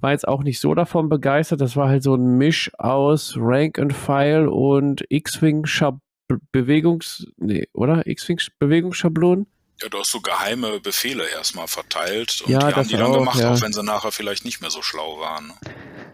War 0.00 0.10
jetzt 0.10 0.26
auch 0.26 0.42
nicht 0.42 0.58
so 0.58 0.74
davon 0.74 1.08
begeistert. 1.08 1.60
Das 1.60 1.76
war 1.76 1.88
halt 1.88 2.02
so 2.02 2.16
ein 2.16 2.36
Misch 2.36 2.72
aus 2.76 3.36
Rank 3.38 3.78
and 3.78 3.92
File 3.92 4.48
und 4.48 5.04
X-Wing 5.08 5.64
Bewegungs, 6.52 7.26
nee, 7.36 7.68
oder? 7.72 8.06
X-Wing 8.06 8.40
Bewegungsschablonen? 8.58 9.46
Ja, 9.82 9.88
du 9.88 9.98
hast 9.98 10.12
so 10.12 10.20
geheime 10.20 10.78
Befehle 10.80 11.28
erstmal 11.28 11.66
verteilt 11.66 12.42
und 12.46 12.52
ja, 12.52 12.58
die 12.60 12.74
haben 12.74 12.88
die 12.88 12.96
dann 12.96 13.10
auch, 13.10 13.18
gemacht, 13.18 13.40
ja. 13.40 13.52
auch 13.52 13.60
wenn 13.60 13.72
sie 13.72 13.82
nachher 13.82 14.12
vielleicht 14.12 14.44
nicht 14.44 14.60
mehr 14.60 14.70
so 14.70 14.80
schlau 14.80 15.18
waren. 15.18 15.48
Ne? 15.48 15.54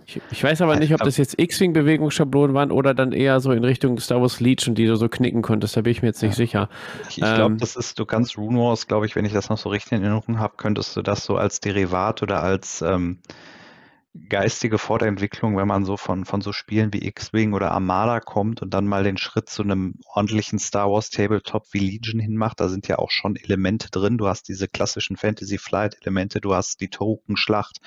Ich, 0.06 0.22
ich, 0.30 0.42
weiß 0.42 0.62
aber 0.62 0.76
nicht, 0.76 0.94
ob 0.94 1.00
das 1.00 1.18
jetzt 1.18 1.38
X-Wing-Bewegungsschablonen 1.38 2.54
waren 2.54 2.72
oder 2.72 2.94
dann 2.94 3.12
eher 3.12 3.40
so 3.40 3.52
in 3.52 3.62
Richtung 3.62 3.98
Star 4.00 4.22
Wars 4.22 4.40
Legion, 4.40 4.74
die 4.74 4.86
du 4.86 4.96
so 4.96 5.10
knicken 5.10 5.42
konntest. 5.42 5.76
Da 5.76 5.82
bin 5.82 5.90
ich 5.90 6.00
mir 6.00 6.08
jetzt 6.08 6.22
nicht 6.22 6.32
ja. 6.32 6.36
sicher. 6.36 6.68
Ich, 7.10 7.18
ich 7.18 7.24
ähm, 7.24 7.34
glaube, 7.34 7.56
das 7.56 7.76
ist, 7.76 7.98
du 7.98 8.06
kannst 8.06 8.38
Rune 8.38 8.58
Wars, 8.58 8.86
glaube 8.86 9.04
ich, 9.04 9.14
wenn 9.16 9.26
ich 9.26 9.34
das 9.34 9.50
noch 9.50 9.58
so 9.58 9.68
richtig 9.68 9.92
in 9.92 10.02
Erinnerung 10.02 10.38
habe, 10.38 10.54
könntest 10.56 10.96
du 10.96 11.02
das 11.02 11.24
so 11.26 11.36
als 11.36 11.60
Derivat 11.60 12.22
oder 12.22 12.42
als 12.42 12.80
ähm, 12.80 13.18
geistige 14.28 14.78
Fortentwicklung, 14.78 15.56
wenn 15.56 15.68
man 15.68 15.84
so 15.84 15.96
von, 15.96 16.24
von 16.24 16.40
so 16.40 16.52
Spielen 16.52 16.92
wie 16.92 17.06
X-Wing 17.06 17.52
oder 17.52 17.72
Armada 17.72 18.20
kommt 18.20 18.62
und 18.62 18.74
dann 18.74 18.86
mal 18.86 19.04
den 19.04 19.18
Schritt 19.18 19.48
zu 19.48 19.62
einem 19.62 19.94
ordentlichen 20.06 20.58
Star 20.58 20.90
Wars 20.90 21.10
Tabletop 21.10 21.66
wie 21.72 21.78
Legion 21.78 22.20
hinmacht. 22.20 22.60
Da 22.60 22.68
sind 22.68 22.88
ja 22.88 22.98
auch 22.98 23.10
schon 23.10 23.36
Elemente 23.36 23.90
drin. 23.90 24.18
Du 24.18 24.26
hast 24.28 24.48
diese 24.48 24.68
klassischen 24.68 25.16
Fantasy 25.16 25.58
Flight 25.58 25.96
Elemente, 26.00 26.40
du 26.40 26.54
hast 26.54 26.80
die 26.80 26.88
Tokenschlacht, 26.88 27.80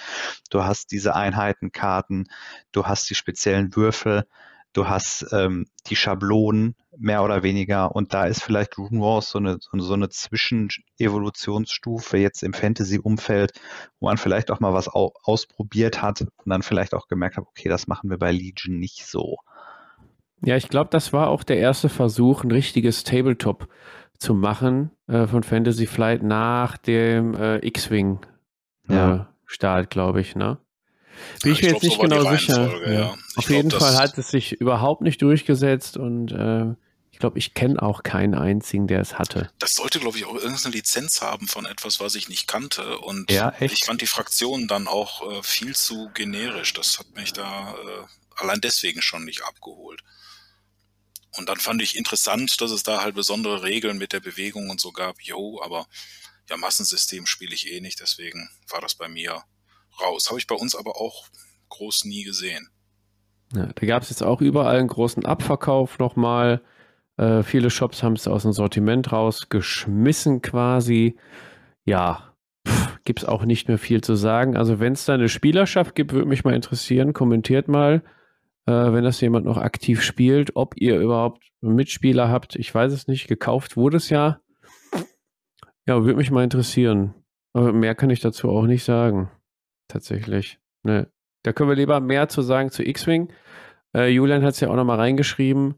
du 0.49 0.63
hast 0.63 0.91
diese 0.91 1.15
Einheitenkarten, 1.15 2.27
du 2.71 2.85
hast 2.85 3.09
die 3.09 3.15
speziellen 3.15 3.75
Würfel 3.75 4.25
du 4.73 4.87
hast 4.87 5.27
ähm, 5.31 5.65
die 5.87 5.95
Schablonen 5.95 6.75
mehr 6.97 7.23
oder 7.23 7.43
weniger 7.43 7.95
und 7.95 8.13
da 8.13 8.25
ist 8.25 8.43
vielleicht 8.43 8.77
Rune 8.77 9.01
Wars 9.01 9.29
so 9.29 9.39
eine, 9.39 9.57
so 9.59 9.93
eine 9.93 10.09
Zwischenevolutionsstufe 10.09 12.17
jetzt 12.17 12.43
im 12.43 12.53
Fantasy-Umfeld, 12.53 13.53
wo 13.99 14.07
man 14.07 14.17
vielleicht 14.17 14.51
auch 14.51 14.59
mal 14.59 14.73
was 14.73 14.87
au 14.87 15.13
ausprobiert 15.23 16.01
hat 16.01 16.21
und 16.21 16.31
dann 16.45 16.63
vielleicht 16.63 16.93
auch 16.93 17.07
gemerkt 17.07 17.37
hat, 17.37 17.45
okay, 17.47 17.69
das 17.69 17.87
machen 17.87 18.09
wir 18.09 18.17
bei 18.17 18.31
Legion 18.31 18.77
nicht 18.77 19.05
so. 19.05 19.37
Ja, 20.43 20.55
ich 20.55 20.69
glaube, 20.69 20.89
das 20.89 21.13
war 21.13 21.29
auch 21.29 21.43
der 21.43 21.57
erste 21.57 21.89
Versuch, 21.89 22.43
ein 22.43 22.51
richtiges 22.51 23.03
Tabletop 23.03 23.67
zu 24.17 24.33
machen 24.33 24.91
äh, 25.07 25.27
von 25.27 25.43
Fantasy 25.43 25.85
Flight 25.85 26.23
nach 26.23 26.77
dem 26.77 27.35
äh, 27.35 27.65
X-Wing 27.65 28.19
äh, 28.89 28.93
ja. 28.93 29.33
Start, 29.45 29.89
glaube 29.89 30.21
ich, 30.21 30.35
ne? 30.35 30.57
Bin 31.43 31.51
ja, 31.51 31.57
ich 31.57 31.63
mir 31.63 31.71
jetzt 31.73 31.83
nicht 31.83 31.99
genau 31.99 32.29
sicher. 32.31 32.87
Ja. 32.87 32.91
Ja. 32.91 33.17
Auf 33.35 33.49
jeden 33.49 33.69
glaub, 33.69 33.81
Fall 33.81 33.97
hat 33.97 34.17
es 34.17 34.29
sich 34.29 34.53
überhaupt 34.53 35.01
nicht 35.01 35.21
durchgesetzt 35.21 35.97
und 35.97 36.31
äh, 36.31 36.75
ich 37.11 37.19
glaube, 37.19 37.37
ich 37.37 37.53
kenne 37.53 37.81
auch 37.81 38.03
keinen 38.03 38.33
einzigen, 38.33 38.87
der 38.87 38.99
es 38.99 39.19
hatte. 39.19 39.51
Das 39.59 39.73
sollte, 39.73 39.99
glaube 39.99 40.17
ich, 40.17 40.25
auch 40.25 40.35
irgendeine 40.35 40.73
Lizenz 40.73 41.21
haben 41.21 41.47
von 41.47 41.65
etwas, 41.65 41.99
was 41.99 42.15
ich 42.15 42.29
nicht 42.29 42.47
kannte. 42.47 42.97
Und 42.97 43.29
ich 43.59 43.83
fand 43.83 44.01
die 44.01 44.07
Fraktionen 44.07 44.67
dann 44.67 44.87
auch 44.87 45.29
äh, 45.29 45.43
viel 45.43 45.75
zu 45.75 46.09
generisch. 46.15 46.73
Das 46.73 46.97
hat 46.97 47.13
mich 47.15 47.31
da 47.33 47.73
äh, 47.73 48.41
allein 48.41 48.59
deswegen 48.61 49.01
schon 49.01 49.25
nicht 49.25 49.43
abgeholt. 49.43 50.01
Und 51.37 51.47
dann 51.47 51.59
fand 51.59 51.81
ich 51.81 51.95
interessant, 51.95 52.59
dass 52.59 52.71
es 52.71 52.83
da 52.83 53.01
halt 53.01 53.15
besondere 53.15 53.63
Regeln 53.63 53.97
mit 53.97 54.13
der 54.13 54.19
Bewegung 54.19 54.69
und 54.69 54.81
so 54.81 54.91
gab. 54.91 55.21
Jo, 55.21 55.61
aber 55.63 55.87
ja, 56.49 56.57
Massensystem 56.57 57.25
spiele 57.25 57.53
ich 57.53 57.71
eh 57.71 57.79
nicht, 57.79 58.01
deswegen 58.01 58.49
war 58.67 58.81
das 58.81 58.95
bei 58.95 59.07
mir 59.07 59.43
raus. 60.01 60.29
Habe 60.29 60.39
ich 60.39 60.47
bei 60.47 60.55
uns 60.55 60.75
aber 60.75 60.99
auch 60.99 61.25
groß 61.69 62.05
nie 62.05 62.23
gesehen. 62.23 62.69
Ja, 63.53 63.67
da 63.73 63.87
gab 63.87 64.03
es 64.03 64.09
jetzt 64.09 64.23
auch 64.23 64.41
überall 64.41 64.77
einen 64.77 64.87
großen 64.87 65.25
Abverkauf 65.25 65.99
nochmal. 65.99 66.61
Äh, 67.17 67.43
viele 67.43 67.69
Shops 67.69 68.03
haben 68.03 68.13
es 68.13 68.27
aus 68.27 68.43
dem 68.43 68.53
Sortiment 68.53 69.11
rausgeschmissen 69.11 70.41
quasi. 70.41 71.17
Ja, 71.83 72.33
gibt 73.03 73.19
es 73.19 73.25
auch 73.25 73.43
nicht 73.43 73.67
mehr 73.67 73.77
viel 73.77 74.01
zu 74.01 74.15
sagen. 74.15 74.55
Also 74.55 74.79
wenn 74.79 74.93
es 74.93 75.05
da 75.05 75.15
eine 75.15 75.27
Spielerschaft 75.27 75.95
gibt, 75.95 76.13
würde 76.13 76.27
mich 76.27 76.43
mal 76.43 76.53
interessieren. 76.53 77.13
Kommentiert 77.13 77.67
mal, 77.67 78.03
äh, 78.67 78.71
wenn 78.71 79.03
das 79.03 79.19
jemand 79.19 79.45
noch 79.45 79.57
aktiv 79.57 80.01
spielt, 80.01 80.55
ob 80.55 80.75
ihr 80.77 80.99
überhaupt 80.99 81.43
Mitspieler 81.59 82.29
habt. 82.29 82.55
Ich 82.55 82.73
weiß 82.73 82.93
es 82.93 83.07
nicht. 83.07 83.27
Gekauft 83.27 83.75
wurde 83.75 83.97
es 83.97 84.09
ja. 84.09 84.39
Ja, 85.87 86.03
würde 86.03 86.17
mich 86.17 86.31
mal 86.31 86.43
interessieren. 86.43 87.15
Aber 87.53 87.73
mehr 87.73 87.95
kann 87.95 88.11
ich 88.11 88.21
dazu 88.21 88.49
auch 88.49 88.65
nicht 88.65 88.83
sagen 88.83 89.29
tatsächlich. 89.91 90.59
Ne. 90.83 91.11
Da 91.43 91.53
können 91.53 91.69
wir 91.69 91.75
lieber 91.75 91.99
mehr 91.99 92.29
zu 92.29 92.41
sagen 92.41 92.71
zu 92.71 92.83
X-Wing. 92.83 93.31
Äh, 93.95 94.09
Julian 94.09 94.43
hat 94.43 94.53
es 94.53 94.59
ja 94.59 94.69
auch 94.69 94.75
nochmal 94.75 94.99
reingeschrieben. 94.99 95.75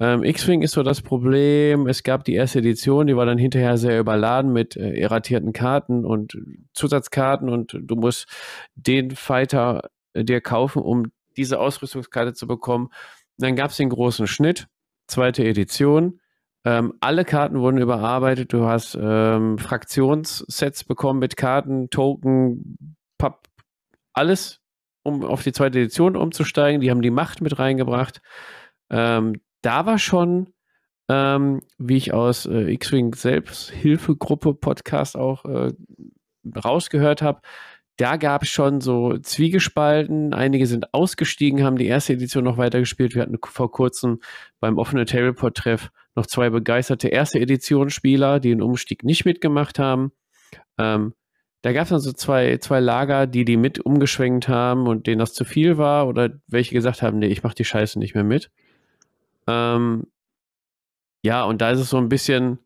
Ähm, 0.00 0.24
X-Wing 0.24 0.62
ist 0.62 0.72
so 0.72 0.82
das 0.82 1.02
Problem. 1.02 1.86
Es 1.86 2.02
gab 2.02 2.24
die 2.24 2.34
erste 2.34 2.60
Edition, 2.60 3.06
die 3.06 3.16
war 3.16 3.26
dann 3.26 3.38
hinterher 3.38 3.76
sehr 3.76 4.00
überladen 4.00 4.52
mit 4.52 4.76
äh, 4.76 4.98
erratierten 4.98 5.52
Karten 5.52 6.04
und 6.04 6.36
Zusatzkarten 6.72 7.48
und 7.48 7.78
du 7.80 7.96
musst 7.96 8.26
den 8.74 9.10
Fighter 9.12 9.90
äh, 10.14 10.24
dir 10.24 10.40
kaufen, 10.40 10.82
um 10.82 11.12
diese 11.36 11.60
Ausrüstungskarte 11.60 12.34
zu 12.34 12.46
bekommen. 12.46 12.88
Dann 13.38 13.56
gab 13.56 13.70
es 13.70 13.76
den 13.76 13.90
großen 13.90 14.26
Schnitt, 14.26 14.68
zweite 15.06 15.44
Edition. 15.44 16.20
Ähm, 16.64 16.94
alle 17.00 17.24
Karten 17.24 17.58
wurden 17.60 17.78
überarbeitet. 17.78 18.52
Du 18.52 18.66
hast 18.66 18.96
ähm, 19.00 19.58
Fraktionssets 19.58 20.84
bekommen 20.84 21.18
mit 21.18 21.36
Karten, 21.36 21.90
Token, 21.90 22.96
Pub 23.22 23.48
alles, 24.14 24.60
um 25.04 25.22
auf 25.22 25.44
die 25.44 25.52
zweite 25.52 25.78
Edition 25.78 26.16
umzusteigen. 26.16 26.80
Die 26.80 26.90
haben 26.90 27.02
die 27.02 27.12
Macht 27.12 27.40
mit 27.40 27.56
reingebracht. 27.56 28.20
Ähm, 28.90 29.40
da 29.62 29.86
war 29.86 30.00
schon, 30.00 30.52
ähm, 31.08 31.60
wie 31.78 31.98
ich 31.98 32.12
aus 32.12 32.46
äh, 32.46 32.72
X-Wing 32.72 33.14
Selbsthilfegruppe 33.14 34.54
Podcast 34.54 35.16
auch 35.16 35.44
äh, 35.44 35.72
rausgehört 36.64 37.22
habe, 37.22 37.42
da 37.96 38.16
gab 38.16 38.42
es 38.42 38.48
schon 38.48 38.80
so 38.80 39.16
Zwiegespalten. 39.18 40.34
Einige 40.34 40.66
sind 40.66 40.92
ausgestiegen, 40.92 41.62
haben 41.62 41.78
die 41.78 41.86
erste 41.86 42.14
Edition 42.14 42.42
noch 42.42 42.56
weitergespielt. 42.56 43.14
Wir 43.14 43.22
hatten 43.22 43.38
vor 43.44 43.70
kurzem 43.70 44.18
beim 44.58 44.78
offenen 44.78 45.06
Tableport-Treff 45.06 45.92
noch 46.16 46.26
zwei 46.26 46.50
begeisterte 46.50 47.06
erste 47.06 47.38
Edition-Spieler, 47.38 48.40
die 48.40 48.48
den 48.48 48.62
Umstieg 48.62 49.04
nicht 49.04 49.24
mitgemacht 49.24 49.78
haben. 49.78 50.10
Ähm, 50.76 51.14
da 51.62 51.72
gab 51.72 51.84
es 51.84 51.90
dann 51.90 52.00
so 52.00 52.12
zwei, 52.12 52.58
zwei 52.58 52.80
Lager, 52.80 53.26
die 53.26 53.44
die 53.44 53.56
mit 53.56 53.78
umgeschwenkt 53.80 54.48
haben 54.48 54.88
und 54.88 55.06
denen 55.06 55.20
das 55.20 55.32
zu 55.32 55.44
viel 55.44 55.78
war 55.78 56.08
oder 56.08 56.30
welche 56.48 56.74
gesagt 56.74 57.02
haben, 57.02 57.18
nee, 57.18 57.28
ich 57.28 57.44
mach 57.44 57.54
die 57.54 57.64
Scheiße 57.64 57.98
nicht 57.98 58.14
mehr 58.14 58.24
mit. 58.24 58.50
Ähm, 59.46 60.08
ja, 61.24 61.44
und 61.44 61.60
da 61.60 61.70
ist 61.70 61.78
es 61.78 61.90
so 61.90 61.98
ein 61.98 62.08
bisschen, 62.08 62.58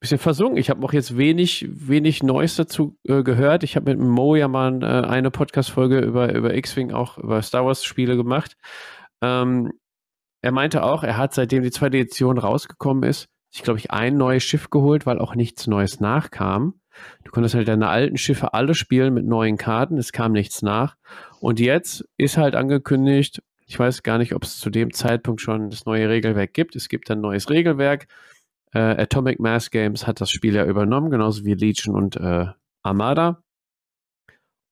bisschen 0.00 0.18
versunken. 0.18 0.58
Ich 0.58 0.68
habe 0.68 0.84
auch 0.84 0.92
jetzt 0.92 1.16
wenig, 1.16 1.66
wenig 1.70 2.22
Neues 2.22 2.56
dazu 2.56 2.98
äh, 3.04 3.22
gehört. 3.22 3.62
Ich 3.62 3.76
habe 3.76 3.94
mit 3.94 4.06
Mo 4.06 4.36
ja 4.36 4.48
mal 4.48 4.82
äh, 4.82 5.06
eine 5.06 5.30
Podcast-Folge 5.30 6.00
über, 6.00 6.34
über 6.34 6.54
X-Wing, 6.54 6.92
auch 6.92 7.16
über 7.16 7.40
Star 7.40 7.64
Wars-Spiele 7.64 8.16
gemacht. 8.16 8.56
Ähm, 9.22 9.72
er 10.42 10.52
meinte 10.52 10.82
auch, 10.82 11.04
er 11.04 11.16
hat 11.16 11.32
seitdem 11.32 11.62
die 11.62 11.70
zweite 11.70 11.96
Edition 11.98 12.36
rausgekommen 12.36 13.04
ist, 13.04 13.28
sich, 13.50 13.62
glaube 13.62 13.78
ich, 13.78 13.90
ein 13.90 14.18
neues 14.18 14.42
Schiff 14.42 14.68
geholt, 14.68 15.06
weil 15.06 15.18
auch 15.18 15.34
nichts 15.34 15.66
Neues 15.66 16.00
nachkam. 16.00 16.74
Du 17.30 17.34
konntest 17.34 17.54
halt 17.54 17.68
deine 17.68 17.88
alten 17.88 18.16
Schiffe 18.16 18.54
alle 18.54 18.74
spielen 18.74 19.14
mit 19.14 19.24
neuen 19.24 19.56
Karten, 19.56 19.98
es 19.98 20.10
kam 20.10 20.32
nichts 20.32 20.62
nach. 20.62 20.96
Und 21.38 21.60
jetzt 21.60 22.04
ist 22.16 22.36
halt 22.36 22.56
angekündigt, 22.56 23.40
ich 23.66 23.78
weiß 23.78 24.02
gar 24.02 24.18
nicht, 24.18 24.34
ob 24.34 24.42
es 24.42 24.58
zu 24.58 24.68
dem 24.68 24.92
Zeitpunkt 24.92 25.40
schon 25.40 25.70
das 25.70 25.86
neue 25.86 26.08
Regelwerk 26.08 26.52
gibt. 26.54 26.74
Es 26.74 26.88
gibt 26.88 27.08
ein 27.08 27.20
neues 27.20 27.48
Regelwerk. 27.48 28.08
Äh, 28.72 28.80
Atomic 28.80 29.38
Mass 29.38 29.70
Games 29.70 30.08
hat 30.08 30.20
das 30.20 30.28
Spiel 30.28 30.56
ja 30.56 30.66
übernommen, 30.66 31.08
genauso 31.08 31.44
wie 31.44 31.54
Legion 31.54 31.94
und 31.94 32.16
äh, 32.16 32.46
Armada. 32.82 33.44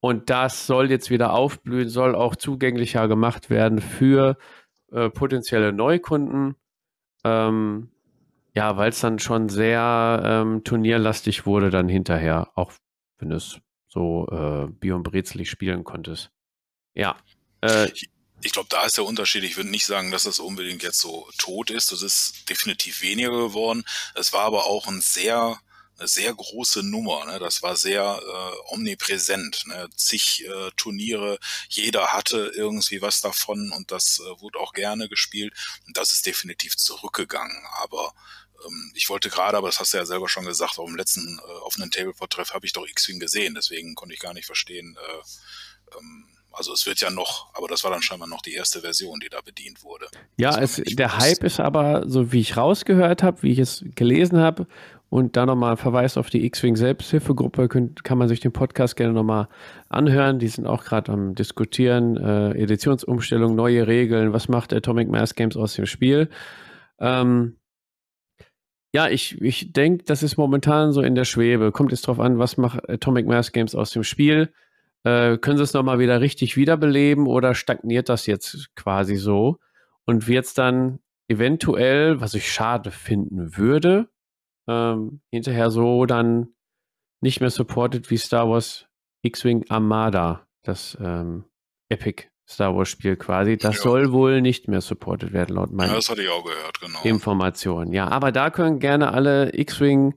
Und 0.00 0.28
das 0.28 0.66
soll 0.66 0.90
jetzt 0.90 1.10
wieder 1.10 1.34
aufblühen, 1.34 1.88
soll 1.88 2.16
auch 2.16 2.34
zugänglicher 2.34 3.06
gemacht 3.06 3.50
werden 3.50 3.80
für 3.80 4.36
äh, 4.90 5.10
potenzielle 5.10 5.72
Neukunden. 5.72 6.56
Ähm, 7.22 7.90
ja, 8.58 8.76
weil 8.76 8.90
es 8.90 8.98
dann 8.98 9.20
schon 9.20 9.48
sehr 9.48 10.20
ähm, 10.24 10.64
turnierlastig 10.64 11.46
wurde 11.46 11.70
dann 11.70 11.88
hinterher, 11.88 12.50
auch 12.56 12.72
wenn 13.18 13.30
es 13.30 13.60
so 13.86 14.26
äh, 14.32 14.66
Bion 14.66 15.04
Brezelig 15.04 15.48
spielen 15.48 15.84
konntest. 15.84 16.32
Ja. 16.92 17.16
Äh, 17.60 17.88
ich, 17.92 18.10
ich 18.42 18.50
glaube, 18.50 18.68
da 18.68 18.82
ist 18.82 18.96
der 18.96 19.04
Unterschied. 19.04 19.44
Ich 19.44 19.56
würde 19.56 19.70
nicht 19.70 19.86
sagen, 19.86 20.10
dass 20.10 20.24
das 20.24 20.40
unbedingt 20.40 20.82
jetzt 20.82 20.98
so 20.98 21.28
tot 21.38 21.70
ist. 21.70 21.92
Das 21.92 22.02
ist 22.02 22.50
definitiv 22.50 23.00
weniger 23.00 23.30
geworden. 23.30 23.84
Es 24.16 24.32
war 24.32 24.42
aber 24.42 24.66
auch 24.66 24.88
ein 24.88 25.00
sehr 25.00 25.60
eine 25.98 26.08
sehr 26.08 26.32
große 26.32 26.82
Nummer. 26.82 27.24
Ne? 27.26 27.38
Das 27.38 27.62
war 27.62 27.76
sehr 27.76 28.20
äh, 28.22 28.72
omnipräsent. 28.74 29.66
Ne? 29.66 29.88
Zig 29.96 30.44
äh, 30.44 30.70
Turniere, 30.76 31.38
jeder 31.68 32.08
hatte 32.08 32.52
irgendwie 32.54 33.02
was 33.02 33.20
davon 33.20 33.72
und 33.72 33.90
das 33.90 34.20
äh, 34.20 34.40
wurde 34.40 34.58
auch 34.60 34.72
gerne 34.72 35.08
gespielt. 35.08 35.52
Und 35.86 35.96
das 35.96 36.12
ist 36.12 36.26
definitiv 36.26 36.76
zurückgegangen. 36.76 37.64
Aber 37.82 38.14
ich 38.94 39.08
wollte 39.08 39.28
gerade, 39.28 39.56
aber 39.56 39.68
das 39.68 39.80
hast 39.80 39.92
du 39.92 39.98
ja 39.98 40.06
selber 40.06 40.28
schon 40.28 40.44
gesagt, 40.44 40.78
auf 40.78 40.86
dem 40.86 40.96
letzten 40.96 41.38
äh, 41.38 41.52
offenen 41.62 41.90
Tableport-Treff 41.90 42.52
habe 42.54 42.66
ich 42.66 42.72
doch 42.72 42.86
X-Wing 42.86 43.20
gesehen, 43.20 43.54
deswegen 43.54 43.94
konnte 43.94 44.14
ich 44.14 44.20
gar 44.20 44.34
nicht 44.34 44.46
verstehen. 44.46 44.96
Äh, 44.96 45.96
ähm, 45.96 46.24
also 46.52 46.72
es 46.72 46.86
wird 46.86 47.00
ja 47.00 47.10
noch, 47.10 47.54
aber 47.54 47.68
das 47.68 47.84
war 47.84 47.90
dann 47.90 48.02
scheinbar 48.02 48.28
noch 48.28 48.42
die 48.42 48.54
erste 48.54 48.80
Version, 48.80 49.20
die 49.20 49.28
da 49.28 49.40
bedient 49.40 49.84
wurde. 49.84 50.06
Ja, 50.38 50.58
es, 50.58 50.76
der 50.76 51.06
wusste. 51.06 51.18
Hype 51.18 51.44
ist 51.44 51.60
aber, 51.60 52.04
so 52.08 52.32
wie 52.32 52.40
ich 52.40 52.56
rausgehört 52.56 53.22
habe, 53.22 53.42
wie 53.42 53.52
ich 53.52 53.58
es 53.58 53.84
gelesen 53.94 54.38
habe 54.38 54.66
und 55.08 55.36
da 55.36 55.46
nochmal 55.46 55.76
Verweis 55.76 56.16
auf 56.16 56.30
die 56.30 56.44
X-Wing 56.44 56.74
Selbsthilfegruppe, 56.74 57.68
könnt, 57.68 58.02
kann 58.02 58.18
man 58.18 58.28
sich 58.28 58.40
den 58.40 58.52
Podcast 58.52 58.96
gerne 58.96 59.12
nochmal 59.12 59.48
anhören. 59.88 60.38
Die 60.38 60.48
sind 60.48 60.66
auch 60.66 60.84
gerade 60.84 61.12
am 61.12 61.34
Diskutieren, 61.34 62.16
äh, 62.16 62.50
Editionsumstellung, 62.60 63.54
neue 63.54 63.86
Regeln, 63.86 64.32
was 64.32 64.48
macht 64.48 64.72
Atomic 64.72 65.08
Mass 65.08 65.34
Games 65.34 65.56
aus 65.56 65.74
dem 65.74 65.86
Spiel. 65.86 66.28
Ähm, 66.98 67.57
ja, 68.98 69.08
ich, 69.08 69.40
ich 69.40 69.72
denke, 69.72 70.02
das 70.02 70.24
ist 70.24 70.36
momentan 70.38 70.90
so 70.90 71.02
in 71.02 71.14
der 71.14 71.24
Schwebe. 71.24 71.70
Kommt 71.70 71.92
jetzt 71.92 72.08
drauf 72.08 72.18
an, 72.18 72.40
was 72.40 72.56
macht 72.56 72.90
Atomic 72.90 73.28
Mass 73.28 73.52
Games 73.52 73.76
aus 73.76 73.90
dem 73.90 74.02
Spiel. 74.02 74.52
Äh, 75.04 75.38
können 75.38 75.56
sie 75.56 75.62
es 75.62 75.72
nochmal 75.72 76.00
wieder 76.00 76.20
richtig 76.20 76.56
wiederbeleben 76.56 77.28
oder 77.28 77.54
stagniert 77.54 78.08
das 78.08 78.26
jetzt 78.26 78.74
quasi 78.74 79.14
so? 79.14 79.60
Und 80.04 80.26
wird 80.26 80.46
es 80.46 80.54
dann 80.54 80.98
eventuell, 81.28 82.20
was 82.20 82.34
ich 82.34 82.50
schade 82.50 82.90
finden 82.90 83.56
würde, 83.56 84.08
ähm, 84.66 85.20
hinterher 85.30 85.70
so 85.70 86.04
dann 86.04 86.48
nicht 87.20 87.40
mehr 87.40 87.50
supported 87.50 88.10
wie 88.10 88.16
Star 88.16 88.50
Wars 88.50 88.88
X-Wing 89.22 89.66
Armada, 89.68 90.44
das 90.64 90.98
ähm, 91.00 91.44
Epic 91.88 92.24
Star 92.48 92.74
Wars 92.74 92.88
Spiel 92.88 93.16
quasi. 93.16 93.58
Das 93.58 93.76
ja. 93.76 93.82
soll 93.82 94.12
wohl 94.12 94.40
nicht 94.40 94.68
mehr 94.68 94.80
supported 94.80 95.32
werden, 95.32 95.56
laut 95.56 95.70
meinen 95.70 95.90
ja, 95.90 95.96
das 95.96 96.08
hatte 96.08 96.22
ich 96.22 96.28
auch 96.28 96.44
gehört, 96.44 96.80
genau. 96.80 97.02
Informationen. 97.04 97.92
Ja, 97.92 98.08
aber 98.08 98.32
da 98.32 98.50
können 98.50 98.78
gerne 98.78 99.12
alle 99.12 99.54
X-Wing 99.54 100.14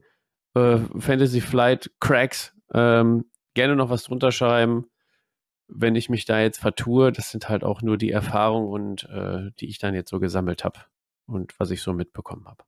äh, 0.54 0.78
Fantasy 0.98 1.40
Flight 1.40 1.90
Cracks 2.00 2.54
ähm, 2.72 3.26
gerne 3.54 3.76
noch 3.76 3.90
was 3.90 4.04
drunter 4.04 4.32
schreiben, 4.32 4.86
wenn 5.68 5.94
ich 5.94 6.08
mich 6.08 6.24
da 6.24 6.40
jetzt 6.40 6.58
vertue. 6.58 7.12
Das 7.12 7.30
sind 7.30 7.48
halt 7.48 7.64
auch 7.64 7.82
nur 7.82 7.98
die 7.98 8.10
Erfahrungen 8.10 8.68
und 8.68 9.04
äh, 9.10 9.50
die 9.60 9.68
ich 9.68 9.78
dann 9.78 9.94
jetzt 9.94 10.10
so 10.10 10.18
gesammelt 10.18 10.64
habe 10.64 10.80
und 11.26 11.58
was 11.58 11.70
ich 11.70 11.82
so 11.82 11.92
mitbekommen 11.92 12.46
habe. 12.46 12.64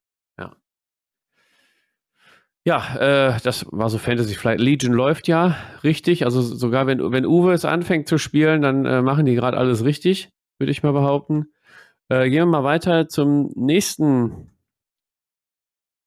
Ja. 2.64 2.96
Äh, 2.96 3.40
das 3.42 3.66
war 3.70 3.90
so 3.90 3.98
Fantasy 3.98 4.34
Flight. 4.34 4.60
Legion 4.60 4.92
läuft 4.92 5.28
ja 5.28 5.56
richtig. 5.82 6.24
Also 6.24 6.40
sogar 6.42 6.86
wenn, 6.86 7.12
wenn 7.12 7.26
Uwe 7.26 7.52
es 7.52 7.64
anfängt 7.64 8.08
zu 8.08 8.18
spielen, 8.18 8.62
dann 8.62 8.86
äh, 8.86 9.02
machen 9.02 9.26
die 9.26 9.34
gerade 9.34 9.56
alles 9.56 9.84
richtig, 9.84 10.30
würde 10.58 10.72
ich 10.72 10.82
mal 10.82 10.92
behaupten. 10.92 11.46
Äh, 12.08 12.28
gehen 12.30 12.42
wir 12.42 12.46
mal 12.46 12.64
weiter 12.64 13.08
zum 13.08 13.50
nächsten 13.54 14.50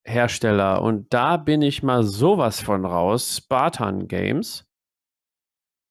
Hersteller. 0.03 0.81
Und 0.81 1.13
da 1.13 1.37
bin 1.37 1.61
ich 1.61 1.83
mal 1.83 2.03
sowas 2.03 2.61
von 2.61 2.85
raus. 2.85 3.37
Spartan 3.37 4.07
Games. 4.07 4.65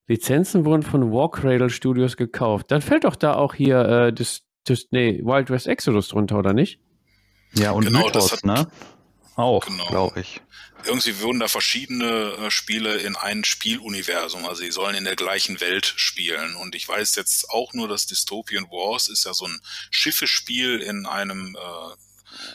Lizenzen 0.08 0.64
wurden 0.64 0.82
von 0.82 1.12
Warcradle 1.12 1.68
Studios 1.68 2.16
gekauft. 2.16 2.70
Dann 2.70 2.80
fällt 2.80 3.04
doch 3.04 3.16
da 3.16 3.34
auch 3.34 3.54
hier 3.54 3.80
äh, 3.80 4.12
das, 4.12 4.42
das, 4.64 4.86
nee, 4.90 5.20
Wild 5.24 5.50
West 5.50 5.66
Exodus 5.66 6.08
drunter, 6.08 6.38
oder 6.38 6.52
nicht? 6.52 6.80
Ja, 7.54 7.72
und 7.72 7.86
genau, 7.86 8.04
Mythos, 8.04 8.32
hat, 8.32 8.44
ne? 8.44 8.66
Auch, 9.36 9.66
genau. 9.66 9.86
glaube 9.88 10.20
ich. 10.20 10.40
Irgendwie 10.84 11.20
wurden 11.20 11.40
da 11.40 11.48
verschiedene 11.48 12.36
äh, 12.38 12.50
Spiele 12.50 12.96
in 12.96 13.16
ein 13.16 13.44
Spieluniversum, 13.44 14.46
also 14.46 14.62
sie 14.62 14.70
sollen 14.70 14.94
in 14.94 15.04
der 15.04 15.16
gleichen 15.16 15.60
Welt 15.60 15.92
spielen. 15.96 16.56
Und 16.56 16.74
ich 16.74 16.88
weiß 16.88 17.16
jetzt 17.16 17.50
auch 17.50 17.74
nur, 17.74 17.86
dass 17.86 18.06
Dystopian 18.06 18.70
Wars 18.70 19.08
ist 19.08 19.26
ja 19.26 19.34
so 19.34 19.46
ein 19.46 19.60
Schiffespiel 19.90 20.80
in 20.80 21.04
einem 21.06 21.56
äh, 21.56 21.96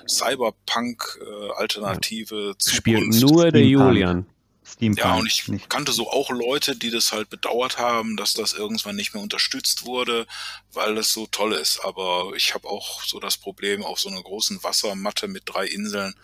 Cyberpunk-Alternative 0.08 2.56
äh, 2.58 2.70
Spielt 2.70 3.22
nur 3.22 3.52
der 3.52 3.66
Julian. 3.66 4.26
Steampunk. 4.64 5.06
Ja, 5.06 5.16
und 5.16 5.28
ich 5.28 5.48
nicht. 5.48 5.70
kannte 5.70 5.92
so 5.92 6.10
auch 6.10 6.30
Leute, 6.30 6.76
die 6.76 6.92
das 6.92 7.12
halt 7.12 7.30
bedauert 7.30 7.78
haben, 7.78 8.16
dass 8.16 8.34
das 8.34 8.54
irgendwann 8.54 8.96
nicht 8.96 9.14
mehr 9.14 9.22
unterstützt 9.22 9.86
wurde, 9.86 10.26
weil 10.72 10.98
es 10.98 11.12
so 11.12 11.28
toll 11.28 11.54
ist. 11.54 11.84
Aber 11.84 12.32
ich 12.36 12.54
habe 12.54 12.68
auch 12.68 13.04
so 13.04 13.20
das 13.20 13.38
Problem, 13.38 13.84
auf 13.84 14.00
so 14.00 14.10
einer 14.10 14.22
großen 14.22 14.64
Wassermatte 14.64 15.28
mit 15.28 15.44
drei 15.46 15.66
Inseln 15.66 16.16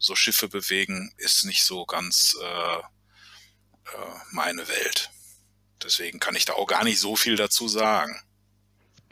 so 0.00 0.16
Schiffe 0.16 0.48
bewegen, 0.48 1.12
ist 1.18 1.44
nicht 1.44 1.62
so 1.62 1.86
ganz 1.86 2.36
äh, 2.42 2.78
äh, 2.78 2.82
meine 4.32 4.66
Welt. 4.66 5.10
Deswegen 5.82 6.18
kann 6.18 6.34
ich 6.34 6.44
da 6.44 6.54
auch 6.54 6.66
gar 6.66 6.82
nicht 6.84 6.98
so 6.98 7.14
viel 7.14 7.36
dazu 7.36 7.68
sagen. 7.68 8.20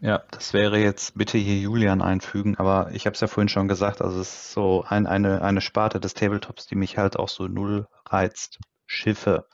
Ja, 0.01 0.23
das 0.31 0.53
wäre 0.53 0.79
jetzt 0.79 1.17
bitte 1.17 1.39
hier 1.39 1.59
Julian 1.59 2.03
einfügen, 2.03 2.57
aber 2.57 2.91
ich 2.93 3.07
habe 3.07 3.15
es 3.15 3.21
ja 3.21 3.27
vorhin 3.27 3.49
schon 3.49 3.69
gesagt, 3.69 4.01
also 4.01 4.21
es 4.21 4.29
ist 4.29 4.53
so 4.53 4.85
ein, 4.89 5.07
eine, 5.07 5.43
eine 5.43 5.61
Sparte 5.61 5.99
des 5.99 6.15
Tabletops, 6.15 6.67
die 6.67 6.77
mich 6.77 6.99
halt 6.99 7.17
auch 7.17 7.29
so 7.29 7.49
null 7.49 7.89
reizt. 8.07 8.59
Schiffe. 8.87 9.47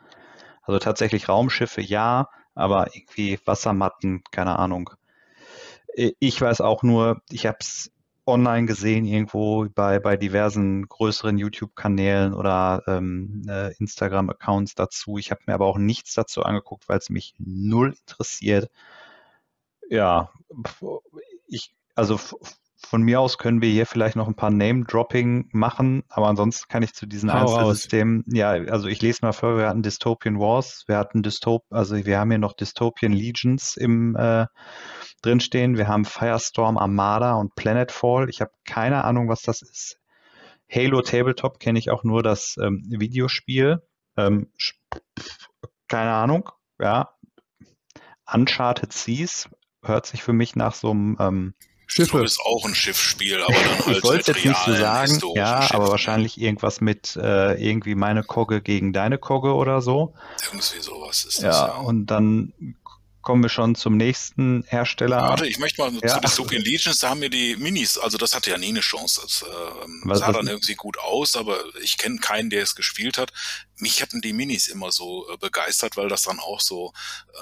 Also 0.63 0.79
tatsächlich 0.79 1.29
Raumschiffe, 1.29 1.81
ja, 1.81 2.29
aber 2.55 2.95
irgendwie 2.95 3.39
Wassermatten, 3.45 4.23
keine 4.31 4.59
Ahnung. 4.59 4.91
Ich 5.97 6.41
weiß 6.41 6.61
auch 6.61 6.83
nur, 6.83 7.23
ich 7.31 7.47
habe 7.47 7.59
es 7.61 7.91
online 8.27 8.67
gesehen, 8.67 9.05
irgendwo 9.05 9.67
bei, 9.69 9.99
bei 9.99 10.17
diversen 10.17 10.89
größeren 10.89 11.37
YouTube-Kanälen 11.39 12.35
oder 12.35 12.83
ähm, 12.87 13.43
äh, 13.49 13.75
Instagram-Accounts 13.77 14.75
dazu. 14.75 15.19
Ich 15.19 15.31
habe 15.31 15.43
mir 15.47 15.55
aber 15.55 15.67
auch 15.67 15.79
nichts 15.79 16.15
dazu 16.15 16.43
angeguckt, 16.43 16.89
weil 16.89 16.99
es 16.99 17.11
mich 17.11 17.35
null 17.39 17.95
interessiert. 18.01 18.71
Ja, 19.91 20.33
ich, 21.47 21.75
also 21.95 22.19
von 22.85 23.03
mir 23.03 23.21
aus 23.21 23.39
können 23.39 23.61
wir 23.61 23.71
hier 23.71 23.87
vielleicht 23.87 24.17
noch 24.17 24.29
ein 24.29 24.35
paar 24.35 24.51
Name-Dropping 24.51 25.49
machen, 25.53 26.05
aber 26.09 26.29
ansonsten 26.29 26.69
kann 26.69 26.83
ich 26.83 26.95
zu 26.95 27.07
diesen 27.07 27.31
Einzelsystemen, 27.31 28.25
ja, 28.27 28.51
also 28.51 28.89
ich 28.89 29.03
lese 29.03 29.21
mal 29.23 29.33
vor, 29.33 29.57
wir 29.57 29.69
hatten 29.69 29.83
Dystopian 29.83 30.39
Wars, 30.39 30.85
wir 30.87 30.97
hatten 30.97 31.23
Dystop, 31.23 31.65
also 31.71 31.97
wir 31.97 32.19
haben 32.19 32.31
hier 32.31 32.39
noch 32.39 32.53
Dystopian 32.53 33.13
Legions 33.13 33.77
im 33.77 34.17
äh, 34.17 34.47
drinstehen, 35.23 35.77
wir 35.77 35.89
haben 35.89 36.05
Firestorm 36.05 36.77
Armada 36.77 37.35
und 37.35 37.55
Planetfall. 37.55 38.29
Ich 38.29 38.41
habe 38.41 38.53
keine 38.67 39.05
Ahnung, 39.05 39.29
was 39.29 39.43
das 39.43 39.63
ist. 39.63 39.99
Halo 40.71 41.03
Tabletop 41.03 41.59
kenne 41.61 41.79
ich 41.79 41.91
auch 41.91 42.05
nur 42.05 42.23
das 42.23 42.57
ähm, 42.61 42.85
Videospiel. 42.89 43.83
Ähm, 44.17 44.51
keine 45.89 46.13
Ahnung, 46.13 46.51
ja. 46.79 47.11
Uncharted 48.33 48.93
Seas 48.93 49.49
hört 49.83 50.07
sich 50.07 50.23
für 50.23 50.33
mich 50.33 50.57
nach 50.57 50.75
so 50.75 50.91
einem 50.91 51.17
ähm, 51.21 51.55
Schiffe. 51.95 52.25
ist 52.25 52.41
auch 52.41 52.65
ein 52.65 52.75
Schiffsspiel, 52.75 53.41
aber 53.43 53.53
dann 53.53 53.87
halt 53.87 53.99
ich 53.99 54.03
wollte 54.03 54.33
jetzt 54.33 54.45
nicht 54.45 54.65
so 54.65 54.75
sagen, 54.75 55.21
ja, 55.35 55.63
Schiff, 55.63 55.75
aber 55.75 55.89
wahrscheinlich 55.89 56.41
irgendwas 56.41 56.81
mit 56.81 57.15
äh, 57.17 57.55
irgendwie 57.55 57.95
meine 57.95 58.25
Kogge 58.25 58.61
gegen 58.61 58.93
deine 58.93 59.17
Kogge 59.19 59.55
oder 59.55 59.81
so. 59.81 60.13
Irgendwie 60.45 60.81
sowas 60.81 61.25
ist 61.25 61.39
das. 61.39 61.57
Ja, 61.57 61.67
ja. 61.69 61.75
und 61.75 62.07
dann 62.07 62.53
kommen 63.23 63.43
wir 63.43 63.49
schon 63.49 63.75
zum 63.75 63.97
nächsten 63.97 64.65
Hersteller. 64.67 65.23
Warte, 65.23 65.47
ich 65.47 65.59
möchte 65.59 65.81
mal 65.81 65.93
ja. 66.03 66.15
zu 66.15 66.21
Dystopian 66.21 66.63
Legions, 66.63 66.99
da 66.99 67.11
haben 67.11 67.23
wir 67.23 67.31
die 67.31 67.57
Minis, 67.57 67.97
also 67.97 68.19
das 68.19 68.35
hatte 68.35 68.51
ja 68.51 68.59
nie 68.59 68.69
eine 68.69 68.81
Chance. 68.81 69.21
Das 69.23 69.43
äh, 69.43 69.47
was, 70.05 70.19
sah 70.19 70.29
was 70.29 70.37
dann 70.37 70.47
irgendwie 70.49 70.75
gut 70.75 70.99
aus, 70.99 71.37
aber 71.37 71.59
ich 71.83 71.97
kenne 71.97 72.19
keinen, 72.19 72.51
der 72.51 72.63
es 72.63 72.75
gespielt 72.75 73.19
hat. 73.19 73.33
Mich 73.79 74.03
hatten 74.03 74.21
die 74.21 74.33
Minis 74.33 74.69
immer 74.69 74.93
so 74.93 75.27
äh, 75.33 75.37
begeistert, 75.39 75.97
weil 75.97 76.09
das 76.09 76.23
dann 76.23 76.39
auch 76.39 76.61
so 76.61 76.93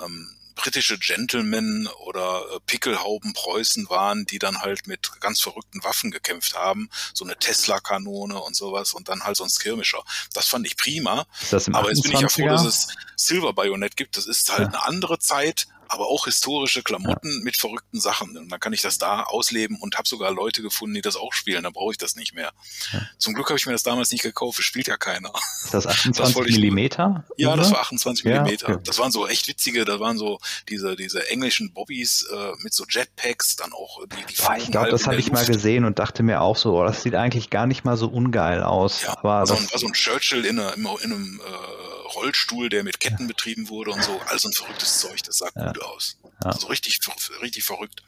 ähm, 0.04 0.36
britische 0.54 0.98
Gentlemen 0.98 1.88
oder 2.06 2.42
äh, 2.54 2.60
Pickelhauben 2.66 3.32
Preußen 3.32 3.88
waren, 3.88 4.24
die 4.26 4.38
dann 4.38 4.60
halt 4.60 4.86
mit 4.86 5.20
ganz 5.20 5.40
verrückten 5.40 5.82
Waffen 5.84 6.10
gekämpft 6.10 6.56
haben, 6.56 6.88
so 7.14 7.24
eine 7.24 7.36
Tesla-Kanone 7.36 8.38
und 8.40 8.56
sowas 8.56 8.92
und 8.92 9.08
dann 9.08 9.24
halt 9.24 9.36
so 9.36 9.44
ein 9.44 9.50
Skirmisher. 9.50 10.02
Das 10.32 10.46
fand 10.46 10.66
ich 10.66 10.76
prima. 10.76 11.26
Aber 11.72 11.88
jetzt 11.88 12.02
bin 12.02 12.12
ich 12.12 12.20
ja 12.20 12.28
froh, 12.28 12.48
dass 12.48 12.64
es 12.64 12.88
Silver 13.16 13.52
Bayonet 13.52 13.96
gibt. 13.96 14.16
Das 14.16 14.26
ist 14.26 14.50
halt 14.50 14.60
ja. 14.60 14.66
eine 14.68 14.84
andere 14.84 15.18
Zeit, 15.18 15.66
aber 15.92 16.08
auch 16.08 16.24
historische 16.24 16.82
Klamotten 16.82 17.30
ja. 17.30 17.44
mit 17.44 17.56
verrückten 17.56 18.00
Sachen. 18.00 18.36
Und 18.36 18.48
dann 18.48 18.60
kann 18.60 18.72
ich 18.72 18.82
das 18.82 18.98
da 18.98 19.22
ausleben 19.24 19.78
und 19.80 19.96
habe 19.96 20.08
sogar 20.08 20.32
Leute 20.32 20.62
gefunden, 20.62 20.94
die 20.94 21.02
das 21.02 21.16
auch 21.16 21.32
spielen. 21.32 21.64
Dann 21.64 21.72
brauche 21.72 21.92
ich 21.92 21.98
das 21.98 22.16
nicht 22.16 22.34
mehr. 22.34 22.52
Ja. 22.92 23.02
Zum 23.18 23.34
Glück 23.34 23.48
habe 23.48 23.58
ich 23.58 23.66
mir 23.66 23.72
das 23.72 23.82
damals 23.82 24.10
nicht 24.10 24.22
gekauft. 24.22 24.58
Es 24.58 24.64
spielt 24.64 24.86
ja 24.86 24.96
keiner. 24.96 25.32
Ist 25.64 25.74
das 25.74 25.86
28 25.86 26.34
das 26.46 26.50
Millimeter? 26.52 27.24
Ja, 27.36 27.56
das 27.56 27.70
war 27.70 27.80
28 27.80 28.24
ja, 28.24 28.42
Millimeter. 28.42 28.68
Okay. 28.70 28.82
Das 28.84 28.98
waren 28.98 29.12
so 29.12 29.26
echt 29.26 29.48
witzige. 29.48 29.84
Da 29.84 30.00
waren 30.00 30.18
so 30.18 30.38
diese 30.68 30.96
diese 30.96 31.28
englischen 31.28 31.72
Bobbys 31.72 32.26
äh, 32.32 32.52
mit 32.62 32.72
so 32.72 32.84
Jetpacks, 32.88 33.56
dann 33.56 33.72
auch 33.72 34.04
die. 34.06 34.16
die 34.26 34.42
Boah, 34.42 34.56
ich 34.56 34.70
glaube, 34.70 34.90
das 34.90 35.06
habe 35.06 35.16
ich 35.16 35.30
mal 35.30 35.44
gesehen 35.44 35.84
und 35.84 35.98
dachte 35.98 36.22
mir 36.22 36.40
auch 36.40 36.56
so, 36.56 36.78
oh, 36.78 36.84
das 36.84 37.02
sieht 37.02 37.14
eigentlich 37.14 37.50
gar 37.50 37.66
nicht 37.66 37.84
mal 37.84 37.96
so 37.96 38.08
ungeil 38.08 38.62
aus. 38.62 39.02
Ja, 39.02 39.18
aber 39.18 39.46
so, 39.46 39.54
das 39.54 39.72
war 39.72 39.78
so 39.78 39.86
ein 39.86 39.92
Churchill 39.92 40.44
in, 40.44 40.58
einer, 40.58 40.74
in 40.76 41.12
einem 41.12 41.40
äh, 41.40 42.12
Rollstuhl, 42.14 42.68
der 42.68 42.84
mit 42.84 43.00
Ketten 43.00 43.26
betrieben 43.26 43.68
wurde 43.68 43.90
und 43.90 44.02
so. 44.02 44.20
Also 44.28 44.48
ein 44.48 44.52
verrücktes 44.52 45.00
Zeug, 45.00 45.22
das 45.24 45.38
sah 45.38 45.48
ja. 45.54 45.66
gut 45.66 45.81
aus. 45.82 46.18
Ja. 46.42 46.50
Also 46.50 46.68
richtig, 46.68 46.98
richtig 47.40 47.64
verrückt. 47.64 48.02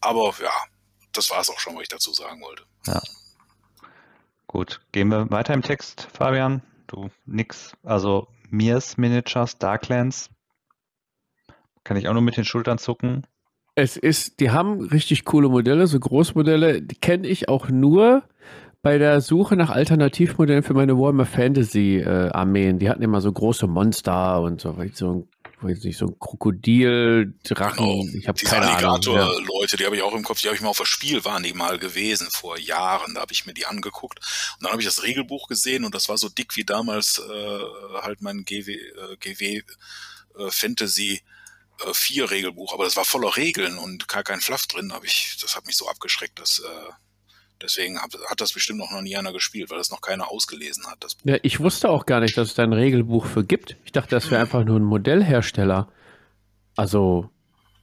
Aber 0.00 0.32
ja, 0.42 0.52
das 1.12 1.30
war 1.30 1.40
es 1.40 1.50
auch 1.50 1.58
schon, 1.58 1.74
was 1.74 1.82
ich 1.82 1.88
dazu 1.88 2.12
sagen 2.12 2.40
wollte. 2.40 2.64
Ja. 2.86 3.00
Gut, 4.46 4.80
gehen 4.92 5.08
wir 5.08 5.30
weiter 5.30 5.54
im 5.54 5.62
Text, 5.62 6.08
Fabian. 6.12 6.62
Du 6.86 7.10
nix. 7.24 7.72
Also 7.84 8.26
Mirs 8.50 8.96
Miniatures, 8.96 9.58
Darklands. 9.58 10.30
Kann 11.84 11.96
ich 11.96 12.08
auch 12.08 12.12
nur 12.12 12.22
mit 12.22 12.36
den 12.36 12.44
Schultern 12.44 12.78
zucken. 12.78 13.26
Es 13.76 13.96
ist, 13.96 14.40
die 14.40 14.50
haben 14.50 14.80
richtig 14.80 15.24
coole 15.24 15.48
Modelle, 15.48 15.86
so 15.86 15.98
Großmodelle, 15.98 16.82
die 16.82 16.96
kenne 16.96 17.28
ich 17.28 17.48
auch 17.48 17.68
nur 17.68 18.24
bei 18.82 18.98
der 18.98 19.20
Suche 19.20 19.56
nach 19.56 19.70
Alternativmodellen 19.70 20.62
für 20.62 20.74
meine 20.74 20.98
Warhammer 20.98 21.26
Fantasy 21.26 21.98
äh, 21.98 22.30
Armeen. 22.30 22.78
Die 22.78 22.88
hatten 22.88 23.02
immer 23.02 23.20
so 23.20 23.30
große 23.32 23.66
Monster 23.66 24.40
und 24.40 24.60
so, 24.60 24.74
so 24.94 25.12
ein 25.12 25.28
weiß 25.62 25.84
nicht, 25.84 25.98
so 25.98 26.06
ein 26.06 26.18
Krokodil, 26.18 27.34
Drachen, 27.44 27.76
genau. 27.76 28.18
ich 28.18 28.28
habe 28.28 28.40
keine 28.42 28.70
Alligator 28.70 29.18
Ahnung. 29.18 29.32
Ja. 29.32 29.46
Leute, 29.58 29.76
die 29.76 29.84
habe 29.84 29.96
ich 29.96 30.02
auch 30.02 30.14
im 30.14 30.22
Kopf, 30.22 30.40
die 30.40 30.48
habe 30.48 30.56
ich 30.56 30.62
mal 30.62 30.68
auf 30.68 30.78
das 30.78 30.88
Spiel 30.88 31.24
waren 31.24 31.42
die 31.42 31.52
mal 31.52 31.78
gewesen 31.78 32.28
vor 32.30 32.58
Jahren, 32.58 33.14
da 33.14 33.20
habe 33.20 33.32
ich 33.32 33.46
mir 33.46 33.54
die 33.54 33.66
angeguckt 33.66 34.18
und 34.56 34.64
dann 34.64 34.72
habe 34.72 34.80
ich 34.80 34.88
das 34.88 35.02
Regelbuch 35.02 35.48
gesehen 35.48 35.84
und 35.84 35.94
das 35.94 36.08
war 36.08 36.18
so 36.18 36.28
dick 36.28 36.56
wie 36.56 36.64
damals 36.64 37.18
äh, 37.18 37.60
halt 38.00 38.22
mein 38.22 38.44
GW, 38.44 38.72
äh, 38.72 39.16
GW 39.18 39.62
äh, 40.38 40.50
Fantasy 40.50 41.22
äh, 41.86 41.94
4 41.94 42.30
Regelbuch, 42.30 42.72
aber 42.72 42.84
das 42.84 42.96
war 42.96 43.04
voller 43.04 43.36
Regeln 43.36 43.78
und 43.78 44.08
gar 44.08 44.22
kein 44.22 44.40
Fluff 44.40 44.66
drin, 44.66 44.92
habe 44.92 45.06
ich, 45.06 45.36
das 45.40 45.56
hat 45.56 45.66
mich 45.66 45.76
so 45.76 45.88
abgeschreckt, 45.88 46.38
dass 46.38 46.60
äh, 46.60 46.92
Deswegen 47.62 48.00
hat, 48.00 48.16
hat 48.28 48.40
das 48.40 48.52
bestimmt 48.52 48.78
noch 48.78 48.90
nie 49.02 49.16
einer 49.16 49.32
gespielt, 49.32 49.70
weil 49.70 49.78
das 49.78 49.90
noch 49.90 50.00
keiner 50.00 50.30
ausgelesen 50.30 50.86
hat. 50.86 51.04
Das 51.04 51.16
ja, 51.24 51.36
ich 51.42 51.60
wusste 51.60 51.90
auch 51.90 52.06
gar 52.06 52.20
nicht, 52.20 52.36
dass 52.36 52.48
es 52.48 52.54
da 52.54 52.62
ein 52.62 52.72
Regelbuch 52.72 53.26
für 53.26 53.44
gibt. 53.44 53.76
Ich 53.84 53.92
dachte, 53.92 54.10
das 54.10 54.30
wäre 54.30 54.40
einfach 54.40 54.64
nur 54.64 54.78
ein 54.78 54.84
Modellhersteller. 54.84 55.88
Also 56.76 57.30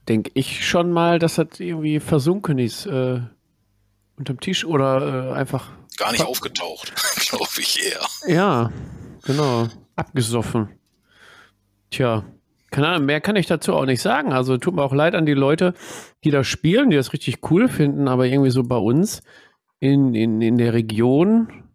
denke 0.08 0.30
ich 0.34 0.66
schon 0.66 0.90
mal, 0.90 1.18
dass 1.18 1.36
das 1.36 1.60
irgendwie 1.60 2.00
versunken 2.00 2.58
ist 2.58 2.86
äh, 2.86 3.20
unterm 4.16 4.40
Tisch 4.40 4.64
oder 4.64 5.30
äh, 5.30 5.32
einfach. 5.34 5.70
Gar 5.96 6.12
nicht 6.12 6.24
aufgetaucht, 6.24 6.92
glaube 7.28 7.48
ich 7.58 7.84
eher. 7.84 8.06
Ja, 8.26 8.72
genau. 9.24 9.68
Abgesoffen. 9.96 10.68
Tja, 11.90 12.24
keine 12.70 12.88
Ahnung, 12.88 13.06
mehr 13.06 13.20
kann 13.20 13.36
ich 13.36 13.46
dazu 13.46 13.74
auch 13.74 13.86
nicht 13.86 14.02
sagen. 14.02 14.32
Also 14.32 14.58
tut 14.58 14.74
mir 14.74 14.82
auch 14.82 14.92
leid 14.92 15.14
an 15.14 15.26
die 15.26 15.34
Leute, 15.34 15.74
die 16.24 16.30
das 16.30 16.46
spielen, 16.46 16.90
die 16.90 16.96
das 16.96 17.12
richtig 17.12 17.50
cool 17.50 17.68
finden, 17.68 18.08
aber 18.08 18.26
irgendwie 18.26 18.50
so 18.50 18.62
bei 18.62 18.76
uns 18.76 19.22
in, 19.80 20.14
in, 20.14 20.40
in 20.40 20.58
der 20.58 20.72
Region 20.72 21.68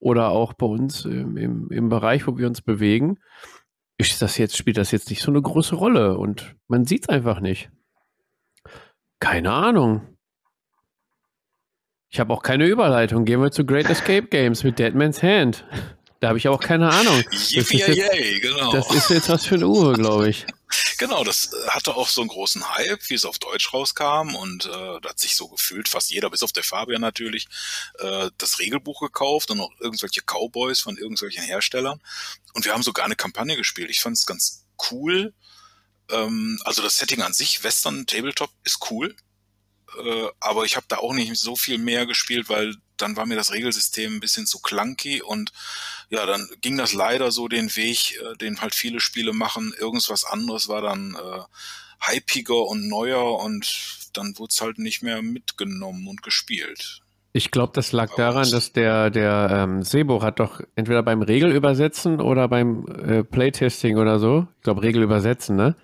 oder 0.00 0.30
auch 0.30 0.52
bei 0.52 0.66
uns 0.66 1.04
im, 1.04 1.36
im, 1.36 1.70
im 1.70 1.88
Bereich, 1.88 2.26
wo 2.26 2.38
wir 2.38 2.46
uns 2.46 2.62
bewegen, 2.62 3.18
ist 3.98 4.22
das 4.22 4.38
jetzt, 4.38 4.56
spielt 4.56 4.76
das 4.76 4.92
jetzt 4.92 5.10
nicht 5.10 5.22
so 5.22 5.30
eine 5.30 5.42
große 5.42 5.74
Rolle 5.74 6.16
und 6.16 6.56
man 6.68 6.84
sieht 6.84 7.04
es 7.04 7.08
einfach 7.08 7.40
nicht. 7.40 7.70
Keine 9.20 9.52
Ahnung. 9.52 10.16
Ich 12.10 12.20
habe 12.20 12.32
auch 12.32 12.42
keine 12.42 12.66
Überleitung. 12.66 13.24
Gehen 13.24 13.42
wir 13.42 13.50
zu 13.50 13.66
Great 13.66 13.90
Escape 13.90 14.28
Games 14.28 14.64
mit 14.64 14.78
Deadman's 14.78 15.22
Hand. 15.22 15.64
Da 16.20 16.28
habe 16.28 16.38
ich 16.38 16.48
auch 16.48 16.60
keine 16.60 16.88
Ahnung. 16.90 17.22
Das 17.30 17.52
ist, 17.52 17.72
jetzt, 17.72 18.42
genau. 18.42 18.72
das 18.72 18.94
ist 18.94 19.10
jetzt 19.10 19.28
was 19.28 19.46
für 19.46 19.56
ein 19.56 19.64
Uhr, 19.64 19.94
glaube 19.94 20.28
ich. 20.28 20.46
Genau, 20.98 21.24
das 21.24 21.50
hatte 21.68 21.94
auch 21.94 22.08
so 22.08 22.20
einen 22.20 22.28
großen 22.28 22.76
Hype, 22.76 23.08
wie 23.08 23.14
es 23.14 23.24
auf 23.24 23.38
Deutsch 23.38 23.72
rauskam 23.72 24.34
und 24.34 24.66
äh, 24.66 25.00
da 25.00 25.08
hat 25.08 25.18
sich 25.18 25.34
so 25.36 25.48
gefühlt, 25.48 25.88
fast 25.88 26.10
jeder, 26.10 26.28
bis 26.30 26.42
auf 26.42 26.52
der 26.52 26.64
Fabian 26.64 27.00
natürlich, 27.00 27.46
äh, 27.98 28.30
das 28.36 28.58
Regelbuch 28.58 29.00
gekauft 29.00 29.50
und 29.50 29.60
auch 29.60 29.72
irgendwelche 29.80 30.20
Cowboys 30.22 30.80
von 30.80 30.96
irgendwelchen 30.98 31.42
Herstellern 31.42 32.00
und 32.52 32.64
wir 32.64 32.72
haben 32.72 32.82
sogar 32.82 33.04
eine 33.04 33.16
Kampagne 33.16 33.56
gespielt. 33.56 33.90
Ich 33.90 34.00
fand 34.00 34.16
es 34.16 34.26
ganz 34.26 34.66
cool. 34.90 35.32
Ähm, 36.10 36.60
also 36.64 36.82
das 36.82 36.96
Setting 36.98 37.22
an 37.22 37.32
sich, 37.32 37.62
Western 37.64 38.06
Tabletop, 38.06 38.50
ist 38.64 38.90
cool, 38.90 39.16
äh, 40.02 40.26
aber 40.40 40.64
ich 40.64 40.76
habe 40.76 40.86
da 40.88 40.98
auch 40.98 41.14
nicht 41.14 41.34
so 41.36 41.56
viel 41.56 41.78
mehr 41.78 42.06
gespielt, 42.06 42.48
weil 42.48 42.74
dann 42.98 43.16
war 43.16 43.26
mir 43.26 43.36
das 43.36 43.52
Regelsystem 43.52 44.16
ein 44.16 44.20
bisschen 44.20 44.46
zu 44.46 44.60
clunky 44.60 45.22
und 45.22 45.52
ja, 46.10 46.26
dann 46.26 46.48
ging 46.60 46.76
das 46.76 46.92
leider 46.92 47.30
so 47.30 47.48
den 47.48 47.74
Weg, 47.76 48.18
äh, 48.20 48.36
den 48.36 48.60
halt 48.60 48.74
viele 48.74 49.00
Spiele 49.00 49.32
machen. 49.32 49.74
Irgendwas 49.78 50.24
anderes 50.24 50.68
war 50.68 50.82
dann 50.82 51.14
äh, 51.14 52.12
hypiger 52.12 52.66
und 52.66 52.88
neuer 52.88 53.38
und 53.40 54.08
dann 54.12 54.38
wurde 54.38 54.50
es 54.52 54.60
halt 54.60 54.78
nicht 54.78 55.02
mehr 55.02 55.22
mitgenommen 55.22 56.06
und 56.08 56.22
gespielt. 56.22 57.02
Ich 57.32 57.50
glaube, 57.50 57.72
das 57.74 57.92
lag 57.92 58.14
daran, 58.16 58.50
dass 58.50 58.72
der, 58.72 59.10
der 59.10 59.48
ähm, 59.52 59.82
Sebo 59.82 60.22
hat 60.22 60.40
doch 60.40 60.60
entweder 60.74 61.02
beim 61.02 61.22
Regelübersetzen 61.22 62.20
oder 62.20 62.48
beim 62.48 62.86
äh, 62.86 63.22
Playtesting 63.22 63.98
oder 63.98 64.18
so, 64.18 64.48
ich 64.56 64.62
glaube 64.62 64.82
Regelübersetzen, 64.82 65.54
ne? 65.54 65.76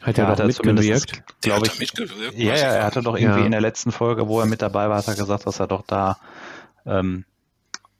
Hat 0.00 0.16
ja, 0.16 0.28
er 0.28 0.36
doch 0.36 0.46
mitgewirkt, 0.46 1.22
glaube 1.42 1.66
ich. 1.66 1.78
Mitgewirkt, 1.78 2.38
ja, 2.38 2.56
ja, 2.56 2.68
er 2.72 2.84
hatte 2.84 3.02
doch 3.02 3.16
irgendwie 3.16 3.40
ja. 3.40 3.46
in 3.46 3.52
der 3.52 3.60
letzten 3.60 3.92
Folge, 3.92 4.28
wo 4.28 4.40
er 4.40 4.46
mit 4.46 4.62
dabei 4.62 4.88
war, 4.88 4.98
hat 4.98 5.08
er 5.08 5.14
gesagt, 5.14 5.46
dass 5.46 5.60
er 5.60 5.66
doch 5.66 5.82
da 5.86 6.18
ähm, 6.86 7.26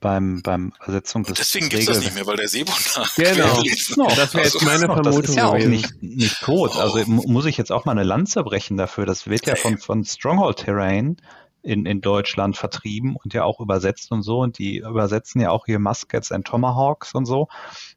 beim, 0.01 0.40
beim 0.43 0.72
Übersetzung 0.82 1.24
des 1.24 1.36
Deswegen 1.36 1.68
gibt 1.68 1.82
es 1.82 1.89
das 1.89 2.01
nicht 2.01 2.14
mehr, 2.14 2.27
weil 2.27 2.36
der 2.36 2.48
Seebund 2.48 2.78
da 2.94 3.05
Genau, 3.16 3.62
genau. 3.62 4.09
das 4.16 4.35
wäre 4.35 4.44
jetzt 4.44 4.62
meine 4.64 4.86
Vermutung. 4.86 5.12
Das 5.12 5.28
ist 5.28 5.36
ja 5.36 5.48
auch 5.48 5.59
nicht, 5.59 6.02
nicht 6.02 6.40
tot. 6.40 6.77
Also 6.77 7.05
muss 7.06 7.44
ich 7.44 7.59
jetzt 7.59 7.70
auch 7.70 7.85
mal 7.85 7.93
eine 7.93 8.05
Lanze 8.05 8.43
brechen 8.43 8.77
dafür. 8.77 9.05
Das 9.05 9.28
wird 9.28 9.47
ja 9.47 9.55
von, 9.56 9.78
von 9.78 10.05
Stronghold 10.05 10.56
Terrain 10.56 11.18
in, 11.62 11.85
in 11.85 12.01
Deutschland 12.01 12.56
vertrieben 12.56 13.16
und 13.16 13.35
ja 13.35 13.44
auch 13.44 13.60
übersetzt 13.60 14.10
und 14.10 14.22
so. 14.22 14.39
Und 14.39 14.59
die 14.59 14.78
übersetzen 14.78 15.40
ja 15.40 15.51
auch 15.51 15.66
hier 15.66 15.78
Muskets 15.78 16.32
and 16.32 16.47
Tomahawks 16.47 17.14
und 17.14 17.27
so. 17.27 17.48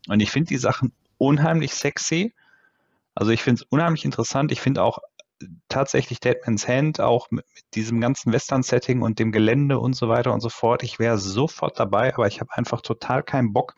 Und 0.10 0.20
ich 0.20 0.30
finde 0.30 0.50
die 0.50 0.58
Sachen 0.58 0.92
unheimlich 1.18 1.74
sexy. 1.74 2.34
Also 3.16 3.32
ich 3.32 3.42
finde 3.42 3.62
es 3.62 3.68
unheimlich 3.70 4.06
interessant. 4.06 4.52
Ich 4.52 4.62
finde 4.62 4.84
auch 4.84 5.00
tatsächlich 5.68 6.20
Deadman's 6.20 6.68
Hand, 6.68 7.00
auch 7.00 7.30
mit, 7.32 7.46
mit 7.56 7.64
diesem 7.76 8.00
ganzen 8.02 8.32
Western-Setting 8.32 9.02
und 9.02 9.20
dem 9.20 9.32
Gelände 9.32 9.80
und 9.80 9.96
so 9.96 10.10
weiter 10.10 10.34
und 10.34 10.42
so 10.42 10.50
fort. 10.50 10.84
Ich 10.84 11.00
wäre 11.00 11.18
sofort 11.18 11.80
dabei, 11.80 12.14
aber 12.14 12.28
ich 12.28 12.40
habe 12.40 12.52
einfach 12.54 12.82
total 12.82 13.24
keinen 13.24 13.54
Bock, 13.54 13.76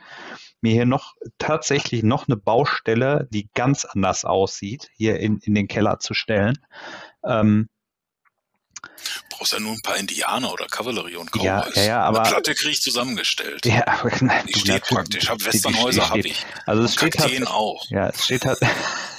mir 0.61 0.73
hier 0.73 0.85
noch 0.85 1.15
tatsächlich 1.37 2.03
noch 2.03 2.27
eine 2.27 2.37
Baustelle, 2.37 3.27
die 3.31 3.49
ganz 3.53 3.85
anders 3.85 4.25
aussieht, 4.25 4.89
hier 4.95 5.19
in, 5.19 5.39
in 5.39 5.55
den 5.55 5.67
Keller 5.67 5.99
zu 5.99 6.13
stellen. 6.13 6.57
Ähm, 7.25 7.69
brauchst 9.29 9.53
ja 9.53 9.59
nur 9.59 9.73
ein 9.73 9.81
paar 9.81 9.97
Indianer 9.97 10.53
oder 10.53 10.67
Kavallerie 10.67 11.15
und 11.15 11.31
Cowboys. 11.31 11.75
Ja, 11.75 11.81
ja, 11.81 11.83
ja, 11.83 12.01
aber 12.03 12.21
Eine 12.21 12.29
Platte 12.29 12.55
kriege 12.55 12.71
ich 12.71 12.81
zusammengestellt. 12.81 13.65
Ja, 13.65 13.85
aber 13.87 14.11
nein, 14.21 14.45
die 14.47 14.59
steht 14.59 14.83
praktisch. 14.83 15.23
Ich 15.23 15.29
habe 15.29 15.43
Westernhäuser, 15.43 16.09
habe 16.09 16.19
ich. 16.19 16.45
Also 16.65 16.83
es 16.83 16.93
steht 16.93 17.17
Kakteen 17.17 17.47
auch. 17.47 17.85
Ja, 17.89 18.09
es 18.09 18.23
steht 18.23 18.45
halt. 18.45 18.59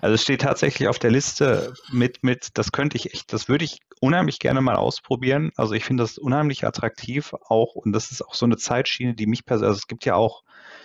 Also 0.00 0.14
es 0.14 0.22
steht 0.22 0.42
tatsächlich 0.42 0.88
auf 0.88 0.98
der 0.98 1.10
Liste 1.10 1.74
mit, 1.90 2.22
mit, 2.22 2.50
das 2.54 2.72
könnte 2.72 2.96
ich 2.96 3.12
echt, 3.14 3.32
das 3.32 3.48
würde 3.48 3.64
ich 3.64 3.80
unheimlich 4.00 4.38
gerne 4.38 4.60
mal 4.60 4.76
ausprobieren. 4.76 5.50
Also 5.56 5.74
ich 5.74 5.84
finde 5.84 6.02
das 6.02 6.18
unheimlich 6.18 6.66
attraktiv 6.66 7.34
auch 7.48 7.74
und 7.74 7.92
das 7.92 8.10
ist 8.10 8.22
auch 8.22 8.34
so 8.34 8.46
eine 8.46 8.56
Zeitschiene, 8.56 9.14
die 9.14 9.26
mich 9.26 9.44
persönlich, 9.44 9.68
also 9.68 9.78
es 9.78 9.86
gibt 9.86 10.04
ja 10.04 10.14
auch 10.14 10.42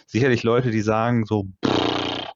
sicherlich 0.08 0.44
Leute, 0.44 0.72
die 0.72 0.82
sagen 0.82 1.26
so, 1.26 1.48
pff, 1.66 1.83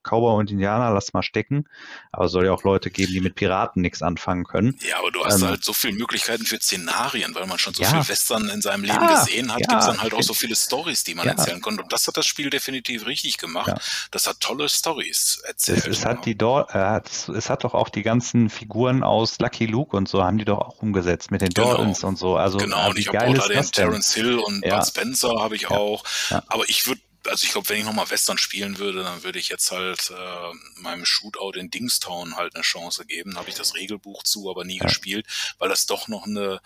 Cowboy 0.08 0.38
und 0.38 0.52
Indianer, 0.52 0.92
lass 0.92 1.14
mal 1.14 1.24
stecken. 1.24 1.68
Aber 2.12 2.26
es 2.26 2.32
soll 2.32 2.46
ja 2.46 2.54
auch 2.54 2.64
Leute 2.64 2.90
geben, 2.90 3.12
die 3.12 3.22
mit 3.22 3.36
Piraten 3.36 3.82
nichts 3.82 4.02
anfangen 4.02 4.46
können. 4.46 4.78
Ja, 4.88 5.00
aber 5.00 5.12
du 5.12 5.24
hast 5.24 5.42
ähm, 5.42 5.50
halt 5.50 5.64
so 5.64 5.74
viele 5.74 5.94
Möglichkeiten 5.94 6.46
für 6.46 6.58
Szenarien, 6.58 7.36
weil 7.36 7.46
man 7.48 7.60
schon 7.60 7.74
so 7.74 7.84
ja. 7.84 7.90
viel 7.90 8.08
Western 8.08 8.50
in 8.50 8.62
seinem 8.62 8.84
Leben 8.84 9.02
ja, 9.02 9.20
gesehen 9.20 9.54
hat, 9.54 9.62
ja, 9.62 9.68
gibt 9.68 9.82
es 9.82 9.88
dann 9.88 10.02
halt 10.02 10.14
auch 10.14 10.24
so 10.24 10.34
viele 10.34 10.56
Stories, 10.56 11.04
die 11.04 11.16
man 11.16 11.28
erzählen 11.28 11.62
konnte. 11.62 11.84
Und 11.84 11.94
das 11.94 12.08
hat 12.08 12.18
das 12.18 12.26
Spiel 12.26 12.50
definitiv 12.50 13.06
richtig 13.06 13.38
gemacht. 13.38 13.72
Das 14.12 14.28
hat 14.28 14.40
tolle 14.40 14.70
Stories 14.70 15.42
erzählt. 15.46 15.80
Es, 15.80 16.00
es 16.00 16.06
hat 16.06 16.26
die 16.26 16.38
dort, 16.38 16.74
äh, 16.74 17.02
es 17.34 17.50
hat 17.50 17.64
doch 17.64 17.74
auch 17.74 17.90
die 17.90 18.04
ganzen 18.04 18.50
Figuren 18.50 19.04
aus 19.04 19.40
Lucky 19.40 19.66
Luke 19.66 19.96
und 19.96 20.08
so 20.08 20.24
haben 20.24 20.38
die 20.38 20.46
doch 20.46 20.60
auch 20.60 20.82
umgesetzt 20.82 21.32
mit 21.32 21.42
den 21.42 21.50
genau. 21.50 21.76
Dortons 21.76 22.04
und 22.04 22.18
so. 22.18 22.36
Also 22.36 22.58
genau, 22.58 22.90
und 22.90 22.98
ich 22.98 23.08
habe 23.08 23.28
auch 23.28 23.34
da 23.34 23.48
den 23.48 23.72
Terence 23.72 24.14
Hill 24.14 24.40
und 24.40 24.62
Bud 24.62 24.86
Spencer 24.88 25.40
habe 25.40 25.56
ich 25.56 25.70
auch. 25.70 26.04
Aber 26.48 26.68
ich 26.68 26.88
würde 26.88 27.02
also 27.28 27.46
ich 27.46 27.52
glaube, 27.52 27.70
wenn 27.70 27.80
ich 27.80 27.86
nochmal 27.86 28.10
Western 28.10 28.38
spielen 28.38 28.78
würde, 28.78 29.04
dann 29.04 29.24
würde 29.24 29.40
ich 29.40 29.50
jetzt 29.50 29.72
halt 29.72 30.12
äh, 30.12 30.82
meinem 30.82 31.06
Shootout 31.06 31.54
in 31.54 31.70
Dingstown 31.70 32.36
halt 32.36 32.56
eine 32.56 32.64
Chance 32.64 33.06
geben. 33.06 33.34
Da 33.34 33.40
habe 33.40 33.50
ich 33.50 33.56
das 33.56 33.76
Regelbuch 33.76 34.24
zu, 34.24 34.50
aber 34.50 34.64
nie 34.64 34.78
ja. 34.78 34.86
gespielt, 34.86 35.28
weil 35.58 35.70
das 35.70 35.86
doch 35.86 36.08
noch 36.08 36.26
eine 36.26 36.62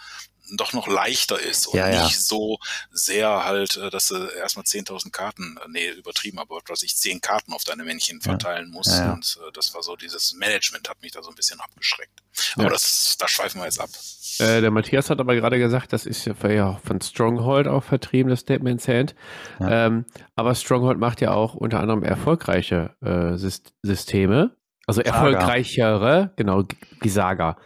doch 0.58 0.74
noch 0.74 0.88
leichter 0.88 1.40
ist 1.40 1.68
und 1.68 1.78
ja, 1.78 1.90
ja. 1.90 2.04
nicht 2.04 2.20
so 2.20 2.60
sehr 2.92 3.46
halt, 3.46 3.78
äh, 3.78 3.90
dass 3.90 4.08
du 4.08 4.16
erstmal 4.16 4.66
10.000 4.66 5.12
Karten, 5.12 5.58
äh, 5.58 5.68
nee, 5.70 5.90
übertrieben, 5.90 6.40
aber 6.40 6.60
was 6.68 6.84
ich 6.84 6.96
10 6.96 7.22
Karten 7.22 7.54
auf 7.54 7.64
deine 7.64 7.84
Männchen 7.84 8.22
verteilen 8.22 8.68
ja. 8.68 8.74
muss. 8.74 8.88
Und 8.88 9.40
äh, 9.48 9.52
das 9.54 9.74
war 9.74 9.84
so, 9.84 9.96
dieses 9.96 10.34
Management 10.34 10.90
hat 10.90 11.02
mich 11.02 11.12
da 11.12 11.24
so 11.24 11.30
ein 11.30 11.36
bisschen 11.36 11.60
abgeschreckt. 11.60 12.22
Aber 12.56 12.70
das, 12.70 13.16
da 13.20 13.28
schweifen 13.28 13.62
wir 13.62 13.66
jetzt 13.66 13.80
ab. 13.80 13.90
Äh, 14.40 14.62
der 14.62 14.72
Matthias 14.72 15.10
hat 15.10 15.20
aber 15.20 15.36
gerade 15.36 15.60
gesagt, 15.60 15.94
das 15.94 16.06
ist 16.06 16.26
ja 16.26 16.34
von 16.34 17.02
Stronghold 17.02 17.68
auch 17.68 17.84
vertrieben, 17.84 18.30
das 18.30 18.42
Statement 18.42 18.82
Sand. 18.82 19.16
Ähm, 19.60 20.06
aber 20.36 20.56
Stronghold 20.56 21.00
macht 21.00 21.22
ja 21.22 21.32
auch 21.32 21.54
unter 21.54 21.80
anderem 21.80 22.04
erfolgreiche 22.04 22.96
äh, 23.02 23.38
Systeme. 23.38 24.56
Also 24.88 25.02
erfolgreichere, 25.02 26.34
genau, 26.36 26.64
wie 27.02 27.10
Saga. 27.10 27.58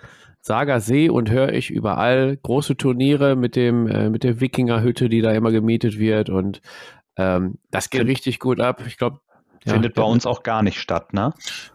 Saga 0.45 0.79
sehe 0.79 1.11
und 1.11 1.31
höre 1.31 1.53
ich 1.53 1.71
überall 1.71 2.37
große 2.37 2.77
Turniere 2.77 3.35
mit 3.35 3.55
dem 3.55 3.87
äh, 3.87 4.11
mit 4.11 4.23
der 4.23 4.39
Wikingerhütte, 4.39 5.09
die 5.09 5.21
da 5.21 5.31
immer 5.31 5.51
gemietet 5.51 5.97
wird 5.97 6.29
und 6.29 6.61
ähm, 7.17 7.57
das 7.71 7.89
geht 7.89 8.05
richtig 8.05 8.39
gut 8.39 8.59
ab. 8.59 8.83
Ich 8.85 8.97
glaube, 8.97 9.21
ja, 9.65 9.73
findet 9.73 9.95
bei 9.95 10.03
uns 10.03 10.27
auch 10.27 10.43
gar 10.43 10.61
nicht 10.61 10.79
statt, 10.79 11.13
ne? 11.13 11.33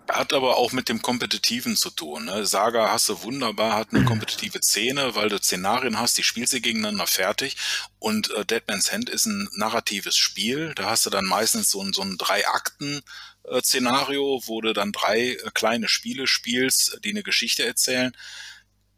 Hat 0.09 0.33
aber 0.33 0.57
auch 0.57 0.71
mit 0.71 0.89
dem 0.89 1.03
Kompetitiven 1.03 1.75
zu 1.75 1.91
tun. 1.91 2.27
Ne? 2.27 2.47
Saga 2.47 2.93
hast 2.93 3.09
du 3.09 3.21
wunderbar, 3.25 3.73
hat 3.73 3.89
eine 3.93 4.05
kompetitive 4.05 4.61
Szene, 4.63 5.17
weil 5.17 5.29
du 5.31 5.39
Szenarien 5.39 5.99
hast, 5.99 6.17
die 6.17 6.23
spielst 6.23 6.53
du 6.53 6.61
gegeneinander 6.61 7.09
fertig. 7.09 7.57
Und 7.99 8.31
äh, 8.37 8.45
Deadman's 8.45 8.93
Hand 8.93 9.11
ist 9.11 9.27
ein 9.27 9.49
narratives 9.57 10.17
Spiel. 10.17 10.75
Da 10.77 10.91
hast 10.91 11.07
du 11.07 11.11
dann 11.11 11.25
meistens 11.25 11.73
so 11.73 11.83
ein, 11.83 11.93
so 11.93 12.03
ein 12.03 12.19
drei 12.19 12.47
Akten 12.47 13.01
äh, 13.49 13.61
Szenario, 13.61 14.43
wo 14.47 14.61
du 14.61 14.73
dann 14.73 14.93
drei 14.93 15.31
äh, 15.31 15.51
kleine 15.53 15.89
Spiele 15.89 16.29
spielst, 16.29 17.01
die 17.03 17.11
eine 17.11 17.25
Geschichte 17.25 17.67
erzählen. 17.67 18.13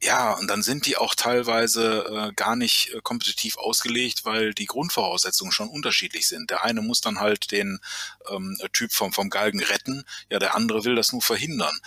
Ja, 0.05 0.33
und 0.33 0.49
dann 0.49 0.65
sind 0.65 0.87
die 0.87 0.97
auch 0.97 1.15
teilweise 1.15 2.05
äh, 2.31 2.33
gar 2.35 2.57
nicht 2.57 2.93
äh, 2.93 3.01
kompetitiv 3.03 3.57
ausgelegt, 3.57 4.25
weil 4.25 4.53
die 4.53 4.65
Grundvoraussetzungen 4.65 5.53
schon 5.53 5.69
unterschiedlich 5.69 6.27
sind. 6.27 6.51
Der 6.51 6.65
eine 6.65 6.83
muss 6.83 7.01
dann 7.01 7.21
halt 7.21 7.53
den 7.53 7.79
ähm, 8.29 8.59
Typ 8.73 8.93
vom, 8.93 9.13
vom 9.13 9.31
Galgen 9.31 9.63
retten, 9.63 10.05
ja, 10.29 10.41
der 10.41 10.57
andere 10.57 10.85
will 10.85 10.97
das 10.97 11.13
nur 11.13 11.23
verhindern. 11.23 11.79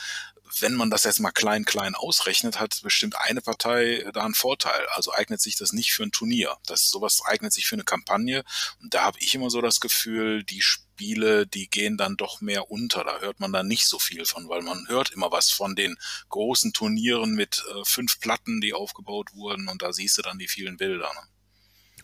Wenn 0.60 0.74
man 0.74 0.90
das 0.90 1.04
jetzt 1.04 1.20
mal 1.20 1.32
klein, 1.32 1.66
klein 1.66 1.96
ausrechnet, 1.96 2.60
hat 2.60 2.80
bestimmt 2.84 3.16
eine 3.20 3.42
Partei 3.42 4.06
da 4.14 4.24
einen 4.24 4.34
Vorteil. 4.34 4.86
Also 4.94 5.14
eignet 5.14 5.42
sich 5.42 5.56
das 5.56 5.74
nicht 5.74 5.92
für 5.92 6.04
ein 6.04 6.12
Turnier. 6.12 6.56
Das 6.66 6.90
sowas 6.90 7.22
eignet 7.26 7.54
sich 7.54 7.68
für 7.68 7.76
eine 7.76 7.84
Kampagne. 7.84 8.44
Und 8.82 8.94
da 8.94 9.04
habe 9.04 9.18
ich 9.20 9.36
immer 9.36 9.50
so 9.50 9.62
das 9.62 9.80
Gefühl, 9.80 10.44
die 10.44 10.62
Spiele, 10.62 11.46
die 11.46 11.70
gehen 11.70 11.98
dann 11.98 12.16
doch 12.16 12.42
mehr 12.42 12.72
unter. 12.72 13.04
Da 13.04 13.20
hört 13.20 13.40
man 13.40 13.52
dann 13.52 13.68
nicht 13.68 13.86
so 13.86 14.00
viel 14.00 14.26
von, 14.26 14.48
weil 14.48 14.62
man 14.62 14.88
hört 14.88 15.12
immer 15.12 15.32
was 15.32 15.52
von 15.52 15.76
den 15.76 15.98
großen 16.30 16.74
Turnieren 16.74 17.34
mit 17.34 17.64
äh, 17.72 17.84
fünf 17.84 18.20
Platten, 18.20 18.62
die 18.62 18.74
aufgebaut 18.74 19.34
wurden. 19.34 19.68
Und 19.68 19.82
da 19.82 19.92
siehst 19.92 20.18
du 20.18 20.22
dann 20.22 20.40
die 20.40 20.48
vielen 20.48 20.78
Bilder. 20.78 21.12
Ne? 21.14 21.28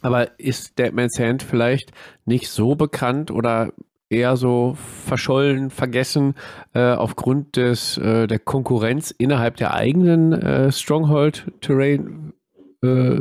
Aber 0.02 0.40
ist 0.40 0.78
Deadman's 0.78 1.20
Hand 1.20 1.44
vielleicht 1.44 1.92
nicht 2.26 2.50
so 2.50 2.76
bekannt 2.76 3.32
oder 3.32 3.72
eher 4.12 4.36
so 4.36 4.78
verschollen, 5.06 5.70
vergessen 5.70 6.36
äh, 6.74 6.94
aufgrund 6.94 7.56
des 7.56 7.98
äh, 7.98 8.28
der 8.28 8.40
Konkurrenz 8.40 9.12
innerhalb 9.12 9.56
der 9.58 9.74
eigenen 9.74 10.34
äh, 10.34 10.72
Stronghold 10.72 11.52
Terrain 11.62 12.34
äh, 12.84 13.20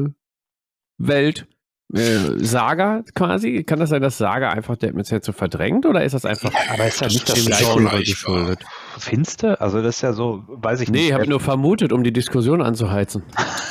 Welt? 0.98 1.46
Äh, 1.92 2.44
Saga 2.44 3.02
quasi? 3.14 3.64
Kann 3.64 3.80
das 3.80 3.90
sein, 3.90 4.00
dass 4.00 4.16
Saga 4.16 4.50
einfach 4.50 4.76
Deadman's 4.76 5.10
Hand 5.10 5.24
so 5.24 5.32
verdrängt 5.32 5.86
oder 5.86 6.04
ist 6.04 6.12
das 6.12 6.24
einfach. 6.24 6.52
Ja, 6.52 6.74
aber 6.74 6.86
ist 6.86 7.00
ja 7.00 7.08
nicht 7.08 7.28
das 7.28 7.58
Genre 7.58 7.98
geschuldet. 7.98 8.60
Finste? 8.98 9.60
Also 9.60 9.82
das 9.82 9.96
ist 9.96 10.02
ja 10.02 10.12
so, 10.12 10.44
weiß 10.46 10.82
ich 10.82 10.88
nee, 10.88 10.98
nicht. 10.98 11.06
Nee, 11.08 11.12
habe 11.14 11.24
ich 11.24 11.30
nur 11.30 11.40
vermutet, 11.40 11.92
um 11.92 12.04
die 12.04 12.12
Diskussion 12.12 12.62
anzuheizen. 12.62 13.24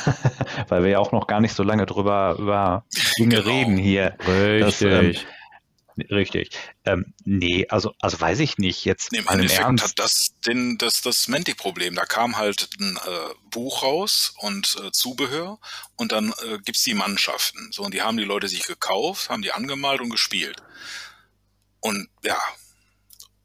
Weil 0.68 0.82
wir 0.82 0.90
ja 0.90 0.98
auch 0.98 1.12
noch 1.12 1.28
gar 1.28 1.40
nicht 1.40 1.54
so 1.54 1.62
lange 1.62 1.86
drüber 1.86 2.36
über 2.38 2.84
Dinge 3.18 3.36
genau. 3.36 3.48
reden 3.48 3.76
hier. 3.78 4.14
Richtig. 4.26 4.60
Das, 4.60 4.82
ähm, 4.82 5.14
Richtig. 6.10 6.50
Ähm, 6.84 7.14
nee, 7.24 7.66
also, 7.68 7.94
also 8.00 8.20
weiß 8.20 8.40
ich 8.40 8.58
nicht. 8.58 8.84
Jetzt 8.84 9.12
nee, 9.12 9.18
Im 9.18 9.28
Endeffekt 9.28 9.60
Ernst. 9.60 9.84
hat 9.84 9.98
das 9.98 10.34
den, 10.46 10.78
das, 10.78 11.02
das 11.02 11.28
Mantic-Problem. 11.28 11.94
Da 11.94 12.04
kam 12.04 12.36
halt 12.36 12.68
ein 12.78 12.96
äh, 12.96 13.34
Buch 13.50 13.82
raus 13.82 14.34
und 14.38 14.76
äh, 14.82 14.92
Zubehör 14.92 15.58
und 15.96 16.12
dann 16.12 16.32
äh, 16.46 16.58
gibt's 16.64 16.84
die 16.84 16.94
Mannschaften. 16.94 17.70
So, 17.72 17.82
und 17.82 17.94
die 17.94 18.02
haben 18.02 18.16
die 18.16 18.24
Leute 18.24 18.48
sich 18.48 18.64
gekauft, 18.64 19.30
haben 19.30 19.42
die 19.42 19.52
angemalt 19.52 20.00
und 20.00 20.10
gespielt. 20.10 20.62
Und 21.80 22.08
ja, 22.22 22.38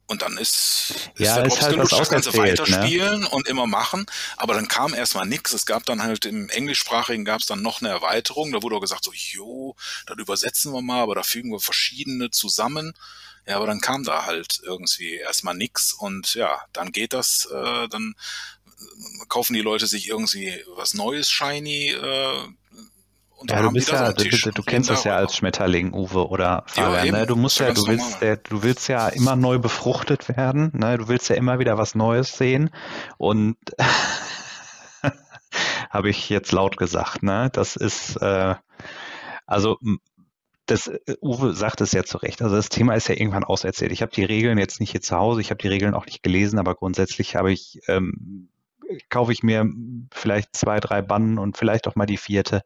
und 0.07 0.21
dann 0.21 0.37
ist, 0.37 0.93
ist 1.15 1.25
ja, 1.25 1.35
der 1.35 1.45
ist 1.45 1.61
halt 1.61 1.73
genug, 1.73 1.89
das 1.89 2.09
Ganze 2.09 2.33
weiterspielen 2.37 3.21
ne? 3.21 3.29
und 3.29 3.47
immer 3.47 3.65
machen. 3.65 4.05
Aber 4.37 4.53
dann 4.53 4.67
kam 4.67 4.93
erstmal 4.93 5.25
nichts. 5.25 5.53
Es 5.53 5.65
gab 5.65 5.85
dann 5.85 6.03
halt 6.03 6.25
im 6.25 6.49
Englischsprachigen 6.49 7.25
gab 7.25 7.41
es 7.41 7.47
dann 7.47 7.63
noch 7.63 7.81
eine 7.81 7.89
Erweiterung. 7.89 8.51
Da 8.51 8.61
wurde 8.61 8.75
auch 8.75 8.81
gesagt, 8.81 9.03
so, 9.03 9.11
jo, 9.13 9.75
dann 10.05 10.19
übersetzen 10.19 10.73
wir 10.73 10.81
mal, 10.81 11.01
aber 11.01 11.15
da 11.15 11.23
fügen 11.23 11.51
wir 11.51 11.59
verschiedene 11.59 12.29
zusammen. 12.29 12.93
Ja, 13.47 13.57
aber 13.57 13.67
dann 13.67 13.81
kam 13.81 14.03
da 14.03 14.25
halt 14.25 14.59
irgendwie 14.63 15.15
erstmal 15.15 15.55
nichts 15.55 15.93
und 15.93 16.33
ja, 16.33 16.61
dann 16.73 16.91
geht 16.91 17.13
das, 17.13 17.47
äh, 17.51 17.87
dann 17.87 18.15
kaufen 19.27 19.53
die 19.53 19.61
Leute 19.61 19.87
sich 19.87 20.07
irgendwie 20.07 20.63
was 20.75 20.93
Neues, 20.93 21.29
shiny, 21.29 21.91
äh, 21.91 22.47
und 23.37 23.51
ja, 23.51 23.61
du 23.61 23.71
bist 23.71 23.91
ja, 23.91 24.13
du, 24.13 24.23
du, 24.23 24.51
du 24.51 24.63
kennst 24.63 24.89
das 24.89 25.03
ja 25.03 25.15
als 25.15 25.35
Schmetterling, 25.35 25.93
Uwe 25.93 26.29
oder 26.29 26.63
Fabian. 26.67 27.05
Ja, 27.05 27.11
ne? 27.11 27.25
Du 27.25 27.35
musst 27.35 27.59
ja, 27.59 27.71
du 27.71 27.85
willst, 27.87 28.21
der, 28.21 28.37
du 28.37 28.63
willst 28.63 28.87
ja 28.87 29.09
immer 29.09 29.35
neu 29.35 29.59
befruchtet 29.59 30.29
werden. 30.29 30.71
Ne? 30.73 30.97
Du 30.97 31.07
willst 31.07 31.29
ja 31.29 31.35
immer 31.35 31.59
wieder 31.59 31.77
was 31.77 31.95
Neues 31.95 32.37
sehen. 32.37 32.69
Und 33.17 33.57
habe 35.89 36.09
ich 36.09 36.29
jetzt 36.29 36.51
laut 36.51 36.77
gesagt, 36.77 37.23
ne? 37.23 37.49
Das 37.51 37.75
ist 37.75 38.17
äh, 38.17 38.55
also 39.45 39.77
das 40.65 40.87
äh, 40.87 40.99
Uwe 41.21 41.53
sagt 41.53 41.81
es 41.81 41.91
ja 41.91 42.03
zu 42.03 42.17
Recht. 42.17 42.41
Also 42.41 42.55
das 42.55 42.69
Thema 42.69 42.95
ist 42.95 43.07
ja 43.07 43.15
irgendwann 43.15 43.43
auserzählt. 43.43 43.91
Ich 43.91 44.01
habe 44.01 44.11
die 44.11 44.23
Regeln 44.23 44.57
jetzt 44.57 44.79
nicht 44.79 44.91
hier 44.91 45.01
zu 45.01 45.15
Hause, 45.15 45.41
ich 45.41 45.51
habe 45.51 45.61
die 45.61 45.67
Regeln 45.67 45.93
auch 45.93 46.05
nicht 46.05 46.23
gelesen, 46.23 46.59
aber 46.59 46.75
grundsätzlich 46.75 47.35
habe 47.35 47.51
ich 47.51 47.79
ähm, 47.87 48.49
kaufe 49.09 49.31
ich 49.31 49.43
mir 49.43 49.65
vielleicht 50.13 50.55
zwei, 50.55 50.79
drei 50.79 51.01
Bannen 51.01 51.37
und 51.37 51.57
vielleicht 51.57 51.87
auch 51.87 51.95
mal 51.95 52.05
die 52.05 52.17
vierte. 52.17 52.63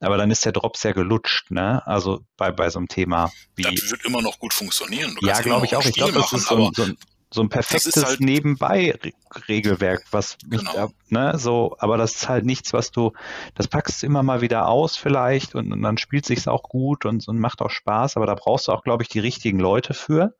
Aber 0.00 0.16
dann 0.16 0.30
ist 0.30 0.44
der 0.44 0.52
Drops 0.52 0.82
ja 0.82 0.92
gelutscht, 0.92 1.50
ne? 1.50 1.86
Also 1.86 2.20
bei, 2.36 2.50
bei 2.50 2.70
so 2.70 2.78
einem 2.78 2.88
Thema 2.88 3.30
wie. 3.56 3.62
Das 3.62 3.90
wird 3.90 4.04
immer 4.04 4.22
noch 4.22 4.38
gut 4.38 4.54
funktionieren. 4.54 5.16
Du 5.20 5.26
ja, 5.26 5.40
glaube 5.40 5.66
ich 5.66 5.76
auch. 5.76 5.84
Ich 5.84 5.94
glaube, 5.94 6.12
das 6.12 6.32
ist 6.32 6.46
so, 6.46 6.70
so, 6.72 6.82
ein, 6.84 6.96
so 7.32 7.42
ein 7.42 7.48
perfektes 7.48 8.04
halt 8.04 8.20
Nebenbei-Regelwerk, 8.20 10.04
was 10.10 10.36
mich 10.46 10.60
genau. 10.60 10.72
da, 10.72 10.88
ne, 11.08 11.38
so, 11.38 11.76
aber 11.78 11.96
das 11.96 12.14
ist 12.14 12.28
halt 12.28 12.44
nichts, 12.44 12.72
was 12.72 12.90
du, 12.90 13.12
das 13.54 13.68
packst 13.68 14.02
du 14.02 14.06
immer 14.06 14.22
mal 14.22 14.40
wieder 14.40 14.68
aus 14.68 14.96
vielleicht 14.96 15.54
und, 15.54 15.72
und 15.72 15.82
dann 15.82 15.98
spielt 15.98 16.26
sich's 16.26 16.48
auch 16.48 16.62
gut 16.62 17.04
und, 17.04 17.26
und 17.26 17.38
macht 17.38 17.60
auch 17.60 17.70
Spaß, 17.70 18.16
aber 18.16 18.26
da 18.26 18.34
brauchst 18.34 18.68
du 18.68 18.72
auch, 18.72 18.84
glaube 18.84 19.02
ich, 19.02 19.08
die 19.08 19.20
richtigen 19.20 19.58
Leute 19.58 19.94
für 19.94 20.34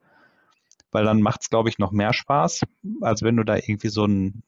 weil 0.95 1.05
dann 1.05 1.21
macht 1.23 1.43
es, 1.43 1.51
glaube 1.51 1.69
ich, 1.69 1.81
noch 1.81 1.91
mehr 1.91 2.13
Spaß, 2.13 2.61
als 3.01 3.23
wenn 3.23 3.37
du 3.37 3.43
da 3.43 3.57
irgendwie 3.57 3.89
so 3.89 4.05
ein 4.05 4.45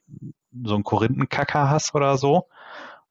so 0.65 0.74
einen 0.74 0.85
Korinthenkacker 0.85 1.69
hast 1.70 1.95
oder 1.95 2.19
so. 2.19 2.49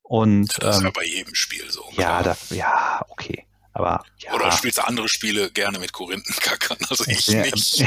Und, 0.02 0.62
das 0.62 0.78
ist 0.78 0.82
ähm, 0.82 0.88
ja 0.88 0.92
bei 0.94 1.06
jedem 1.06 1.36
Spiel 1.36 1.70
so. 1.72 1.84
Ja, 1.94 2.22
da, 2.22 2.38
ja, 2.52 3.02
okay. 3.10 3.46
Aber, 3.74 4.06
ja. 4.20 4.34
Oder 4.34 4.52
spielst 4.54 4.78
du 4.78 4.88
andere 4.88 5.10
Spiele 5.10 5.52
gerne 5.52 5.80
mit 5.80 5.92
Korinthenkackern? 5.92 6.78
Also 6.90 7.04
ich 7.08 7.28
ja. 7.28 7.42
nicht. 7.42 7.84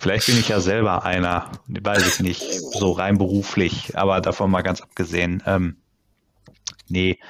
Vielleicht 0.00 0.26
bin 0.26 0.40
ich 0.40 0.48
ja 0.48 0.58
selber 0.60 1.04
einer, 1.04 1.52
weiß 1.68 2.06
ich 2.08 2.18
nicht, 2.20 2.42
so 2.42 2.90
rein 2.92 3.16
beruflich, 3.16 3.96
aber 3.96 4.20
davon 4.20 4.50
mal 4.50 4.62
ganz 4.62 4.80
abgesehen. 4.80 5.40
Ähm, 5.46 5.76
nee, 6.88 7.20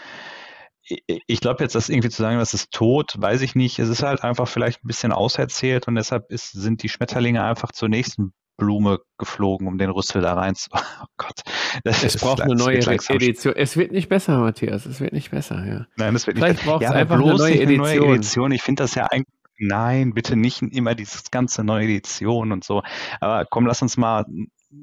ich 1.27 1.41
glaube 1.41 1.63
jetzt, 1.63 1.75
dass 1.75 1.89
irgendwie 1.89 2.11
zu 2.11 2.23
sagen, 2.23 2.39
das 2.39 2.55
ist 2.55 2.73
tot, 2.73 3.15
weiß 3.19 3.43
ich 3.43 3.55
nicht. 3.55 3.79
Es 3.79 3.89
ist 3.89 4.03
halt 4.03 4.25
einfach 4.25 4.49
vielleicht 4.49 4.85
ein 4.85 4.89
bisschen 4.89 5.13
auserzählt 5.13 5.89
und 5.89 5.95
deshalb 5.95 6.31
ist, 6.31 6.53
sind 6.53 6.83
die 6.83 6.89
Schmetterlinge 6.89 7.45
einfach 7.45 7.73
zur 7.73 7.89
nächsten 7.89 8.33
Blume 8.61 9.01
geflogen, 9.19 9.67
um 9.67 9.79
den 9.79 9.91
Rüssel 9.91 10.23
da 10.23 10.35
rein 10.35 10.55
zu. 10.55 10.71
Oh 11.03 11.07
Gott. 11.17 11.41
Das 11.85 12.05
es 12.05 12.19
braucht 12.19 12.41
eine 12.41 12.55
neue 12.55 12.79
Edition. 12.79 13.55
Es 13.57 13.77
wird 13.77 13.91
nicht 13.91 14.09
besser, 14.09 14.39
Matthias. 14.39 14.87
Es 14.87 15.01
wird 15.01 15.13
nicht 15.13 15.31
besser, 15.31 15.65
ja. 15.67 15.87
Nein, 15.97 16.15
es 16.15 16.27
wird 16.27 16.37
nicht 16.37 16.45
Vielleicht 16.45 16.65
braucht 16.65 16.83
es 16.83 16.91
ja, 16.91 16.95
einfach 16.95 17.17
bloß 17.17 17.41
eine 17.41 17.55
neue 17.55 17.61
Edition. 17.63 17.87
Eine 17.87 18.01
neue 18.01 18.15
Edition. 18.15 18.53
Ich 18.53 18.63
finde 18.63 18.83
das 18.83 18.95
ja 18.95 19.07
eigentlich. 19.11 19.35
Nein, 19.59 20.15
bitte 20.15 20.37
nicht 20.37 20.63
immer 20.63 20.95
dieses 20.95 21.31
ganze 21.31 21.65
neue 21.65 21.85
Edition 21.85 22.53
und 22.53 22.65
so. 22.65 22.83
Aber 23.21 23.45
komm, 23.45 23.67
lass 23.67 23.83
uns 23.83 23.97
mal, 23.97 24.25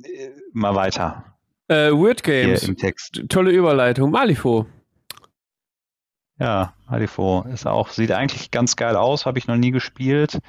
äh, 0.04 0.30
mal 0.54 0.76
weiter. 0.76 1.38
Äh, 1.68 1.92
Weird 1.92 2.24
Games. 2.24 2.62
Hier 2.62 2.70
im 2.70 2.78
Text. 2.78 3.24
Tolle 3.30 3.52
Überleitung. 3.52 4.12
Malifo. 4.12 4.68
Ja, 6.40 6.74
Malifo 6.88 7.46
ist 7.52 7.66
auch, 7.66 7.90
sieht 7.90 8.12
eigentlich 8.12 8.52
ganz 8.52 8.76
geil 8.76 8.96
aus, 8.96 9.26
habe 9.26 9.40
ich 9.40 9.48
noch 9.48 9.58
nie 9.58 9.72
gespielt. 9.72 10.40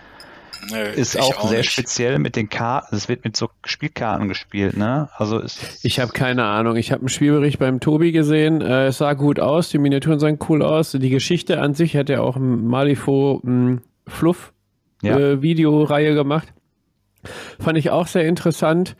Nee, 0.71 0.93
ist 0.95 1.19
auch, 1.19 1.39
auch 1.39 1.49
sehr 1.49 1.59
nicht. 1.59 1.73
speziell 1.73 2.19
mit 2.19 2.37
den 2.37 2.49
Karten. 2.49 2.95
Es 2.95 3.09
wird 3.09 3.25
mit 3.25 3.37
so 3.37 3.51
Spielkarten 3.65 4.29
gespielt, 4.29 4.77
ne? 4.77 5.09
Also 5.17 5.39
ist 5.39 5.85
ich 5.85 6.01
habe 6.01 6.13
keine 6.13 6.45
Ahnung. 6.45 6.77
Ich 6.77 6.93
habe 6.93 7.01
einen 7.01 7.09
Spielbericht 7.09 7.59
beim 7.59 7.81
Tobi 7.81 8.13
gesehen. 8.13 8.61
Äh, 8.61 8.87
es 8.87 8.99
sah 8.99 9.15
gut 9.15 9.41
aus. 9.41 9.71
Die 9.71 9.79
Miniaturen 9.79 10.19
sahen 10.19 10.39
cool 10.49 10.63
aus. 10.63 10.93
Die 10.93 11.11
Geschichte 11.11 11.61
an 11.61 11.75
sich 11.75 11.97
hat 11.97 12.09
ja 12.09 12.21
auch 12.21 12.37
ein 12.37 12.67
Malifo 12.67 13.41
ein 13.45 13.83
Fluff 14.07 14.53
ja. 15.03 15.19
äh, 15.19 15.43
Videoreihe 15.43 16.15
gemacht. 16.15 16.49
Fand 17.59 17.79
ich 17.79 17.91
auch 17.91 18.07
sehr 18.07 18.27
interessant. 18.27 18.97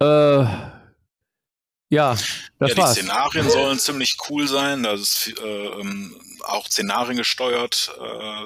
Äh, 0.00 0.44
ja, 1.92 2.10
das 2.12 2.50
ja, 2.60 2.66
die 2.68 2.76
war's. 2.76 2.92
Szenarien 2.92 3.50
sollen 3.50 3.78
ziemlich 3.78 4.16
cool 4.28 4.46
sein. 4.46 4.84
Das 4.84 5.00
ist 5.00 5.34
äh, 5.42 5.66
ähm, 5.80 6.14
auch 6.44 6.66
Szenarien 6.66 7.16
gesteuert. 7.16 7.92
Äh, 8.00 8.44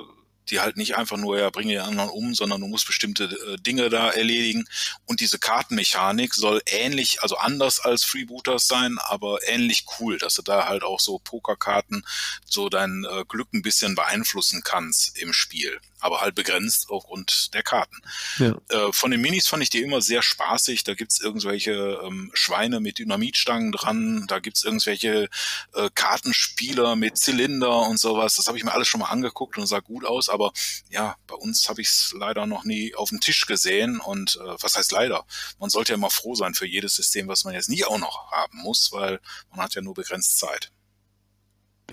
die 0.51 0.61
halt 0.61 0.77
nicht 0.77 0.97
einfach 0.97 1.17
nur, 1.17 1.39
ja, 1.39 1.51
bringe 1.51 1.73
die 1.73 1.79
anderen 1.79 2.11
um, 2.11 2.35
sondern 2.35 2.61
du 2.61 2.67
musst 2.67 2.87
bestimmte 2.87 3.25
äh, 3.25 3.57
Dinge 3.57 3.89
da 3.89 4.11
erledigen. 4.11 4.67
Und 5.07 5.21
diese 5.21 5.39
Kartenmechanik 5.39 6.35
soll 6.35 6.63
ähnlich, 6.67 7.23
also 7.23 7.37
anders 7.37 7.81
als 7.81 8.05
Freebooters 8.05 8.67
sein, 8.67 8.99
aber 8.99 9.39
ähnlich 9.47 9.87
cool, 9.99 10.19
dass 10.19 10.35
du 10.35 10.43
da 10.43 10.67
halt 10.67 10.83
auch 10.83 11.01
so 11.01 11.19
Pokerkarten 11.19 12.05
so 12.49 12.69
dein 12.69 13.07
äh, 13.11 13.25
Glück 13.27 13.53
ein 13.53 13.63
bisschen 13.63 13.95
beeinflussen 13.95 14.63
kannst 14.65 15.19
im 15.19 15.33
Spiel 15.33 15.81
aber 16.05 16.21
halt 16.21 16.35
begrenzt 16.35 16.91
aufgrund 16.91 17.55
der 17.55 17.63
Karten. 17.63 17.97
Ja. 18.37 18.55
Äh, 18.69 18.93
von 18.93 19.11
den 19.11 19.23
Minis 19.23 19.47
fand 19.47 19.63
ich 19.63 19.71
die 19.71 19.81
immer 19.81 20.03
sehr 20.03 20.21
spaßig. 20.21 20.85
Da 20.85 20.93
gibt's 20.93 21.19
irgendwelche 21.19 21.99
ähm, 22.05 22.31
Schweine 22.35 22.81
mit 22.81 22.99
Dynamitstangen 22.99 23.73
dran, 23.73 24.27
da 24.29 24.39
gibt's 24.39 24.65
irgendwelche 24.65 25.31
äh, 25.73 25.89
Kartenspieler 25.95 26.95
mit 26.95 27.17
Zylinder 27.17 27.79
und 27.89 27.99
sowas. 27.99 28.35
Das 28.35 28.49
habe 28.49 28.59
ich 28.59 28.65
mir 28.65 28.75
alles 28.75 28.87
schon 28.87 29.01
mal 29.01 29.07
angeguckt 29.07 29.57
und 29.57 29.67
sah 29.67 29.81
gut 29.81 30.05
aus, 30.05 30.29
aber 30.29 30.53
ja, 30.91 31.17
bei 31.27 31.37
uns 31.37 31.71
habe 31.71 31.81
ich 31.81 31.89
es 31.89 32.15
leider 32.15 32.45
noch 32.45 32.65
nie 32.65 32.95
auf 32.95 33.09
dem 33.09 33.21
Tisch 33.21 33.47
gesehen. 33.47 33.99
Und 33.99 34.37
äh, 34.37 34.57
was 34.61 34.77
heißt 34.77 34.93
leider? 34.93 35.25
Man 35.59 35.71
sollte 35.71 35.93
ja 35.93 35.97
immer 35.97 36.11
froh 36.11 36.35
sein 36.35 36.53
für 36.53 36.67
jedes 36.67 36.95
System, 36.95 37.29
was 37.29 37.45
man 37.45 37.55
jetzt 37.55 37.71
nie 37.71 37.85
auch 37.85 37.99
noch 37.99 38.31
haben 38.31 38.59
muss, 38.59 38.93
weil 38.93 39.21
man 39.51 39.61
hat 39.61 39.75
ja 39.75 39.81
nur 39.81 39.95
begrenzt 39.95 40.37
Zeit. 40.39 40.71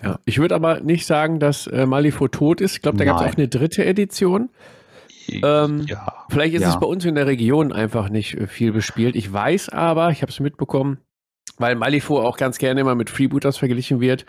Ja, 0.03 0.19
ich 0.25 0.39
würde 0.39 0.55
aber 0.55 0.79
nicht 0.79 1.05
sagen, 1.05 1.39
dass 1.39 1.67
äh, 1.67 1.85
Malifo 1.85 2.27
tot 2.27 2.61
ist. 2.61 2.75
Ich 2.75 2.81
glaube, 2.81 2.97
da 2.97 3.05
gab 3.05 3.21
es 3.21 3.31
auch 3.31 3.37
eine 3.37 3.47
dritte 3.47 3.85
Edition. 3.85 4.49
Ähm, 5.27 5.85
ja, 5.87 6.25
vielleicht 6.29 6.55
ist 6.55 6.61
ja. 6.61 6.69
es 6.69 6.79
bei 6.79 6.85
uns 6.87 7.05
in 7.05 7.15
der 7.15 7.27
Region 7.27 7.71
einfach 7.71 8.09
nicht 8.09 8.35
äh, 8.35 8.47
viel 8.47 8.71
bespielt. 8.71 9.15
Ich 9.15 9.31
weiß 9.31 9.69
aber, 9.69 10.09
ich 10.09 10.21
habe 10.21 10.31
es 10.31 10.39
mitbekommen, 10.39 10.97
weil 11.57 11.75
Malifo 11.75 12.19
auch 12.19 12.37
ganz 12.37 12.57
gerne 12.57 12.81
immer 12.81 12.95
mit 12.95 13.09
Freebooters 13.09 13.57
verglichen 13.57 14.01
wird 14.01 14.25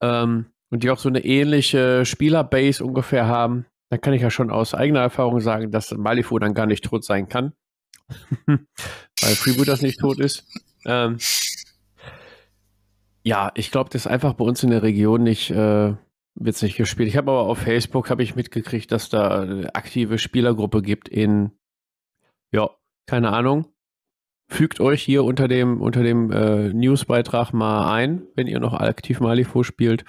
ähm, 0.00 0.46
und 0.70 0.82
die 0.82 0.90
auch 0.90 0.98
so 0.98 1.08
eine 1.08 1.24
ähnliche 1.24 2.04
Spielerbase 2.04 2.84
ungefähr 2.84 3.26
haben. 3.26 3.66
Da 3.90 3.98
kann 3.98 4.12
ich 4.12 4.22
ja 4.22 4.30
schon 4.30 4.50
aus 4.50 4.74
eigener 4.74 5.00
Erfahrung 5.00 5.40
sagen, 5.40 5.70
dass 5.70 5.92
Malifo 5.92 6.38
dann 6.38 6.54
gar 6.54 6.66
nicht 6.66 6.84
tot 6.84 7.04
sein 7.04 7.28
kann. 7.28 7.52
Weil 8.46 9.34
Freebooters 9.34 9.82
nicht 9.82 9.98
tot 9.98 10.18
ist. 10.20 10.46
Ähm, 10.86 11.18
ja, 13.22 13.50
ich 13.54 13.70
glaube, 13.70 13.90
das 13.90 14.02
ist 14.02 14.10
einfach 14.10 14.34
bei 14.34 14.44
uns 14.44 14.62
in 14.62 14.70
der 14.70 14.82
Region 14.82 15.22
nicht, 15.22 15.50
äh, 15.50 15.94
wird 16.34 16.62
nicht 16.62 16.76
gespielt. 16.76 17.08
Ich 17.08 17.16
habe 17.16 17.30
aber 17.30 17.42
auf 17.42 17.58
Facebook 17.58 18.10
habe 18.10 18.22
ich 18.22 18.36
mitgekriegt, 18.36 18.92
dass 18.92 19.08
da 19.08 19.40
eine 19.40 19.74
aktive 19.74 20.18
Spielergruppe 20.18 20.82
gibt 20.82 21.08
in, 21.08 21.52
ja, 22.50 22.70
keine 23.06 23.32
Ahnung. 23.32 23.66
Fügt 24.50 24.80
euch 24.80 25.02
hier 25.02 25.24
unter 25.24 25.46
dem, 25.46 25.82
unter 25.82 26.02
dem 26.02 26.32
äh, 26.32 26.72
Newsbeitrag 26.72 27.52
mal 27.52 27.92
ein, 27.92 28.22
wenn 28.34 28.46
ihr 28.46 28.60
noch 28.60 28.72
aktiv 28.72 29.20
Malifo 29.20 29.62
spielt. 29.62 30.04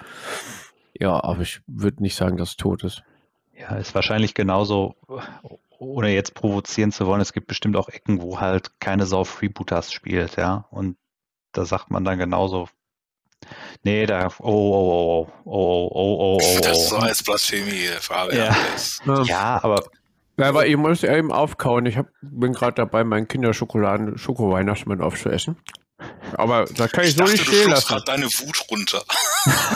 Ja, 0.98 1.22
aber 1.22 1.42
ich 1.42 1.60
würde 1.66 2.02
nicht 2.02 2.14
sagen, 2.14 2.38
dass 2.38 2.50
es 2.50 2.56
tot 2.56 2.84
ist. 2.84 3.02
Ja, 3.52 3.76
ist 3.76 3.94
wahrscheinlich 3.94 4.32
genauso, 4.32 4.94
ohne 5.78 6.14
jetzt 6.14 6.34
provozieren 6.34 6.92
zu 6.92 7.06
wollen, 7.06 7.20
es 7.20 7.34
gibt 7.34 7.48
bestimmt 7.48 7.76
auch 7.76 7.90
Ecken, 7.90 8.22
wo 8.22 8.40
halt 8.40 8.80
keine 8.80 9.04
Sau 9.04 9.24
Freebooters 9.24 9.92
spielt, 9.92 10.36
ja. 10.36 10.66
Und 10.70 10.96
da 11.52 11.66
sagt 11.66 11.90
man 11.90 12.04
dann 12.04 12.18
genauso, 12.18 12.68
Nee, 13.82 14.04
da. 14.06 14.28
Oh, 14.40 14.44
oh, 14.44 15.28
oh, 15.44 15.50
oh, 15.50 15.52
oh, 15.52 15.90
oh, 15.92 15.92
oh. 15.92 16.38
oh, 16.38 16.38
oh, 16.38 16.38
oh. 16.38 16.60
Das 16.62 16.78
ist 16.78 16.88
so 16.90 16.96
als 16.96 17.22
Blasphemie, 17.22 17.88
Farbe. 18.00 18.36
Ja. 18.36 18.56
ja, 19.06 19.22
ja 19.22 19.60
aber. 19.62 19.84
Ja, 20.36 20.48
aber 20.48 20.66
ihr 20.66 20.78
müsst 20.78 21.04
eben 21.04 21.32
aufkauen. 21.32 21.84
Ich 21.84 21.98
hab, 21.98 22.06
bin 22.22 22.54
gerade 22.54 22.72
dabei, 22.74 23.04
meinen 23.04 23.28
Kinderschokoladen, 23.28 24.16
Schoko-Weihnachtsmann 24.16 25.02
aufzuessen. 25.02 25.56
Aber 26.32 26.64
da 26.64 26.88
kann 26.88 27.04
ich, 27.04 27.10
ich 27.10 27.16
so 27.16 27.20
dachte, 27.20 27.32
nicht 27.32 27.46
stehen 27.46 27.70
lassen. 27.70 27.88
gerade 27.88 28.04
deine 28.06 28.24
Wut 28.24 28.64
runter. 28.70 29.02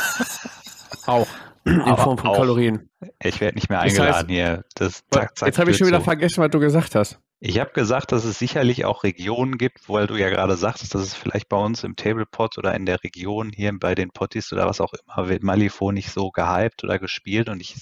Auch. 1.07 1.27
In 1.65 1.81
Form 1.97 2.19
von 2.19 2.31
auch. 2.31 2.37
Kalorien. 2.37 2.91
Ich 3.23 3.41
werde 3.41 3.55
nicht 3.55 3.71
mehr 3.71 3.81
eingeladen 3.81 4.09
das 4.09 4.17
heißt, 4.19 4.31
hier. 4.31 4.65
Das, 4.75 5.05
zack, 5.11 5.39
zack, 5.39 5.47
jetzt 5.47 5.59
habe 5.59 5.71
ich 5.71 5.79
schon 5.79 5.87
wieder 5.87 5.99
so. 5.99 6.05
vergessen, 6.05 6.43
was 6.43 6.51
du 6.51 6.61
gesagt 6.61 6.95
hast. 6.95 7.21
Ich 7.41 7.59
habe 7.59 7.73
gesagt, 7.73 8.13
dass 8.13 8.25
es 8.25 8.39
sicherlich 8.39 8.85
auch 8.85 9.05
Regionen 9.05 9.59
gibt, 9.59 9.89
weil 9.89 10.07
du 10.07 10.17
ja 10.17 10.31
gerade 10.31 10.57
sagtest, 10.57 10.95
dass 10.95 11.03
es 11.03 11.15
vielleicht 11.15 11.49
bei 11.49 11.57
uns 11.57 11.85
im 11.85 11.97
Tablepot 11.97 12.57
oder 12.59 12.75
in 12.75 12.87
der 12.87 13.03
Region 13.03 13.51
hier 13.55 13.73
bei 13.79 13.95
den 13.95 14.11
Potties 14.11 14.53
oder 14.53 14.67
was 14.67 14.81
auch 14.81 14.93
immer 14.95 15.29
wird 15.29 15.43
Malifo 15.43 15.93
nicht 15.93 16.11
so 16.11 16.31
gehypt 16.31 16.85
oder 16.85 16.99
gespielt 16.99 17.49
und 17.49 17.61
ich 17.61 17.77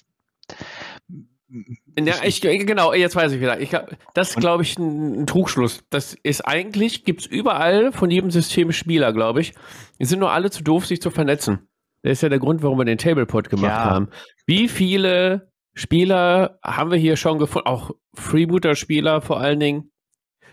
ja, 1.98 2.14
ich, 2.24 2.40
genau, 2.40 2.94
jetzt 2.94 3.14
weiß 3.14 3.32
ich 3.32 3.40
wieder. 3.40 3.60
Ich, 3.60 3.70
das 4.14 4.30
ist, 4.30 4.36
glaube 4.38 4.62
ich, 4.62 4.78
ein, 4.78 5.20
ein, 5.20 5.26
Trugschluss. 5.26 5.84
Das 5.90 6.16
ist 6.22 6.40
eigentlich, 6.40 7.04
gibt 7.04 7.20
es 7.20 7.26
überall 7.26 7.92
von 7.92 8.10
jedem 8.10 8.30
System 8.30 8.72
Spieler, 8.72 9.12
glaube 9.12 9.42
ich. 9.42 9.52
Die 9.98 10.06
sind 10.06 10.20
nur 10.20 10.32
alle 10.32 10.50
zu 10.50 10.62
doof, 10.62 10.86
sich 10.86 11.02
zu 11.02 11.10
vernetzen. 11.10 11.68
Das 12.02 12.12
ist 12.12 12.22
ja 12.22 12.28
der 12.28 12.38
Grund, 12.38 12.62
warum 12.62 12.78
wir 12.78 12.84
den 12.84 12.98
Tablepot 12.98 13.48
gemacht 13.48 13.70
ja. 13.70 13.84
haben. 13.84 14.08
Wie 14.46 14.68
viele 14.68 15.52
Spieler 15.74 16.58
haben 16.62 16.90
wir 16.90 16.98
hier 16.98 17.16
schon 17.16 17.38
gefunden? 17.38 17.68
Auch 17.68 17.92
Freebooter-Spieler 18.14 19.20
vor 19.20 19.40
allen 19.40 19.60
Dingen 19.60 19.92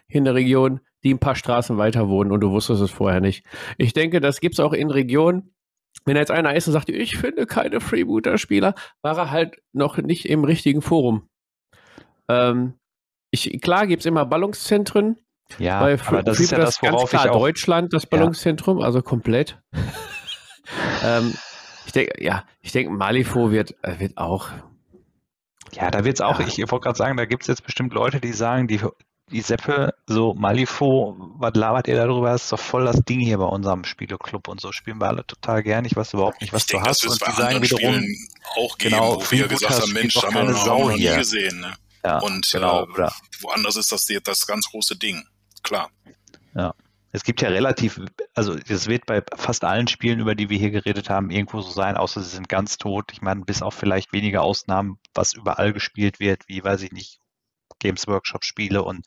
in 0.07 0.25
der 0.25 0.35
Region, 0.35 0.79
die 1.03 1.13
ein 1.13 1.19
paar 1.19 1.35
Straßen 1.35 1.77
weiter 1.77 2.07
wohnen 2.07 2.31
und 2.31 2.41
du 2.41 2.51
wusstest 2.51 2.81
es 2.81 2.91
vorher 2.91 3.21
nicht. 3.21 3.45
Ich 3.77 3.93
denke, 3.93 4.19
das 4.19 4.39
gibt 4.39 4.55
es 4.55 4.59
auch 4.59 4.73
in 4.73 4.89
Regionen. 4.91 5.53
Wenn 6.05 6.15
jetzt 6.15 6.31
einer 6.31 6.55
ist 6.55 6.67
und 6.67 6.73
sagt, 6.73 6.89
ich 6.89 7.17
finde 7.17 7.45
keine 7.45 7.81
Freebooter-Spieler, 7.81 8.75
war 9.01 9.17
er 9.17 9.31
halt 9.31 9.57
noch 9.73 9.97
nicht 9.97 10.25
im 10.25 10.43
richtigen 10.43 10.81
Forum. 10.81 11.27
Ähm, 12.29 12.75
ich, 13.31 13.59
klar 13.61 13.87
gibt 13.87 14.01
es 14.01 14.05
immer 14.05 14.25
Ballungszentren. 14.25 15.19
Ja, 15.57 15.79
bei 15.79 15.99
aber 15.99 16.21
das 16.21 16.39
ist 16.39 16.51
ja 16.51 16.59
das, 16.59 16.81
worauf 16.81 17.01
ganz 17.01 17.09
klar 17.09 17.25
ich 17.25 17.31
auch, 17.31 17.39
Deutschland 17.39 17.93
das 17.93 18.05
Ballungszentrum, 18.05 18.79
ja. 18.79 18.85
also 18.85 19.01
komplett. 19.01 19.59
Ähm, 21.03 21.33
ich 21.85 21.91
denke, 21.91 22.23
ja, 22.23 22.43
ich 22.61 22.71
denke, 22.71 22.91
Malifo 22.91 23.51
wird, 23.51 23.75
äh, 23.83 23.99
wird 23.99 24.17
auch. 24.17 24.49
Ja, 25.71 25.91
da 25.91 26.03
wird 26.03 26.15
es 26.15 26.21
auch, 26.21 26.39
ja. 26.39 26.47
ich 26.47 26.57
wollte 26.57 26.83
gerade 26.83 26.97
sagen, 26.97 27.17
da 27.17 27.25
gibt 27.25 27.43
es 27.43 27.47
jetzt 27.47 27.63
bestimmt 27.63 27.93
Leute, 27.93 28.19
die 28.19 28.33
sagen, 28.33 28.67
die, 28.67 28.79
die 29.31 29.41
Seppe, 29.41 29.93
so 30.07 30.33
Malifo, 30.33 31.15
was 31.37 31.53
labert 31.53 31.87
ihr 31.87 31.95
darüber? 31.95 32.31
Das 32.31 32.43
ist 32.43 32.51
doch 32.51 32.59
voll 32.59 32.85
das 32.85 33.03
Ding 33.03 33.19
hier 33.19 33.37
bei 33.37 33.45
unserem 33.45 33.83
Spieleclub 33.83 34.47
und 34.47 34.59
so 34.59 34.71
spielen 34.71 34.99
wir 34.99 35.07
alle 35.07 35.25
total 35.25 35.61
gern. 35.61 35.85
Ich 35.85 35.95
weiß 35.95 36.13
überhaupt 36.13 36.41
nicht, 36.41 36.53
was 36.53 36.63
ich 36.63 36.67
du 36.67 36.73
denke, 36.77 36.89
hast. 36.89 37.05
und 37.05 37.27
die 37.27 37.31
sagen 37.31 37.61
wiederum, 37.61 37.95
Spielen 37.95 38.27
auch 38.55 38.77
geben, 38.77 38.95
genau, 38.95 39.15
wo 39.15 39.31
wir 39.31 39.47
gesagt 39.47 39.81
haben, 39.81 39.93
Mensch, 39.93 40.15
haben 40.15 40.33
wir 40.33 40.43
noch 40.43 40.95
nie 40.95 41.15
gesehen. 41.15 41.59
Ne? 41.59 41.73
Ja, 42.03 42.19
und 42.19 42.49
genau, 42.51 42.83
äh, 42.83 43.09
woanders 43.41 43.75
ist 43.75 43.91
das 43.91 44.07
das 44.23 44.47
ganz 44.47 44.69
große 44.69 44.95
Ding. 44.95 45.23
Klar. 45.63 45.89
Ja. 46.55 46.73
Es 47.11 47.23
gibt 47.23 47.41
ja 47.41 47.49
relativ, 47.49 47.99
also 48.35 48.55
es 48.55 48.87
wird 48.87 49.05
bei 49.05 49.23
fast 49.35 49.63
allen 49.63 49.87
Spielen, 49.87 50.19
über 50.19 50.35
die 50.35 50.49
wir 50.49 50.59
hier 50.59 50.71
geredet 50.71 51.09
haben, 51.09 51.31
irgendwo 51.31 51.61
so 51.61 51.71
sein, 51.71 51.97
außer 51.97 52.21
sie 52.21 52.29
sind 52.29 52.49
ganz 52.49 52.77
tot. 52.77 53.11
Ich 53.11 53.21
meine, 53.21 53.41
bis 53.41 53.61
auf 53.61 53.73
vielleicht 53.73 54.13
wenige 54.13 54.41
Ausnahmen, 54.41 54.99
was 55.13 55.33
überall 55.33 55.73
gespielt 55.73 56.19
wird, 56.19 56.43
wie, 56.47 56.63
weiß 56.63 56.83
ich 56.83 56.91
nicht, 56.91 57.19
Games 57.79 58.07
Workshop 58.07 58.43
Spiele 58.43 58.83
und 58.83 59.05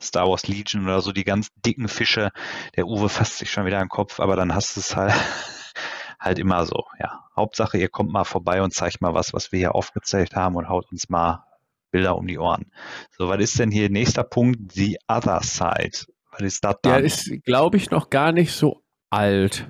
Star 0.00 0.28
Wars 0.28 0.46
Legion 0.46 0.84
oder 0.84 1.00
so, 1.00 1.12
die 1.12 1.24
ganz 1.24 1.48
dicken 1.64 1.88
Fische. 1.88 2.30
Der 2.76 2.86
Uwe 2.86 3.08
fasst 3.08 3.38
sich 3.38 3.50
schon 3.50 3.64
wieder 3.64 3.78
an 3.78 3.84
den 3.84 3.88
Kopf, 3.88 4.20
aber 4.20 4.36
dann 4.36 4.54
hast 4.54 4.76
du 4.76 4.80
es 4.80 4.94
halt, 4.94 5.12
halt 6.20 6.38
immer 6.38 6.66
so, 6.66 6.84
ja. 6.98 7.24
Hauptsache, 7.34 7.78
ihr 7.78 7.88
kommt 7.88 8.12
mal 8.12 8.24
vorbei 8.24 8.62
und 8.62 8.74
zeigt 8.74 9.00
mal 9.00 9.14
was, 9.14 9.32
was 9.32 9.50
wir 9.50 9.58
hier 9.58 9.74
aufgezählt 9.74 10.36
haben 10.36 10.56
und 10.56 10.68
haut 10.68 10.90
uns 10.92 11.08
mal 11.08 11.44
Bilder 11.90 12.16
um 12.16 12.26
die 12.26 12.38
Ohren. 12.38 12.70
So, 13.16 13.28
was 13.28 13.40
ist 13.40 13.58
denn 13.58 13.70
hier 13.70 13.90
nächster 13.90 14.22
Punkt? 14.22 14.72
The 14.72 14.98
Other 15.08 15.40
Side. 15.42 16.09
Was 16.30 16.40
ist 16.40 16.64
das 16.64 16.76
dann? 16.82 16.92
Der 16.92 17.04
ist, 17.04 17.30
glaube 17.44 17.76
ich, 17.76 17.90
noch 17.90 18.10
gar 18.10 18.32
nicht 18.32 18.52
so 18.52 18.82
alt. 19.10 19.66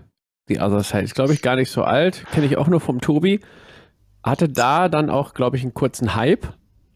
Die 0.48 0.60
Other 0.60 0.82
Side 0.82 1.02
ist, 1.02 1.14
glaube 1.14 1.32
ich, 1.32 1.42
gar 1.42 1.56
nicht 1.56 1.70
so 1.70 1.84
alt. 1.84 2.24
Kenne 2.32 2.46
ich 2.46 2.56
auch 2.56 2.66
nur 2.66 2.80
vom 2.80 3.00
Tobi. 3.00 3.40
Hatte 4.22 4.48
da 4.48 4.88
dann 4.88 5.08
auch, 5.08 5.32
glaube 5.34 5.56
ich, 5.56 5.62
einen 5.62 5.74
kurzen 5.74 6.14
Hype. 6.14 6.44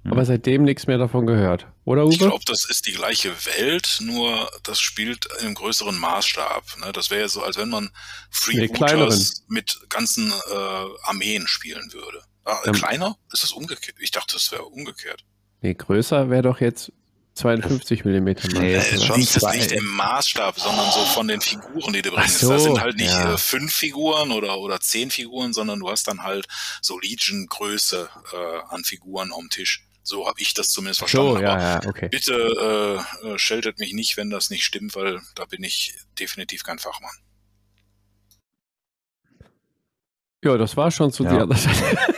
Hm. 0.03 0.13
Aber 0.13 0.25
seitdem 0.25 0.65
nichts 0.65 0.87
mehr 0.87 0.99
davon 0.99 1.27
gehört. 1.27 1.67
Oder 1.85 2.05
Uwe? 2.05 2.13
Ich 2.13 2.19
glaube, 2.19 2.45
das 2.47 2.69
ist 2.69 2.87
die 2.87 2.93
gleiche 2.93 3.31
Welt, 3.47 3.99
nur 4.01 4.51
das 4.63 4.81
spielt 4.81 5.27
in 5.39 5.47
einem 5.47 5.55
größeren 5.55 5.99
Maßstab. 5.99 6.65
Ne? 6.81 6.93
Das 6.93 7.11
wäre 7.11 7.29
so, 7.29 7.43
als 7.43 7.57
wenn 7.57 7.69
man 7.69 7.91
Freebooters 8.31 9.45
mit 9.49 9.81
ganzen 9.89 10.31
äh, 10.31 10.87
Armeen 11.05 11.47
spielen 11.47 11.93
würde. 11.93 12.23
Ah, 12.45 12.59
ähm, 12.67 12.73
kleiner? 12.73 13.17
Ist 13.33 13.43
das 13.43 13.53
umgekehrt? 13.53 13.97
Ich 14.01 14.11
dachte, 14.11 14.35
das 14.35 14.53
wäre 14.53 14.65
umgekehrt. 14.65 15.25
Nee, 15.63 15.75
größer 15.75 16.29
wäre 16.29 16.43
doch 16.43 16.61
jetzt 16.61 16.93
52 17.35 18.05
mm 18.05 18.25
Maßstab. 18.25 18.63
Nee, 18.63 18.77
ist 18.77 19.05
schon 19.05 19.19
nicht, 19.19 19.43
nicht 19.43 19.73
im 19.73 19.85
Maßstab, 19.85 20.59
sondern 20.59 20.91
so 20.93 21.05
von 21.07 21.27
den 21.27 21.41
Figuren, 21.41 21.93
die 21.93 22.03
du 22.03 22.13
bringst. 22.13 22.39
So, 22.39 22.51
das 22.51 22.63
sind 22.63 22.81
halt 22.81 22.97
nicht 22.97 23.11
ja. 23.11 23.35
Äh, 23.35 23.39
fünf 23.39 23.75
Figuren 23.75 24.31
oder, 24.31 24.59
oder 24.59 24.81
zehn 24.81 25.11
Figuren, 25.11 25.53
sondern 25.53 25.81
du 25.81 25.91
hast 25.91 26.07
dann 26.07 26.23
halt 26.23 26.47
so 26.81 26.99
Legion-Größe 26.99 28.09
äh, 28.33 28.73
an 28.73 28.85
Figuren 28.85 29.33
am 29.37 29.51
Tisch. 29.51 29.85
So 30.05 30.29
habe 30.29 30.41
ich 30.41 30.55
das 30.55 30.71
zumindest 30.71 31.01
verstanden. 31.01 31.37
So, 31.37 31.43
ja, 31.43 31.59
ja, 31.59 31.89
okay. 31.89 32.09
bitte 32.09 33.03
äh, 33.25 33.27
äh, 33.27 33.39
scheltet 33.39 33.81
mich 33.81 33.95
nicht, 33.95 34.17
wenn 34.17 34.31
das 34.31 34.51
nicht 34.51 34.65
stimmt, 34.65 34.95
weil 34.95 35.21
da 35.35 35.45
bin 35.47 35.65
ich 35.65 35.95
definitiv 36.21 36.63
kein 36.63 36.79
Fachmann. 36.79 37.17
Ja, 40.45 40.59
das 40.59 40.77
war 40.77 40.91
schon 40.91 41.11
zu 41.11 41.25
ja. 41.25 41.47
der 41.47 41.57
Seite. 41.57 41.99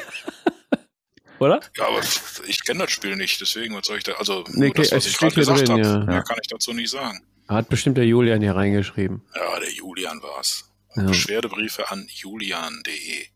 Oder? 1.39 1.61
Ja, 1.77 1.89
aber 1.89 2.01
ich 2.47 2.65
kenne 2.65 2.81
das 2.81 2.93
Spiel 2.93 3.17
nicht, 3.17 3.41
deswegen, 3.41 3.75
was 3.75 3.87
soll 3.87 3.99
ich 3.99 4.05
da, 4.05 4.13
also 4.13 4.45
nee, 4.49 4.71
das, 4.71 4.93
was 4.93 5.07
ich 5.07 5.19
gerade 5.19 5.35
gesagt 5.35 5.69
habe, 5.69 5.81
ja. 5.81 5.99
mehr 6.05 6.23
kann 6.23 6.39
ich 6.41 6.49
dazu 6.49 6.73
nicht 6.73 6.91
sagen. 6.91 7.21
Hat 7.49 7.69
bestimmt 7.69 7.97
der 7.97 8.07
Julian 8.07 8.41
hier 8.41 8.57
reingeschrieben. 8.57 9.23
Ja, 9.35 9.61
der 9.61 9.73
Julian 9.73 10.23
war's. 10.23 10.73
Ja. 10.95 11.05
Beschwerdebriefe 11.05 11.91
an 11.91 12.07
julian.de 12.09 13.27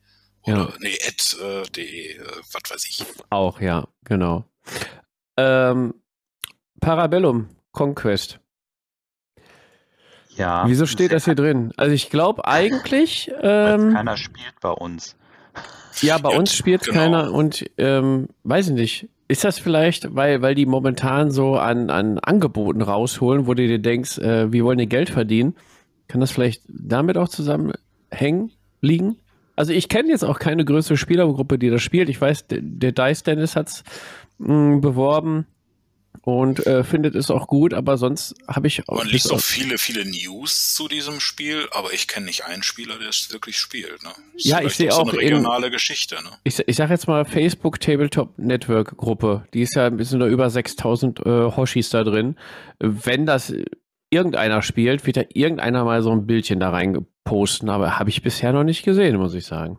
oder, 0.43 0.57
ja. 0.57 0.73
nee, 0.79 0.99
at.de, 1.07 1.85
äh, 1.85 2.17
äh, 2.17 2.25
was 2.53 2.71
weiß 2.71 2.87
ich. 2.89 3.05
Auch, 3.29 3.61
ja, 3.61 3.87
genau. 4.05 4.45
Ähm, 5.37 5.95
Parabellum 6.81 7.49
Conquest. 7.73 8.41
Ja. 10.37 10.67
Wieso 10.67 10.87
steht 10.87 11.13
das 11.13 11.27
hier 11.27 11.35
drin? 11.35 11.73
Also 11.77 11.93
ich 11.93 12.09
glaube 12.09 12.47
eigentlich. 12.47 13.31
Ähm, 13.43 13.93
keiner 13.93 14.17
spielt 14.17 14.59
bei 14.61 14.71
uns. 14.71 15.17
Ja, 16.01 16.19
bei 16.19 16.37
uns 16.37 16.55
spielt 16.55 16.83
genau. 16.83 16.99
keiner 16.99 17.33
und 17.33 17.65
ähm, 17.79 18.29
weiß 18.45 18.69
ich 18.69 18.75
nicht. 18.75 19.09
Ist 19.29 19.45
das 19.45 19.59
vielleicht, 19.59 20.15
weil, 20.17 20.43
weil 20.43 20.55
die 20.55 20.67
momentan 20.67 21.31
so 21.31 21.57
an, 21.57 21.89
an 21.91 22.19
Angeboten 22.19 22.83
rausholen, 22.83 23.47
wo 23.47 23.55
du 23.55 23.67
dir 23.67 23.79
denkst, 23.79 24.19
äh, 24.19 24.53
wir 24.53 24.65
wollen 24.65 24.79
ihr 24.79 24.87
Geld 24.87 25.11
verdienen? 25.11 25.55
Kann 26.09 26.21
das 26.21 26.33
vielleicht 26.33 26.63
damit 26.67 27.17
auch 27.17 27.29
zusammenhängen, 27.29 28.51
liegen? 28.81 29.17
Also 29.55 29.73
ich 29.73 29.89
kenne 29.89 30.09
jetzt 30.09 30.25
auch 30.25 30.39
keine 30.39 30.65
größere 30.65 30.97
Spielergruppe, 30.97 31.59
die 31.59 31.71
das 31.71 31.83
spielt. 31.83 32.09
Ich 32.09 32.21
weiß, 32.21 32.49
der, 32.49 32.61
der 32.63 32.93
Dice 32.93 33.23
Dennis 33.23 33.55
hat 33.55 33.69
es 33.69 33.85
beworben 34.39 35.47
und 36.23 36.67
äh, 36.67 36.85
findet 36.85 37.15
es 37.15 37.31
auch 37.31 37.47
gut, 37.47 37.73
aber 37.73 37.97
sonst 37.97 38.35
habe 38.47 38.67
ich 38.67 38.87
auch. 38.89 38.99
Man 38.99 39.07
liest 39.07 39.33
auch 39.33 39.41
viele, 39.41 39.79
viele 39.79 40.05
News 40.05 40.75
zu 40.75 40.87
diesem 40.87 41.19
Spiel, 41.19 41.67
aber 41.73 41.93
ich 41.93 42.09
kenne 42.09 42.27
nicht 42.27 42.45
einen 42.45 42.63
Spieler, 42.63 42.99
der 42.99 43.09
es 43.09 43.33
wirklich 43.33 43.59
spielt. 43.59 44.03
Ne? 44.03 44.11
Ja, 44.37 44.61
ich 44.61 44.75
sehe 44.75 44.93
auch, 44.93 45.07
so 45.07 45.13
eine 45.13 45.19
regionale 45.19 45.67
in, 45.67 45.73
Geschichte. 45.73 46.17
Ne? 46.17 46.31
Ich, 46.45 46.59
ich 46.67 46.77
sage 46.77 46.93
jetzt 46.93 47.09
mal 47.09 47.25
Facebook 47.25 47.81
Tabletop 47.81 48.39
Network 48.39 48.97
Gruppe, 48.97 49.47
die 49.55 49.63
ist 49.63 49.75
ja 49.75 49.87
ein 49.87 49.97
bisschen 49.97 50.21
über 50.21 50.51
6000 50.51 51.21
äh, 51.21 51.23
Hoshis 51.25 51.91
da 51.91 52.05
drin. 52.05 52.37
Wenn 52.79 53.25
das 53.25 53.53
irgendeiner 54.11 54.61
spielt, 54.63 55.07
wird 55.07 55.17
da 55.17 55.23
irgendeiner 55.33 55.85
mal 55.85 56.03
so 56.03 56.11
ein 56.11 56.27
Bildchen 56.27 56.61
da 56.61 56.71
reingeposten, 56.71 57.71
aber 57.71 57.99
habe 57.99 58.11
ich 58.11 58.23
bisher 58.23 58.53
noch 58.53 58.65
nicht 58.65 58.85
gesehen, 58.85 59.17
muss 59.17 59.35
ich 59.35 59.47
sagen. 59.47 59.79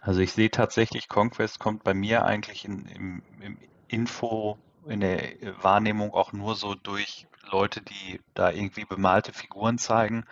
Also 0.00 0.20
ich 0.20 0.32
sehe 0.32 0.50
tatsächlich, 0.50 1.08
Conquest 1.08 1.58
kommt 1.58 1.84
bei 1.84 1.94
mir 1.94 2.24
eigentlich 2.24 2.64
in, 2.64 2.86
im, 2.86 3.22
im 3.40 3.58
Info 3.88 4.58
in 4.88 5.00
der 5.00 5.20
Wahrnehmung 5.62 6.12
auch 6.12 6.32
nur 6.32 6.54
so 6.54 6.74
durch 6.74 7.26
Leute, 7.50 7.82
die 7.82 8.20
da 8.34 8.50
irgendwie 8.50 8.84
bemalte 8.84 9.32
Figuren 9.32 9.78
zeigen, 9.78 10.24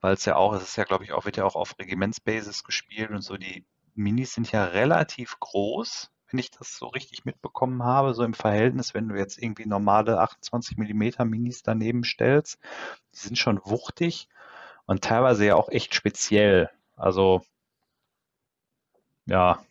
weil 0.00 0.14
es 0.14 0.24
ja 0.24 0.36
auch, 0.36 0.52
es 0.54 0.62
ist 0.62 0.76
ja, 0.76 0.84
glaube 0.84 1.04
ich, 1.04 1.12
auch, 1.12 1.24
wird 1.24 1.36
ja 1.36 1.44
auch 1.44 1.56
auf 1.56 1.78
Regimentsbasis 1.78 2.64
gespielt 2.64 3.10
und 3.10 3.22
so, 3.22 3.36
die 3.36 3.64
Minis 3.94 4.34
sind 4.34 4.50
ja 4.52 4.64
relativ 4.64 5.38
groß, 5.40 6.10
wenn 6.30 6.38
ich 6.38 6.50
das 6.50 6.76
so 6.76 6.86
richtig 6.86 7.24
mitbekommen 7.24 7.82
habe, 7.82 8.14
so 8.14 8.24
im 8.24 8.34
Verhältnis, 8.34 8.94
wenn 8.94 9.08
du 9.08 9.16
jetzt 9.16 9.38
irgendwie 9.38 9.66
normale 9.66 10.20
28 10.20 10.78
mm 10.78 11.24
Minis 11.24 11.62
daneben 11.62 12.04
stellst, 12.04 12.58
die 13.12 13.18
sind 13.18 13.38
schon 13.38 13.60
wuchtig 13.64 14.28
und 14.86 15.04
teilweise 15.04 15.46
ja 15.46 15.56
auch 15.56 15.68
echt 15.68 15.94
speziell. 15.94 16.70
Also 16.96 17.42
ja, 19.26 19.62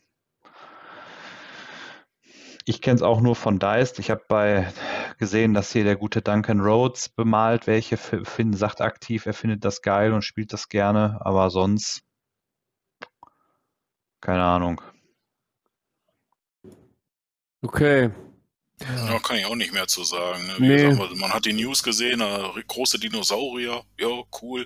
ich 2.72 2.82
kenne 2.82 2.96
es 2.96 3.02
auch 3.02 3.20
nur 3.20 3.36
von 3.36 3.60
Deist. 3.60 4.00
Ich 4.00 4.10
habe 4.10 4.24
bei 4.28 4.72
gesehen, 5.20 5.54
dass 5.54 5.74
hier 5.74 5.84
der 5.84 5.98
gute 5.98 6.22
Duncan 6.22 6.62
Rhodes 6.62 7.10
bemalt, 7.10 7.68
welche 7.68 7.98
Finn 7.98 8.54
sagt 8.54 8.80
aktiv, 8.80 9.26
er 9.26 9.34
findet 9.34 9.66
das 9.66 9.82
geil 9.82 10.14
und 10.14 10.24
spielt 10.24 10.54
das 10.54 10.70
gerne, 10.70 11.20
aber 11.22 11.50
sonst 11.50 12.04
keine 14.22 14.44
Ahnung. 14.44 14.82
Okay. 17.62 18.12
Ja, 18.80 19.20
kann 19.20 19.38
ich 19.38 19.46
auch 19.46 19.56
nicht 19.56 19.74
mehr 19.74 19.88
zu 19.88 20.04
sagen. 20.04 20.48
Ne? 20.48 20.56
Nee. 20.60 20.90
Gesagt, 20.90 21.16
man 21.18 21.34
hat 21.34 21.46
die 21.46 21.54
News 21.54 21.84
gesehen, 21.84 22.22
äh, 22.22 22.64
große 22.68 23.00
Dinosaurier, 23.00 23.84
ja, 24.00 24.24
cool. 24.42 24.66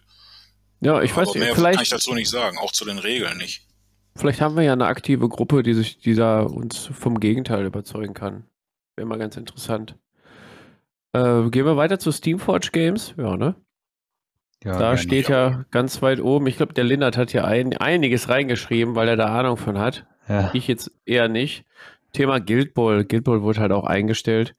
Ja, 0.80 1.02
ich 1.02 1.12
aber 1.14 1.26
weiß 1.26 1.34
nicht, 1.36 1.54
vielleicht 1.54 1.78
kann 1.78 1.84
ich 1.84 1.90
dazu 1.90 2.14
nicht 2.14 2.30
sagen, 2.30 2.58
auch 2.60 2.72
zu 2.72 2.86
den 2.86 3.00
Regeln 3.00 3.38
nicht. 3.38 3.66
Vielleicht 4.18 4.42
haben 4.42 4.56
wir 4.56 4.64
ja 4.64 4.74
eine 4.74 4.86
aktive 4.86 5.28
Gruppe, 5.28 5.62
die 5.62 5.74
sich 5.74 5.98
dieser 5.98 6.50
uns 6.52 6.86
vom 6.86 7.20
Gegenteil 7.20 7.66
überzeugen 7.66 8.14
kann. 8.14 8.46
Wäre 8.96 9.08
mal 9.08 9.20
ganz 9.20 9.36
interessant. 9.36 9.98
Äh, 11.14 11.50
gehen 11.50 11.66
wir 11.66 11.78
weiter 11.78 12.00
zu 12.00 12.12
Steamforge 12.12 12.70
Games? 12.72 13.14
Ja, 13.18 13.36
ne? 13.36 13.56
Ja, 14.64 14.80
da 14.80 14.98
steht 14.98 15.30
ja 15.30 15.66
ganz 15.70 16.02
weit 16.02 16.20
oben. 16.20 16.48
Ich 16.48 16.58
glaube, 16.58 16.74
der 16.74 16.86
Lindert 16.86 17.18
hat 17.18 17.32
hier 17.32 17.46
ein, 17.46 17.78
einiges 17.78 18.30
reingeschrieben, 18.30 18.96
weil 18.96 19.08
er 19.08 19.16
da 19.16 19.28
Ahnung 19.28 19.58
von 19.58 19.78
hat. 19.78 20.08
Ja. 20.28 20.50
Ich 20.54 20.68
jetzt 20.68 20.92
eher 21.06 21.28
nicht. 21.28 21.66
Thema 22.14 22.40
Guild 22.40 22.74
Ball. 22.74 23.06
Guild 23.06 23.26
Ball 23.26 23.44
wurde 23.44 23.60
halt 23.60 23.72
auch 23.72 23.84
eingestellt. 23.84 24.56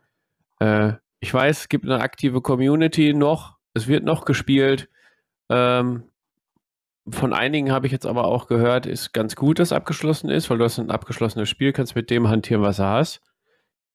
Äh, 0.61 0.93
ich 1.19 1.33
weiß, 1.33 1.61
es 1.61 1.69
gibt 1.69 1.87
eine 1.87 2.01
aktive 2.01 2.41
Community 2.41 3.15
noch. 3.15 3.57
Es 3.75 3.89
wird 3.89 4.05
noch 4.05 4.25
gespielt. 4.25 4.89
Ähm, 5.49 6.05
von 7.09 7.33
einigen 7.33 7.71
habe 7.71 7.87
ich 7.87 7.93
jetzt 7.93 8.07
aber 8.07 8.27
auch 8.27 8.49
gehört, 8.49 8.87
ist 8.87 9.13
ganz 9.13 9.37
gut, 9.37 9.59
dass 9.59 9.73
abgeschlossen 9.73 10.29
ist, 10.29 10.51
weil 10.51 10.59
du 10.59 10.65
hast 10.65 10.79
ein 10.79 10.91
abgeschlossenes 10.91 11.49
Spiel, 11.49 11.73
kannst 11.73 11.95
mit 11.95 12.11
dem 12.11 12.29
hantieren, 12.29 12.63
was 12.63 12.79
du 12.79 12.85
hast. 12.85 13.21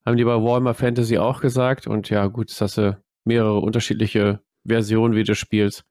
Haben 0.05 0.17
die 0.17 0.23
bei 0.23 0.35
Warhammer 0.35 0.73
Fantasy 0.73 1.17
auch 1.17 1.41
gesagt. 1.41 1.87
Und 1.87 2.09
ja, 2.09 2.27
gut, 2.27 2.49
ist 2.49 2.61
das 2.61 2.77
äh, 2.77 2.93
mehrere 3.23 3.59
unterschiedliche 3.59 4.41
Versionen, 4.65 5.15
wie 5.15 5.23
du 5.23 5.35
spielst. 5.35 5.83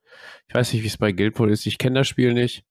Ich 0.48 0.54
weiß 0.54 0.72
nicht, 0.72 0.82
wie 0.82 0.88
es 0.88 0.96
bei 0.96 1.12
Guild 1.12 1.34
Ball 1.34 1.50
ist. 1.50 1.66
Ich 1.66 1.78
kenne 1.78 2.00
das 2.00 2.08
Spiel 2.08 2.34
nicht. 2.34 2.64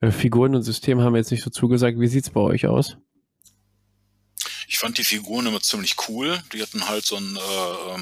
Äh, 0.00 0.10
Figuren 0.10 0.54
und 0.54 0.62
System 0.62 1.00
haben 1.00 1.16
jetzt 1.16 1.30
nicht 1.30 1.42
so 1.42 1.50
zugesagt. 1.50 1.98
Wie 1.98 2.06
sieht 2.06 2.24
es 2.24 2.30
bei 2.30 2.40
euch 2.40 2.66
aus? 2.66 2.96
Ich 4.68 4.78
fand 4.78 4.98
die 4.98 5.04
Figuren 5.04 5.46
immer 5.46 5.60
ziemlich 5.60 5.96
cool. 6.08 6.38
Die 6.52 6.62
hatten 6.62 6.88
halt 6.88 7.04
so 7.04 7.16
ein 7.16 7.36
äh, 7.36 8.00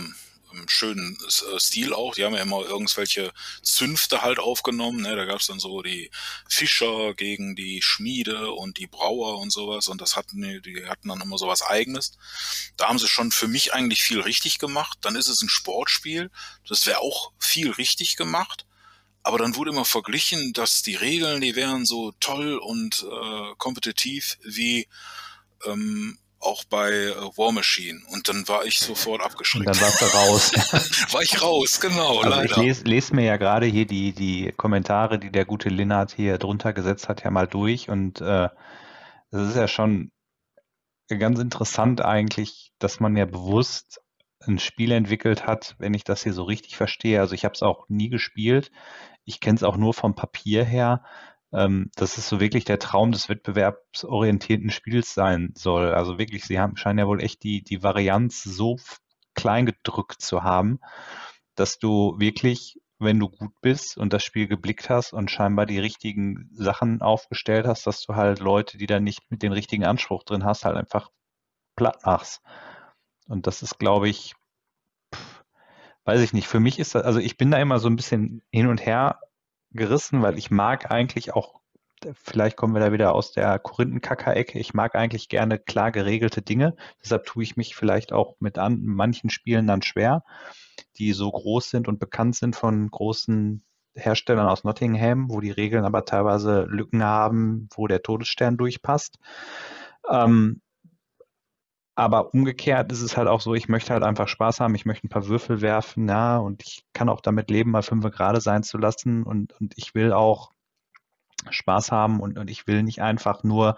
ähm, 0.54 0.68
schönen 0.68 1.18
äh, 1.22 1.58
Stil 1.58 1.92
auch. 1.92 2.14
Die 2.14 2.24
haben 2.24 2.34
ja 2.34 2.42
immer 2.42 2.62
irgendwelche 2.62 3.32
Zünfte 3.62 4.22
halt 4.22 4.38
aufgenommen. 4.38 5.02
Ne? 5.02 5.16
Da 5.16 5.24
gab 5.24 5.40
es 5.40 5.46
dann 5.46 5.60
so 5.60 5.82
die 5.82 6.10
Fischer 6.48 7.14
gegen 7.14 7.56
die 7.56 7.82
Schmiede 7.82 8.52
und 8.52 8.78
die 8.78 8.86
Brauer 8.86 9.38
und 9.38 9.50
sowas. 9.50 9.88
Und 9.88 10.00
das 10.00 10.16
hatten 10.16 10.42
die, 10.42 10.60
die 10.60 10.86
hatten 10.86 11.08
dann 11.08 11.20
immer 11.20 11.38
sowas 11.38 11.62
Eigenes. 11.62 12.12
Da 12.76 12.88
haben 12.88 12.98
sie 12.98 13.08
schon 13.08 13.30
für 13.30 13.48
mich 13.48 13.72
eigentlich 13.72 14.02
viel 14.02 14.20
richtig 14.20 14.58
gemacht. 14.58 14.98
Dann 15.02 15.16
ist 15.16 15.28
es 15.28 15.42
ein 15.42 15.48
Sportspiel. 15.48 16.30
Das 16.68 16.86
wäre 16.86 17.00
auch 17.00 17.32
viel 17.38 17.70
richtig 17.70 18.16
gemacht. 18.16 18.66
Aber 19.22 19.38
dann 19.38 19.56
wurde 19.56 19.70
immer 19.70 19.86
verglichen, 19.86 20.52
dass 20.52 20.82
die 20.82 20.96
Regeln, 20.96 21.40
die 21.40 21.56
wären 21.56 21.86
so 21.86 22.12
toll 22.20 22.58
und 22.58 23.06
äh, 23.10 23.54
kompetitiv 23.56 24.36
wie 24.44 24.86
ähm, 25.64 26.18
auch 26.44 26.64
bei 26.64 26.90
äh, 26.90 27.14
War 27.36 27.52
Machine 27.52 28.00
und 28.10 28.28
dann 28.28 28.46
war 28.48 28.64
ich 28.64 28.78
sofort 28.78 29.22
abgeschreckt. 29.22 29.66
Und 29.66 29.74
dann 29.74 29.82
warst 29.82 30.02
du 30.02 30.06
raus. 30.06 30.52
war 31.12 31.22
ich 31.22 31.40
raus, 31.42 31.80
genau, 31.80 32.18
also 32.18 32.28
leider. 32.28 32.44
Ich 32.44 32.56
lese, 32.56 32.84
lese, 32.84 33.14
mir 33.14 33.24
ja 33.24 33.36
gerade 33.36 33.66
hier 33.66 33.86
die, 33.86 34.12
die 34.12 34.52
Kommentare, 34.56 35.18
die 35.18 35.30
der 35.30 35.44
gute 35.44 35.68
Linnert 35.68 36.12
hier 36.12 36.38
drunter 36.38 36.72
gesetzt 36.72 37.08
hat, 37.08 37.24
ja 37.24 37.30
mal 37.30 37.46
durch 37.46 37.88
und 37.88 38.20
äh, 38.20 38.48
das 39.30 39.48
ist 39.48 39.56
ja 39.56 39.68
schon 39.68 40.12
ganz 41.08 41.38
interessant 41.38 42.00
eigentlich, 42.00 42.72
dass 42.78 43.00
man 43.00 43.16
ja 43.16 43.24
bewusst 43.24 44.00
ein 44.46 44.58
Spiel 44.58 44.92
entwickelt 44.92 45.46
hat, 45.46 45.74
wenn 45.78 45.94
ich 45.94 46.04
das 46.04 46.22
hier 46.22 46.32
so 46.32 46.44
richtig 46.44 46.76
verstehe. 46.76 47.20
Also 47.20 47.34
ich 47.34 47.44
habe 47.44 47.54
es 47.54 47.62
auch 47.62 47.88
nie 47.88 48.08
gespielt. 48.08 48.70
Ich 49.24 49.40
kenne 49.40 49.56
es 49.56 49.62
auch 49.62 49.76
nur 49.76 49.94
vom 49.94 50.14
Papier 50.14 50.64
her 50.64 51.02
ähm, 51.54 51.90
dass 51.94 52.18
es 52.18 52.28
so 52.28 52.40
wirklich 52.40 52.64
der 52.64 52.78
Traum 52.78 53.12
des 53.12 53.28
wettbewerbsorientierten 53.28 54.70
Spiels 54.70 55.14
sein 55.14 55.52
soll. 55.54 55.94
Also 55.94 56.18
wirklich, 56.18 56.44
sie 56.44 56.58
haben, 56.58 56.76
scheinen 56.76 56.98
ja 56.98 57.06
wohl 57.06 57.22
echt 57.22 57.42
die, 57.44 57.62
die 57.62 57.82
Varianz 57.82 58.42
so 58.42 58.76
klein 59.34 59.66
gedrückt 59.66 60.20
zu 60.20 60.42
haben, 60.42 60.80
dass 61.54 61.78
du 61.78 62.16
wirklich, 62.18 62.80
wenn 62.98 63.20
du 63.20 63.28
gut 63.28 63.52
bist 63.60 63.96
und 63.96 64.12
das 64.12 64.24
Spiel 64.24 64.48
geblickt 64.48 64.90
hast 64.90 65.12
und 65.12 65.30
scheinbar 65.30 65.66
die 65.66 65.78
richtigen 65.78 66.50
Sachen 66.52 67.02
aufgestellt 67.02 67.66
hast, 67.66 67.86
dass 67.86 68.02
du 68.02 68.16
halt 68.16 68.40
Leute, 68.40 68.76
die 68.76 68.86
da 68.86 68.98
nicht 68.98 69.30
mit 69.30 69.42
den 69.42 69.52
richtigen 69.52 69.84
Anspruch 69.84 70.24
drin 70.24 70.44
hast, 70.44 70.64
halt 70.64 70.76
einfach 70.76 71.10
platt 71.76 72.04
machst. 72.04 72.42
Und 73.28 73.46
das 73.46 73.62
ist, 73.62 73.78
glaube 73.78 74.08
ich, 74.08 74.34
weiß 76.04 76.20
ich 76.20 76.32
nicht. 76.32 76.48
Für 76.48 76.60
mich 76.60 76.78
ist 76.78 76.94
das, 76.94 77.04
also 77.04 77.20
ich 77.20 77.36
bin 77.36 77.50
da 77.50 77.58
immer 77.58 77.78
so 77.78 77.88
ein 77.88 77.96
bisschen 77.96 78.42
hin 78.50 78.66
und 78.66 78.84
her 78.84 79.20
gerissen, 79.74 80.22
weil 80.22 80.38
ich 80.38 80.50
mag 80.50 80.90
eigentlich 80.90 81.34
auch, 81.34 81.60
vielleicht 82.14 82.56
kommen 82.56 82.74
wir 82.74 82.80
da 82.80 82.92
wieder 82.92 83.14
aus 83.14 83.32
der 83.32 83.58
Korinthenkacker-Ecke, 83.58 84.58
ich 84.58 84.74
mag 84.74 84.94
eigentlich 84.94 85.28
gerne 85.28 85.58
klar 85.58 85.92
geregelte 85.92 86.42
Dinge. 86.42 86.76
Deshalb 87.02 87.24
tue 87.26 87.42
ich 87.42 87.56
mich 87.56 87.76
vielleicht 87.76 88.12
auch 88.12 88.36
mit 88.40 88.58
an, 88.58 88.82
manchen 88.84 89.30
Spielen 89.30 89.66
dann 89.66 89.82
schwer, 89.82 90.24
die 90.96 91.12
so 91.12 91.30
groß 91.30 91.70
sind 91.70 91.88
und 91.88 91.98
bekannt 91.98 92.36
sind 92.36 92.56
von 92.56 92.90
großen 92.90 93.64
Herstellern 93.96 94.48
aus 94.48 94.64
Nottingham, 94.64 95.30
wo 95.30 95.40
die 95.40 95.52
Regeln 95.52 95.84
aber 95.84 96.04
teilweise 96.04 96.64
Lücken 96.64 97.02
haben, 97.02 97.68
wo 97.74 97.86
der 97.86 98.02
Todesstern 98.02 98.56
durchpasst. 98.56 99.18
Ähm, 100.10 100.60
aber 101.94 102.34
umgekehrt 102.34 102.90
ist 102.92 103.02
es 103.02 103.16
halt 103.16 103.28
auch 103.28 103.40
so, 103.40 103.54
ich 103.54 103.68
möchte 103.68 103.92
halt 103.92 104.02
einfach 104.02 104.28
Spaß 104.28 104.60
haben, 104.60 104.74
ich 104.74 104.84
möchte 104.84 105.06
ein 105.06 105.10
paar 105.10 105.28
Würfel 105.28 105.60
werfen, 105.60 106.08
ja, 106.08 106.38
und 106.38 106.62
ich 106.62 106.84
kann 106.92 107.08
auch 107.08 107.20
damit 107.20 107.50
leben, 107.50 107.70
mal 107.70 107.82
fünf 107.82 108.04
gerade 108.10 108.40
sein 108.40 108.62
zu 108.62 108.78
lassen 108.78 109.22
und, 109.22 109.52
und 109.60 109.74
ich 109.76 109.94
will 109.94 110.12
auch 110.12 110.50
Spaß 111.50 111.92
haben 111.92 112.20
und, 112.20 112.38
und 112.38 112.50
ich 112.50 112.66
will 112.66 112.82
nicht 112.82 113.02
einfach 113.02 113.44
nur 113.44 113.76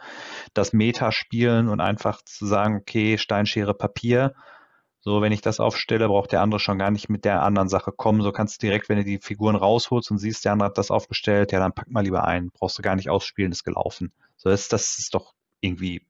das 0.54 0.72
Meta 0.72 1.12
spielen 1.12 1.68
und 1.68 1.80
einfach 1.80 2.22
zu 2.22 2.46
sagen, 2.46 2.76
okay, 2.76 3.18
Steinschere, 3.18 3.74
Papier. 3.74 4.34
So, 5.00 5.20
wenn 5.22 5.32
ich 5.32 5.40
das 5.40 5.60
aufstelle, 5.60 6.08
braucht 6.08 6.32
der 6.32 6.42
andere 6.42 6.58
schon 6.58 6.78
gar 6.78 6.90
nicht 6.90 7.08
mit 7.08 7.24
der 7.24 7.42
anderen 7.42 7.68
Sache 7.68 7.92
kommen. 7.92 8.22
So 8.22 8.32
kannst 8.32 8.62
du 8.62 8.66
direkt, 8.66 8.88
wenn 8.88 8.98
du 8.98 9.04
die 9.04 9.18
Figuren 9.20 9.56
rausholst 9.56 10.10
und 10.10 10.18
siehst, 10.18 10.44
der 10.44 10.52
andere 10.52 10.68
hat 10.68 10.78
das 10.78 10.90
aufgestellt, 10.90 11.52
ja, 11.52 11.60
dann 11.60 11.72
pack 11.72 11.90
mal 11.90 12.02
lieber 12.02 12.24
ein. 12.24 12.50
Brauchst 12.50 12.78
du 12.78 12.82
gar 12.82 12.96
nicht 12.96 13.10
ausspielen, 13.10 13.52
ist 13.52 13.64
gelaufen. 13.64 14.12
So, 14.36 14.50
das, 14.50 14.68
das 14.68 14.98
ist 14.98 15.14
doch 15.14 15.34
irgendwie 15.60 16.02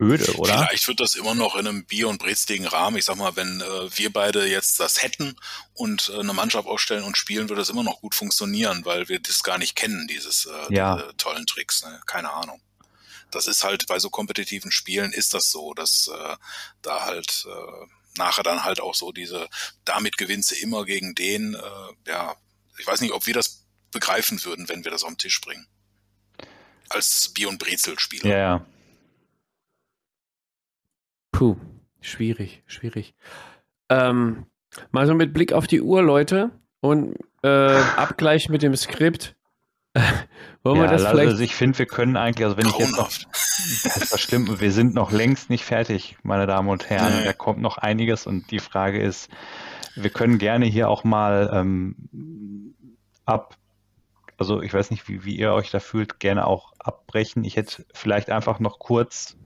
öde, 0.00 0.36
oder? 0.36 0.58
Vielleicht 0.58 0.88
wird 0.88 1.00
das 1.00 1.14
immer 1.14 1.34
noch 1.34 1.56
in 1.56 1.66
einem 1.66 1.84
Bier- 1.84 2.08
und 2.08 2.18
brezligen 2.18 2.66
Rahmen. 2.66 2.96
Ich 2.96 3.04
sag 3.04 3.16
mal, 3.16 3.36
wenn 3.36 3.60
äh, 3.60 3.98
wir 3.98 4.12
beide 4.12 4.46
jetzt 4.46 4.80
das 4.80 5.02
hätten 5.02 5.36
und 5.74 6.10
äh, 6.14 6.20
eine 6.20 6.32
Mannschaft 6.32 6.68
aufstellen 6.68 7.04
und 7.04 7.16
spielen, 7.16 7.48
würde 7.48 7.60
das 7.60 7.70
immer 7.70 7.82
noch 7.82 8.00
gut 8.00 8.14
funktionieren, 8.14 8.84
weil 8.84 9.08
wir 9.08 9.20
das 9.20 9.42
gar 9.42 9.58
nicht 9.58 9.76
kennen, 9.76 10.06
dieses 10.08 10.46
äh, 10.46 10.74
ja. 10.74 10.96
diese 10.96 11.16
tollen 11.16 11.46
Tricks. 11.46 11.84
Ne? 11.84 12.00
Keine 12.06 12.32
Ahnung. 12.32 12.60
Das 13.30 13.46
ist 13.46 13.64
halt 13.64 13.86
bei 13.88 13.98
so 13.98 14.08
kompetitiven 14.08 14.70
Spielen 14.70 15.12
ist 15.12 15.34
das 15.34 15.50
so, 15.50 15.74
dass 15.74 16.08
äh, 16.08 16.36
da 16.80 17.04
halt 17.04 17.46
äh, 17.46 17.86
nachher 18.16 18.42
dann 18.42 18.64
halt 18.64 18.80
auch 18.80 18.94
so 18.94 19.12
diese, 19.12 19.48
damit 19.84 20.16
gewinnst 20.16 20.50
du 20.50 20.54
immer 20.56 20.84
gegen 20.84 21.14
den, 21.14 21.54
äh, 21.54 22.10
ja, 22.10 22.36
ich 22.78 22.86
weiß 22.86 23.00
nicht, 23.00 23.12
ob 23.12 23.26
wir 23.26 23.34
das 23.34 23.64
begreifen 23.92 24.44
würden, 24.44 24.68
wenn 24.68 24.84
wir 24.84 24.90
das 24.90 25.02
auf 25.02 25.10
den 25.10 25.18
Tisch 25.18 25.40
bringen. 25.40 25.66
Als 26.88 27.30
Bier- 27.34 27.48
und 27.48 27.58
Brezel-Spieler. 27.58 28.30
Ja, 28.30 28.38
ja. 28.38 28.66
Puh, 31.38 31.54
schwierig, 32.00 32.64
schwierig. 32.66 33.14
Ähm, 33.88 34.46
mal 34.90 35.06
so 35.06 35.14
mit 35.14 35.32
Blick 35.32 35.52
auf 35.52 35.68
die 35.68 35.80
Uhr, 35.80 36.02
Leute, 36.02 36.50
und 36.80 37.14
äh, 37.44 37.48
Abgleich 37.48 38.48
mit 38.48 38.62
dem 38.62 38.74
Skript. 38.74 39.36
Wollen 40.64 40.78
ja, 40.78 40.82
wir 40.82 40.88
das 40.88 41.04
also 41.04 41.10
vielleicht? 41.10 41.30
Also 41.30 41.44
ich 41.44 41.54
finde, 41.54 41.78
wir 41.78 41.86
können 41.86 42.16
eigentlich, 42.16 42.44
also 42.44 42.56
wenn 42.56 42.66
ich 42.66 42.76
jetzt 42.78 42.96
noch, 42.96 43.08
das 43.08 44.20
schlimm, 44.20 44.58
wir 44.58 44.72
sind 44.72 44.96
noch 44.96 45.12
längst 45.12 45.48
nicht 45.48 45.64
fertig, 45.64 46.16
meine 46.24 46.48
Damen 46.48 46.68
und 46.70 46.90
Herren. 46.90 47.20
Nee. 47.20 47.26
Da 47.26 47.32
kommt 47.32 47.60
noch 47.60 47.78
einiges 47.78 48.26
und 48.26 48.50
die 48.50 48.58
Frage 48.58 49.00
ist, 49.00 49.30
wir 49.94 50.10
können 50.10 50.38
gerne 50.38 50.66
hier 50.66 50.90
auch 50.90 51.04
mal 51.04 51.50
ähm, 51.52 52.74
ab, 53.26 53.54
also 54.38 54.60
ich 54.60 54.74
weiß 54.74 54.90
nicht, 54.90 55.08
wie, 55.08 55.24
wie 55.24 55.36
ihr 55.36 55.52
euch 55.52 55.70
da 55.70 55.78
fühlt, 55.78 56.18
gerne 56.18 56.48
auch 56.48 56.72
abbrechen. 56.80 57.44
Ich 57.44 57.54
hätte 57.54 57.86
vielleicht 57.94 58.28
einfach 58.28 58.58
noch 58.58 58.80
kurz 58.80 59.36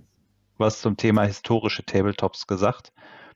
was 0.62 0.80
zum 0.80 0.96
Thema 0.96 1.24
historische 1.24 1.84
Tabletops 1.84 2.46
gesagt. 2.46 2.92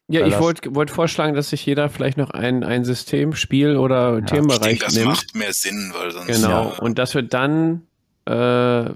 Ja, 0.09 0.24
ich 0.24 0.39
wollte 0.39 0.73
wollt 0.74 0.90
vorschlagen, 0.90 1.35
dass 1.35 1.51
sich 1.51 1.66
jeder 1.66 1.89
vielleicht 1.89 2.16
noch 2.16 2.31
ein, 2.31 2.62
ein 2.62 2.85
System, 2.85 3.35
Spiel 3.35 3.77
oder 3.77 4.20
ja, 4.20 4.20
Themenbereich 4.20 4.74
ich 4.74 4.78
denke, 4.78 4.85
das 4.85 4.94
nimmt. 4.94 5.09
macht 5.09 5.35
mehr 5.35 5.53
Sinn, 5.53 5.93
weil 5.98 6.12
sonst. 6.12 6.27
Genau. 6.27 6.70
Ja. 6.70 6.78
Und 6.78 6.98
dass 6.98 7.15
wir 7.15 7.23
dann 7.23 7.82
äh, 8.24 8.90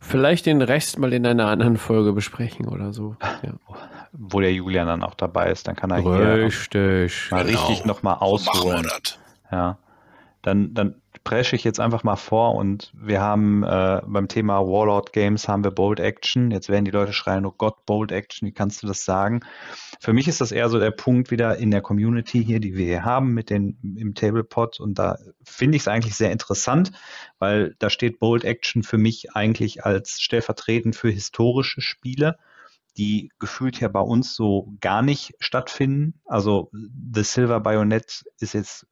vielleicht 0.00 0.46
den 0.46 0.60
Rest 0.60 0.98
mal 0.98 1.12
in 1.12 1.24
einer 1.24 1.46
anderen 1.46 1.76
Folge 1.76 2.12
besprechen 2.12 2.66
oder 2.66 2.92
so. 2.92 3.14
Ja. 3.42 3.52
Wo 4.12 4.40
der 4.40 4.52
Julian 4.52 4.88
dann 4.88 5.04
auch 5.04 5.14
dabei 5.14 5.52
ist, 5.52 5.68
dann 5.68 5.76
kann 5.76 5.92
er 5.92 5.98
richtig, 6.44 7.28
hier 7.28 7.36
mal 7.36 7.44
genau. 7.44 7.66
richtig 7.66 7.84
nochmal 7.84 8.16
ausholen. 8.16 8.88
Ja. 9.52 9.78
Dann, 10.42 10.74
dann 10.74 10.99
presche 11.24 11.56
ich 11.56 11.64
jetzt 11.64 11.80
einfach 11.80 12.02
mal 12.02 12.16
vor 12.16 12.54
und 12.54 12.92
wir 12.94 13.20
haben 13.20 13.62
äh, 13.62 14.00
beim 14.06 14.28
Thema 14.28 14.60
Warlord 14.60 15.12
Games 15.12 15.48
haben 15.48 15.64
wir 15.64 15.70
Bold 15.70 16.00
Action. 16.00 16.50
Jetzt 16.50 16.68
werden 16.68 16.84
die 16.84 16.90
Leute 16.90 17.12
schreien, 17.12 17.44
oh 17.46 17.54
Gott, 17.56 17.84
Bold 17.86 18.10
Action, 18.10 18.48
wie 18.48 18.52
kannst 18.52 18.82
du 18.82 18.86
das 18.86 19.04
sagen? 19.04 19.40
Für 20.00 20.12
mich 20.12 20.28
ist 20.28 20.40
das 20.40 20.52
eher 20.52 20.68
so 20.68 20.78
der 20.78 20.90
Punkt 20.90 21.30
wieder 21.30 21.56
in 21.56 21.70
der 21.70 21.82
Community 21.82 22.44
hier, 22.44 22.60
die 22.60 22.74
wir 22.74 22.86
hier 22.86 23.04
haben 23.04 23.34
mit 23.34 23.50
den 23.50 23.78
im 23.98 24.14
Tablepot 24.14 24.80
und 24.80 24.98
da 24.98 25.18
finde 25.44 25.76
ich 25.76 25.82
es 25.82 25.88
eigentlich 25.88 26.14
sehr 26.14 26.32
interessant, 26.32 26.92
weil 27.38 27.74
da 27.78 27.90
steht 27.90 28.18
Bold 28.18 28.44
Action 28.44 28.82
für 28.82 28.98
mich 28.98 29.34
eigentlich 29.34 29.84
als 29.84 30.20
stellvertretend 30.20 30.96
für 30.96 31.10
historische 31.10 31.80
Spiele 31.80 32.36
die 32.96 33.30
gefühlt 33.38 33.80
ja 33.80 33.88
bei 33.88 34.00
uns 34.00 34.34
so 34.34 34.74
gar 34.80 35.02
nicht 35.02 35.34
stattfinden. 35.38 36.20
Also 36.26 36.70
The 36.72 37.22
Silver 37.22 37.60
Bayonet 37.60 38.24
ist 38.40 38.54
jetzt 38.54 38.86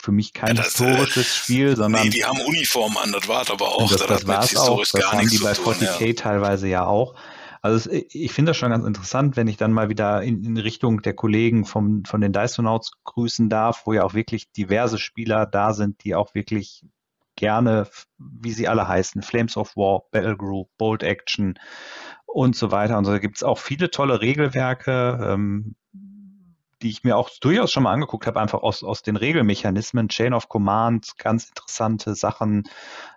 für 0.00 0.12
mich 0.12 0.32
kein 0.32 0.56
ja, 0.56 0.62
das, 0.62 0.80
äh, 0.80 0.86
historisches 0.86 1.26
äh, 1.26 1.36
Spiel, 1.36 1.76
sondern. 1.76 2.04
Nee, 2.04 2.10
die 2.10 2.24
haben 2.24 2.40
Uniformen 2.40 2.96
an, 2.98 3.12
das 3.12 3.28
war 3.28 3.48
aber 3.50 3.68
auch. 3.68 3.90
Das, 3.90 4.06
das 4.06 4.26
war 4.26 4.42
es 4.42 4.56
auch. 4.56 4.84
Das 4.84 5.12
haben 5.12 5.28
die 5.28 5.38
bei 5.38 5.52
40k 5.52 6.06
ja. 6.06 6.12
teilweise 6.14 6.68
ja 6.68 6.86
auch. 6.86 7.14
Also 7.60 7.90
es, 7.90 8.04
ich 8.12 8.32
finde 8.32 8.50
das 8.50 8.56
schon 8.56 8.70
ganz 8.70 8.86
interessant, 8.86 9.36
wenn 9.36 9.48
ich 9.48 9.56
dann 9.56 9.72
mal 9.72 9.88
wieder 9.88 10.22
in, 10.22 10.44
in 10.44 10.56
Richtung 10.56 11.02
der 11.02 11.14
Kollegen 11.14 11.64
vom, 11.64 12.04
von 12.04 12.20
den 12.20 12.32
Dysonauts 12.32 12.92
grüßen 13.04 13.48
darf, 13.48 13.82
wo 13.84 13.92
ja 13.92 14.04
auch 14.04 14.14
wirklich 14.14 14.52
diverse 14.52 14.98
Spieler 14.98 15.46
da 15.46 15.72
sind, 15.72 16.04
die 16.04 16.14
auch 16.14 16.34
wirklich 16.34 16.84
gerne, 17.36 17.88
wie 18.18 18.52
sie 18.52 18.68
alle 18.68 18.88
heißen, 18.88 19.22
Flames 19.22 19.56
of 19.56 19.76
War, 19.76 20.02
Battle 20.10 20.36
Group, 20.36 20.70
Bold 20.76 21.02
Action 21.02 21.58
und 22.26 22.56
so 22.56 22.70
weiter. 22.70 22.98
Und 22.98 23.04
so 23.04 23.12
da 23.12 23.18
gibt 23.18 23.36
es 23.36 23.42
auch 23.42 23.58
viele 23.58 23.90
tolle 23.90 24.20
Regelwerke. 24.20 25.18
Ähm, 25.22 25.74
die 26.82 26.90
ich 26.90 27.04
mir 27.04 27.16
auch 27.16 27.30
durchaus 27.40 27.72
schon 27.72 27.82
mal 27.82 27.92
angeguckt 27.92 28.26
habe, 28.26 28.40
einfach 28.40 28.62
aus, 28.62 28.84
aus 28.84 29.02
den 29.02 29.16
Regelmechanismen, 29.16 30.08
Chain 30.08 30.34
of 30.34 30.48
Command, 30.48 31.18
ganz 31.18 31.48
interessante 31.48 32.14
Sachen 32.14 32.64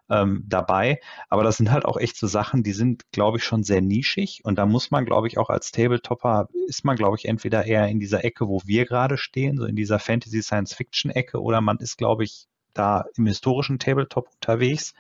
ähm, 0.10 0.44
dabei. 0.48 1.00
Aber 1.30 1.44
das 1.44 1.58
sind 1.58 1.72
halt 1.72 1.86
auch 1.86 1.98
echt 1.98 2.18
so 2.18 2.28
Sachen, 2.28 2.64
die 2.64 2.74
sind, 2.74 3.12
glaube 3.12 3.38
ich, 3.38 3.44
schon 3.44 3.64
sehr 3.64 3.82
nischig. 3.82 4.42
Und 4.44 4.58
da 4.58 4.66
muss 4.66 4.92
man, 4.92 5.06
glaube 5.06 5.28
ich, 5.28 5.38
auch 5.38 5.50
als 5.50 5.72
Tabletopper, 5.72 6.50
ist 6.68 6.84
man, 6.84 6.96
glaube 6.96 7.18
ich, 7.18 7.26
entweder 7.26 7.66
eher 7.66 7.88
in 7.88 8.00
dieser 8.00 8.24
Ecke, 8.26 8.48
wo 8.48 8.62
wir 8.66 8.86
gerade 8.86 9.18
stehen, 9.18 9.58
so 9.58 9.66
in 9.66 9.76
dieser 9.76 10.00
Fantasy-Science-Fiction-Ecke, 10.00 11.42
oder 11.42 11.62
man 11.62 11.78
ist, 11.78 11.98
glaube 11.98 12.24
ich, 12.24 12.48
da 12.74 13.06
im 13.16 13.28
historischen 13.28 13.80
Tabletop 13.80 14.30
unterwegs. 14.34 14.94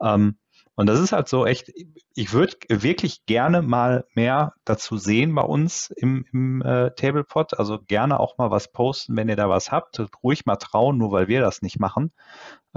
Ähm, 0.00 0.36
und 0.78 0.86
das 0.86 1.00
ist 1.00 1.10
halt 1.10 1.26
so 1.26 1.44
echt, 1.44 1.72
ich 2.14 2.32
würde 2.32 2.54
wirklich 2.68 3.26
gerne 3.26 3.62
mal 3.62 4.04
mehr 4.14 4.52
dazu 4.64 4.96
sehen 4.96 5.34
bei 5.34 5.42
uns 5.42 5.90
im, 5.90 6.24
im 6.32 6.62
äh, 6.62 6.92
Tablepot. 6.92 7.58
Also 7.58 7.80
gerne 7.80 8.20
auch 8.20 8.38
mal 8.38 8.52
was 8.52 8.70
posten, 8.70 9.16
wenn 9.16 9.28
ihr 9.28 9.34
da 9.34 9.48
was 9.48 9.72
habt. 9.72 10.00
Ruhig 10.22 10.46
mal 10.46 10.54
trauen, 10.54 10.96
nur 10.96 11.10
weil 11.10 11.26
wir 11.26 11.40
das 11.40 11.62
nicht 11.62 11.80
machen. 11.80 12.12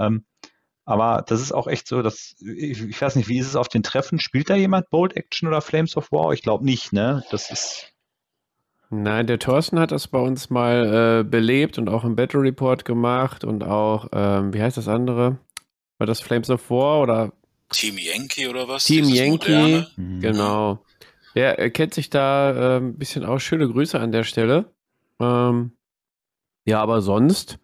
Ähm, 0.00 0.24
aber 0.84 1.22
das 1.24 1.40
ist 1.40 1.52
auch 1.52 1.68
echt 1.68 1.86
so, 1.86 2.02
dass 2.02 2.34
ich, 2.40 2.82
ich, 2.82 3.00
weiß 3.00 3.14
nicht, 3.14 3.28
wie 3.28 3.38
ist 3.38 3.46
es 3.46 3.54
auf 3.54 3.68
den 3.68 3.84
Treffen? 3.84 4.18
Spielt 4.18 4.50
da 4.50 4.56
jemand 4.56 4.90
Bold 4.90 5.16
Action 5.16 5.46
oder 5.46 5.60
Flames 5.60 5.96
of 5.96 6.10
War? 6.10 6.32
Ich 6.32 6.42
glaube 6.42 6.64
nicht, 6.64 6.92
ne? 6.92 7.22
Das 7.30 7.52
ist. 7.52 7.92
Nein, 8.90 9.28
der 9.28 9.38
Thorsten 9.38 9.78
hat 9.78 9.92
das 9.92 10.08
bei 10.08 10.18
uns 10.18 10.50
mal 10.50 11.20
äh, 11.20 11.22
belebt 11.22 11.78
und 11.78 11.88
auch 11.88 12.02
im 12.02 12.16
Battle 12.16 12.40
Report 12.40 12.84
gemacht 12.84 13.44
und 13.44 13.62
auch, 13.62 14.08
ähm, 14.12 14.52
wie 14.52 14.60
heißt 14.60 14.76
das 14.76 14.88
andere? 14.88 15.38
War 15.98 16.08
das 16.08 16.20
Flames 16.20 16.50
of 16.50 16.68
War 16.68 17.00
oder 17.00 17.32
Team 17.72 17.98
Yankee 17.98 18.48
oder 18.48 18.68
was? 18.68 18.84
Team 18.84 19.08
Yankee, 19.08 19.86
mhm. 19.96 20.20
genau. 20.20 20.84
Ja, 21.34 21.50
er 21.50 21.70
kennt 21.70 21.94
sich 21.94 22.10
da 22.10 22.76
äh, 22.76 22.76
ein 22.78 22.98
bisschen 22.98 23.24
aus. 23.24 23.42
Schöne 23.42 23.68
Grüße 23.68 23.98
an 23.98 24.12
der 24.12 24.24
Stelle. 24.24 24.72
Ähm, 25.18 25.72
ja, 26.64 26.80
aber 26.80 27.00
sonst 27.00 27.58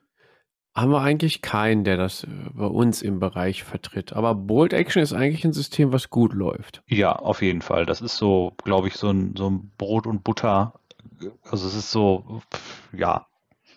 haben 0.75 0.91
wir 0.91 1.01
eigentlich 1.01 1.43
keinen, 1.43 1.85
der 1.85 1.97
das 1.97 2.25
äh, 2.25 2.29
bei 2.53 2.67
uns 2.67 3.03
im 3.03 3.21
Bereich 3.21 3.65
vertritt. 3.65 4.13
Aber 4.13 4.35
Bold 4.35 4.73
Action 4.73 5.03
ist 5.03 5.13
eigentlich 5.13 5.45
ein 5.45 5.53
System, 5.53 5.93
was 5.93 6.09
gut 6.09 6.33
läuft. 6.33 6.83
Ja, 6.87 7.13
auf 7.13 7.43
jeden 7.43 7.63
Fall. 7.63 7.85
Das 7.85 8.01
ist 8.01 8.17
so, 8.17 8.53
glaube 8.65 8.89
ich, 8.89 8.95
so 8.95 9.11
ein, 9.11 9.35
so 9.37 9.51
ein 9.51 9.71
Brot 9.77 10.07
und 10.07 10.25
Butter. 10.25 10.81
Also 11.43 11.67
es 11.67 11.75
ist 11.75 11.91
so, 11.91 12.43
ja, 12.93 13.27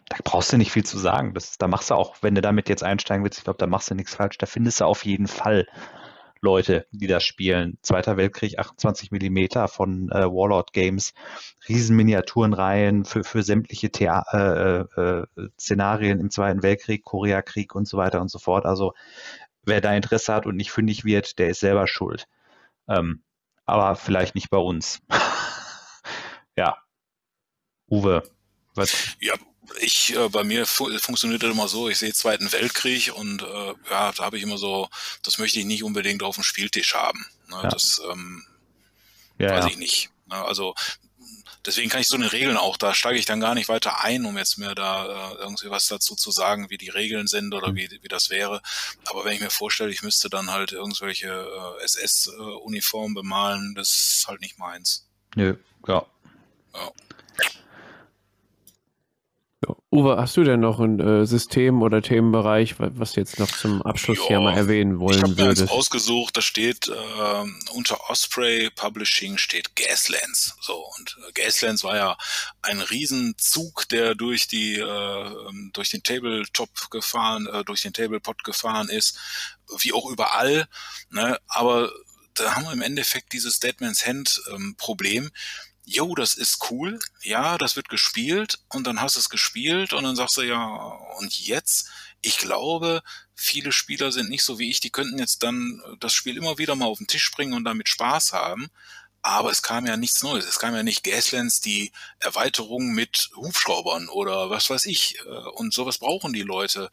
da 0.10 0.18
brauchst 0.24 0.54
du 0.54 0.58
nicht 0.58 0.72
viel 0.72 0.86
zu 0.86 0.98
sagen. 0.98 1.34
Das, 1.34 1.58
da 1.58 1.68
machst 1.68 1.90
du 1.90 1.96
auch, 1.96 2.18
wenn 2.22 2.36
du 2.36 2.42
damit 2.42 2.70
jetzt 2.70 2.84
einsteigen 2.84 3.24
willst, 3.24 3.40
ich 3.40 3.44
glaube, 3.44 3.58
da 3.58 3.68
machst 3.68 3.90
du 3.90 3.96
nichts 3.96 4.16
falsch. 4.16 4.38
Da 4.38 4.46
findest 4.46 4.80
du 4.80 4.86
auf 4.86 5.06
jeden 5.06 5.28
Fall 5.28 5.68
Leute, 6.42 6.88
die 6.92 7.08
das 7.08 7.24
spielen. 7.24 7.78
Zweiter 7.82 8.18
Weltkrieg, 8.18 8.60
28 8.60 9.12
Millimeter 9.12 9.68
von 9.68 10.10
äh, 10.10 10.26
Warlord 10.26 10.74
Games, 10.74 11.14
Riesenminiaturenreihen 11.70 13.06
für, 13.06 13.24
für 13.24 13.44
sämtliche 13.44 13.92
Thea 13.92 14.24
äh, 14.32 15.02
äh, 15.02 15.26
Szenarien 15.60 16.20
im 16.20 16.32
Zweiten 16.32 16.64
Weltkrieg, 16.64 17.04
Koreakrieg 17.04 17.76
und 17.76 17.88
so 17.88 17.98
weiter 17.98 18.22
und 18.22 18.30
so 18.30 18.40
fort. 18.40 18.66
Also 18.66 18.94
wer 19.64 19.82
da 19.82 19.94
Interesse 19.94 20.34
hat 20.34 20.48
und 20.48 20.56
nicht 20.56 20.72
fündig 20.72 21.06
wird, 21.06 21.38
der 21.38 21.50
ist 21.50 21.60
selber 21.60 21.88
schuld. 21.88 22.28
Ähm, 22.88 23.22
aber 23.66 23.96
vielleicht 23.96 24.34
nicht 24.34 24.50
bei 24.50 24.58
uns. 24.58 25.00
ja. 26.58 26.78
Uwe, 27.88 28.24
was? 28.74 29.16
Ja, 29.20 29.36
ich, 29.80 30.16
äh, 30.16 30.30
bei 30.30 30.44
mir 30.44 30.66
fu 30.66 30.90
funktioniert 30.98 31.44
das 31.44 31.52
immer 31.52 31.68
so, 31.68 31.90
ich 31.90 31.98
sehe 31.98 32.14
Zweiten 32.14 32.52
Weltkrieg 32.52 33.14
und 33.16 33.42
äh, 33.42 33.74
ja, 33.90 34.12
da 34.12 34.24
habe 34.24 34.38
ich 34.38 34.44
immer 34.44 34.58
so, 34.58 34.90
das 35.24 35.38
möchte 35.38 35.60
ich 35.60 35.66
nicht 35.66 35.84
unbedingt 35.84 36.24
auf 36.24 36.36
dem 36.36 36.44
Spieltisch 36.44 36.94
haben. 36.94 37.26
Ne? 37.50 37.60
Ja. 37.64 37.70
Das 37.70 38.02
ähm, 38.12 38.44
ja, 39.38 39.52
weiß 39.52 39.66
ja. 39.66 39.72
ich 39.72 39.78
nicht. 39.78 40.10
Ne? 40.28 40.36
Also 40.36 40.76
deswegen 41.66 41.90
kann 41.90 42.02
ich 42.02 42.08
so 42.08 42.16
eine 42.16 42.32
Regeln 42.32 42.58
auch, 42.58 42.78
da 42.78 42.94
steige 42.94 43.20
ich 43.20 43.26
dann 43.26 43.40
gar 43.40 43.56
nicht 43.56 43.70
weiter 43.70 44.04
ein, 44.04 44.26
um 44.26 44.38
jetzt 44.38 44.58
mir 44.58 44.76
da 44.76 45.32
äh, 45.32 45.36
irgendwie 45.36 45.70
was 45.70 45.88
dazu 45.88 46.16
zu 46.16 46.32
sagen, 46.32 46.70
wie 46.70 46.78
die 46.78 46.90
Regeln 46.90 47.28
sind 47.28 47.54
oder 47.54 47.72
mhm. 47.72 47.76
wie, 47.76 48.00
wie 48.02 48.08
das 48.08 48.30
wäre. 48.30 48.62
Aber 49.06 49.26
wenn 49.26 49.34
ich 49.34 49.42
mir 49.42 49.50
vorstelle, 49.50 49.92
ich 49.92 50.04
müsste 50.04 50.30
dann 50.30 50.52
halt 50.52 50.72
irgendwelche 50.72 51.28
äh, 51.28 51.84
SS-Uniformen 51.84 53.14
bemalen, 53.14 53.76
das 53.76 53.90
ist 53.90 54.28
halt 54.28 54.42
nicht 54.42 54.58
meins. 54.58 55.08
Nö, 55.36 55.56
ja. 55.88 56.06
ja. 56.74 56.92
Uwe, 59.94 60.16
hast 60.16 60.38
du 60.38 60.46
denn 60.46 60.62
noch 60.62 60.80
ein 60.80 61.02
äh, 61.02 61.26
System 61.26 61.82
oder 61.82 62.02
Themenbereich, 62.02 62.76
was 62.78 63.12
du 63.12 63.20
jetzt 63.20 63.40
noch 63.40 63.52
zum 63.52 63.82
Abschluss 63.82 64.20
ja, 64.20 64.28
hier 64.28 64.40
mal 64.40 64.56
erwähnen 64.56 65.00
wollen 65.00 65.34
ich 65.34 65.38
würdest? 65.38 65.64
Ich 65.64 65.70
habe 65.70 65.78
ausgesucht, 65.78 66.38
da 66.38 66.42
steht 66.42 66.88
äh, 66.88 67.74
unter 67.74 68.10
Osprey 68.10 68.70
Publishing 68.70 69.38
steht 69.38 69.76
Gaslands. 69.76 70.56
So 70.62 70.82
und 70.98 71.18
äh, 71.28 71.34
Gaslands 71.34 71.84
war 71.84 71.98
ja 71.98 72.18
ein 72.62 72.80
Riesenzug, 72.80 73.90
der 73.90 74.16
durch 74.16 74.48
die 74.48 74.76
äh, 74.76 75.30
durch 75.74 75.90
den 75.90 76.04
Tabletop 76.04 76.90
gefahren, 76.90 77.48
äh, 77.48 77.66
durch 77.66 77.82
den 77.82 77.92
Tablepot 77.92 78.46
gefahren 78.46 78.88
ist, 78.88 79.20
wie 79.80 79.92
auch 79.92 80.10
überall. 80.10 80.70
Ne? 81.10 81.38
Aber 81.50 81.92
da 82.36 82.56
haben 82.56 82.64
wir 82.64 82.72
im 82.72 82.82
Endeffekt 82.82 83.34
dieses 83.34 83.60
Deadman's 83.60 84.08
Hand 84.08 84.42
ähm, 84.54 84.76
Problem 84.78 85.32
jo, 85.86 86.16
das 86.16 86.36
ist 86.36 86.70
cool, 86.70 87.00
ja, 87.22 87.58
das 87.58 87.76
wird 87.76 87.90
gespielt 87.90 88.60
und 88.70 88.86
dann 88.88 89.02
hast 89.02 89.16
du 89.16 89.20
es 89.20 89.30
gespielt 89.30 89.94
und 89.94 90.04
dann 90.04 90.16
sagst 90.16 90.38
du 90.38 90.42
ja, 90.42 90.64
und 91.18 91.38
jetzt? 91.40 91.90
Ich 92.22 92.38
glaube, 92.38 93.02
viele 93.34 93.72
Spieler 93.72 94.12
sind 94.12 94.30
nicht 94.30 94.44
so 94.44 94.60
wie 94.60 94.70
ich, 94.70 94.80
die 94.80 94.92
könnten 94.92 95.18
jetzt 95.18 95.44
dann 95.44 95.82
das 96.00 96.14
Spiel 96.14 96.38
immer 96.38 96.58
wieder 96.58 96.76
mal 96.76 96.86
auf 96.86 97.00
den 97.00 97.08
Tisch 97.08 97.32
bringen 97.32 97.54
und 97.54 97.64
damit 97.64 97.90
Spaß 97.90 98.34
haben. 98.34 98.70
Aber 99.24 99.52
es 99.52 99.62
kam 99.62 99.86
ja 99.86 99.98
nichts 99.98 100.24
Neues. 100.24 100.46
Es 100.46 100.58
kam 100.58 100.74
ja 100.74 100.82
nicht 100.82 101.04
Gaslands, 101.04 101.62
die 101.62 101.92
Erweiterung 102.20 102.94
mit 102.94 103.30
Hubschraubern 103.36 104.10
oder 104.10 104.50
was 104.50 104.70
weiß 104.70 104.86
ich. 104.86 105.20
Äh, 105.26 105.30
und 105.30 105.74
sowas 105.74 106.00
brauchen 106.00 106.34
die 106.34 106.42
Leute. 106.42 106.90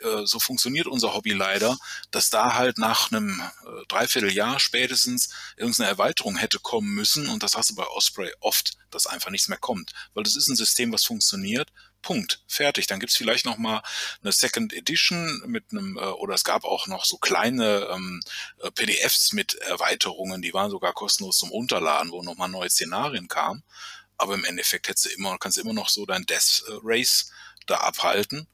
Äh, 0.00 0.26
so 0.26 0.40
funktioniert 0.40 0.88
unser 0.88 1.14
Hobby 1.14 1.32
leider, 1.32 1.78
dass 2.10 2.30
da 2.30 2.54
halt 2.54 2.78
nach 2.78 3.12
einem 3.12 3.40
äh, 3.40 3.86
Dreivierteljahr 3.88 4.58
spätestens 4.58 5.30
irgendeine 5.56 5.88
Erweiterung 5.90 6.36
hätte 6.36 6.58
kommen 6.58 6.92
müssen. 6.94 7.28
Und 7.28 7.44
das 7.44 7.56
hast 7.56 7.70
du 7.70 7.76
bei 7.76 7.86
Osprey 7.86 8.32
oft, 8.40 8.76
dass 8.90 9.06
einfach 9.06 9.30
nichts 9.30 9.48
mehr 9.48 9.58
kommt. 9.58 9.92
Weil 10.14 10.24
das 10.24 10.34
ist 10.34 10.48
ein 10.48 10.56
System, 10.56 10.92
was 10.92 11.04
funktioniert 11.04 11.70
Punkt, 12.02 12.42
fertig. 12.46 12.86
Dann 12.86 13.00
gibt's 13.00 13.16
vielleicht 13.16 13.44
noch 13.44 13.58
mal 13.58 13.82
eine 14.22 14.32
Second 14.32 14.72
Edition 14.72 15.42
mit 15.46 15.64
einem, 15.72 15.96
äh, 15.96 16.00
oder 16.00 16.34
es 16.34 16.44
gab 16.44 16.64
auch 16.64 16.86
noch 16.86 17.04
so 17.04 17.18
kleine 17.18 17.88
ähm, 17.92 18.20
äh, 18.62 18.70
PDFs 18.70 19.32
mit 19.32 19.54
Erweiterungen, 19.54 20.42
die 20.42 20.54
waren 20.54 20.70
sogar 20.70 20.92
kostenlos 20.92 21.38
zum 21.38 21.50
Unterladen, 21.50 22.12
wo 22.12 22.22
noch 22.22 22.36
mal 22.36 22.48
neue 22.48 22.70
Szenarien 22.70 23.28
kamen. 23.28 23.62
Aber 24.16 24.34
im 24.34 24.44
Endeffekt 24.44 24.88
hättest 24.88 25.06
du 25.06 25.10
immer, 25.10 25.38
kannst 25.38 25.58
du 25.58 25.62
immer 25.62 25.74
noch 25.74 25.88
so 25.88 26.06
dein 26.06 26.24
Death 26.24 26.64
Race 26.82 27.30
da 27.66 27.78
abhalten. 27.78 28.48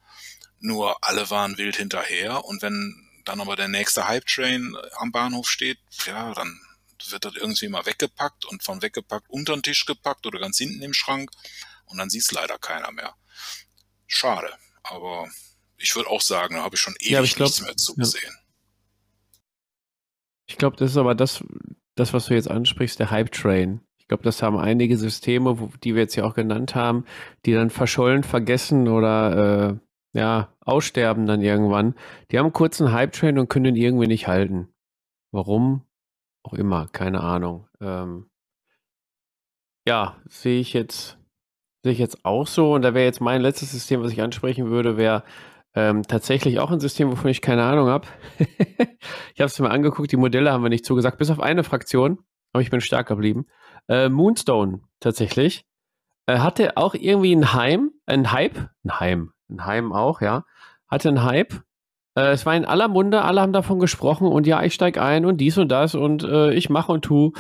Nur 0.61 1.03
alle 1.05 1.31
waren 1.31 1.59
wild 1.59 1.77
hinterher 1.77 2.45
und 2.45 2.63
wenn 2.63 3.11
dann 3.25 3.41
aber 3.41 3.57
der 3.57 3.69
nächste 3.69 4.07
Hype 4.07 4.27
Train 4.27 4.77
am 4.97 5.13
Bahnhof 5.13 5.49
steht, 5.49 5.79
ja, 6.07 6.35
dann 6.35 6.61
wird 7.09 7.25
das 7.25 7.35
irgendwie 7.35 7.69
mal 7.69 7.87
weggepackt 7.87 8.45
und 8.45 8.63
von 8.63 8.83
weggepackt 8.83 9.29
unter 9.29 9.55
den 9.55 9.63
Tisch 9.63 9.85
gepackt 9.87 10.27
oder 10.27 10.39
ganz 10.39 10.59
hinten 10.59 10.83
im 10.83 10.95
Schrank 10.95 11.31
und 11.87 11.99
dann 11.99 12.11
sieht 12.11 12.23
es 12.23 12.33
leider 12.33 12.59
keiner 12.59 12.93
mehr. 12.93 13.15
Schade, 14.15 14.49
aber 14.85 15.27
ich 15.77 15.97
würde 15.97 16.09
auch 16.09 16.21
sagen, 16.21 16.55
da 16.55 16.63
habe 16.63 16.77
ich 16.77 16.81
schon 16.81 16.95
ewig 17.01 17.11
ja, 17.11 17.23
ich 17.23 17.35
glaub, 17.35 17.49
nichts 17.49 17.63
mehr 17.63 17.77
zugesehen. 17.77 18.33
Ja. 18.33 18.41
Ich 20.47 20.57
glaube, 20.57 20.77
das 20.77 20.93
ist 20.93 20.97
aber 20.97 21.17
das, 21.17 21.43
das, 21.97 22.13
was 22.13 22.27
du 22.27 22.35
jetzt 22.35 22.49
ansprichst, 22.49 23.01
der 23.01 23.11
Hype-Train. 23.11 23.81
Ich 23.99 24.07
glaube, 24.07 24.23
das 24.23 24.41
haben 24.41 24.57
einige 24.57 24.97
Systeme, 24.99 25.59
wo, 25.59 25.73
die 25.83 25.97
wir 25.97 26.03
jetzt 26.03 26.15
ja 26.15 26.25
auch 26.25 26.35
genannt 26.35 26.77
haben, 26.77 27.07
die 27.45 27.55
dann 27.55 27.71
verschollen, 27.71 28.23
vergessen 28.23 28.87
oder 28.87 29.81
äh, 30.15 30.19
ja, 30.19 30.55
aussterben 30.61 31.27
dann 31.27 31.43
irgendwann. 31.43 31.97
Die 32.31 32.39
haben 32.39 32.47
einen 32.47 32.53
kurzen 32.53 32.93
Hype-Train 32.93 33.41
und 33.41 33.49
können 33.49 33.65
den 33.65 33.77
irgendwie 33.77 34.07
nicht 34.07 34.29
halten. 34.29 34.69
Warum? 35.33 35.85
Auch 36.45 36.55
immer, 36.55 36.87
keine 36.87 37.21
Ahnung. 37.21 37.67
Ähm, 37.81 38.31
ja, 39.89 40.23
sehe 40.29 40.61
ich 40.61 40.73
jetzt, 40.73 41.19
sehe 41.85 41.93
ich 41.93 41.99
jetzt 41.99 42.25
auch 42.25 42.47
so. 42.47 42.73
Und 42.73 42.83
da 42.83 42.95
wäre 42.95 43.05
jetzt 43.05 43.21
mein 43.21 43.43
letztes 43.43 43.71
System, 43.71 44.03
was 44.03 44.11
ich 44.11 44.23
ansprechen 44.23 44.71
würde, 44.71 44.97
wäre 44.97 45.23
ähm, 45.75 46.03
tatsächlich 46.03 46.59
auch 46.59 46.71
ein 46.71 46.81
System, 46.81 47.11
wovon 47.11 47.31
ich 47.31 47.43
keine 47.43 47.63
Ahnung 47.63 47.89
habe. 47.89 48.09
ich 48.39 49.41
habe 49.41 49.47
es 49.47 49.59
mir 49.61 49.71
angeguckt, 49.71 50.11
die 50.11 50.17
Modelle 50.17 50.51
haben 50.51 50.63
wir 50.63 50.71
nicht 50.71 50.87
zugesagt, 50.87 51.19
bis 51.19 51.31
auf 51.31 51.41
eine 51.41 51.63
Fraktion, 51.63 52.19
aber 52.53 52.63
ich 52.63 52.71
bin 52.71 52.81
stark 52.81 53.07
geblieben. 53.09 53.47
Äh, 53.87 54.09
Moonstone 54.09 54.81
tatsächlich. 54.99 55.67
Äh, 56.27 56.39
hatte 56.39 56.79
auch 56.79 56.95
irgendwie 56.95 57.37
ein 57.37 57.53
Heim, 57.53 57.91
ein 58.07 58.33
Hype, 58.33 58.71
ein 58.83 58.99
Heim, 58.99 59.33
ein 59.51 59.67
Heim 59.67 59.93
auch, 59.93 60.23
ja. 60.23 60.45
Hatte 60.89 61.11
ein 61.11 61.23
Hype. 61.23 61.53
Äh, 62.15 62.31
es 62.31 62.47
war 62.47 62.57
in 62.57 62.65
aller 62.65 62.89
Munde, 62.89 63.23
alle 63.23 63.43
haben 63.43 63.53
davon 63.53 63.79
gesprochen 63.79 64.27
und 64.27 64.47
ja, 64.47 64.63
ich 64.63 64.73
steige 64.73 65.03
ein 65.03 65.27
und 65.27 65.37
dies 65.37 65.59
und 65.59 65.69
das 65.69 65.95
und 65.95 66.25
äh, 66.25 66.55
ich 66.55 66.71
mache 66.71 66.93
und 66.93 67.05
tu. 67.05 67.33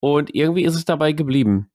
Und 0.00 0.34
irgendwie 0.34 0.64
ist 0.64 0.74
es 0.74 0.84
dabei 0.84 1.12
geblieben. 1.12 1.70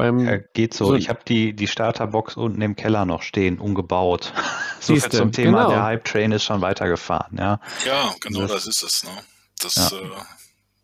Beim, 0.00 0.26
ja, 0.26 0.38
geht 0.38 0.72
so. 0.72 0.86
so. 0.86 0.94
Ich 0.94 1.10
habe 1.10 1.20
die, 1.28 1.52
die 1.52 1.66
Starterbox 1.66 2.38
unten 2.38 2.62
im 2.62 2.74
Keller 2.74 3.04
noch 3.04 3.20
stehen, 3.20 3.58
umgebaut. 3.58 4.32
so 4.80 4.96
viel 4.96 5.10
zum 5.10 5.30
Thema, 5.30 5.64
genau. 5.64 5.70
der 5.72 5.82
Hype-Train 5.82 6.32
ist 6.32 6.44
schon 6.44 6.62
weitergefahren. 6.62 7.36
Ja, 7.36 7.60
ja 7.84 8.14
genau 8.18 8.46
das, 8.46 8.64
das 8.64 8.66
ist 8.66 8.82
es. 8.82 9.04
Ne? 9.04 9.22
Das, 9.58 9.74
ja. 9.74 9.98
äh, 9.98 10.10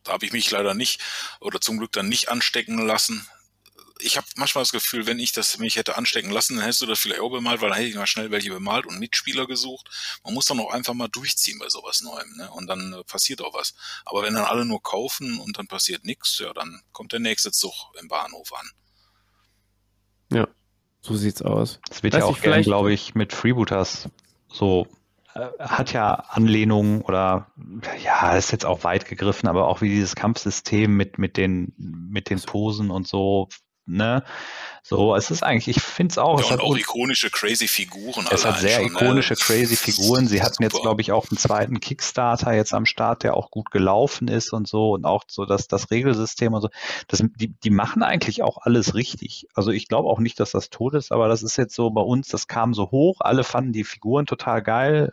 da 0.05 0.13
habe 0.13 0.27
ich 0.27 0.33
mich 0.33 0.51
leider 0.51 0.75
nicht 0.75 1.01
oder 1.41 1.63
zum 1.63 1.79
Glück 1.79 1.93
dann 1.93 2.11
nicht 2.11 2.29
anstecken 2.29 2.87
lassen. 2.87 3.27
Ich 4.01 4.19
habe 4.19 4.27
manchmal 4.37 4.61
das 4.61 4.73
Gefühl, 4.73 5.07
wenn 5.07 5.19
ich 5.19 5.33
das 5.33 5.57
mich 5.57 5.77
hätte 5.77 5.97
anstecken 5.97 6.31
lassen, 6.31 6.57
dann 6.57 6.65
hättest 6.65 6.83
du 6.83 6.87
das 6.87 6.99
vielleicht 6.99 7.23
auch 7.23 7.31
bemalt, 7.31 7.63
weil 7.63 7.71
dann 7.71 7.79
hätte 7.79 7.89
ich 7.89 7.95
mal 7.95 8.07
schnell 8.07 8.31
welche 8.31 8.51
bemalt 8.51 8.85
und 8.85 8.99
Mitspieler 8.99 9.47
gesucht. 9.47 9.89
Man 10.25 10.35
muss 10.35 10.45
dann 10.45 10.61
auch 10.61 10.75
einfach 10.75 10.93
mal 10.93 11.09
durchziehen 11.09 11.59
bei 11.59 11.71
sowas 11.71 12.03
Neuem, 12.03 12.37
ne? 12.37 12.51
Und 12.51 12.67
dann 12.67 12.93
äh, 12.93 13.03
passiert 13.05 13.41
auch 13.41 13.55
was. 13.55 13.73
Aber 14.05 14.23
wenn 14.25 14.35
dann 14.35 14.45
alle 14.45 14.67
nur 14.67 14.83
kaufen 14.83 15.41
und 15.41 15.57
dann 15.57 15.69
passiert 15.69 16.05
nichts, 16.05 16.39
ja, 16.39 16.53
dann 16.53 16.83
kommt 16.93 17.13
der 17.13 17.21
nächste 17.21 17.51
Zug 17.51 17.73
im 17.99 18.09
Bahnhof 18.09 18.53
an. 18.53 18.71
Ja, 20.33 20.49
so 21.01 21.15
sieht's 21.15 21.43
aus. 21.43 21.81
Das 21.89 22.03
wird 22.03 22.15
Weiß 22.15 22.21
ja 22.21 22.27
auch 22.27 22.41
gerne, 22.41 22.63
glaube 22.63 22.93
ich, 22.93 23.15
mit 23.15 23.33
Freebooters 23.33 24.09
so 24.49 24.87
äh, 25.35 25.49
hat 25.59 25.93
ja 25.93 26.15
Anlehnungen 26.15 27.03
oder 27.03 27.51
ja, 28.03 28.37
ist 28.37 28.53
jetzt 28.53 28.65
auch 28.65 28.85
weit 28.85 29.07
gegriffen, 29.07 29.49
aber 29.49 29.69
auch 29.69 29.83
wie 29.83 29.89
dieses 29.89 30.17
Kampfsystem 30.17 30.97
mit, 30.97 31.19
mit 31.19 31.37
den, 31.37 31.73
mit 31.77 32.31
den 32.31 32.41
Posen 32.41 32.91
und 32.91 33.07
so, 33.07 33.49
ne? 33.87 34.23
So, 34.89 35.17
es 35.17 35.33
ist 35.33 35.43
eigentlich, 35.43 35.77
ich 35.77 35.83
finde 35.83 36.13
es 36.13 36.19
auch. 36.19 36.39
Ja, 36.39 36.45
es 36.45 36.51
hat 36.53 36.61
auch 36.61 36.77
ikonische 36.77 37.29
crazy 37.29 37.67
Figuren. 37.67 38.25
Es 38.31 38.45
hat 38.45 38.61
sehr 38.61 38.77
schon, 38.77 38.85
ne? 38.85 38.91
ikonische 38.93 39.35
ne? 39.35 39.39
crazy 39.41 39.75
Figuren. 39.75 40.29
Sie 40.29 40.43
hatten 40.43 40.63
super. 40.63 40.65
jetzt, 40.65 40.83
glaube 40.83 41.01
ich, 41.01 41.11
auch 41.11 41.29
einen 41.29 41.39
zweiten 41.39 41.81
Kickstarter 41.81 42.53
jetzt 42.53 42.73
am 42.73 42.87
Start, 42.87 43.25
der 43.25 43.37
auch 43.37 43.51
gut 43.51 43.73
gelaufen 43.73 44.29
ist 44.29 44.53
und 44.53 44.69
so 44.69 44.93
und 44.93 45.05
auch 45.05 45.25
so 45.27 45.45
das, 45.45 45.67
das 45.67 45.91
Regelsystem 45.91 46.55
und 46.55 46.63
so. 46.63 46.69
Das, 47.09 47.21
die, 47.37 47.49
die 47.49 47.71
machen 47.71 48.05
eigentlich 48.05 48.45
auch 48.45 48.59
alles 48.59 48.95
richtig. 48.95 49.49
Also 49.55 49.73
ich 49.73 49.89
glaube 49.89 50.09
auch 50.09 50.21
nicht, 50.21 50.39
dass 50.39 50.53
das 50.53 50.71
tot 50.71 50.95
ist, 50.95 51.11
aber 51.11 51.27
das 51.27 51.43
ist 51.43 51.57
jetzt 51.57 51.75
so 51.75 51.91
bei 51.91 52.03
uns, 52.03 52.29
das 52.29 52.47
kam 52.47 52.73
so 52.73 52.93
hoch. 52.93 53.17
Alle 53.21 53.43
fanden 53.43 53.73
die 53.73 53.83
Figuren 53.83 54.27
total 54.27 54.63
geil. 54.63 55.13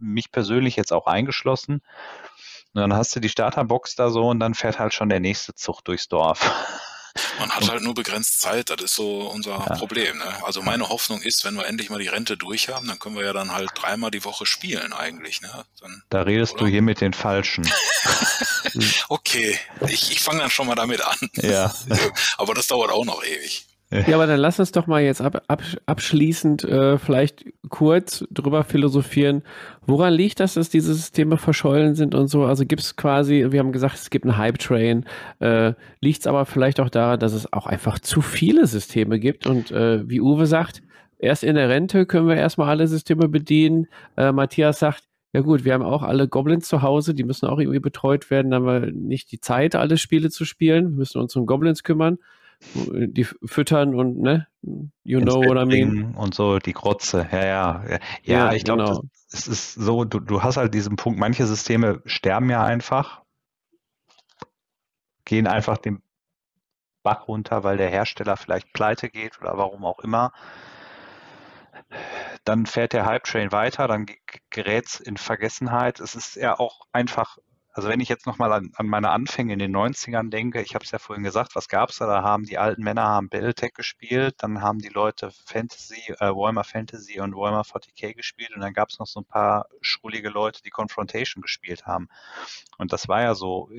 Mich 0.00 0.32
persönlich 0.32 0.76
jetzt 0.76 0.94
auch 0.94 1.06
eingeschlossen. 1.06 1.82
Und 2.72 2.80
dann 2.80 2.94
hast 2.94 3.14
du 3.14 3.20
die 3.20 3.28
Starterbox 3.28 3.96
da 3.96 4.08
so 4.08 4.28
und 4.28 4.40
dann 4.40 4.54
fährt 4.54 4.78
halt 4.78 4.94
schon 4.94 5.10
der 5.10 5.20
nächste 5.20 5.54
Zug 5.54 5.82
durchs 5.82 6.08
Dorf. 6.08 6.50
Man 7.38 7.50
hat 7.50 7.68
halt 7.68 7.82
nur 7.82 7.94
begrenzt 7.94 8.40
Zeit, 8.40 8.70
das 8.70 8.82
ist 8.82 8.94
so 8.94 9.28
unser 9.28 9.52
ja. 9.52 9.76
Problem. 9.76 10.18
Ne? 10.18 10.44
Also 10.44 10.62
meine 10.62 10.88
Hoffnung 10.88 11.22
ist, 11.22 11.44
wenn 11.44 11.54
wir 11.54 11.66
endlich 11.66 11.90
mal 11.90 11.98
die 11.98 12.08
Rente 12.08 12.36
durch 12.36 12.68
haben, 12.68 12.86
dann 12.86 12.98
können 12.98 13.16
wir 13.16 13.24
ja 13.24 13.32
dann 13.32 13.52
halt 13.52 13.70
dreimal 13.74 14.10
die 14.10 14.24
Woche 14.24 14.46
spielen 14.46 14.92
eigentlich. 14.92 15.40
Ne? 15.40 15.64
Dann, 15.80 16.02
da 16.10 16.22
redest 16.22 16.54
oder? 16.54 16.64
du 16.64 16.70
hier 16.70 16.82
mit 16.82 17.00
den 17.00 17.12
Falschen. 17.12 17.68
okay, 19.08 19.58
ich, 19.88 20.10
ich 20.10 20.20
fange 20.20 20.40
dann 20.40 20.50
schon 20.50 20.66
mal 20.66 20.74
damit 20.74 21.00
an. 21.00 21.30
Ja. 21.34 21.74
Aber 22.38 22.54
das 22.54 22.66
dauert 22.66 22.90
auch 22.90 23.04
noch 23.04 23.24
ewig. 23.24 23.66
Ja, 23.90 24.16
aber 24.16 24.26
dann 24.26 24.38
lass 24.38 24.60
uns 24.60 24.70
doch 24.72 24.86
mal 24.86 25.02
jetzt 25.02 25.22
ab, 25.22 25.42
ab, 25.48 25.62
abschließend 25.86 26.62
äh, 26.64 26.98
vielleicht 26.98 27.46
kurz 27.70 28.26
drüber 28.30 28.62
philosophieren. 28.62 29.42
Woran 29.86 30.12
liegt 30.12 30.40
das, 30.40 30.54
dass 30.54 30.68
diese 30.68 30.92
Systeme 30.92 31.38
verschollen 31.38 31.94
sind 31.94 32.14
und 32.14 32.28
so? 32.28 32.44
Also 32.44 32.66
gibt 32.66 32.82
es 32.82 32.96
quasi, 32.96 33.46
wir 33.48 33.60
haben 33.60 33.72
gesagt, 33.72 33.94
es 33.94 34.10
gibt 34.10 34.26
einen 34.26 34.36
Hype-Train. 34.36 35.06
Äh, 35.40 35.72
liegt 36.00 36.20
es 36.20 36.26
aber 36.26 36.44
vielleicht 36.44 36.80
auch 36.80 36.90
daran, 36.90 37.18
dass 37.18 37.32
es 37.32 37.50
auch 37.50 37.66
einfach 37.66 37.98
zu 37.98 38.20
viele 38.20 38.66
Systeme 38.66 39.18
gibt 39.18 39.46
und 39.46 39.70
äh, 39.70 40.06
wie 40.06 40.20
Uwe 40.20 40.44
sagt, 40.44 40.82
erst 41.18 41.42
in 41.42 41.54
der 41.54 41.70
Rente 41.70 42.04
können 42.04 42.28
wir 42.28 42.36
erstmal 42.36 42.68
alle 42.68 42.88
Systeme 42.88 43.26
bedienen. 43.28 43.86
Äh, 44.18 44.32
Matthias 44.32 44.80
sagt, 44.80 45.04
ja 45.32 45.40
gut, 45.40 45.64
wir 45.64 45.72
haben 45.72 45.82
auch 45.82 46.02
alle 46.02 46.28
Goblins 46.28 46.68
zu 46.68 46.82
Hause, 46.82 47.14
die 47.14 47.24
müssen 47.24 47.46
auch 47.46 47.58
irgendwie 47.58 47.80
betreut 47.80 48.30
werden, 48.30 48.50
dann 48.50 48.66
haben 48.66 48.82
wir 48.82 48.92
nicht 48.92 49.32
die 49.32 49.40
Zeit, 49.40 49.74
alle 49.74 49.96
Spiele 49.96 50.28
zu 50.28 50.44
spielen, 50.44 50.90
wir 50.90 50.96
müssen 50.96 51.22
uns 51.22 51.34
um 51.36 51.46
Goblins 51.46 51.82
kümmern 51.82 52.18
die 52.60 53.24
füttern 53.24 53.94
und 53.94 54.18
ne, 54.18 54.46
you 55.04 55.20
know 55.20 55.42
what 55.44 55.56
I 55.56 55.64
mean. 55.64 56.14
Und 56.14 56.34
so 56.34 56.58
die 56.58 56.72
Grotze, 56.72 57.28
ja, 57.30 57.44
ja. 57.44 57.84
Ja, 57.88 57.98
ja 58.22 58.52
ich 58.52 58.64
glaube, 58.64 58.84
genau. 58.84 59.02
es 59.30 59.46
ist 59.46 59.74
so, 59.74 60.04
du, 60.04 60.20
du 60.20 60.42
hast 60.42 60.56
halt 60.56 60.74
diesen 60.74 60.96
Punkt, 60.96 61.18
manche 61.18 61.46
Systeme 61.46 62.02
sterben 62.04 62.50
ja 62.50 62.64
einfach, 62.64 63.22
gehen 65.24 65.46
einfach 65.46 65.78
den 65.78 66.02
Bach 67.02 67.28
runter, 67.28 67.62
weil 67.62 67.76
der 67.76 67.88
Hersteller 67.88 68.36
vielleicht 68.36 68.72
pleite 68.72 69.08
geht 69.08 69.40
oder 69.40 69.56
warum 69.56 69.84
auch 69.84 70.00
immer. 70.00 70.32
Dann 72.44 72.66
fährt 72.66 72.92
der 72.92 73.06
Hype 73.06 73.24
Train 73.24 73.52
weiter, 73.52 73.88
dann 73.88 74.06
gerät 74.50 74.86
es 74.86 75.00
in 75.00 75.16
Vergessenheit. 75.16 76.00
Es 76.00 76.14
ist 76.14 76.36
ja 76.36 76.58
auch 76.58 76.86
einfach 76.92 77.38
also 77.78 77.90
wenn 77.90 78.00
ich 78.00 78.08
jetzt 78.08 78.26
nochmal 78.26 78.52
an, 78.52 78.72
an 78.74 78.88
meine 78.88 79.10
Anfänge 79.10 79.52
in 79.52 79.60
den 79.60 79.76
90ern 79.76 80.30
denke, 80.30 80.60
ich 80.60 80.74
habe 80.74 80.84
es 80.84 80.90
ja 80.90 80.98
vorhin 80.98 81.22
gesagt, 81.22 81.54
was 81.54 81.68
gab 81.68 81.90
es 81.90 81.98
da? 81.98 82.08
Da 82.08 82.24
haben 82.24 82.42
die 82.42 82.58
alten 82.58 82.82
Männer 82.82 83.04
haben 83.04 83.28
Battletech 83.28 83.72
gespielt, 83.72 84.34
dann 84.38 84.62
haben 84.62 84.80
die 84.80 84.88
Leute 84.88 85.30
Fantasy, 85.30 86.12
äh, 86.18 86.26
Warhammer 86.26 86.64
Fantasy 86.64 87.20
und 87.20 87.36
Warhammer 87.36 87.62
40k 87.62 88.14
gespielt 88.14 88.50
und 88.52 88.62
dann 88.62 88.72
gab 88.72 88.88
es 88.88 88.98
noch 88.98 89.06
so 89.06 89.20
ein 89.20 89.26
paar 89.26 89.68
schrullige 89.80 90.28
Leute, 90.28 90.60
die 90.60 90.70
Confrontation 90.70 91.40
gespielt 91.40 91.86
haben. 91.86 92.08
Und 92.78 92.92
das 92.92 93.06
war 93.06 93.22
ja 93.22 93.36
so 93.36 93.70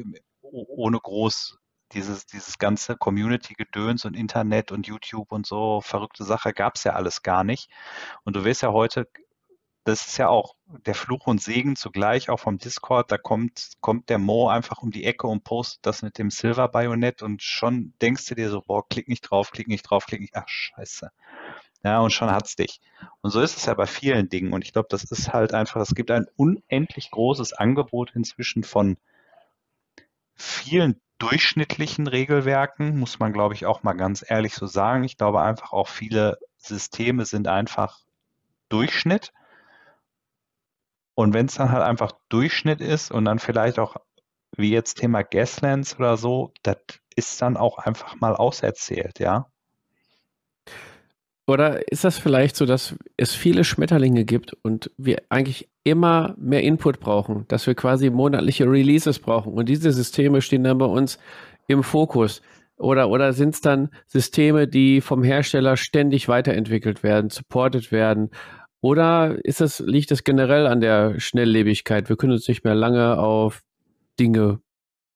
ohne 0.42 0.98
groß 0.98 1.58
dieses, 1.92 2.26
dieses 2.26 2.58
ganze 2.58 2.96
Community-Gedöns 2.96 4.06
und 4.06 4.16
Internet 4.16 4.72
und 4.72 4.88
YouTube 4.88 5.34
und 5.34 5.46
so 5.46 5.82
verrückte 5.82 6.24
Sache 6.24 6.54
gab 6.54 6.76
es 6.76 6.86
ja 6.86 6.94
alles 6.94 7.22
gar 7.22 7.44
nicht. 7.44 7.70
Und 8.24 8.38
du 8.38 8.46
wirst 8.46 8.62
ja 8.62 8.72
heute 8.72 9.10
das 9.90 10.08
ist 10.08 10.18
ja 10.18 10.30
auch 10.30 10.56
der 10.86 10.96
Fluch 10.96 11.28
und 11.28 11.42
Segen 11.42 11.76
zugleich, 11.76 12.30
auch 12.30 12.40
vom 12.40 12.58
Discord. 12.58 13.12
Da 13.12 13.18
kommt, 13.18 13.72
kommt 13.82 14.10
der 14.10 14.20
Mo 14.20 14.48
einfach 14.48 14.82
um 14.82 14.92
die 14.92 15.06
Ecke 15.06 15.28
und 15.28 15.44
postet 15.44 15.86
das 15.86 16.02
mit 16.02 16.18
dem 16.18 16.30
Silver-Bajonett 16.30 17.22
und 17.22 17.42
schon 17.42 17.94
denkst 18.02 18.26
du 18.28 18.36
dir 18.36 18.50
so, 18.50 18.62
boah, 18.62 18.88
klick 18.88 19.08
nicht 19.08 19.22
drauf, 19.22 19.52
klick 19.52 19.68
nicht 19.68 19.84
drauf, 19.84 20.06
klick 20.06 20.22
nicht, 20.22 20.36
ach 20.36 20.48
scheiße. 20.48 21.12
Ja, 21.84 22.00
und 22.00 22.12
schon 22.12 22.30
hat's 22.30 22.56
dich. 22.56 22.82
Und 23.22 23.32
so 23.32 23.42
ist 23.42 23.58
es 23.58 23.66
ja 23.66 23.74
bei 23.74 23.88
vielen 23.88 24.30
Dingen. 24.30 24.54
Und 24.54 24.64
ich 24.64 24.74
glaube, 24.74 24.88
das 24.90 25.04
ist 25.04 25.34
halt 25.34 25.54
einfach, 25.54 25.82
es 25.82 25.96
gibt 25.96 26.12
ein 26.12 26.28
unendlich 26.36 27.10
großes 27.12 27.54
Angebot 27.54 28.12
inzwischen 28.16 28.64
von 28.64 28.98
vielen 30.36 31.00
durchschnittlichen 31.20 32.08
Regelwerken, 32.08 32.98
muss 32.98 33.20
man, 33.20 33.34
glaube 33.34 33.54
ich, 33.54 33.66
auch 33.66 33.84
mal 33.84 33.94
ganz 33.94 34.26
ehrlich 34.28 34.54
so 34.54 34.66
sagen. 34.68 35.04
Ich 35.04 35.18
glaube 35.18 35.42
einfach 35.42 35.74
auch 35.74 35.88
viele 35.88 36.38
Systeme 36.58 37.26
sind 37.26 37.48
einfach 37.48 38.00
Durchschnitt. 38.70 39.34
Und 41.20 41.34
wenn 41.34 41.48
es 41.48 41.56
dann 41.56 41.70
halt 41.70 41.84
einfach 41.84 42.14
Durchschnitt 42.30 42.80
ist 42.80 43.12
und 43.12 43.26
dann 43.26 43.40
vielleicht 43.40 43.78
auch, 43.78 43.98
wie 44.56 44.72
jetzt 44.72 45.00
Thema 45.00 45.22
Gaslands 45.22 46.00
oder 46.00 46.16
so, 46.16 46.54
das 46.64 46.78
ist 47.14 47.42
dann 47.42 47.58
auch 47.58 47.78
einfach 47.78 48.16
mal 48.22 48.38
auserzählt, 48.38 49.20
ja. 49.20 49.52
Oder 51.46 51.92
ist 51.92 52.06
das 52.06 52.18
vielleicht 52.18 52.56
so, 52.56 52.66
dass 52.66 52.96
es 53.18 53.36
viele 53.36 53.66
Schmetterlinge 53.66 54.24
gibt 54.24 54.54
und 54.64 54.92
wir 54.96 55.24
eigentlich 55.28 55.70
immer 55.84 56.36
mehr 56.38 56.64
Input 56.64 57.02
brauchen, 57.02 57.44
dass 57.50 57.68
wir 57.68 57.76
quasi 57.76 58.10
monatliche 58.10 58.64
Releases 58.64 59.20
brauchen 59.20 59.52
und 59.52 59.68
diese 59.68 59.92
Systeme 59.92 60.42
stehen 60.42 60.64
dann 60.64 60.78
bei 60.78 60.86
uns 60.86 61.20
im 61.68 61.84
Fokus? 61.84 62.42
Oder, 62.78 63.10
oder 63.10 63.34
sind 63.34 63.56
es 63.56 63.60
dann 63.60 63.90
Systeme, 64.08 64.70
die 64.70 65.02
vom 65.02 65.22
Hersteller 65.22 65.76
ständig 65.76 66.30
weiterentwickelt 66.30 67.04
werden, 67.04 67.30
supported 67.30 67.92
werden 67.92 68.30
oder 68.82 69.38
ist 69.44 69.62
das, 69.62 69.80
liegt 69.80 70.12
das 70.12 70.24
generell 70.24 70.68
an 70.68 70.80
der 70.80 71.20
Schnelllebigkeit? 71.20 72.08
Wir 72.10 72.16
können 72.16 72.34
uns 72.34 72.48
nicht 72.48 72.64
mehr 72.64 72.76
lange 72.76 73.18
auf 73.18 73.62
Dinge 74.20 74.62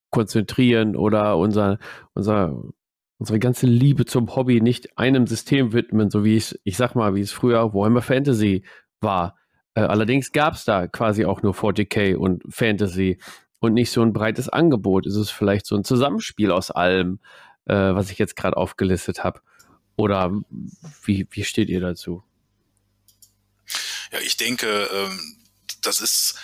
konzentrieren 0.09 0.95
oder 0.95 1.37
unser, 1.37 1.79
unser, 2.13 2.61
unsere 3.17 3.39
ganze 3.39 3.65
Liebe 3.65 4.05
zum 4.05 4.35
Hobby 4.35 4.61
nicht 4.61 4.97
einem 4.97 5.27
System 5.27 5.73
widmen, 5.73 6.09
so 6.09 6.23
wie 6.23 6.35
es, 6.35 6.59
ich 6.63 6.77
sag 6.77 6.95
mal, 6.95 7.15
wie 7.15 7.21
es 7.21 7.31
früher 7.31 7.73
Warhammer 7.73 8.01
Fantasy 8.01 8.63
war. 8.99 9.37
Äh, 9.75 9.81
allerdings 9.81 10.31
gab 10.31 10.53
es 10.53 10.65
da 10.65 10.87
quasi 10.87 11.25
auch 11.25 11.41
nur 11.41 11.53
40k 11.53 12.15
und 12.15 12.43
Fantasy 12.49 13.17
und 13.59 13.73
nicht 13.73 13.91
so 13.91 14.01
ein 14.01 14.13
breites 14.13 14.49
Angebot. 14.49 15.07
Ist 15.07 15.15
es 15.15 15.31
vielleicht 15.31 15.65
so 15.65 15.75
ein 15.75 15.85
Zusammenspiel 15.85 16.51
aus 16.51 16.69
allem, 16.69 17.19
äh, 17.65 17.73
was 17.73 18.11
ich 18.11 18.19
jetzt 18.19 18.35
gerade 18.35 18.57
aufgelistet 18.57 19.23
habe? 19.23 19.39
Oder 19.95 20.31
wie, 21.05 21.27
wie 21.31 21.43
steht 21.43 21.69
ihr 21.69 21.79
dazu? 21.79 22.23
Ja, 24.13 24.19
ich 24.19 24.37
denke, 24.37 24.89
ähm, 24.93 25.37
das 25.81 25.99
ist 25.99 26.35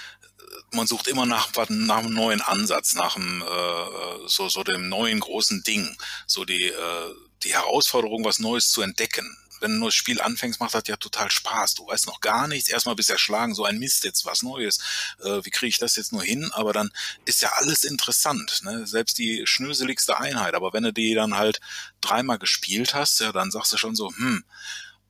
man 0.71 0.87
sucht 0.87 1.07
immer 1.07 1.25
nach, 1.25 1.49
nach 1.69 1.97
einem 1.97 2.13
neuen 2.13 2.41
Ansatz, 2.41 2.93
nach 2.93 3.15
einem, 3.15 3.41
äh, 3.41 4.27
so, 4.27 4.49
so 4.49 4.63
dem 4.63 4.89
neuen 4.89 5.19
großen 5.19 5.63
Ding, 5.63 5.97
so 6.27 6.45
die, 6.45 6.65
äh, 6.65 7.15
die 7.43 7.53
Herausforderung, 7.53 8.23
was 8.23 8.39
Neues 8.39 8.69
zu 8.69 8.81
entdecken. 8.81 9.37
Wenn 9.61 9.71
du 9.71 9.77
ein 9.77 9.79
neues 9.79 9.95
Spiel 9.95 10.21
anfängst, 10.21 10.59
macht 10.61 10.73
das 10.73 10.83
ja 10.87 10.95
total 10.95 11.29
Spaß. 11.29 11.73
Du 11.73 11.85
weißt 11.85 12.05
noch 12.05 12.21
gar 12.21 12.47
nichts. 12.47 12.69
Erstmal 12.69 12.95
bist 12.95 13.09
du 13.09 13.13
erschlagen, 13.13 13.53
so 13.53 13.65
ein 13.65 13.77
Mist, 13.77 14.05
jetzt 14.05 14.25
was 14.25 14.41
Neues. 14.41 14.79
Äh, 15.21 15.43
wie 15.43 15.49
kriege 15.49 15.69
ich 15.69 15.79
das 15.79 15.97
jetzt 15.97 16.13
nur 16.13 16.23
hin? 16.23 16.49
Aber 16.53 16.71
dann 16.71 16.91
ist 17.25 17.41
ja 17.41 17.49
alles 17.55 17.83
interessant. 17.83 18.61
Ne? 18.63 18.87
Selbst 18.87 19.17
die 19.17 19.41
schnöseligste 19.45 20.17
Einheit. 20.17 20.53
Aber 20.53 20.71
wenn 20.71 20.83
du 20.83 20.93
die 20.93 21.13
dann 21.13 21.35
halt 21.35 21.59
dreimal 21.99 22.39
gespielt 22.39 22.93
hast, 22.93 23.19
ja, 23.19 23.33
dann 23.33 23.51
sagst 23.51 23.73
du 23.73 23.77
schon 23.77 23.95
so, 23.95 24.13
hm, 24.15 24.45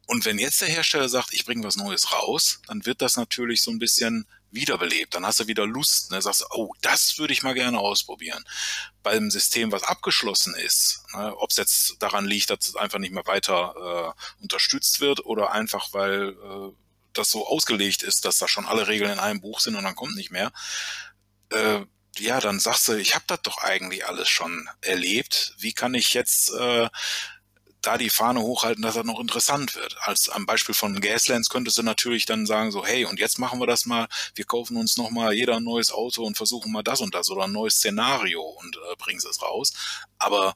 und 0.10 0.26
wenn 0.26 0.40
jetzt 0.40 0.60
der 0.60 0.70
Hersteller 0.70 1.08
sagt, 1.08 1.34
ich 1.34 1.46
bringe 1.46 1.64
was 1.64 1.76
Neues 1.76 2.12
raus, 2.12 2.62
dann 2.68 2.84
wird 2.88 3.04
das 3.04 3.16
natürlich 3.16 3.62
so 3.62 3.70
ein 3.70 3.78
bisschen 3.78 4.28
wiederbelebt. 4.50 5.14
Dann 5.14 5.24
hast 5.24 5.40
du 5.40 5.46
wieder 5.46 5.68
Lust, 5.68 6.10
ne? 6.10 6.20
sagst, 6.20 6.48
oh, 6.50 6.74
das 6.82 7.20
würde 7.20 7.32
ich 7.32 7.44
mal 7.44 7.54
gerne 7.54 7.78
ausprobieren. 7.78 8.44
Beim 9.04 9.30
System, 9.30 9.72
was 9.72 9.84
abgeschlossen 9.84 10.56
ist, 10.56 11.04
ne? 11.14 11.38
ob 11.38 11.52
es 11.52 11.58
jetzt 11.58 11.98
daran 12.00 12.26
liegt, 12.26 12.50
dass 12.50 12.70
es 12.70 12.76
einfach 12.76 12.98
nicht 12.98 13.14
mehr 13.14 13.28
weiter 13.28 14.16
äh, 14.18 14.42
unterstützt 14.42 15.00
wird 15.00 15.28
oder 15.28 15.52
einfach, 15.52 15.94
weil 15.94 16.30
äh, 16.30 16.76
das 17.14 17.30
so 17.30 17.46
ausgelegt 17.46 18.02
ist, 18.02 18.26
dass 18.26 18.40
da 18.40 18.48
schon 18.48 18.66
alle 18.66 18.88
Regeln 18.88 19.12
in 19.12 19.20
einem 19.20 19.42
Buch 19.42 19.60
sind 19.60 19.76
und 19.76 19.84
dann 19.84 19.96
kommt 19.96 20.16
nicht 20.16 20.32
mehr. 20.32 20.52
Äh, 21.52 21.82
ja, 22.18 22.40
dann 22.40 22.60
sagst 22.60 22.88
du, 22.88 22.94
ich 22.94 23.14
habe 23.14 23.26
das 23.28 23.44
doch 23.44 23.60
eigentlich 23.60 24.08
alles 24.08 24.28
schon 24.28 24.68
erlebt. 24.82 25.54
Wie 25.60 25.74
kann 25.74 25.94
ich 25.94 26.16
jetzt 26.16 26.52
äh, 26.52 26.90
da 27.82 27.98
die 27.98 28.10
Fahne 28.10 28.42
hochhalten, 28.42 28.84
dass 28.84 28.96
das 28.96 29.06
noch 29.06 29.20
interessant 29.20 29.76
wird. 29.76 29.98
Als 30.02 30.30
am 30.30 30.46
Beispiel 30.46 30.76
von 30.76 31.00
Gaslands 31.00 31.50
könntest 31.50 31.78
du 31.78 31.84
natürlich 31.84 32.26
dann 32.26 32.46
sagen 32.46 32.72
so, 32.72 32.86
hey, 32.86 33.06
und 33.06 33.20
jetzt 33.20 33.40
machen 33.40 33.60
wir 33.60 33.68
das 33.68 33.86
mal, 33.86 34.08
wir 34.36 34.46
kaufen 34.46 34.78
uns 34.78 34.98
noch 34.98 35.12
mal 35.12 35.34
jeder 35.34 35.58
ein 35.58 35.64
neues 35.64 35.92
Auto 35.92 36.24
und 36.24 36.38
versuchen 36.38 36.72
mal 36.72 36.84
das 36.84 37.02
und 37.02 37.16
das 37.16 37.30
oder 37.30 37.44
ein 37.44 37.52
neues 37.52 37.76
Szenario 37.76 38.42
und 38.42 38.76
äh, 38.76 38.96
bringen 38.98 39.20
es 39.20 39.42
raus. 39.42 39.74
Aber 40.18 40.54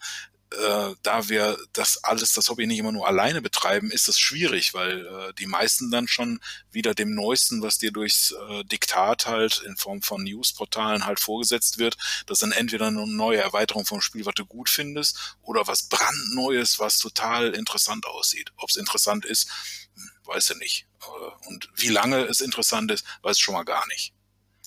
äh, 0.53 0.95
da 1.01 1.29
wir 1.29 1.57
das 1.73 2.03
alles, 2.03 2.33
das 2.33 2.49
Hobby 2.49 2.67
nicht 2.67 2.79
immer 2.79 2.91
nur 2.91 3.07
alleine 3.07 3.41
betreiben, 3.41 3.91
ist 3.91 4.07
es 4.07 4.19
schwierig, 4.19 4.73
weil 4.73 5.05
äh, 5.05 5.33
die 5.33 5.45
meisten 5.45 5.91
dann 5.91 6.07
schon 6.07 6.39
wieder 6.71 6.93
dem 6.93 7.15
Neuesten, 7.15 7.61
was 7.61 7.77
dir 7.77 7.91
durchs 7.91 8.31
äh, 8.31 8.63
Diktat 8.63 9.27
halt 9.27 9.63
in 9.65 9.75
Form 9.77 10.01
von 10.01 10.23
Newsportalen 10.23 11.05
halt 11.05 11.19
vorgesetzt 11.19 11.77
wird, 11.77 11.97
das 12.25 12.39
dann 12.39 12.51
entweder 12.51 12.87
eine 12.87 13.07
neue 13.07 13.39
Erweiterung 13.41 13.85
vom 13.85 14.01
Spiel, 14.01 14.25
was 14.25 14.35
du 14.35 14.45
gut 14.45 14.69
findest, 14.69 15.37
oder 15.41 15.67
was 15.67 15.83
brandneues, 15.89 16.79
was 16.79 16.97
total 16.97 17.53
interessant 17.53 18.05
aussieht. 18.05 18.51
Ob 18.57 18.69
es 18.69 18.75
interessant 18.75 19.25
ist, 19.25 19.49
hm, 19.95 20.09
weiß 20.25 20.47
du 20.47 20.57
nicht. 20.57 20.87
Äh, 21.01 21.47
und 21.47 21.69
wie 21.75 21.89
lange 21.89 22.23
es 22.25 22.41
interessant 22.41 22.91
ist, 22.91 23.05
weiß 23.21 23.37
ich 23.37 23.43
schon 23.43 23.55
mal 23.55 23.63
gar 23.63 23.87
nicht. 23.87 24.13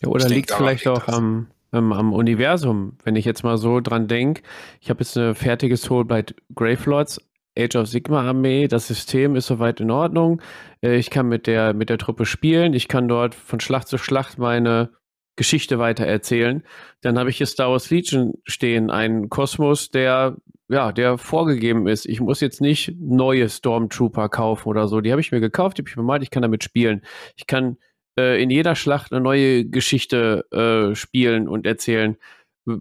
Ja, 0.00 0.08
oder 0.08 0.28
liegt 0.28 0.50
vielleicht 0.50 0.86
auch 0.86 1.08
am, 1.08 1.50
ähm, 1.72 1.93
am 1.93 2.12
Universum, 2.12 2.97
wenn 3.05 3.16
ich 3.16 3.24
jetzt 3.24 3.44
mal 3.44 3.59
so 3.59 3.80
dran 3.80 4.09
denke. 4.09 4.43
Ich 4.80 4.90
habe 4.90 5.01
jetzt 5.01 5.16
eine 5.16 5.34
fertige 5.34 5.76
Soulblight 5.76 6.34
Gravelords 6.55 7.20
Age 7.59 7.76
of 7.76 7.88
Sigma 7.88 8.22
Armee. 8.22 8.68
Das 8.68 8.86
System 8.86 9.34
ist 9.34 9.47
soweit 9.47 9.80
in 9.80 9.90
Ordnung. 9.90 10.43
Äh, 10.82 10.97
ich 10.97 11.10
kann 11.10 11.28
mit 11.28 11.47
der, 11.47 11.74
mit 11.74 11.90
der 11.90 11.98
Truppe 11.98 12.26
spielen. 12.26 12.74
Ich 12.74 12.88
kann 12.88 13.09
dort 13.09 13.34
von 13.34 13.60
Schlacht 13.60 13.88
zu 13.88 13.98
Schlacht 13.98 14.38
meine 14.38 14.90
Geschichte 15.36 15.78
weiter 15.78 16.06
erzählen. 16.06 16.62
Dann 17.02 17.18
habe 17.18 17.30
ich 17.30 17.36
hier 17.36 17.47
Star 17.47 17.70
Wars 17.70 17.90
Legion 17.90 18.34
stehen, 18.44 18.90
einen 18.90 19.28
Kosmos, 19.28 19.90
der 19.90 20.36
ja, 20.68 20.90
der 20.93 21.16
vorgegeben 21.16 21.86
ist. 21.86 22.06
Ich 22.06 22.20
muss 22.20 22.40
jetzt 22.40 22.60
nicht 22.60 22.97
neue 22.98 23.48
Stormtrooper 23.48 24.28
kaufen 24.28 24.68
oder 24.68 24.88
so. 24.88 25.01
Die 25.01 25.12
habe 25.12 25.20
ich 25.20 25.30
mir 25.30 25.40
gekauft, 25.40 25.78
die 25.78 25.82
habe 25.82 25.88
ich 25.88 25.94
bemalt, 25.94 26.22
ich 26.22 26.30
kann 26.30 26.43
damit 26.43 26.64
spielen. 26.64 27.02
Ich 27.36 27.47
kann 27.47 27.76
äh, 28.18 28.43
in 28.43 28.51
jeder 28.51 28.74
Schlacht 28.74 29.12
eine 29.12 29.20
neue 29.20 29.64
Geschichte 29.64 30.44
äh, 30.51 30.94
spielen 30.94 31.48
und 31.48 31.66
erzählen. 31.66 32.16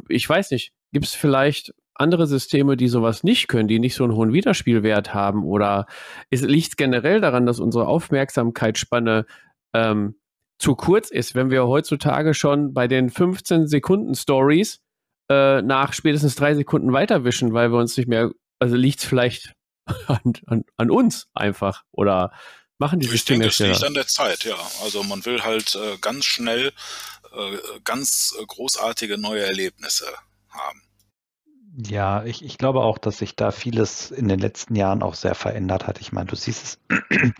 Ich 0.09 0.27
weiß 0.27 0.51
nicht, 0.51 0.71
gibt 0.93 1.05
es 1.05 1.13
vielleicht 1.13 1.73
andere 1.93 2.27
Systeme, 2.27 2.77
die 2.77 2.87
sowas 2.87 3.23
nicht 3.23 3.47
können, 3.47 3.67
die 3.67 3.79
nicht 3.79 3.95
so 3.95 4.03
einen 4.03 4.15
hohen 4.15 4.33
Wiederspielwert 4.33 5.13
haben? 5.13 5.43
Oder 5.43 5.87
liegt 6.31 6.69
es 6.69 6.75
generell 6.75 7.21
daran, 7.21 7.45
dass 7.45 7.59
unsere 7.59 7.87
Aufmerksamkeitsspanne 7.87 9.25
ähm, 9.73 10.15
zu 10.59 10.75
kurz 10.75 11.09
ist, 11.09 11.35
wenn 11.35 11.51
wir 11.51 11.67
heutzutage 11.67 12.33
schon 12.33 12.73
bei 12.73 12.87
den 12.87 13.09
15 13.09 13.67
Sekunden 13.67 14.15
Stories 14.15 14.81
äh, 15.29 15.61
nach 15.61 15.93
spätestens 15.93 16.35
drei 16.35 16.53
Sekunden 16.53 16.93
weiterwischen, 16.93 17.53
weil 17.53 17.71
wir 17.71 17.79
uns 17.79 17.97
nicht 17.97 18.07
mehr, 18.07 18.31
also 18.59 18.75
liegt 18.75 18.99
es 18.99 19.05
vielleicht 19.05 19.53
an, 20.07 20.33
an, 20.45 20.63
an, 20.77 20.91
uns 20.91 21.27
einfach 21.33 21.83
oder 21.91 22.31
machen 22.77 22.99
die 22.99 23.09
Ich 23.09 23.25
denke, 23.25 23.47
es 23.47 23.59
liegt 23.59 23.83
an 23.83 23.93
der 23.93 24.07
Zeit, 24.07 24.43
ja. 24.43 24.57
Also 24.83 25.03
man 25.03 25.25
will 25.25 25.43
halt 25.43 25.75
äh, 25.75 25.97
ganz 25.99 26.25
schnell 26.25 26.73
äh, 27.35 27.57
ganz 27.83 28.35
äh, 28.39 28.45
großartige 28.45 29.17
neue 29.17 29.45
Erlebnisse 29.45 30.07
haben. 30.49 30.81
Ja, 31.77 32.23
ich, 32.23 32.41
ich 32.45 32.57
glaube 32.57 32.81
auch, 32.81 32.97
dass 32.97 33.17
sich 33.17 33.35
da 33.35 33.51
vieles 33.51 34.09
in 34.09 34.29
den 34.29 34.39
letzten 34.39 34.75
Jahren 34.75 35.03
auch 35.03 35.13
sehr 35.13 35.35
verändert 35.35 35.87
hat. 35.87 35.99
Ich 35.99 36.13
meine, 36.13 36.27
du 36.27 36.35
siehst 36.37 36.63
es, 36.63 36.79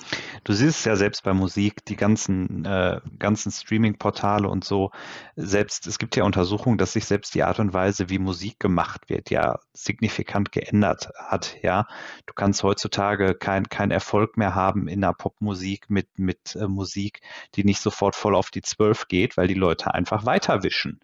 du 0.44 0.52
siehst 0.52 0.80
es 0.80 0.86
ja 0.86 0.98
selbst 0.98 1.24
bei 1.24 1.34
Musik, 1.34 1.86
die 1.86 1.96
ganzen, 1.96 2.66
äh, 2.66 3.00
ganzen 3.18 3.50
Streaming-Portale 3.54 4.50
und 4.50 4.66
so. 4.66 4.92
Selbst, 5.38 5.88
es 5.88 6.00
gibt 6.00 6.18
ja 6.18 6.26
Untersuchungen, 6.26 6.78
dass 6.78 6.92
sich 6.94 7.06
selbst 7.06 7.34
die 7.34 7.44
Art 7.44 7.60
und 7.60 7.74
Weise, 7.74 8.10
wie 8.10 8.20
Musik 8.20 8.60
gemacht 8.60 9.10
wird, 9.10 9.30
ja 9.30 9.58
signifikant 9.72 10.52
geändert 10.52 11.12
hat. 11.18 11.56
Ja, 11.62 11.88
du 12.26 12.34
kannst 12.34 12.62
heutzutage 12.64 13.36
kein, 13.36 13.70
kein 13.70 13.90
Erfolg 13.92 14.36
mehr 14.36 14.54
haben 14.54 14.90
in 14.90 15.00
der 15.00 15.14
Popmusik 15.14 15.90
mit, 15.90 16.20
mit 16.20 16.58
äh, 16.58 16.68
Musik, 16.68 17.22
die 17.56 17.64
nicht 17.64 17.80
sofort 17.80 18.18
voll 18.18 18.36
auf 18.36 18.52
die 18.52 18.64
Zwölf 18.64 19.08
geht, 19.08 19.38
weil 19.38 19.48
die 19.48 19.54
Leute 19.54 19.94
einfach 19.94 20.26
weiterwischen. 20.26 21.00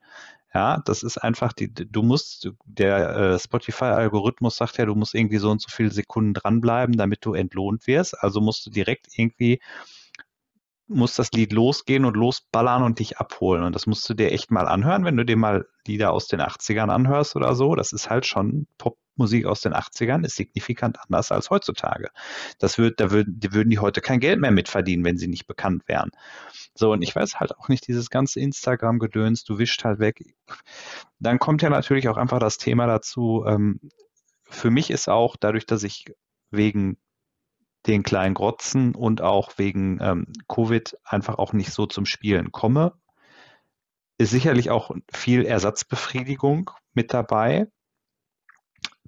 Ja, 0.54 0.82
das 0.86 1.04
ist 1.04 1.18
einfach 1.18 1.54
die, 1.54 1.74
du 1.74 2.04
musst, 2.04 2.50
der 2.66 3.16
äh, 3.16 3.40
Spotify-Algorithmus 3.40 4.58
sagt 4.58 4.78
ja, 4.78 4.86
du 4.86 4.96
musst 4.96 5.16
irgendwie 5.16 5.38
so 5.38 5.50
und 5.50 5.62
so 5.62 5.70
viele 5.72 5.92
Sekunden 5.92 6.34
dranbleiben, 6.34 6.98
damit 6.98 7.26
du 7.26 7.34
entlohnt 7.34 7.88
wirst. 7.88 8.22
Also 8.22 8.42
musst 8.42 8.66
du 8.66 8.70
direkt 8.70 9.08
irgendwie, 9.16 9.62
muss 10.88 11.16
das 11.16 11.32
Lied 11.32 11.54
losgehen 11.54 12.04
und 12.06 12.18
losballern 12.18 12.84
und 12.84 13.00
dich 13.00 13.18
abholen. 13.18 13.64
Und 13.64 13.74
das 13.76 13.88
musst 13.88 14.08
du 14.10 14.14
dir 14.14 14.32
echt 14.32 14.52
mal 14.52 14.68
anhören, 14.68 15.06
wenn 15.06 15.16
du 15.18 15.26
dir 15.26 15.38
mal 15.38 15.66
Lieder 15.88 16.12
aus 16.12 16.28
den 16.28 16.42
80ern 16.42 16.90
anhörst 16.92 17.36
oder 17.38 17.56
so. 17.56 17.76
Das 17.76 17.94
ist 17.94 18.10
halt 18.10 18.26
schon 18.26 18.68
Popmusik 19.12 19.46
aus 19.46 19.62
den 19.62 19.74
80ern, 19.74 20.26
ist 20.26 20.36
signifikant 20.36 21.00
anders 21.00 21.32
als 21.32 21.50
heutzutage. 21.50 22.10
Das 22.60 22.78
wird, 22.78 23.00
da 23.00 23.12
würden, 23.12 23.40
die 23.40 23.54
würden 23.54 23.70
die 23.70 23.80
heute 23.80 24.02
kein 24.02 24.20
Geld 24.20 24.40
mehr 24.40 24.52
mitverdienen, 24.52 25.06
wenn 25.06 25.18
sie 25.18 25.28
nicht 25.28 25.48
bekannt 25.48 25.84
wären. 25.88 26.12
So, 26.74 26.92
und 26.92 27.02
ich 27.02 27.16
weiß 27.16 27.40
halt 27.40 27.58
auch 27.58 27.68
nicht, 27.68 27.88
dieses 27.88 28.10
ganze 28.10 28.40
Instagram-Gedöns, 28.40 29.44
du 29.44 29.58
wischt 29.58 29.84
halt 29.84 30.00
weg. 30.00 30.24
Dann 31.20 31.40
kommt 31.40 31.62
ja 31.62 31.70
natürlich 31.70 32.10
auch 32.10 32.18
einfach 32.18 32.40
das 32.40 32.58
Thema 32.58 32.88
dazu. 32.88 33.44
Ähm, 33.48 33.80
für 34.50 34.72
mich 34.72 34.90
ist 34.90 35.10
auch 35.10 35.36
dadurch, 35.40 35.66
dass 35.66 35.84
ich 35.84 36.06
wegen 36.50 36.98
den 37.88 38.04
kleinen 38.04 38.36
Grotzen 38.36 38.96
und 38.96 39.22
auch 39.22 39.58
wegen 39.58 40.00
ähm, 40.02 40.28
Covid 40.48 40.98
einfach 41.04 41.38
auch 41.38 41.54
nicht 41.54 41.72
so 41.72 41.86
zum 41.86 42.06
Spielen 42.06 42.52
komme, 42.52 42.94
ist 44.18 44.32
sicherlich 44.32 44.70
auch 44.70 44.92
viel 45.12 45.46
Ersatzbefriedigung 45.46 46.70
mit 46.94 47.14
dabei. 47.14 47.68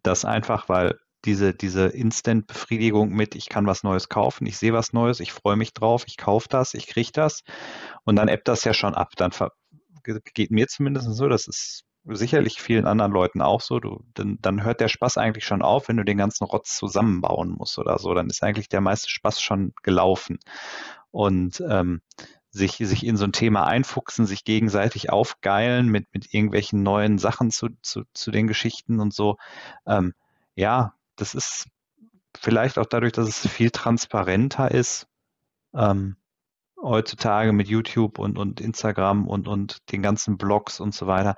Das 0.04 0.26
einfach, 0.26 0.70
weil 0.70 1.00
diese, 1.26 1.54
diese 1.54 1.88
Instant-Befriedigung 1.88 3.10
mit, 3.10 3.36
ich 3.36 3.50
kann 3.50 3.66
was 3.66 3.84
Neues 3.84 4.10
kaufen, 4.10 4.46
ich 4.46 4.58
sehe 4.58 4.74
was 4.74 4.94
Neues, 4.94 5.20
ich 5.20 5.32
freue 5.32 5.56
mich 5.56 5.74
drauf, 5.74 6.04
ich 6.06 6.18
kaufe 6.18 6.48
das, 6.50 6.74
ich 6.74 6.88
kriege 6.88 7.12
das 7.14 7.44
und 8.04 8.18
dann 8.18 8.28
ebbt 8.28 8.48
das 8.48 8.66
ja 8.66 8.74
schon 8.74 8.94
ab. 8.94 9.14
Dann 9.16 9.32
geht 10.04 10.52
mir 10.52 10.68
zumindest 10.68 11.14
so, 11.14 11.30
das 11.30 11.48
ist 11.48 11.86
sicherlich 12.06 12.62
vielen 12.62 12.86
anderen 12.86 13.14
Leuten 13.14 13.42
auch 13.42 13.62
so, 13.62 13.80
du, 13.80 14.04
dann, 14.14 14.38
dann 14.42 14.64
hört 14.64 14.82
der 14.82 14.90
Spaß 14.90 15.18
eigentlich 15.18 15.46
schon 15.46 15.62
auf, 15.62 15.88
wenn 15.88 15.98
du 15.98 16.04
den 16.04 16.18
ganzen 16.18 16.44
Rotz 16.44 16.76
zusammenbauen 16.78 17.50
musst 17.50 17.80
oder 17.80 17.98
so. 17.98 18.14
Dann 18.14 18.30
ist 18.30 18.44
eigentlich 18.44 18.68
der 18.68 18.82
meiste 18.82 19.10
Spaß 19.10 19.42
schon 19.42 19.74
gelaufen. 19.84 20.40
Und 21.12 21.64
ähm, 21.70 22.02
sich, 22.54 22.78
sich 22.78 23.06
in 23.06 23.18
so 23.18 23.26
ein 23.26 23.34
Thema 23.34 23.66
einfuchsen, 23.66 24.28
sich 24.28 24.46
gegenseitig 24.46 25.10
aufgeilen 25.10 25.88
mit, 25.88 26.08
mit 26.14 26.34
irgendwelchen 26.34 26.84
neuen 26.84 27.18
Sachen 27.18 27.50
zu, 27.50 27.70
zu, 27.82 28.04
zu 28.14 28.30
den 28.30 28.48
Geschichten 28.48 29.00
und 29.00 29.14
so. 29.14 29.38
Ähm, 29.88 30.14
ja, 30.56 30.94
das 31.16 31.34
ist 31.34 31.66
vielleicht 32.38 32.78
auch 32.78 32.86
dadurch, 32.86 33.12
dass 33.12 33.28
es 33.28 33.48
viel 33.48 33.72
transparenter 33.72 34.70
ist, 34.70 35.08
ähm, 35.74 36.16
heutzutage 36.84 37.54
mit 37.54 37.68
YouTube 37.68 38.20
und, 38.20 38.38
und 38.38 38.62
Instagram 38.62 39.28
und, 39.28 39.48
und 39.48 39.78
den 39.92 40.02
ganzen 40.02 40.38
Blogs 40.38 40.80
und 40.80 40.94
so 40.94 41.08
weiter. 41.08 41.36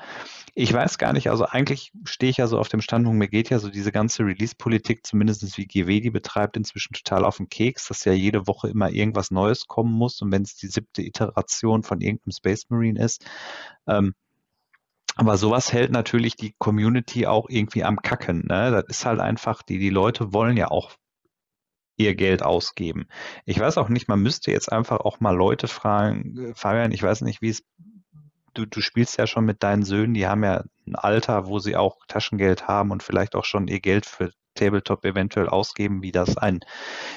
Ich 0.56 0.74
weiß 0.74 0.98
gar 0.98 1.14
nicht, 1.14 1.30
also 1.30 1.46
eigentlich 1.46 1.92
stehe 2.04 2.32
ich 2.32 2.38
ja 2.38 2.48
so 2.48 2.60
auf 2.60 2.68
dem 2.68 2.82
Standpunkt, 2.82 3.20
mir 3.20 3.28
geht 3.28 3.50
ja 3.50 3.60
so 3.60 3.70
diese 3.70 3.92
ganze 3.92 4.24
Release-Politik, 4.24 5.06
zumindest 5.06 5.58
wie 5.58 5.68
GW 5.68 6.02
die 6.02 6.12
betreibt, 6.12 6.58
inzwischen 6.58 6.94
total 6.94 7.24
auf 7.24 7.38
den 7.38 7.50
Keks, 7.50 7.88
dass 7.88 8.06
ja 8.06 8.14
jede 8.14 8.48
Woche 8.48 8.70
immer 8.70 8.90
irgendwas 8.90 9.32
Neues 9.32 9.68
kommen 9.68 9.94
muss 9.94 10.22
und 10.22 10.32
wenn 10.32 10.42
es 10.42 10.56
die 10.56 10.68
siebte 10.68 11.04
Iteration 11.04 11.84
von 11.84 12.02
irgendeinem 12.02 12.32
Space 12.32 12.66
Marine 12.70 13.04
ist. 13.04 13.26
Ähm, 13.88 14.14
aber 15.18 15.38
sowas 15.38 15.72
hält 15.72 15.92
natürlich 15.92 16.36
die 16.36 16.54
Community 16.58 17.26
auch 17.26 17.46
irgendwie 17.48 17.86
am 17.86 18.02
Kacken. 18.02 18.46
Ne? 18.48 18.72
Das 18.72 18.84
ist 18.90 19.06
halt 19.06 19.22
einfach, 19.22 19.64
die, 19.64 19.80
die 19.80 19.90
Leute 19.90 20.34
wollen 20.34 20.58
ja 20.58 20.70
auch 20.70 20.92
ihr 21.98 22.16
Geld 22.16 22.44
ausgeben. 22.44 23.08
Ich 23.46 23.60
weiß 23.60 23.78
auch 23.78 23.90
nicht, 23.90 24.08
man 24.08 24.22
müsste 24.22 24.52
jetzt 24.52 24.72
einfach 24.72 25.00
auch 25.00 25.20
mal 25.20 25.36
Leute 25.36 25.68
fragen, 25.68 26.52
äh, 26.52 26.54
Fabian, 26.56 26.92
ich 26.92 27.04
weiß 27.04 27.22
nicht, 27.22 27.42
wie 27.42 27.50
es, 27.50 27.64
du, 28.54 28.66
du 28.66 28.82
spielst 28.82 29.18
ja 29.18 29.28
schon 29.28 29.46
mit 29.46 29.64
deinen 29.64 29.84
Söhnen, 29.84 30.14
die 30.14 30.28
haben 30.28 30.44
ja 30.44 30.64
ein 30.88 30.96
Alter, 30.96 31.48
wo 31.48 31.60
sie 31.60 31.76
auch 31.76 31.98
Taschengeld 32.08 32.68
haben 32.68 32.92
und 32.92 33.04
vielleicht 33.04 33.36
auch 33.36 33.46
schon 33.46 33.68
ihr 33.68 33.80
Geld 33.80 34.06
für 34.06 34.32
Tabletop 34.56 35.06
eventuell 35.06 35.50
ausgeben, 35.50 36.02
wie 36.02 36.12
das 36.12 36.38
ein, 36.38 36.62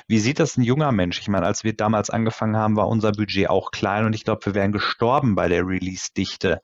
wie 0.07 0.19
sieht 0.19 0.41
das 0.41 0.57
ein 0.57 0.63
junger 0.63 0.93
Mensch? 0.93 1.21
Ich 1.21 1.29
meine, 1.29 1.47
als 1.47 1.65
wir 1.65 1.73
damals 1.73 2.11
angefangen 2.11 2.57
haben, 2.57 2.77
war 2.77 2.89
unser 2.89 3.13
Budget 3.13 3.49
auch 3.49 3.71
klein 3.71 4.05
und 4.05 4.13
ich 4.13 4.25
glaube, 4.25 4.45
wir 4.47 4.55
wären 4.55 4.73
gestorben 4.73 5.35
bei 5.37 5.49
der 5.49 5.67
Release-Dichte 5.67 6.61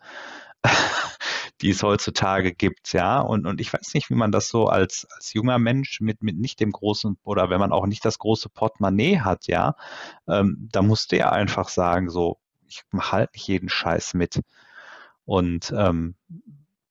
die 1.61 1.71
es 1.71 1.83
heutzutage 1.83 2.53
gibt, 2.53 2.93
ja. 2.93 3.21
Und, 3.21 3.47
und 3.47 3.61
ich 3.61 3.73
weiß 3.73 3.95
nicht, 3.95 4.11
wie 4.11 4.15
man 4.15 4.33
das 4.33 4.49
so 4.49 4.67
als, 4.67 5.07
als 5.15 5.33
junger 5.33 5.59
Mensch 5.59 6.01
mit, 6.01 6.23
mit 6.23 6.37
nicht 6.37 6.61
dem 6.61 6.73
großen 6.73 7.17
oder 7.25 7.51
wenn 7.51 7.61
man 7.61 7.73
auch 7.73 7.87
nicht 7.87 8.05
das 8.05 8.19
große 8.19 8.49
Portemonnaie 8.49 9.21
hat, 9.21 9.47
ja, 9.47 9.77
ähm, 10.29 10.69
da 10.73 10.83
musste 10.83 11.17
er 11.17 11.33
einfach 11.33 11.69
sagen, 11.69 12.11
so, 12.11 12.39
ich 12.67 12.83
mache 12.91 13.13
halt 13.13 13.33
nicht 13.35 13.47
jeden 13.49 13.69
Scheiß 13.69 14.15
mit. 14.15 14.41
Und 15.25 15.73
ähm, 15.77 16.17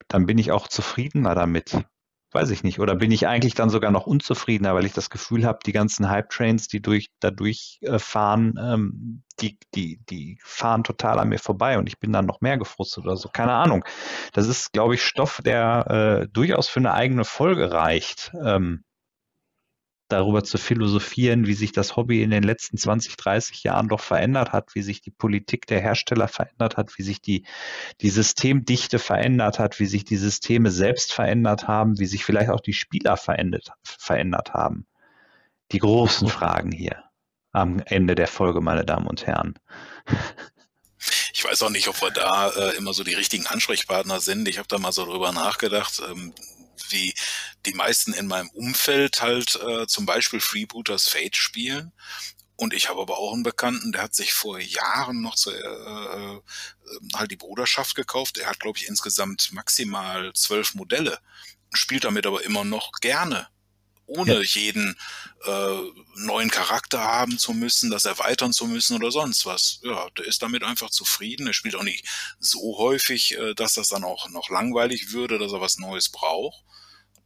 dann 0.08 0.26
bin 0.26 0.38
ich 0.38 0.50
auch 0.52 0.68
zufriedener 0.68 1.34
damit 1.34 1.84
weiß 2.34 2.50
ich 2.50 2.64
nicht. 2.64 2.80
Oder 2.80 2.96
bin 2.96 3.10
ich 3.12 3.26
eigentlich 3.26 3.54
dann 3.54 3.70
sogar 3.70 3.90
noch 3.90 4.06
unzufriedener, 4.06 4.74
weil 4.74 4.84
ich 4.84 4.92
das 4.92 5.10
Gefühl 5.10 5.46
habe, 5.46 5.60
die 5.64 5.72
ganzen 5.72 6.10
Hype-Trains, 6.10 6.68
die 6.68 6.82
durch, 6.82 7.08
dadurch 7.20 7.78
äh, 7.82 7.98
fahren, 7.98 8.54
ähm, 8.60 9.22
die, 9.40 9.58
die, 9.74 10.00
die 10.10 10.38
fahren 10.42 10.84
total 10.84 11.18
an 11.18 11.28
mir 11.28 11.38
vorbei 11.38 11.78
und 11.78 11.88
ich 11.88 11.98
bin 11.98 12.12
dann 12.12 12.26
noch 12.26 12.40
mehr 12.40 12.58
gefrustet 12.58 13.04
oder 13.04 13.16
so. 13.16 13.28
Keine 13.28 13.52
Ahnung. 13.52 13.84
Das 14.32 14.48
ist, 14.48 14.72
glaube 14.72 14.94
ich, 14.94 15.04
Stoff, 15.04 15.40
der 15.44 16.24
äh, 16.24 16.28
durchaus 16.32 16.68
für 16.68 16.80
eine 16.80 16.94
eigene 16.94 17.24
Folge 17.24 17.72
reicht. 17.72 18.32
Ähm, 18.44 18.84
darüber 20.08 20.44
zu 20.44 20.58
philosophieren, 20.58 21.46
wie 21.46 21.54
sich 21.54 21.72
das 21.72 21.96
Hobby 21.96 22.22
in 22.22 22.30
den 22.30 22.42
letzten 22.42 22.76
20, 22.76 23.16
30 23.16 23.62
Jahren 23.64 23.88
doch 23.88 24.00
verändert 24.00 24.52
hat, 24.52 24.74
wie 24.74 24.82
sich 24.82 25.00
die 25.00 25.10
Politik 25.10 25.66
der 25.66 25.80
Hersteller 25.80 26.28
verändert 26.28 26.76
hat, 26.76 26.98
wie 26.98 27.02
sich 27.02 27.20
die, 27.20 27.46
die 28.00 28.10
Systemdichte 28.10 28.98
verändert 28.98 29.58
hat, 29.58 29.80
wie 29.80 29.86
sich 29.86 30.04
die 30.04 30.16
Systeme 30.16 30.70
selbst 30.70 31.12
verändert 31.12 31.66
haben, 31.68 31.98
wie 31.98 32.06
sich 32.06 32.24
vielleicht 32.24 32.50
auch 32.50 32.60
die 32.60 32.74
Spieler 32.74 33.16
verändert, 33.16 33.72
verändert 33.82 34.52
haben. 34.52 34.86
Die 35.72 35.78
großen 35.78 36.28
Fragen 36.28 36.70
hier 36.70 37.02
am 37.52 37.80
Ende 37.86 38.14
der 38.14 38.26
Folge, 38.26 38.60
meine 38.60 38.84
Damen 38.84 39.06
und 39.06 39.26
Herren. 39.26 39.54
Ich 41.32 41.44
weiß 41.44 41.62
auch 41.62 41.70
nicht, 41.70 41.88
ob 41.88 42.00
wir 42.00 42.10
da 42.10 42.50
äh, 42.50 42.76
immer 42.76 42.94
so 42.94 43.04
die 43.04 43.14
richtigen 43.14 43.46
Ansprechpartner 43.46 44.20
sind. 44.20 44.48
Ich 44.48 44.58
habe 44.58 44.68
da 44.68 44.78
mal 44.78 44.92
so 44.92 45.04
drüber 45.04 45.32
nachgedacht. 45.32 46.02
Ähm, 46.10 46.32
wie 46.88 47.14
die 47.66 47.74
meisten 47.74 48.12
in 48.12 48.26
meinem 48.26 48.50
Umfeld 48.50 49.22
halt 49.22 49.56
äh, 49.56 49.86
zum 49.86 50.06
Beispiel 50.06 50.40
Freebooters 50.40 51.08
Fate 51.08 51.36
spielen. 51.36 51.92
Und 52.56 52.72
ich 52.72 52.88
habe 52.88 53.00
aber 53.00 53.18
auch 53.18 53.32
einen 53.32 53.42
Bekannten, 53.42 53.92
der 53.92 54.02
hat 54.02 54.14
sich 54.14 54.32
vor 54.32 54.60
Jahren 54.60 55.22
noch 55.22 55.34
zu, 55.34 55.50
äh, 55.50 55.56
äh, 55.56 56.40
halt 57.14 57.30
die 57.30 57.36
Bruderschaft 57.36 57.96
gekauft. 57.96 58.38
Er 58.38 58.46
hat, 58.48 58.60
glaube 58.60 58.78
ich, 58.78 58.86
insgesamt 58.86 59.52
maximal 59.52 60.32
zwölf 60.34 60.74
Modelle, 60.74 61.18
spielt 61.72 62.04
damit 62.04 62.26
aber 62.26 62.44
immer 62.44 62.64
noch 62.64 62.92
gerne 63.00 63.48
ohne 64.06 64.34
ja. 64.34 64.40
jeden 64.40 64.96
äh, 65.44 65.78
neuen 66.16 66.50
Charakter 66.50 67.02
haben 67.02 67.38
zu 67.38 67.52
müssen, 67.52 67.90
das 67.90 68.04
erweitern 68.04 68.52
zu 68.52 68.66
müssen 68.66 68.96
oder 68.96 69.10
sonst 69.10 69.46
was. 69.46 69.80
Ja, 69.82 70.08
der 70.16 70.26
ist 70.26 70.42
damit 70.42 70.62
einfach 70.62 70.90
zufrieden. 70.90 71.46
Er 71.46 71.52
spielt 71.52 71.74
auch 71.74 71.82
nicht 71.82 72.04
so 72.38 72.78
häufig, 72.78 73.36
äh, 73.38 73.54
dass 73.54 73.74
das 73.74 73.88
dann 73.88 74.04
auch 74.04 74.28
noch 74.30 74.50
langweilig 74.50 75.12
würde, 75.12 75.38
dass 75.38 75.52
er 75.52 75.60
was 75.60 75.78
Neues 75.78 76.08
braucht 76.08 76.64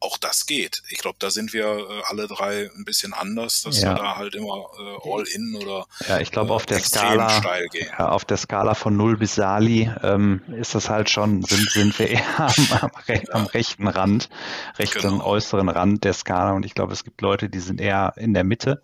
auch 0.01 0.17
das 0.19 0.47
geht. 0.47 0.83
Ich 0.91 0.99
glaube, 0.99 1.17
da 1.19 1.31
sind 1.31 1.53
wir 1.53 1.65
äh, 1.65 2.03
alle 2.09 2.29
drei 2.29 2.71
ein 2.77 2.85
bisschen 2.85 3.13
anders, 3.13 3.63
dass 3.63 3.81
ja. 3.81 3.95
wir 3.95 4.03
da 4.03 4.17
halt 4.17 4.35
immer 4.35 4.67
äh, 4.79 5.11
all 5.11 5.25
in 5.27 5.57
oder 5.57 5.87
ja, 6.07 6.21
ich 6.21 6.31
glaube 6.31 6.51
äh, 6.51 6.55
auf 6.55 6.67
der 6.67 6.81
Skala 6.81 7.43
ja, 7.73 8.09
auf 8.09 8.25
der 8.25 8.37
Skala 8.37 8.75
von 8.75 8.97
null 8.97 9.17
bis 9.17 9.35
Sali 9.35 9.91
ähm, 10.03 10.43
ist 10.59 10.75
das 10.75 10.89
halt 10.89 11.11
schon 11.11 11.43
sind 11.43 11.71
sind 11.71 11.99
wir 11.99 12.11
eher 12.11 12.41
am, 12.41 12.55
am, 12.81 12.91
ja. 13.07 13.21
am 13.33 13.47
rechten 13.47 13.89
Rand, 13.89 14.29
rechten 14.79 15.01
genau. 15.01 15.25
äußeren 15.25 15.69
Rand 15.69 16.05
der 16.05 16.13
Skala 16.13 16.53
und 16.53 16.65
ich 16.65 16.75
glaube, 16.75 16.93
es 16.93 17.05
gibt 17.05 17.21
Leute, 17.21 17.49
die 17.49 17.61
sind 17.61 17.81
eher 17.81 18.15
in 18.17 18.35
der 18.35 18.45
Mitte. 18.45 18.81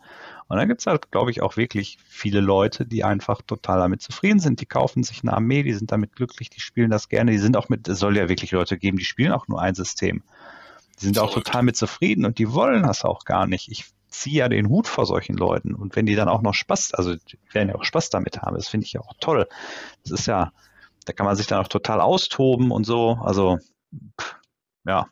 Und 0.46 0.58
dann 0.58 0.68
gibt 0.68 0.80
es 0.80 0.86
halt, 0.86 1.10
glaube 1.10 1.30
ich, 1.30 1.40
auch 1.40 1.56
wirklich 1.56 1.98
viele 2.06 2.40
Leute, 2.40 2.84
die 2.84 3.02
einfach 3.02 3.40
total 3.40 3.78
damit 3.78 4.02
zufrieden 4.02 4.40
sind. 4.40 4.60
Die 4.60 4.66
kaufen 4.66 5.02
sich 5.02 5.22
eine 5.22 5.32
Armee, 5.32 5.62
die 5.62 5.72
sind 5.72 5.90
damit 5.90 6.14
glücklich, 6.14 6.50
die 6.50 6.60
spielen 6.60 6.90
das 6.90 7.08
gerne. 7.08 7.30
Die 7.30 7.38
sind 7.38 7.56
auch 7.56 7.70
mit, 7.70 7.88
es 7.88 7.98
soll 7.98 8.16
ja 8.16 8.28
wirklich 8.28 8.50
Leute 8.50 8.76
geben, 8.76 8.98
die 8.98 9.06
spielen 9.06 9.32
auch 9.32 9.48
nur 9.48 9.60
ein 9.60 9.74
System. 9.74 10.22
Die 10.98 11.06
sind 11.06 11.16
Verrückt. 11.16 11.32
auch 11.32 11.42
total 11.42 11.62
mit 11.62 11.76
zufrieden 11.76 12.24
und 12.24 12.38
die 12.38 12.52
wollen 12.52 12.82
das 12.82 13.04
auch 13.04 13.24
gar 13.24 13.46
nicht. 13.46 13.68
Ich 13.70 13.86
ziehe 14.08 14.36
ja 14.36 14.48
den 14.48 14.68
Hut 14.68 14.86
vor 14.86 15.06
solchen 15.06 15.36
Leuten. 15.36 15.74
Und 15.74 15.96
wenn 15.96 16.06
die 16.06 16.14
dann 16.14 16.28
auch 16.28 16.42
noch 16.42 16.54
Spaß, 16.54 16.94
also 16.94 17.16
die 17.16 17.38
werden 17.52 17.68
ja 17.68 17.74
auch 17.74 17.84
Spaß 17.84 18.10
damit 18.10 18.42
haben, 18.42 18.56
das 18.56 18.68
finde 18.68 18.86
ich 18.86 18.92
ja 18.92 19.00
auch 19.00 19.14
toll. 19.20 19.48
Das 20.02 20.12
ist 20.12 20.26
ja, 20.26 20.52
da 21.04 21.12
kann 21.12 21.26
man 21.26 21.36
sich 21.36 21.46
dann 21.46 21.60
auch 21.60 21.68
total 21.68 22.00
austoben 22.00 22.70
und 22.70 22.84
so. 22.84 23.18
Also, 23.22 23.58
ja. 24.86 25.08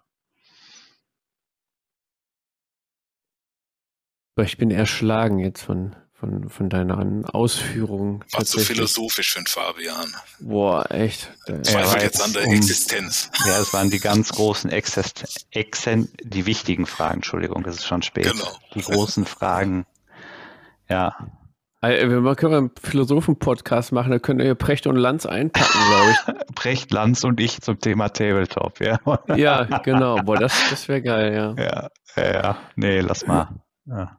Ich 4.41 4.57
bin 4.57 4.71
erschlagen 4.71 5.39
jetzt 5.39 5.63
von, 5.63 5.95
von, 6.23 6.49
von 6.49 6.69
deinen 6.69 7.25
Ausführungen. 7.25 8.25
War 8.31 8.45
zu 8.45 8.61
philosophisch 8.61 9.33
für 9.33 9.41
den 9.41 9.47
Fabian. 9.47 10.15
Boah, 10.39 10.89
echt. 10.89 11.29
Zweifelt 11.63 12.03
jetzt 12.03 12.23
an 12.23 12.33
der 12.33 12.47
um, 12.47 12.55
Existenz. 12.55 13.29
Ja, 13.45 13.59
es 13.59 13.75
waren 13.75 13.91
die 13.91 13.99
ganz 13.99 14.31
großen 14.31 14.71
Existen, 14.71 15.27
Exen, 15.51 16.13
die 16.23 16.47
wichtigen 16.47 16.87
Fragen, 16.87 17.15
Entschuldigung, 17.15 17.65
das 17.65 17.75
ist 17.75 17.87
schon 17.87 18.03
spät. 18.03 18.31
Genau. 18.31 18.53
Die 18.75 18.83
großen 18.83 19.27
Fragen. 19.27 19.85
Ja. 20.89 21.17
Wir 21.81 22.37
können 22.37 22.55
einen 22.55 22.71
Philosophen-Podcast 22.81 23.91
machen, 23.91 24.13
da 24.13 24.21
könnt 24.21 24.41
ihr 24.41 24.55
Precht 24.55 24.87
und 24.87 24.95
Lanz 24.95 25.27
einpacken, 25.27 25.81
glaube 25.89 26.11
ich. 26.13 26.47
Precht, 26.55 26.93
Lanz 26.93 27.25
und 27.25 27.41
ich 27.41 27.61
zum 27.61 27.81
Thema 27.81 28.11
Tabletop, 28.11 28.79
ja. 28.79 29.01
ja, 29.35 29.65
genau. 29.83 30.23
Boah, 30.23 30.37
das, 30.37 30.53
das 30.71 30.87
wäre 30.87 31.03
geil, 31.03 31.35
ja. 31.35 31.91
Ja, 32.15 32.33
ja, 32.33 32.59
nee, 32.77 33.01
lass 33.01 33.27
mal. 33.27 33.49
Ja. 33.87 34.19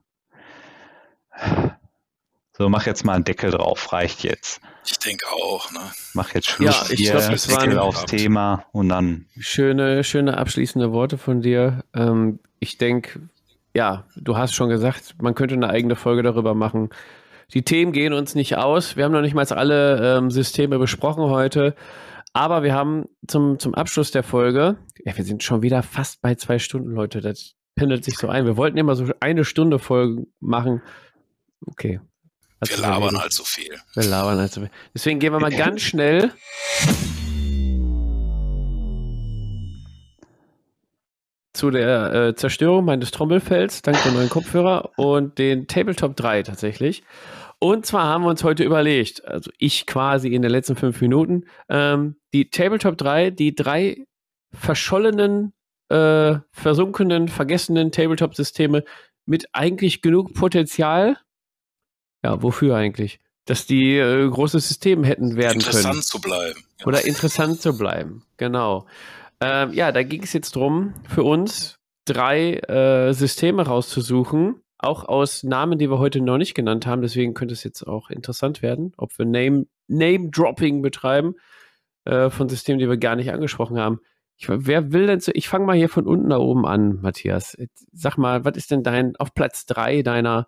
So, 2.55 2.69
mach 2.69 2.85
jetzt 2.85 3.03
mal 3.03 3.13
einen 3.13 3.23
Deckel 3.23 3.49
drauf, 3.49 3.91
reicht 3.91 4.23
jetzt. 4.23 4.61
Ich 4.85 4.99
denke 4.99 5.25
auch, 5.27 5.71
ne? 5.71 5.80
Mach 6.13 6.34
jetzt 6.35 6.49
Schluss 6.49 6.88
ja, 6.88 6.93
ich 6.93 6.99
hier, 6.99 7.11
glaub, 7.13 7.31
das 7.31 7.47
Deckel 7.47 7.80
aufs 7.80 8.05
Thema 8.05 8.65
und 8.71 8.89
dann. 8.89 9.25
Schöne, 9.39 10.03
schöne 10.03 10.38
abschließende 10.38 10.91
Worte 10.91 11.17
von 11.17 11.41
dir. 11.41 11.84
Ähm, 11.95 12.39
ich 12.59 12.77
denke, 12.77 13.21
ja, 13.73 14.05
du 14.15 14.38
hast 14.38 14.53
schon 14.53 14.69
gesagt, 14.69 15.15
man 15.19 15.34
könnte 15.34 15.55
eine 15.55 15.69
eigene 15.69 15.95
Folge 15.95 16.21
darüber 16.21 16.53
machen. 16.53 16.89
Die 17.53 17.63
Themen 17.63 17.91
gehen 17.91 18.13
uns 18.13 18.35
nicht 18.35 18.55
aus. 18.55 18.95
Wir 18.95 19.05
haben 19.05 19.11
noch 19.13 19.21
nicht 19.21 19.34
mal 19.34 19.47
alle 19.51 20.17
ähm, 20.17 20.30
Systeme 20.30 20.77
besprochen 20.77 21.23
heute. 21.23 21.75
Aber 22.34 22.61
wir 22.61 22.73
haben 22.75 23.05
zum, 23.27 23.57
zum 23.57 23.73
Abschluss 23.73 24.11
der 24.11 24.23
Folge, 24.23 24.77
ja, 25.03 25.17
wir 25.17 25.23
sind 25.23 25.43
schon 25.43 25.63
wieder 25.63 25.81
fast 25.81 26.21
bei 26.21 26.35
zwei 26.35 26.59
Stunden, 26.59 26.91
Leute. 26.91 27.21
Das 27.21 27.55
pendelt 27.75 28.03
sich 28.03 28.17
so 28.17 28.27
ein. 28.27 28.45
Wir 28.45 28.57
wollten 28.57 28.77
immer 28.77 28.95
so 28.95 29.11
eine 29.19 29.43
Stunde 29.43 29.80
Folgen 29.80 30.27
machen. 30.39 30.81
Okay, 31.65 31.99
wir 32.69 32.77
labern 32.77 33.19
halt 33.19 33.34
so 33.34 33.44
viel. 33.44 33.80
Wir 33.94 34.03
labern 34.03 34.40
halt 34.40 34.52
so 34.52 34.61
viel. 34.61 34.72
Deswegen 34.94 35.19
gehen 35.19 35.34
wir 35.34 35.40
mal 35.40 35.52
ganz 35.52 35.81
schnell. 35.81 36.31
zu 41.53 41.69
der 41.69 42.14
äh, 42.14 42.35
Zerstörung 42.35 42.84
meines 42.84 43.11
Trommelfells, 43.11 43.84
dank 43.84 44.02
der 44.03 44.11
neuen 44.11 44.27
Kopfhörer 44.27 44.90
und 44.98 45.38
den 45.38 45.68
Tabletop 45.68 46.15
3 46.15 46.44
tatsächlich. 46.44 47.03
Und 47.60 47.85
zwar 47.85 48.06
haben 48.06 48.23
wir 48.23 48.30
uns 48.30 48.44
heute 48.44 48.64
überlegt, 48.64 49.23
also 49.26 49.49
ich 49.57 49.85
quasi 49.85 50.34
in 50.34 50.41
den 50.41 50.52
letzten 50.52 50.76
fünf 50.76 50.99
Minuten, 50.99 51.45
ähm, 51.69 52.18
die 52.34 52.49
Tabletop 52.49 52.98
3, 52.98 53.30
die 53.30 53.56
drei 53.56 54.06
verschollenen, 54.52 55.53
äh, 55.90 56.35
versunkenen, 56.52 57.30
vergessenen 57.30 57.91
Tabletop-Systeme 57.91 58.84
mit 59.26 59.48
eigentlich 59.53 60.02
genug 60.02 60.34
Potenzial, 60.34 61.18
ja, 62.23 62.41
wofür 62.41 62.75
eigentlich? 62.75 63.19
Dass 63.45 63.65
die 63.65 63.97
äh, 63.97 64.29
großes 64.29 64.67
System 64.67 65.03
hätten 65.03 65.35
werden 65.35 65.55
interessant 65.55 65.83
können. 65.83 65.97
Interessant 65.97 66.05
zu 66.05 66.21
bleiben. 66.21 66.63
Ja. 66.79 66.85
Oder 66.87 67.05
interessant 67.05 67.61
zu 67.61 67.77
bleiben, 67.77 68.23
genau. 68.37 68.85
Ähm, 69.41 69.73
ja, 69.73 69.91
da 69.91 70.03
ging 70.03 70.23
es 70.23 70.33
jetzt 70.33 70.55
drum, 70.55 70.93
für 71.07 71.23
uns 71.23 71.79
drei 72.05 72.53
äh, 72.53 73.13
Systeme 73.13 73.65
rauszusuchen 73.65 74.63
auch 74.83 75.05
aus 75.05 75.43
Namen, 75.43 75.79
die 75.79 75.89
wir 75.89 75.99
heute 75.99 76.21
noch 76.21 76.37
nicht 76.37 76.53
genannt 76.53 76.85
haben. 76.85 77.01
Deswegen 77.01 77.33
könnte 77.33 77.53
es 77.53 77.63
jetzt 77.63 77.83
auch 77.83 78.09
interessant 78.09 78.61
werden, 78.61 78.93
ob 78.97 79.17
wir 79.17 79.25
Name, 79.25 79.65
Name-Dropping 79.87 80.81
betreiben 80.81 81.35
äh, 82.05 82.29
von 82.29 82.49
Systemen, 82.49 82.79
die 82.79 82.89
wir 82.89 82.97
gar 82.97 83.15
nicht 83.15 83.31
angesprochen 83.31 83.79
haben. 83.79 83.99
Ich, 84.37 84.47
wer 84.49 84.91
will 84.91 85.07
denn 85.07 85.19
so? 85.19 85.31
Ich 85.35 85.47
fange 85.47 85.65
mal 85.65 85.77
hier 85.77 85.89
von 85.89 86.05
unten 86.05 86.27
nach 86.27 86.39
oben 86.39 86.65
an, 86.65 86.99
Matthias. 87.01 87.57
Sag 87.91 88.17
mal, 88.17 88.43
was 88.45 88.57
ist 88.57 88.71
denn 88.71 88.83
dein 88.83 89.15
auf 89.15 89.33
Platz 89.33 89.65
3 89.67 90.01
deiner 90.01 90.47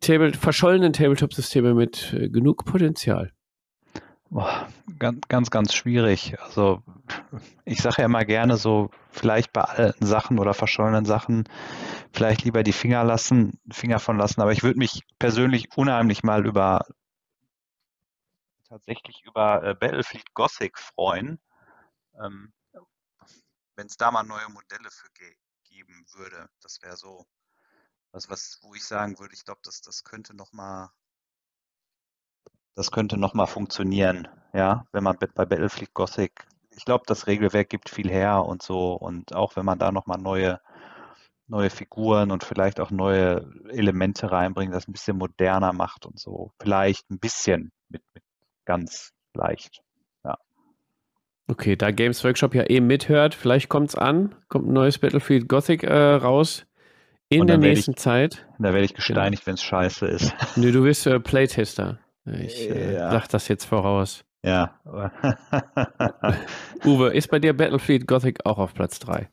Table, 0.00 0.32
verschollenen 0.32 0.92
Tabletop-Systeme 0.92 1.74
mit 1.74 2.12
äh, 2.12 2.28
genug 2.28 2.64
Potenzial? 2.64 3.32
Boah, 4.30 4.68
ganz, 4.98 5.26
ganz, 5.28 5.50
ganz 5.50 5.74
schwierig. 5.74 6.40
Also 6.40 6.82
ich 7.64 7.82
sage 7.82 7.96
ja 7.98 8.04
immer 8.04 8.24
gerne 8.24 8.56
so, 8.56 8.90
vielleicht 9.10 9.52
bei 9.52 9.62
alten 9.62 10.06
Sachen 10.06 10.38
oder 10.38 10.54
verschollenen 10.54 11.04
Sachen 11.04 11.48
vielleicht 12.12 12.44
lieber 12.44 12.62
die 12.62 12.72
Finger 12.72 13.02
lassen, 13.02 13.58
Finger 13.72 13.98
von 13.98 14.16
lassen. 14.16 14.40
Aber 14.40 14.52
ich 14.52 14.62
würde 14.62 14.78
mich 14.78 15.02
persönlich 15.18 15.76
unheimlich 15.76 16.22
mal 16.22 16.46
über 16.46 16.86
tatsächlich 18.68 19.22
über 19.24 19.64
äh, 19.64 19.74
Battlefield 19.74 20.32
Gothic 20.32 20.78
freuen, 20.78 21.40
ähm, 22.22 22.52
wenn 23.74 23.86
es 23.86 23.96
da 23.96 24.12
mal 24.12 24.22
neue 24.22 24.48
Modelle 24.48 24.90
für 24.90 25.10
ge 25.12 25.34
geben 25.64 26.04
würde. 26.14 26.48
Das 26.62 26.82
wäre 26.82 26.96
so 26.96 27.26
was, 28.12 28.28
was, 28.30 28.58
wo 28.62 28.74
ich 28.74 28.84
sagen 28.84 29.18
würde, 29.18 29.34
ich 29.34 29.44
glaube, 29.44 29.60
das, 29.64 29.82
das 29.82 30.04
könnte 30.04 30.34
noch 30.34 30.52
mal 30.52 30.90
das 32.74 32.90
könnte 32.90 33.18
nochmal 33.18 33.46
funktionieren, 33.46 34.28
ja, 34.54 34.86
wenn 34.92 35.04
man 35.04 35.16
bei 35.18 35.44
Battlefield 35.44 35.92
Gothic, 35.92 36.46
ich 36.70 36.84
glaube, 36.84 37.04
das 37.06 37.26
Regelwerk 37.26 37.68
gibt 37.68 37.90
viel 37.90 38.08
her 38.08 38.44
und 38.46 38.62
so 38.62 38.94
und 38.94 39.34
auch 39.34 39.56
wenn 39.56 39.66
man 39.66 39.78
da 39.78 39.92
nochmal 39.92 40.18
neue, 40.18 40.60
neue 41.46 41.68
Figuren 41.68 42.30
und 42.30 42.44
vielleicht 42.44 42.80
auch 42.80 42.90
neue 42.90 43.46
Elemente 43.68 44.30
reinbringt, 44.30 44.72
das 44.72 44.88
ein 44.88 44.92
bisschen 44.92 45.18
moderner 45.18 45.72
macht 45.72 46.06
und 46.06 46.18
so, 46.18 46.52
vielleicht 46.58 47.10
ein 47.10 47.18
bisschen 47.18 47.72
mit, 47.88 48.02
mit 48.14 48.22
ganz 48.64 49.12
leicht, 49.34 49.82
ja. 50.24 50.38
Okay, 51.48 51.76
da 51.76 51.90
Games 51.90 52.24
Workshop 52.24 52.54
ja 52.54 52.64
eben 52.64 52.86
mithört, 52.86 53.34
vielleicht 53.34 53.68
kommt 53.68 53.90
es 53.90 53.94
an, 53.94 54.36
kommt 54.48 54.68
ein 54.68 54.72
neues 54.72 54.98
Battlefield 54.98 55.48
Gothic 55.48 55.82
äh, 55.82 56.14
raus. 56.14 56.64
In 57.30 57.46
der 57.46 57.58
nächsten 57.58 57.92
ich, 57.92 57.96
Zeit. 57.96 58.44
Da 58.58 58.72
werde 58.72 58.84
ich 58.84 58.92
gesteinigt, 58.92 59.44
genau. 59.44 59.46
wenn 59.46 59.54
es 59.54 59.62
scheiße 59.62 60.06
ist. 60.06 60.34
Nö, 60.56 60.72
du 60.72 60.82
bist 60.82 61.06
äh, 61.06 61.20
Playtester. 61.20 62.00
Ich 62.26 62.68
äh, 62.68 62.94
ja. 62.94 63.10
sag 63.12 63.28
das 63.28 63.46
jetzt 63.46 63.66
voraus. 63.66 64.24
Ja. 64.42 64.80
Uwe, 66.84 67.14
ist 67.14 67.30
bei 67.30 67.38
dir 67.38 67.56
Battlefield 67.56 68.08
Gothic 68.08 68.44
auch 68.44 68.58
auf 68.58 68.74
Platz 68.74 68.98
3? 68.98 69.30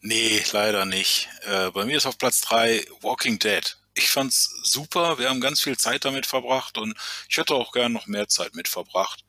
Nee, 0.00 0.42
leider 0.52 0.86
nicht. 0.86 1.28
Äh, 1.42 1.70
bei 1.70 1.84
mir 1.84 1.98
ist 1.98 2.06
auf 2.06 2.16
Platz 2.16 2.40
3 2.40 2.82
Walking 3.02 3.38
Dead. 3.38 3.76
Ich 3.92 4.08
fand's 4.08 4.62
super, 4.64 5.18
wir 5.18 5.28
haben 5.28 5.40
ganz 5.40 5.60
viel 5.60 5.76
Zeit 5.76 6.06
damit 6.06 6.26
verbracht 6.26 6.78
und 6.78 6.96
ich 7.28 7.36
hätte 7.36 7.54
auch 7.54 7.72
gern 7.72 7.92
noch 7.92 8.06
mehr 8.06 8.26
Zeit 8.26 8.54
mit 8.54 8.68
verbracht. 8.68 9.24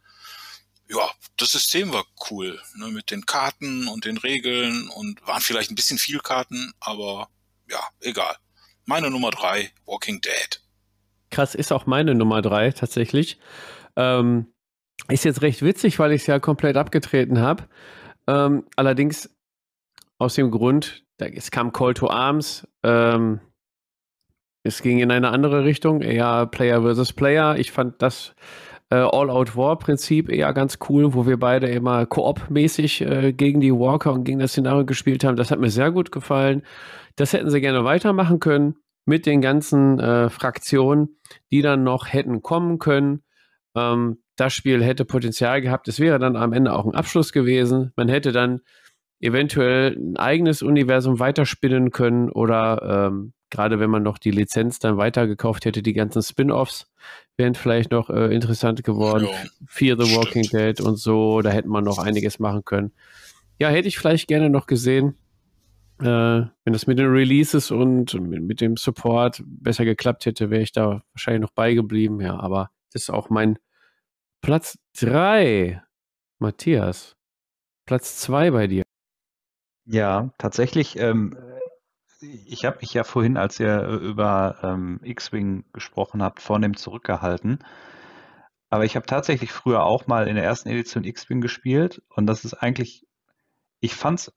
Ja, 0.87 1.11
das 1.37 1.51
System 1.51 1.93
war 1.93 2.05
cool, 2.29 2.59
ne, 2.75 2.87
mit 2.87 3.11
den 3.11 3.25
Karten 3.25 3.87
und 3.87 4.05
den 4.05 4.17
Regeln 4.17 4.89
und 4.89 5.25
waren 5.27 5.41
vielleicht 5.41 5.69
ein 5.69 5.75
bisschen 5.75 5.97
viel 5.97 6.19
Karten, 6.19 6.73
aber 6.79 7.27
ja, 7.69 7.79
egal. 8.01 8.35
Meine 8.85 9.09
Nummer 9.09 9.31
3, 9.31 9.71
Walking 9.85 10.21
Dead 10.21 10.61
krass, 11.35 11.53
ist 11.53 11.73
auch 11.73 11.85
meine 11.85 12.15
Nummer 12.15 12.41
drei 12.41 12.71
tatsächlich. 12.71 13.37
Ähm, 13.97 14.47
ist 15.09 15.25
jetzt 15.25 15.41
recht 15.41 15.61
witzig, 15.61 15.99
weil 15.99 16.13
ich 16.13 16.21
es 16.21 16.27
ja 16.27 16.39
komplett 16.39 16.77
abgetreten 16.77 17.39
habe. 17.39 17.67
Ähm, 18.27 18.65
allerdings 18.77 19.29
aus 20.17 20.35
dem 20.35 20.49
Grund, 20.49 21.03
da, 21.17 21.25
es 21.25 21.51
kam 21.51 21.73
Call 21.73 21.93
to 21.93 22.09
Arms, 22.09 22.67
ähm, 22.83 23.41
es 24.63 24.81
ging 24.81 24.99
in 24.99 25.11
eine 25.11 25.29
andere 25.29 25.65
Richtung, 25.65 26.01
eher 26.01 26.47
Player 26.47 26.81
versus 26.81 27.13
Player. 27.13 27.57
Ich 27.57 27.71
fand 27.71 28.01
das 28.01 28.33
äh, 29.03 29.07
All-Out-War-Prinzip 29.17 30.29
eher 30.29 30.53
ganz 30.53 30.79
cool, 30.89 31.13
wo 31.13 31.25
wir 31.25 31.37
beide 31.37 31.67
immer 31.67 32.05
koop-mäßig 32.05 33.01
äh, 33.01 33.33
gegen 33.33 33.59
die 33.59 33.73
Walker 33.73 34.13
und 34.13 34.23
gegen 34.23 34.39
das 34.39 34.51
Szenario 34.51 34.85
gespielt 34.85 35.23
haben. 35.23 35.35
Das 35.35 35.51
hat 35.51 35.59
mir 35.59 35.69
sehr 35.69 35.91
gut 35.91 36.11
gefallen. 36.11 36.63
Das 37.15 37.33
hätten 37.33 37.49
sie 37.49 37.61
gerne 37.61 37.83
weitermachen 37.83 38.39
können 38.39 38.75
mit 39.05 39.25
den 39.25 39.41
ganzen 39.41 39.99
äh, 39.99 40.29
Fraktionen, 40.29 41.17
die 41.51 41.61
dann 41.61 41.83
noch 41.83 42.11
hätten 42.11 42.41
kommen 42.41 42.79
können. 42.79 43.23
Ähm, 43.75 44.17
das 44.35 44.53
Spiel 44.53 44.83
hätte 44.83 45.05
Potenzial 45.05 45.61
gehabt. 45.61 45.87
Es 45.87 45.99
wäre 45.99 46.19
dann 46.19 46.35
am 46.35 46.53
Ende 46.53 46.73
auch 46.73 46.85
ein 46.85 46.95
Abschluss 46.95 47.31
gewesen. 47.31 47.91
Man 47.95 48.09
hätte 48.09 48.31
dann 48.31 48.61
eventuell 49.21 49.95
ein 49.95 50.17
eigenes 50.17 50.61
Universum 50.61 51.19
weiterspinnen 51.19 51.91
können 51.91 52.29
oder 52.29 53.09
ähm, 53.09 53.33
gerade 53.55 53.79
wenn 53.79 53.89
man 53.89 54.03
noch 54.03 54.17
die 54.17 54.31
Lizenz 54.31 54.79
dann 54.79 54.97
weitergekauft 54.97 55.63
hätte, 55.63 55.81
die 55.81 55.93
ganzen 55.93 56.21
Spin-offs 56.21 56.87
wären 57.37 57.55
vielleicht 57.55 57.91
noch 57.91 58.09
äh, 58.09 58.35
interessant 58.35 58.83
geworden. 58.83 59.27
Ja, 59.31 59.49
Fear 59.65 59.97
the 59.97 60.13
Walking 60.13 60.43
Dead 60.43 60.81
und 60.81 60.97
so, 60.97 61.41
da 61.41 61.51
hätte 61.51 61.69
man 61.69 61.85
noch 61.85 61.97
einiges 61.97 62.37
machen 62.37 62.65
können. 62.65 62.91
Ja, 63.57 63.69
hätte 63.69 63.87
ich 63.87 63.97
vielleicht 63.97 64.27
gerne 64.27 64.49
noch 64.49 64.67
gesehen. 64.67 65.15
Äh, 66.01 66.03
wenn 66.05 66.73
das 66.73 66.85
mit 66.85 66.99
den 66.99 67.07
Releases 67.07 67.71
und 67.71 68.13
mit, 68.15 68.43
mit 68.43 68.59
dem 68.59 68.75
Support 68.75 69.41
besser 69.45 69.85
geklappt 69.85 70.25
hätte, 70.25 70.49
wäre 70.49 70.61
ich 70.61 70.73
da 70.73 71.01
wahrscheinlich 71.13 71.41
noch 71.41 71.51
beigeblieben. 71.51 72.19
Ja, 72.19 72.37
aber 72.37 72.71
das 72.91 73.03
ist 73.03 73.09
auch 73.09 73.29
mein 73.29 73.57
Platz 74.41 74.77
3. 74.99 75.81
Matthias, 76.39 77.15
Platz 77.85 78.17
2 78.17 78.51
bei 78.51 78.67
dir. 78.67 78.83
Ja, 79.85 80.31
tatsächlich. 80.37 80.99
Ähm, 80.99 81.37
ich 82.45 82.65
habe 82.65 82.77
mich 82.81 82.93
ja 82.93 83.03
vorhin, 83.03 83.37
als 83.37 83.59
ihr 83.59 83.81
über 83.83 84.57
ähm, 84.63 84.99
X-Wing 85.03 85.65
gesprochen 85.73 86.21
habt, 86.23 86.41
vornehm 86.41 86.75
zurückgehalten. 86.75 87.59
Aber 88.69 88.85
ich 88.85 88.95
habe 88.95 89.05
tatsächlich 89.05 89.51
früher 89.51 89.83
auch 89.83 90.07
mal 90.07 90.27
in 90.27 90.35
der 90.35 90.43
ersten 90.43 90.69
Edition 90.69 91.03
X-Wing 91.03 91.41
gespielt 91.41 92.01
und 92.09 92.27
das 92.27 92.45
ist 92.45 92.55
eigentlich, 92.55 93.05
ich 93.79 93.95
fand 93.95 94.19
es 94.19 94.33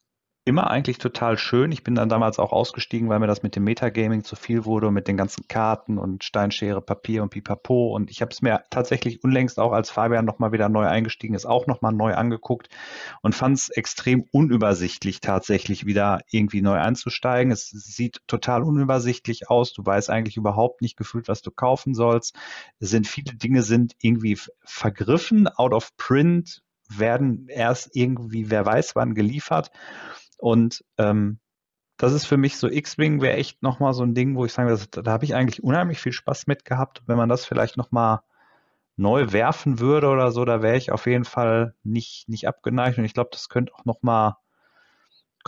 immer 0.49 0.71
eigentlich 0.71 0.99
total 0.99 1.39
schön. 1.39 1.71
Ich 1.71 1.85
bin 1.85 1.95
dann 1.95 2.09
damals 2.09 2.39
auch 2.39 2.53
ausgestiegen, 2.53 3.09
weil 3.09 3.21
mir 3.21 3.27
das 3.27 3.43
mit 3.43 3.55
dem 3.55 3.65
Metagaming 3.65 4.25
zu 4.25 4.35
viel 4.35 4.65
wurde 4.65 4.89
und 4.89 4.95
mit 4.95 5.07
den 5.07 5.17
ganzen 5.17 5.47
Karten 5.47 5.99
und 5.99 6.25
Steinschere, 6.25 6.81
Papier 6.81 7.23
und 7.23 7.29
Pipapo. 7.29 7.95
Und 7.95 8.11
ich 8.11 8.23
habe 8.23 8.33
es 8.33 8.43
mir 8.43 8.65
tatsächlich 8.71 9.23
unlängst 9.23 9.61
auch 9.61 9.73
als 9.73 9.91
Fabian 9.91 10.25
nochmal 10.25 10.51
wieder 10.51 10.69
neu 10.69 10.87
eingestiegen 10.87 11.35
ist, 11.35 11.47
auch 11.47 11.67
nochmal 11.67 11.93
neu 11.93 12.15
angeguckt 12.15 12.69
und 13.21 13.35
fand 13.35 13.59
es 13.59 13.69
extrem 13.69 14.25
unübersichtlich 14.33 15.21
tatsächlich 15.21 15.87
wieder 15.87 16.21
irgendwie 16.31 16.63
neu 16.63 16.79
einzusteigen. 16.79 17.53
Es 17.53 17.69
sieht 17.69 18.23
total 18.27 18.63
unübersichtlich 18.63 19.51
aus. 19.51 19.75
Du 19.75 19.85
weißt 19.85 20.11
eigentlich 20.11 20.37
überhaupt 20.37 20.81
nicht 20.81 20.97
gefühlt, 20.97 21.29
was 21.29 21.43
du 21.43 21.51
kaufen 21.51 21.95
sollst. 21.95 22.35
Es 22.81 22.91
sind 22.91 23.07
viele 23.07 23.35
Dinge 23.37 23.63
sind 23.63 23.95
irgendwie 24.01 24.39
vergriffen, 24.65 25.47
out 25.47 25.75
of 25.75 25.97
print, 25.97 26.63
werden 26.89 27.49
erst 27.49 27.95
irgendwie, 27.95 28.51
wer 28.51 28.65
weiß 28.65 28.97
wann 28.97 29.15
geliefert. 29.15 29.71
Und 30.39 30.85
ähm, 30.97 31.41
das 31.99 32.13
ist 32.13 32.27
für 32.27 32.37
mich 32.37 32.57
so, 32.57 32.69
X-Wing 32.69 33.21
wäre 33.21 33.37
echt 33.37 33.63
nochmal 33.63 33.93
so 33.93 34.05
ein 34.05 34.15
Ding, 34.15 34.37
wo 34.37 34.45
ich 34.45 34.53
sage, 34.53 34.71
das, 34.71 34.89
da 34.89 35.11
habe 35.11 35.25
ich 35.25 35.35
eigentlich 35.35 35.63
unheimlich 35.63 36.01
viel 36.01 36.13
Spaß 36.13 36.47
mit 36.47 36.65
gehabt. 36.65 37.03
Wenn 37.07 37.17
man 37.17 37.29
das 37.29 37.45
vielleicht 37.45 37.77
nochmal 37.77 38.21
neu 38.97 39.33
werfen 39.33 39.81
würde 39.81 40.09
oder 40.09 40.31
so, 40.31 40.45
da 40.45 40.63
wäre 40.63 40.77
ich 40.77 40.93
auf 40.93 41.07
jeden 41.07 41.25
Fall 41.25 41.75
nicht, 41.83 42.29
nicht 42.29 42.49
abgeneigt. 42.49 42.99
Und 42.99 43.05
ich 43.05 43.15
glaube, 43.15 43.31
das 43.33 43.49
könnte 43.49 43.75
auch 43.75 43.85
nochmal 43.85 44.37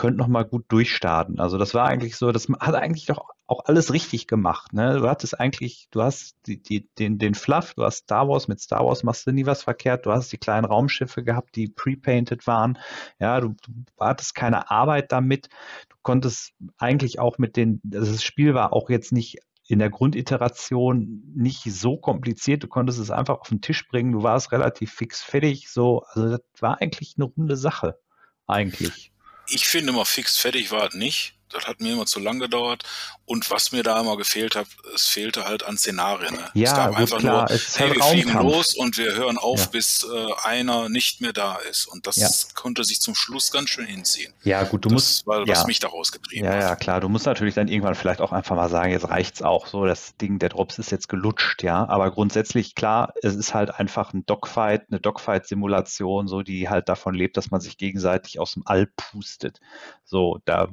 könnte 0.01 0.17
noch 0.17 0.27
mal 0.27 0.45
gut 0.45 0.65
durchstarten. 0.69 1.39
Also 1.39 1.59
das 1.59 1.75
war 1.75 1.85
eigentlich 1.85 2.15
so, 2.15 2.31
das 2.31 2.47
hat 2.59 2.73
eigentlich 2.73 3.05
doch 3.05 3.29
auch 3.45 3.65
alles 3.65 3.93
richtig 3.93 4.25
gemacht. 4.25 4.73
Ne? 4.73 4.97
Du 4.97 5.07
hattest 5.07 5.39
eigentlich, 5.39 5.89
du 5.91 6.01
hast 6.01 6.37
die, 6.47 6.59
die, 6.59 6.89
den, 6.97 7.19
den 7.19 7.35
Fluff, 7.35 7.75
du 7.75 7.83
hast 7.83 7.97
Star 7.97 8.27
Wars, 8.27 8.47
mit 8.47 8.59
Star 8.59 8.83
Wars 8.83 9.03
machst 9.03 9.27
du 9.27 9.31
nie 9.31 9.45
was 9.45 9.61
verkehrt, 9.61 10.07
du 10.07 10.11
hast 10.11 10.31
die 10.31 10.39
kleinen 10.39 10.65
Raumschiffe 10.65 11.23
gehabt, 11.23 11.55
die 11.55 11.67
pre-painted 11.67 12.47
waren. 12.47 12.79
Ja, 13.19 13.41
du, 13.41 13.49
du 13.49 13.73
hattest 13.99 14.33
keine 14.33 14.71
Arbeit 14.71 15.11
damit. 15.11 15.49
Du 15.89 15.97
konntest 16.01 16.53
eigentlich 16.79 17.19
auch 17.19 17.37
mit 17.37 17.55
den, 17.55 17.79
das 17.83 18.23
Spiel 18.23 18.55
war 18.55 18.73
auch 18.73 18.89
jetzt 18.89 19.11
nicht 19.11 19.37
in 19.67 19.77
der 19.77 19.91
Grunditeration 19.91 21.21
nicht 21.35 21.61
so 21.65 21.95
kompliziert. 21.95 22.63
Du 22.63 22.67
konntest 22.67 22.97
es 22.97 23.11
einfach 23.11 23.39
auf 23.39 23.49
den 23.49 23.61
Tisch 23.61 23.87
bringen. 23.87 24.13
Du 24.13 24.23
warst 24.23 24.51
relativ 24.51 24.93
fix 24.93 25.21
fertig. 25.21 25.69
So, 25.69 26.01
also 26.09 26.37
das 26.37 26.41
war 26.59 26.81
eigentlich 26.81 27.13
eine 27.17 27.25
runde 27.25 27.55
Sache. 27.55 27.99
Eigentlich. 28.47 29.10
Ich 29.53 29.67
finde 29.67 29.91
immer 29.91 30.05
fix 30.05 30.37
fertig 30.37 30.71
war 30.71 30.87
es 30.87 30.93
nicht 30.93 31.33
das 31.53 31.67
hat 31.67 31.81
mir 31.81 31.93
immer 31.93 32.05
zu 32.05 32.19
lang 32.19 32.39
gedauert. 32.39 32.83
Und 33.25 33.49
was 33.49 33.71
mir 33.71 33.83
da 33.83 33.99
immer 33.99 34.17
gefehlt 34.17 34.55
hat, 34.55 34.67
es 34.93 35.05
fehlte 35.05 35.45
halt 35.45 35.63
an 35.63 35.77
Szenarien. 35.77 36.35
Ne? 36.35 36.49
Ja, 36.53 36.63
es 36.63 36.75
gab 36.75 36.89
gut, 36.89 36.97
einfach 36.97 37.19
klar. 37.19 37.47
nur, 37.49 37.59
hey, 37.59 37.87
halt 37.87 37.95
wir 37.95 38.03
fliegen 38.03 38.33
los 38.33 38.75
und 38.75 38.97
wir 38.97 39.15
hören 39.15 39.37
auf, 39.37 39.59
ja. 39.59 39.65
bis 39.67 40.05
äh, 40.11 40.33
einer 40.43 40.89
nicht 40.89 41.21
mehr 41.21 41.31
da 41.31 41.55
ist. 41.69 41.85
Und 41.85 42.07
das 42.07 42.17
ja. 42.17 42.29
konnte 42.55 42.83
sich 42.83 42.99
zum 42.99 43.15
Schluss 43.15 43.51
ganz 43.51 43.69
schön 43.69 43.85
hinziehen. 43.85 44.33
Ja, 44.43 44.63
gut, 44.63 44.83
du 44.83 44.89
das 44.89 44.93
musst. 44.93 45.27
War, 45.27 45.47
was 45.47 45.59
ja. 45.59 45.65
mich 45.65 45.79
daraus 45.79 46.11
getrieben 46.11 46.45
Ja, 46.45 46.59
ja, 46.59 46.75
klar. 46.75 46.99
Du 46.99 47.07
musst 47.09 47.25
natürlich 47.25 47.55
dann 47.55 47.67
irgendwann 47.67 47.95
vielleicht 47.95 48.21
auch 48.21 48.31
einfach 48.31 48.55
mal 48.55 48.69
sagen, 48.69 48.91
jetzt 48.91 49.07
reicht's 49.09 49.41
auch 49.41 49.67
so, 49.67 49.85
das 49.85 50.17
Ding, 50.17 50.39
der 50.39 50.49
Drops 50.49 50.77
ist 50.77 50.91
jetzt 50.91 51.07
gelutscht, 51.07 51.63
ja. 51.63 51.87
Aber 51.87 52.11
grundsätzlich, 52.11 52.75
klar, 52.75 53.13
es 53.21 53.35
ist 53.35 53.53
halt 53.53 53.73
einfach 53.75 54.13
ein 54.13 54.25
Dogfight, 54.25 54.87
eine 54.89 54.99
Dogfight-Simulation, 54.99 56.27
so, 56.27 56.41
die 56.41 56.69
halt 56.69 56.89
davon 56.89 57.15
lebt, 57.15 57.37
dass 57.37 57.51
man 57.51 57.61
sich 57.61 57.77
gegenseitig 57.77 58.39
aus 58.39 58.53
dem 58.53 58.63
All 58.65 58.87
pustet. 58.87 59.61
So, 60.03 60.39
da 60.45 60.67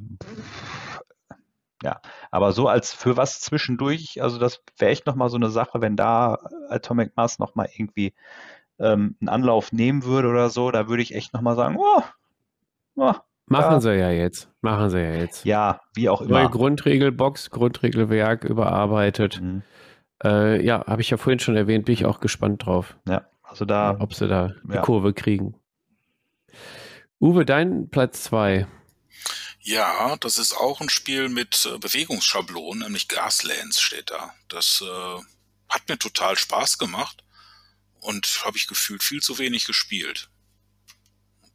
ja, 1.82 2.00
aber 2.30 2.52
so 2.52 2.68
als 2.68 2.92
für 2.92 3.16
was 3.16 3.40
zwischendurch, 3.40 4.22
also 4.22 4.38
das 4.38 4.62
wäre 4.78 4.90
echt 4.90 5.06
nochmal 5.06 5.28
so 5.28 5.36
eine 5.36 5.50
Sache, 5.50 5.80
wenn 5.80 5.96
da 5.96 6.38
Atomic 6.68 7.16
Mass 7.16 7.38
nochmal 7.38 7.68
irgendwie 7.74 8.14
ähm, 8.78 9.16
einen 9.20 9.28
Anlauf 9.28 9.72
nehmen 9.72 10.04
würde 10.04 10.28
oder 10.28 10.50
so, 10.50 10.70
da 10.70 10.88
würde 10.88 11.02
ich 11.02 11.14
echt 11.14 11.32
nochmal 11.34 11.56
sagen, 11.56 11.76
oh, 11.78 12.02
oh, 12.96 13.14
Machen 13.48 13.74
ja. 13.74 13.80
sie 13.80 13.94
ja 13.94 14.10
jetzt. 14.10 14.50
Machen 14.60 14.90
sie 14.90 14.98
ja 14.98 15.14
jetzt. 15.14 15.44
Ja, 15.44 15.80
wie 15.94 16.08
auch 16.08 16.20
immer. 16.20 16.42
Neue 16.42 16.50
Grundregelbox, 16.50 17.50
Grundregelwerk 17.50 18.44
überarbeitet. 18.44 19.40
Mhm. 19.40 19.62
Äh, 20.22 20.64
ja, 20.64 20.84
habe 20.86 21.00
ich 21.00 21.10
ja 21.10 21.16
vorhin 21.16 21.38
schon 21.38 21.56
erwähnt, 21.56 21.86
bin 21.86 21.94
ich 21.94 22.04
auch 22.04 22.20
gespannt 22.20 22.66
drauf. 22.66 22.96
Ja, 23.08 23.22
also 23.42 23.64
da. 23.64 23.96
Ob 24.00 24.14
sie 24.14 24.28
da 24.28 24.52
die 24.64 24.74
ja. 24.74 24.82
Kurve 24.82 25.14
kriegen. 25.14 25.54
Uwe, 27.20 27.44
dein 27.44 27.88
Platz 27.88 28.24
2. 28.24 28.66
Ja, 29.68 30.16
das 30.16 30.38
ist 30.38 30.54
auch 30.54 30.80
ein 30.80 30.88
Spiel 30.88 31.28
mit 31.28 31.66
äh, 31.66 31.76
Bewegungsschablonen, 31.76 32.84
nämlich 32.84 33.06
Gaslands 33.06 33.82
steht 33.82 34.10
da. 34.10 34.34
Das 34.48 34.80
äh, 34.80 35.22
hat 35.68 35.86
mir 35.90 35.98
total 35.98 36.38
Spaß 36.38 36.78
gemacht 36.78 37.22
und 38.00 38.46
habe 38.46 38.56
ich 38.56 38.66
gefühlt 38.66 39.02
viel 39.02 39.20
zu 39.20 39.36
wenig 39.36 39.66
gespielt. 39.66 40.30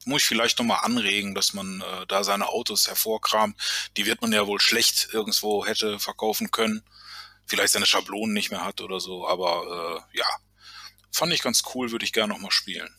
Muss 0.06 0.22
ich 0.22 0.28
vielleicht 0.28 0.60
nochmal 0.60 0.82
anregen, 0.84 1.34
dass 1.34 1.54
man 1.56 1.82
äh, 1.82 2.06
da 2.06 2.24
seine 2.24 2.50
Autos 2.50 2.88
hervorkramt. 2.88 3.60
Die 3.98 4.06
wird 4.06 4.22
man 4.22 4.32
ja 4.32 4.46
wohl 4.46 4.62
schlecht 4.62 5.08
irgendwo 5.12 5.66
hätte 5.66 5.98
verkaufen 5.98 6.52
können. 6.52 6.84
Vielleicht 7.48 7.74
seine 7.74 7.88
Schablonen 7.88 8.36
nicht 8.36 8.52
mehr 8.52 8.64
hat 8.64 8.82
oder 8.82 9.00
so, 9.00 9.28
aber 9.28 10.06
äh, 10.14 10.20
ja, 10.20 10.28
fand 11.12 11.34
ich 11.34 11.42
ganz 11.42 11.64
cool, 11.74 11.90
würde 11.90 12.06
ich 12.06 12.14
gerne 12.14 12.32
nochmal 12.32 12.52
spielen. 12.52 12.96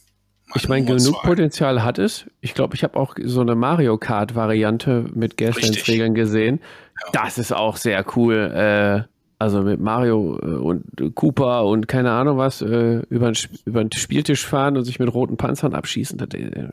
Ich 0.55 0.69
meine, 0.69 0.85
genug. 0.85 1.23
Potenzial 1.23 1.83
hat 1.83 1.99
es. 1.99 2.27
Ich 2.41 2.55
glaube, 2.55 2.77
ich 2.77 2.85
habe 2.85 2.99
auch 2.99 3.17
so 3.23 3.41
eine 3.41 3.55
Mario 3.55 3.99
Kart-Variante 3.99 5.07
mit 5.15 5.37
Gaslands-Regeln 5.37 6.15
gesehen. 6.15 6.61
Ja. 7.07 7.25
Das 7.25 7.39
ist 7.39 7.53
auch 7.53 7.77
sehr 7.77 8.05
cool. 8.17 8.53
Äh, 8.55 9.09
also 9.39 9.63
mit 9.63 9.81
Mario 9.81 10.39
äh, 10.41 10.47
und 10.47 10.85
Cooper 11.15 11.65
und 11.65 11.89
keine 11.89 12.13
Ahnung 12.13 12.39
was 12.39 12.63
äh, 12.63 13.03
über, 13.11 13.33
den 13.33 13.91
Spieltisch 13.93 14.47
fahren 14.47 14.77
und 14.77 14.85
sich 14.85 14.99
mit 14.99 15.13
roten 15.13 15.37
Panzern 15.37 15.75
abschießen, 15.75 16.19
das 16.19 16.29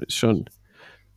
ist 0.07 0.17
schon. 0.17 0.45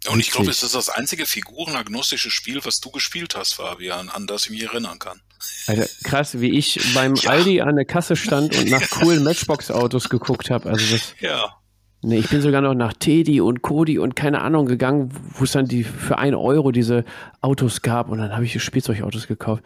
Und 0.09 0.20
ich 0.20 0.31
glaube, 0.31 0.51
es 0.51 0.62
ist 0.62 0.74
das 0.74 0.90
einzige 0.90 1.24
figurenagnostische 1.24 2.31
Spiel, 2.31 2.62
was 2.64 2.81
du 2.81 2.90
gespielt 2.90 3.36
hast, 3.36 3.55
Fabian, 3.55 4.10
an 4.10 4.26
das 4.26 4.44
ich 4.44 4.51
mich 4.51 4.62
erinnern 4.64 4.98
kann. 4.98 5.20
Alter, 5.66 5.86
krass, 6.02 6.40
wie 6.40 6.51
ich 6.51 6.78
beim 6.94 7.14
ja. 7.14 7.31
Aldi 7.31 7.60
an 7.62 7.76
der 7.76 7.86
Kasse 7.86 8.16
stand 8.16 8.56
und 8.56 8.70
nach 8.70 8.89
coolen 8.90 9.24
Matchbox-Autos 9.24 10.10
geguckt 10.10 10.51
habe. 10.51 10.68
Also 10.70 10.94
das, 10.94 11.14
ja. 11.20 11.56
Nee, 12.05 12.18
ich 12.18 12.28
bin 12.28 12.43
sogar 12.43 12.60
noch 12.60 12.74
nach 12.74 12.93
Teddy 12.93 13.40
und 13.40 13.62
Cody 13.62 13.98
und 13.98 14.14
keine 14.14 14.43
Ahnung 14.43 14.66
gegangen, 14.66 15.10
wo 15.39 15.44
es 15.44 15.52
dann 15.52 15.66
die 15.66 15.85
für 15.85 16.18
ein 16.18 16.35
Euro 16.35 16.70
diese 16.70 17.05
Autos 17.40 17.81
gab 17.81 18.10
und 18.10 18.18
dann 18.18 18.32
habe 18.32 18.44
ich 18.44 18.62
Spielzeugautos 18.62 19.26
gekauft. 19.26 19.62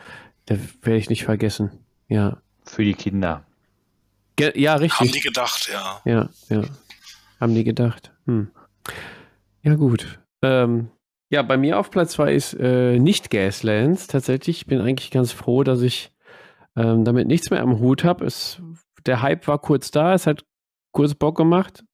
Da 0.47 0.56
werde 0.82 0.98
ich 0.98 1.10
nicht 1.10 1.24
vergessen. 1.24 1.73
Ja. 2.09 2.39
Für 2.65 2.85
die 2.85 2.94
Kinder. 2.94 3.44
Ge 4.36 4.52
ja, 4.55 4.77
richtig. 4.77 5.01
Haben 5.01 5.12
die 5.12 5.20
gedacht, 5.20 5.70
ja. 5.73 6.01
Ja, 6.05 6.28
ja. 6.48 6.62
Haben 7.40 7.55
die 7.55 7.65
gedacht. 7.65 8.12
Hm. 8.27 8.51
Ja, 9.62 9.74
gut. 9.74 10.20
Ähm, 10.43 10.90
ja, 11.31 11.43
bei 11.43 11.56
mir 11.56 11.78
auf 11.78 11.90
Platz 11.90 12.12
2 12.12 12.32
ist 12.32 12.55
äh, 12.55 12.98
nicht 13.01 13.31
Gaslands. 13.31 14.06
Tatsächlich, 14.06 14.59
ich 14.59 14.66
bin 14.66 14.81
eigentlich 14.81 15.10
ganz 15.10 15.32
froh, 15.32 15.65
dass 15.65 15.82
ich 15.82 16.12
ähm, 16.77 17.05
damit 17.05 17.27
nichts 17.27 17.51
mehr 17.51 17.62
am 17.62 17.81
Hut 17.81 18.05
habe. 18.05 18.28
Der 19.06 19.23
Hype 19.23 19.48
war 19.48 19.59
kurz 19.59 19.90
da, 19.90 20.15
es 20.15 20.27
hat 20.27 20.44
kurz 20.93 21.15
Bock 21.15 21.36
gemacht. 21.36 21.85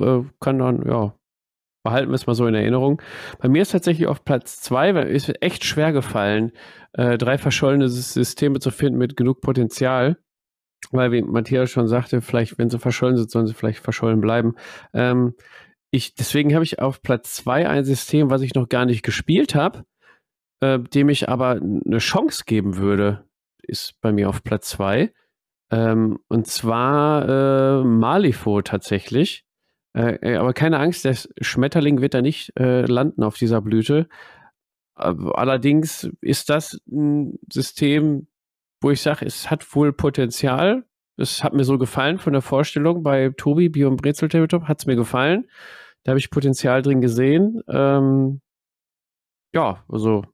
Äh, 0.00 0.22
kann 0.40 0.58
dann, 0.58 0.86
ja, 0.86 1.14
behalten 1.84 2.10
wir 2.10 2.16
es 2.16 2.26
mal 2.26 2.34
so 2.34 2.46
in 2.46 2.54
Erinnerung. 2.54 3.00
Bei 3.38 3.48
mir 3.48 3.62
ist 3.62 3.72
tatsächlich 3.72 4.08
auf 4.08 4.24
Platz 4.24 4.60
2, 4.60 4.94
weil 4.94 5.08
es 5.08 5.28
ist 5.28 5.42
echt 5.42 5.64
schwer 5.64 5.92
gefallen, 5.92 6.52
äh, 6.92 7.16
drei 7.18 7.38
verschollene 7.38 7.88
Systeme 7.88 8.60
zu 8.60 8.70
finden 8.70 8.98
mit 8.98 9.16
genug 9.16 9.40
Potenzial. 9.40 10.18
Weil, 10.90 11.12
wie 11.12 11.22
Matthias 11.22 11.70
schon 11.70 11.88
sagte, 11.88 12.20
vielleicht, 12.20 12.58
wenn 12.58 12.70
sie 12.70 12.78
verschollen 12.78 13.16
sind, 13.16 13.30
sollen 13.30 13.46
sie 13.46 13.54
vielleicht 13.54 13.80
verschollen 13.80 14.20
bleiben. 14.20 14.54
Ähm, 14.94 15.34
ich, 15.90 16.14
deswegen 16.14 16.54
habe 16.54 16.64
ich 16.64 16.78
auf 16.80 17.02
Platz 17.02 17.34
2 17.34 17.68
ein 17.68 17.84
System, 17.84 18.30
was 18.30 18.42
ich 18.42 18.54
noch 18.54 18.68
gar 18.68 18.84
nicht 18.84 19.02
gespielt 19.02 19.54
habe, 19.54 19.84
äh, 20.60 20.78
dem 20.78 21.08
ich 21.08 21.28
aber 21.28 21.60
eine 21.60 21.98
Chance 21.98 22.44
geben 22.46 22.76
würde, 22.76 23.24
ist 23.62 24.00
bei 24.00 24.12
mir 24.12 24.28
auf 24.28 24.42
Platz 24.42 24.70
2. 24.70 25.12
Ähm, 25.70 26.18
und 26.28 26.46
zwar 26.46 27.28
äh, 27.28 27.84
Malifo 27.84 28.62
tatsächlich. 28.62 29.44
Äh, 29.98 30.18
äh, 30.22 30.36
aber 30.36 30.52
keine 30.52 30.78
Angst, 30.78 31.04
der 31.04 31.16
Schmetterling 31.40 32.00
wird 32.00 32.14
da 32.14 32.22
nicht 32.22 32.52
äh, 32.56 32.82
landen 32.82 33.24
auf 33.24 33.36
dieser 33.36 33.60
Blüte. 33.60 34.08
Allerdings 34.94 36.10
ist 36.22 36.50
das 36.50 36.80
ein 36.90 37.38
System, 37.52 38.26
wo 38.80 38.90
ich 38.90 39.00
sage, 39.00 39.26
es 39.26 39.48
hat 39.48 39.74
wohl 39.76 39.92
Potenzial. 39.92 40.84
Es 41.16 41.44
hat 41.44 41.52
mir 41.52 41.62
so 41.62 41.78
gefallen 41.78 42.18
von 42.18 42.32
der 42.32 42.42
Vorstellung 42.42 43.04
bei 43.04 43.30
Tobi, 43.36 43.68
Bio 43.68 43.88
und 43.88 44.02
Brezel 44.02 44.28
Tabletop, 44.28 44.64
hat 44.64 44.80
es 44.80 44.86
mir 44.86 44.96
gefallen. 44.96 45.48
Da 46.02 46.10
habe 46.10 46.18
ich 46.18 46.30
Potenzial 46.30 46.82
drin 46.82 47.00
gesehen. 47.00 47.62
Ähm, 47.68 48.40
ja, 49.54 49.84
also 49.88 50.24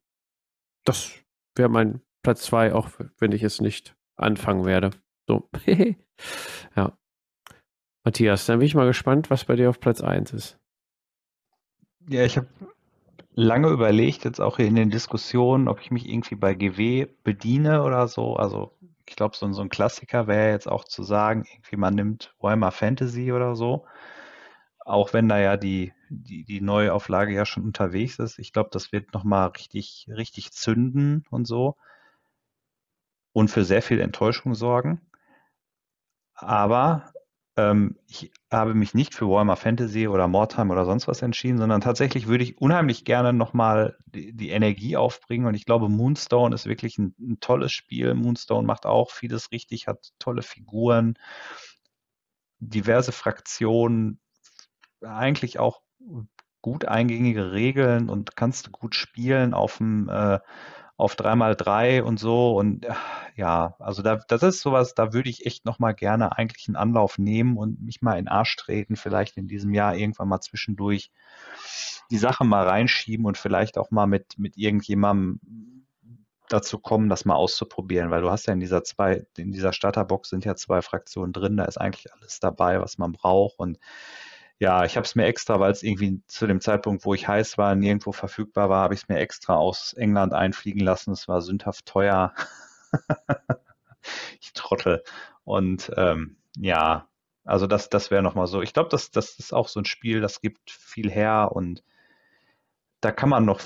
das 0.85 1.13
wäre 1.57 1.69
mein 1.69 2.01
Platz 2.23 2.43
2, 2.45 2.73
auch 2.73 2.89
wenn 3.19 3.33
ich 3.33 3.43
es 3.43 3.61
nicht 3.61 3.95
anfangen 4.17 4.65
werde. 4.65 4.91
So. 5.27 5.51
ja. 6.77 6.97
Matthias, 8.05 8.45
dann 8.45 8.59
bin 8.59 8.67
ich 8.67 8.75
mal 8.75 8.87
gespannt, 8.87 9.31
was 9.31 9.47
bei 9.47 9.57
dir 9.57 9.71
auf 9.71 9.81
Platz 9.81 10.03
1 10.03 10.33
ist. 10.33 10.59
Ja, 12.07 12.23
ich 12.23 12.37
habe 12.37 12.49
lange 13.33 13.69
überlegt, 13.69 14.25
jetzt 14.25 14.41
auch 14.41 14.59
in 14.59 14.75
den 14.75 14.91
Diskussionen, 14.91 15.69
ob 15.69 15.81
ich 15.81 15.91
mich 15.91 16.07
irgendwie 16.07 16.35
bei 16.35 16.55
GW 16.55 17.07
bediene 17.25 17.83
oder 17.83 18.07
so. 18.07 18.37
Also 18.37 18.77
ich 19.09 19.17
glaube, 19.17 19.37
so, 19.37 19.51
so, 19.53 19.63
ein 19.63 19.71
Klassiker 19.71 20.27
wäre 20.27 20.51
jetzt 20.51 20.69
auch 20.69 20.85
zu 20.85 21.03
sagen, 21.03 21.45
irgendwie 21.51 21.77
man 21.77 21.95
nimmt 21.95 22.35
Warhammer 22.41 22.73
Fantasy 22.73 23.33
oder 23.33 23.57
so. 23.57 23.87
Auch 24.85 25.15
wenn 25.15 25.29
da 25.29 25.39
ja 25.39 25.57
die, 25.57 25.95
die, 26.11 26.45
die 26.45 26.61
Neuauflage 26.61 27.33
ja 27.33 27.47
schon 27.47 27.65
unterwegs 27.65 28.19
ist. 28.19 28.39
Ich 28.39 28.53
glaube, 28.53 28.69
das 28.71 28.93
wird 28.93 29.15
nochmal 29.15 29.49
richtig, 29.49 30.07
richtig 30.09 30.53
zünden 30.53 31.25
und 31.31 31.47
so. 31.47 31.77
Und 33.33 33.49
für 33.49 33.65
sehr 33.65 33.83
viel 33.83 34.01
Enttäuschung 34.01 34.55
sorgen. 34.55 35.01
Aber 36.35 37.14
ähm, 37.57 37.97
ich 38.07 38.33
habe 38.51 38.75
mich 38.75 38.95
nicht 38.95 39.15
für 39.15 39.29
Warhammer 39.29 39.57
Fantasy 39.57 40.09
oder 40.09 40.27
Mordheim 40.29 40.71
oder 40.71 40.85
sonst 40.85 41.07
was 41.07 41.23
entschieden, 41.23 41.59
sondern 41.59 41.81
tatsächlich 41.81 42.27
würde 42.27 42.45
ich 42.45 42.61
unheimlich 42.61 43.05
gerne 43.05 43.33
nochmal 43.33 43.97
die, 44.07 44.33
die 44.33 44.51
Energie 44.51 44.97
aufbringen. 44.97 45.47
Und 45.47 45.55
ich 45.55 45.65
glaube, 45.65 45.89
Moonstone 45.89 46.55
ist 46.55 46.67
wirklich 46.67 46.99
ein, 46.99 47.15
ein 47.21 47.39
tolles 47.41 47.73
Spiel. 47.73 48.15
Moonstone 48.15 48.67
macht 48.67 48.87
auch 48.87 49.11
vieles 49.11 49.53
richtig, 49.53 49.87
hat 49.87 50.13
tolle 50.19 50.43
Figuren, 50.43 51.15
diverse 52.59 53.13
Fraktionen, 53.13 54.21
eigentlich 55.01 55.59
auch 55.59 55.83
gut 56.61 56.87
eingängige 56.87 57.53
Regeln 57.53 58.09
und 58.09 58.37
kannst 58.37 58.67
du 58.67 58.71
gut 58.71 58.95
spielen 58.95 59.53
auf 59.55 59.77
dem 59.79 60.09
äh, 60.09 60.41
auf 60.97 61.15
3x3 61.15 62.03
und 62.03 62.19
so. 62.19 62.57
Und 62.57 62.85
äh, 62.85 62.95
ja, 63.37 63.75
also 63.79 64.03
da, 64.03 64.17
das 64.17 64.43
ist 64.43 64.61
sowas, 64.61 64.95
da 64.95 65.13
würde 65.13 65.31
ich 65.31 65.47
echt 65.47 65.65
nochmal 65.65 65.95
gerne 65.95 66.37
eigentlich 66.37 66.69
einen 66.69 66.77
Anlauf 66.77 67.19
nehmen 67.19 67.57
und 67.57 67.81
mich 67.83 68.03
mal 68.03 68.19
in 68.19 68.27
den 68.27 68.29
Arsch 68.29 68.57
treten, 68.57 68.97
vielleicht 68.97 69.37
in 69.37 69.49
diesem 69.49 69.75
Jahr 69.75 69.97
irgendwann 69.97 70.29
mal 70.29 70.41
zwischendurch 70.41 71.11
die 72.11 72.19
Sache 72.19 72.45
mal 72.45 72.67
reinschieben 72.67 73.27
und 73.27 73.39
vielleicht 73.39 73.79
auch 73.79 73.91
mal 73.91 74.07
mit, 74.07 74.39
mit 74.39 74.57
irgendjemandem 74.57 75.41
dazu 76.49 76.79
kommen, 76.79 77.09
das 77.09 77.25
mal 77.25 77.35
auszuprobieren, 77.35 78.11
weil 78.11 78.21
du 78.21 78.31
hast 78.31 78.47
ja 78.47 78.53
in 78.53 78.61
dieser 78.61 78.85
zwei, 78.85 79.27
in 79.39 79.51
dieser 79.51 79.73
Starterbox 79.73 80.29
sind 80.29 80.45
ja 80.45 80.55
zwei 80.55 80.83
Fraktionen 80.83 81.33
drin, 81.33 81.57
da 81.57 81.65
ist 81.65 81.81
eigentlich 81.81 82.13
alles 82.13 82.39
dabei, 82.39 82.81
was 82.81 82.99
man 82.99 83.13
braucht 83.13 83.59
und 83.59 83.79
ja, 84.59 84.85
ich 84.85 84.97
habe 84.97 85.05
es 85.05 85.15
mir 85.15 85.27
extra, 85.27 85.59
weil 85.61 85.73
es 85.73 85.83
irgendwie 85.83 86.23
zu 86.27 86.47
dem 86.47 86.61
Zeitpunkt, 86.61 87.05
wo 87.05 87.15
ich 87.15 87.29
heiß 87.29 87.59
war, 87.59 87.75
nirgendwo 87.75 88.13
verfügbar 88.13 88.71
war, 88.71 88.83
habe 88.83 88.95
ich 88.95 89.03
es 89.03 89.09
mir 89.09 89.19
extra 89.19 89.57
aus 89.57 89.93
England 89.95 90.33
einfliegen 90.33 90.81
lassen. 90.81 91.13
Es 91.13 91.29
war 91.29 91.43
sündhaft 91.43 91.87
teuer. 91.87 92.35
ich 94.41 94.53
trottel. 94.53 95.03
Und 95.45 95.91
ähm, 95.97 96.37
ja, 96.57 97.09
also 97.45 97.67
das, 97.67 97.91
das 97.91 98.11
wäre 98.11 98.23
nochmal 98.23 98.47
so. 98.47 98.63
Ich 98.63 98.73
glaube, 98.73 98.89
das, 98.91 99.11
das 99.11 99.39
ist 99.39 99.53
auch 99.53 99.69
so 99.69 99.81
ein 99.81 99.85
Spiel, 99.85 100.21
das 100.21 100.41
gibt 100.41 100.71
viel 100.71 101.11
her 101.11 101.51
und 101.53 101.83
da 103.01 103.13
kann 103.13 103.29
man 103.29 103.45
noch 103.45 103.61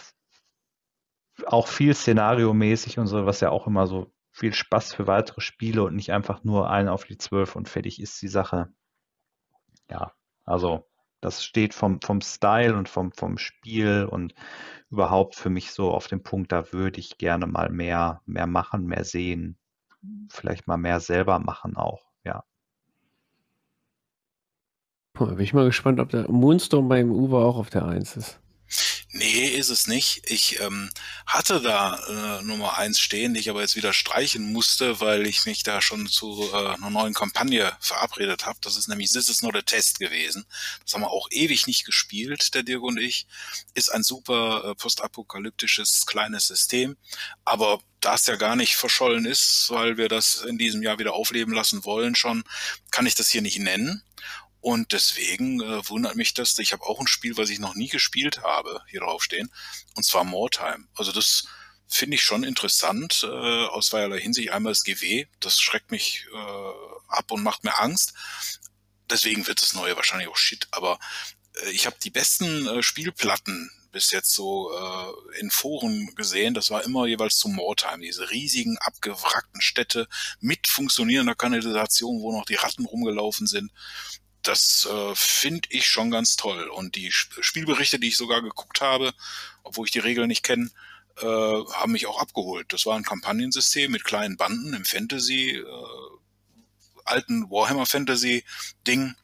auch 1.47 1.69
viel 1.69 1.95
szenariomäßig 1.95 2.99
und 2.99 3.07
so, 3.07 3.27
was 3.27 3.41
ja 3.41 3.51
auch 3.51 3.67
immer 3.69 3.87
so 3.87 4.11
viel 4.33 4.53
Spaß 4.53 4.95
für 4.95 5.07
weitere 5.07 5.41
Spiele 5.41 5.85
und 5.85 5.95
nicht 5.95 6.13
einfach 6.13 6.45
nur 6.45 6.71
einen 6.71 6.89
auf 6.89 7.05
die 7.05 7.19
zwölf 7.19 7.57
und 7.57 7.69
fertig 7.69 8.01
ist 8.01 8.21
die 8.23 8.29
Sache. 8.29 8.73
Ja, 9.91 10.13
also 10.49 10.87
das 11.21 11.45
steht 11.45 11.75
vom, 11.75 12.01
vom 12.01 12.21
Style 12.21 12.77
und 12.77 12.89
vom, 12.89 13.13
vom 13.13 13.39
Spiel 13.39 14.09
und 14.11 14.35
überhaupt 14.91 15.35
für 15.35 15.51
mich 15.51 15.73
so 15.73 15.91
auf 15.91 16.07
dem 16.07 16.23
Punkt, 16.23 16.53
da 16.53 16.73
würde 16.73 17.01
ich 17.01 17.19
gerne 17.19 17.47
mal 17.47 17.71
mehr, 17.71 18.23
mehr 18.27 18.47
machen, 18.47 18.87
mehr 18.87 19.05
sehen, 19.05 19.59
vielleicht 20.31 20.67
mal 20.67 20.77
mehr 20.77 21.01
selber 21.01 21.39
machen 21.39 21.77
auch, 21.77 22.11
ja. 22.25 22.45
Puh, 25.13 25.27
bin 25.27 25.41
ich 25.41 25.55
mal 25.55 25.67
gespannt, 25.67 25.99
ob 25.99 26.11
der 26.11 26.31
Moonstone 26.31 26.89
beim 26.89 27.11
Uwe 27.11 27.39
auch 27.39 27.57
auf 27.57 27.71
der 27.71 27.85
1 27.85 28.17
ist. 28.17 28.41
Nee, 29.11 29.47
ist 29.47 29.71
es 29.71 29.87
nicht. 29.87 30.21
Ich 30.27 30.61
ähm, 30.61 30.91
hatte 31.25 31.63
da 31.63 32.41
äh, 32.41 32.43
Nummer 32.43 32.77
eins 32.77 33.01
stehen, 33.01 33.33
die 33.33 33.41
ich 33.41 33.49
aber 33.49 33.63
jetzt 33.63 33.75
wieder 33.75 33.95
streichen 33.95 34.53
musste, 34.53 35.01
weil 35.01 35.27
ich 35.27 35.47
mich 35.47 35.63
da 35.63 35.81
schon 35.81 36.07
zu 36.09 36.51
äh, 36.53 36.75
einer 36.75 36.91
neuen 36.91 37.15
Kampagne 37.15 37.75
verabredet 37.81 38.45
habe. 38.45 38.59
Das 38.61 38.77
ist 38.77 38.87
nämlich 38.87 39.11
This 39.11 39.31
is 39.31 39.41
not 39.41 39.57
a 39.57 39.63
Test 39.63 39.99
gewesen. 39.99 40.45
Das 40.85 40.93
haben 40.93 41.01
wir 41.01 41.11
auch 41.11 41.29
ewig 41.31 41.67
nicht 41.67 41.87
gespielt, 41.87 42.55
der 42.55 42.65
Dirk 42.65 42.83
und 42.83 42.99
ich. 42.99 43.27
Ist 43.73 43.89
ein 43.89 44.03
super 44.03 44.73
äh, 44.73 44.75
postapokalyptisches 44.75 46.05
kleines 46.05 46.47
System. 46.47 46.99
Aber 47.47 47.81
da 48.01 48.15
es 48.15 48.27
ja 48.27 48.37
gar 48.37 48.57
nicht 48.57 48.77
verschollen 48.77 49.25
ist, 49.25 49.71
weil 49.71 49.97
wir 49.97 50.11
das 50.11 50.43
in 50.43 50.59
diesem 50.59 50.83
Jahr 50.83 50.99
wieder 50.99 51.15
aufleben 51.15 51.55
lassen 51.55 51.87
wollen 51.87 52.15
schon, 52.15 52.45
kann 52.91 53.07
ich 53.07 53.15
das 53.15 53.31
hier 53.31 53.43
nicht 53.43 53.59
nennen. 53.59 54.03
Und 54.61 54.93
deswegen 54.93 55.61
äh, 55.61 55.89
wundert 55.89 56.17
mich 56.17 56.35
das. 56.35 56.59
Ich 56.59 56.73
habe 56.73 56.85
auch 56.85 57.01
ein 57.01 57.07
Spiel, 57.07 57.37
was 57.37 57.51
ich 57.51 57.59
noch 57.59 57.75
nie 57.75 57.89
gespielt 57.89 58.43
habe, 58.43 58.83
hier 58.89 59.01
draufstehen. 59.01 59.53
Und 59.95 60.05
zwar 60.05 60.25
Moretime. 60.25 60.89
Also 60.95 61.13
das 61.13 61.47
finde 61.87 62.17
ich 62.17 62.23
schon 62.23 62.43
interessant, 62.45 63.23
äh, 63.25 63.67
aus 63.67 63.89
zweierlei 63.89 64.21
Hinsicht. 64.21 64.51
Einmal 64.51 64.73
das 64.73 64.85
GW, 64.85 65.27
das 65.41 65.61
schreckt 65.61 65.91
mich 65.91 66.27
äh, 66.33 66.73
ab 67.09 67.31
und 67.31 67.43
macht 67.43 67.65
mir 67.65 67.79
Angst. 67.79 68.15
Deswegen 69.09 69.47
wird 69.47 69.63
das 69.63 69.75
Neue 69.75 69.97
wahrscheinlich 69.97 70.29
auch 70.29 70.37
shit. 70.37 70.67
Aber 70.73 70.99
äh, 71.65 71.71
ich 71.71 71.87
habe 71.87 71.97
die 72.03 72.11
besten 72.11 72.67
äh, 72.67 72.83
Spielplatten 72.83 73.71
bis 73.93 74.11
jetzt 74.11 74.35
so 74.35 74.71
äh, 74.71 75.41
in 75.41 75.51
Foren 75.51 76.15
gesehen. 76.15 76.53
Das 76.53 76.71
war 76.71 76.85
immer 76.85 77.07
jeweils 77.07 77.39
zu 77.39 77.49
Moretime. 77.49 78.05
Diese 78.05 78.31
riesigen, 78.31 78.77
abgewrackten 78.79 79.63
Städte 79.63 80.09
mit 80.41 80.67
funktionierender 80.67 81.35
Kanalisation, 81.35 82.21
wo 82.21 82.33
noch 82.33 82.45
die 82.45 82.57
Ratten 82.57 82.85
rumgelaufen 82.85 83.47
sind 83.47 83.73
das 84.49 84.89
äh, 84.91 85.15
finde 85.15 85.69
ich 85.71 85.87
schon 85.87 86.11
ganz 86.11 86.37
toll. 86.37 86.69
Und 86.69 86.97
die 86.97 87.13
Spielberichte, 87.13 87.99
die 87.99 88.09
ich 88.09 88.17
sogar 88.17 88.43
geguckt 88.43 88.81
habe, 88.81 89.13
obwohl 89.63 89.87
ich 89.87 89.93
die 89.93 89.99
Regeln 89.99 90.29
nicht 90.29 90.43
kenne, 90.43 90.71
äh, 91.19 91.25
haben 91.25 91.93
mich 91.93 92.07
auch 92.07 92.21
abgeholt. 92.21 92.73
Das 92.73 92.87
war 92.87 92.97
ein 92.97 93.05
Kampagnensystem 93.05 93.91
mit 93.91 94.05
kleinen 94.05 94.37
Banden 94.37 94.73
im 94.73 94.85
Fantasy, 94.85 95.51
äh, 95.51 95.65
alten 97.05 97.51
Warhammer 97.51 97.87
Fantasy 97.87 98.45
Ding. 98.87 99.15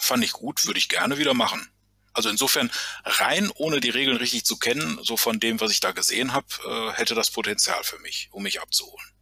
Fand 0.00 0.24
ich 0.24 0.32
gut, 0.32 0.66
würde 0.66 0.78
ich 0.78 0.88
gerne 0.88 1.18
wieder 1.18 1.34
machen. 1.34 1.70
Also 2.12 2.30
insofern 2.30 2.70
rein 3.04 3.50
ohne 3.56 3.80
die 3.80 3.90
Regeln 3.90 4.16
richtig 4.16 4.46
zu 4.46 4.58
kennen, 4.58 4.98
so 5.02 5.18
von 5.18 5.38
dem, 5.38 5.60
was 5.60 5.70
ich 5.70 5.80
da 5.80 5.92
gesehen 5.92 6.32
habe, 6.32 6.46
äh, 6.66 6.92
hätte 6.92 7.14
das 7.14 7.30
Potenzial 7.30 7.84
für 7.84 7.98
mich, 7.98 8.28
um 8.30 8.42
mich 8.42 8.62
abzuholen. 8.62 9.15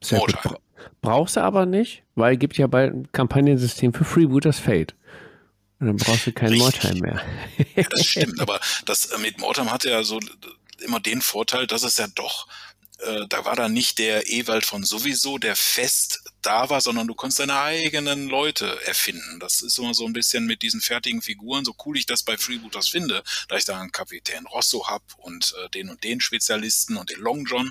Sehr 0.00 0.20
gut. 0.20 0.34
Brauchst 1.00 1.36
du 1.36 1.40
aber 1.40 1.66
nicht, 1.66 2.02
weil 2.14 2.34
es 2.34 2.38
gibt 2.38 2.56
ja 2.58 2.66
bald 2.66 2.92
ein 2.92 3.12
Kampagnensystem 3.12 3.92
für 3.92 4.04
Freebooters 4.04 4.58
Fate. 4.58 4.94
Und 5.80 5.86
dann 5.86 5.96
brauchst 5.96 6.26
du 6.26 6.32
keinen 6.32 6.58
Mortime 6.58 7.00
mehr. 7.00 7.22
ja, 7.76 7.84
das 7.88 8.06
stimmt, 8.06 8.40
aber 8.40 8.60
das 8.84 9.06
äh, 9.06 9.18
mit 9.18 9.38
Mortime 9.38 9.70
hat 9.70 9.84
ja 9.84 10.02
so 10.02 10.18
immer 10.84 11.00
den 11.00 11.20
Vorteil, 11.20 11.66
dass 11.66 11.84
es 11.84 11.96
ja 11.98 12.06
doch 12.14 12.48
äh, 12.98 13.26
da 13.28 13.44
war 13.44 13.54
da 13.54 13.68
nicht 13.68 13.98
der 13.98 14.28
Ewald 14.28 14.66
von 14.66 14.82
sowieso, 14.84 15.38
der 15.38 15.54
fest 15.54 16.22
da 16.42 16.68
war, 16.68 16.80
sondern 16.80 17.06
du 17.06 17.14
konntest 17.14 17.40
deine 17.40 17.60
eigenen 17.60 18.28
Leute 18.28 18.84
erfinden. 18.86 19.38
Das 19.38 19.60
ist 19.60 19.78
immer 19.78 19.94
so 19.94 20.04
ein 20.04 20.12
bisschen 20.12 20.46
mit 20.46 20.62
diesen 20.62 20.80
fertigen 20.80 21.22
Figuren, 21.22 21.64
so 21.64 21.74
cool 21.84 21.96
ich 21.96 22.06
das 22.06 22.22
bei 22.22 22.36
Freebooters 22.36 22.88
finde, 22.88 23.22
da 23.48 23.56
ich 23.56 23.64
da 23.64 23.80
einen 23.80 23.92
Kapitän 23.92 24.46
Rosso 24.46 24.88
hab 24.88 25.02
und 25.18 25.54
äh, 25.64 25.70
den 25.70 25.90
und 25.90 26.02
den 26.02 26.20
Spezialisten 26.20 26.96
und 26.96 27.10
den 27.10 27.20
Long 27.20 27.44
John. 27.44 27.70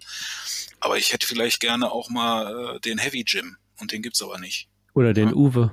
Aber 0.79 0.97
ich 0.97 1.11
hätte 1.11 1.27
vielleicht 1.27 1.59
gerne 1.59 1.91
auch 1.91 2.09
mal 2.09 2.75
äh, 2.75 2.79
den 2.79 2.97
Heavy 2.97 3.25
Jim 3.27 3.57
und 3.79 3.91
den 3.91 4.01
gibt's 4.01 4.21
aber 4.21 4.39
nicht. 4.39 4.69
Oder 4.93 5.13
den 5.13 5.29
ja. 5.29 5.35
Uwe. 5.35 5.71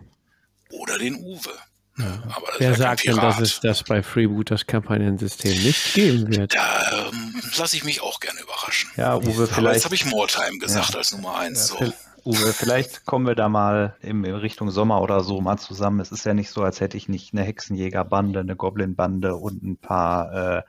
Oder 0.70 0.98
den 0.98 1.14
Uwe. 1.14 1.52
Ja. 1.96 2.22
Wer 2.58 2.74
sagt 2.74 3.06
denn, 3.06 3.16
dass 3.16 3.38
es 3.40 3.60
das 3.60 3.84
bei 3.84 4.02
Freebooters 4.02 4.66
Kampagnensystem 4.66 5.52
nicht 5.62 5.94
geben 5.94 6.34
wird? 6.34 6.54
Da 6.54 7.08
ähm, 7.08 7.40
lasse 7.56 7.76
ich 7.76 7.84
mich 7.84 8.02
auch 8.02 8.18
gerne 8.18 8.40
überraschen. 8.40 8.90
Ja, 8.96 9.16
Uwe, 9.16 9.46
vielleicht. 9.46 9.58
Aber 9.58 9.72
jetzt 9.72 9.84
habe 9.84 9.94
ich 9.94 10.04
Moretime 10.06 10.58
gesagt 10.58 10.90
ja. 10.90 10.98
als 10.98 11.12
Nummer 11.12 11.36
eins. 11.38 11.74
Ja, 11.78 11.86
so. 11.86 11.92
Uwe, 12.24 12.52
vielleicht 12.52 13.04
kommen 13.04 13.26
wir 13.26 13.34
da 13.34 13.48
mal 13.48 13.96
in 14.00 14.24
Richtung 14.24 14.70
Sommer 14.70 15.02
oder 15.02 15.22
so 15.22 15.40
mal 15.40 15.58
zusammen. 15.58 16.00
Es 16.00 16.10
ist 16.10 16.24
ja 16.24 16.34
nicht 16.34 16.50
so, 16.50 16.62
als 16.62 16.80
hätte 16.80 16.96
ich 16.96 17.08
nicht 17.08 17.32
eine 17.32 17.42
Hexenjägerbande, 17.42 18.40
eine 18.40 18.56
Goblinbande 18.56 19.36
und 19.36 19.62
ein 19.62 19.76
paar 19.76 20.58
äh, 20.58 20.62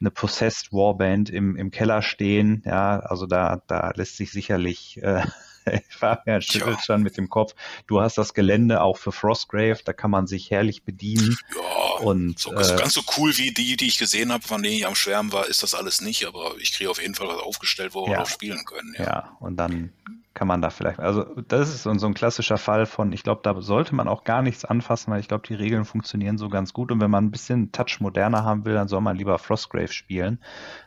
eine 0.00 0.10
Possessed 0.10 0.72
Warband 0.72 1.28
im, 1.28 1.56
im 1.56 1.70
Keller 1.70 2.02
stehen. 2.02 2.62
Ja, 2.64 3.00
also 3.00 3.26
da, 3.26 3.62
da 3.66 3.92
lässt 3.94 4.16
sich 4.16 4.30
sicherlich 4.30 5.02
äh, 5.02 5.22
Fabian 5.88 6.42
schüttelt 6.42 6.80
schon 6.84 7.02
mit 7.02 7.16
dem 7.16 7.28
Kopf. 7.28 7.54
Du 7.86 8.00
hast 8.00 8.18
das 8.18 8.34
Gelände 8.34 8.82
auch 8.82 8.96
für 8.96 9.12
Frostgrave, 9.12 9.78
da 9.84 9.92
kann 9.92 10.10
man 10.10 10.26
sich 10.26 10.50
herrlich 10.50 10.84
bedienen. 10.84 11.36
Ja, 11.54 12.00
und, 12.00 12.38
so, 12.38 12.52
äh, 12.52 12.76
ganz 12.76 12.94
so 12.94 13.02
cool 13.16 13.36
wie 13.36 13.52
die, 13.52 13.76
die 13.76 13.86
ich 13.86 13.98
gesehen 13.98 14.32
habe, 14.32 14.46
von 14.46 14.62
denen 14.62 14.76
ich 14.76 14.86
am 14.86 14.94
Schwärmen 14.94 15.32
war, 15.32 15.46
ist 15.46 15.62
das 15.62 15.74
alles 15.74 16.00
nicht, 16.00 16.26
aber 16.26 16.54
ich 16.58 16.72
kriege 16.72 16.90
auf 16.90 17.00
jeden 17.00 17.14
Fall 17.14 17.28
was 17.28 17.40
aufgestellt, 17.40 17.94
wo 17.94 18.04
ja, 18.04 18.12
wir 18.12 18.22
auch 18.22 18.28
spielen 18.28 18.64
können. 18.64 18.94
Ja. 18.98 19.04
ja, 19.04 19.36
und 19.40 19.56
dann 19.56 19.92
kann 20.36 20.48
man 20.48 20.60
da 20.60 20.68
vielleicht, 20.68 21.00
also 21.00 21.24
das 21.48 21.70
ist 21.70 21.84
so, 21.84 21.90
ein 21.90 22.14
klassischer 22.14 22.58
Fall 22.58 22.84
von, 22.84 23.10
ich 23.12 23.22
glaube, 23.22 23.40
da 23.42 23.58
sollte 23.62 23.94
man 23.94 24.06
auch 24.06 24.22
gar 24.22 24.42
nichts 24.42 24.66
anfassen, 24.66 25.10
weil 25.10 25.20
ich 25.20 25.28
glaube, 25.28 25.46
die 25.48 25.54
Regeln 25.54 25.86
funktionieren 25.86 26.36
so 26.36 26.50
ganz 26.50 26.74
gut 26.74 26.92
und 26.92 27.00
wenn 27.00 27.10
man 27.10 27.24
ein 27.24 27.30
bisschen 27.30 27.72
Touch 27.72 28.00
moderner 28.00 28.44
haben 28.44 28.66
will, 28.66 28.74
dann 28.74 28.86
soll 28.86 29.00
man 29.00 29.16
lieber 29.16 29.38
Frostgrave 29.38 29.88
spielen, 29.88 30.38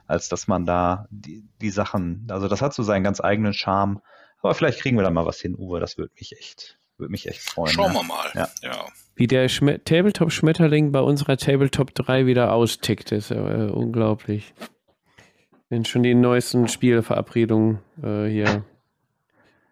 als 0.06 0.30
dass 0.30 0.48
man 0.48 0.68
da 0.68 1.08
die, 1.10 1.44
die 1.62 1.72
Sachen, 1.72 2.28
also 2.30 2.48
das 2.48 2.62
hat 2.62 2.76
so 2.76 2.84
seinen 2.84 3.04
ganz 3.04 3.22
eigenen 3.22 3.54
Charme 3.54 4.02
aber 4.42 4.54
vielleicht 4.54 4.80
kriegen 4.80 4.98
wir 4.98 5.04
da 5.04 5.10
mal 5.10 5.26
was 5.26 5.40
hin, 5.40 5.56
Uwe. 5.58 5.80
Das 5.80 5.98
würde 5.98 6.14
mich 6.18 6.38
echt, 6.38 6.80
würde 6.98 7.12
mich 7.12 7.28
echt 7.28 7.42
freuen. 7.42 7.74
Schauen 7.74 7.94
ja. 7.94 8.00
wir 8.00 8.04
mal. 8.04 8.32
Ja. 8.36 8.50
ja. 8.64 8.86
Wie 9.16 9.28
der 9.28 9.48
Tabletop-Schmetterling 9.48 10.92
bei 10.92 11.02
unserer 11.02 11.38
Tabletop 11.38 11.94
3 11.94 12.26
wieder 12.26 12.54
austickt, 12.54 13.12
ist 13.12 13.32
äh, 13.32 13.70
unglaublich. 13.72 14.54
Wenn 15.70 15.86
schon 15.86 16.04
die 16.04 16.16
neuesten 16.16 16.68
Spielverabredungen 16.68 17.80
äh, 18.02 18.26
hier 18.28 18.64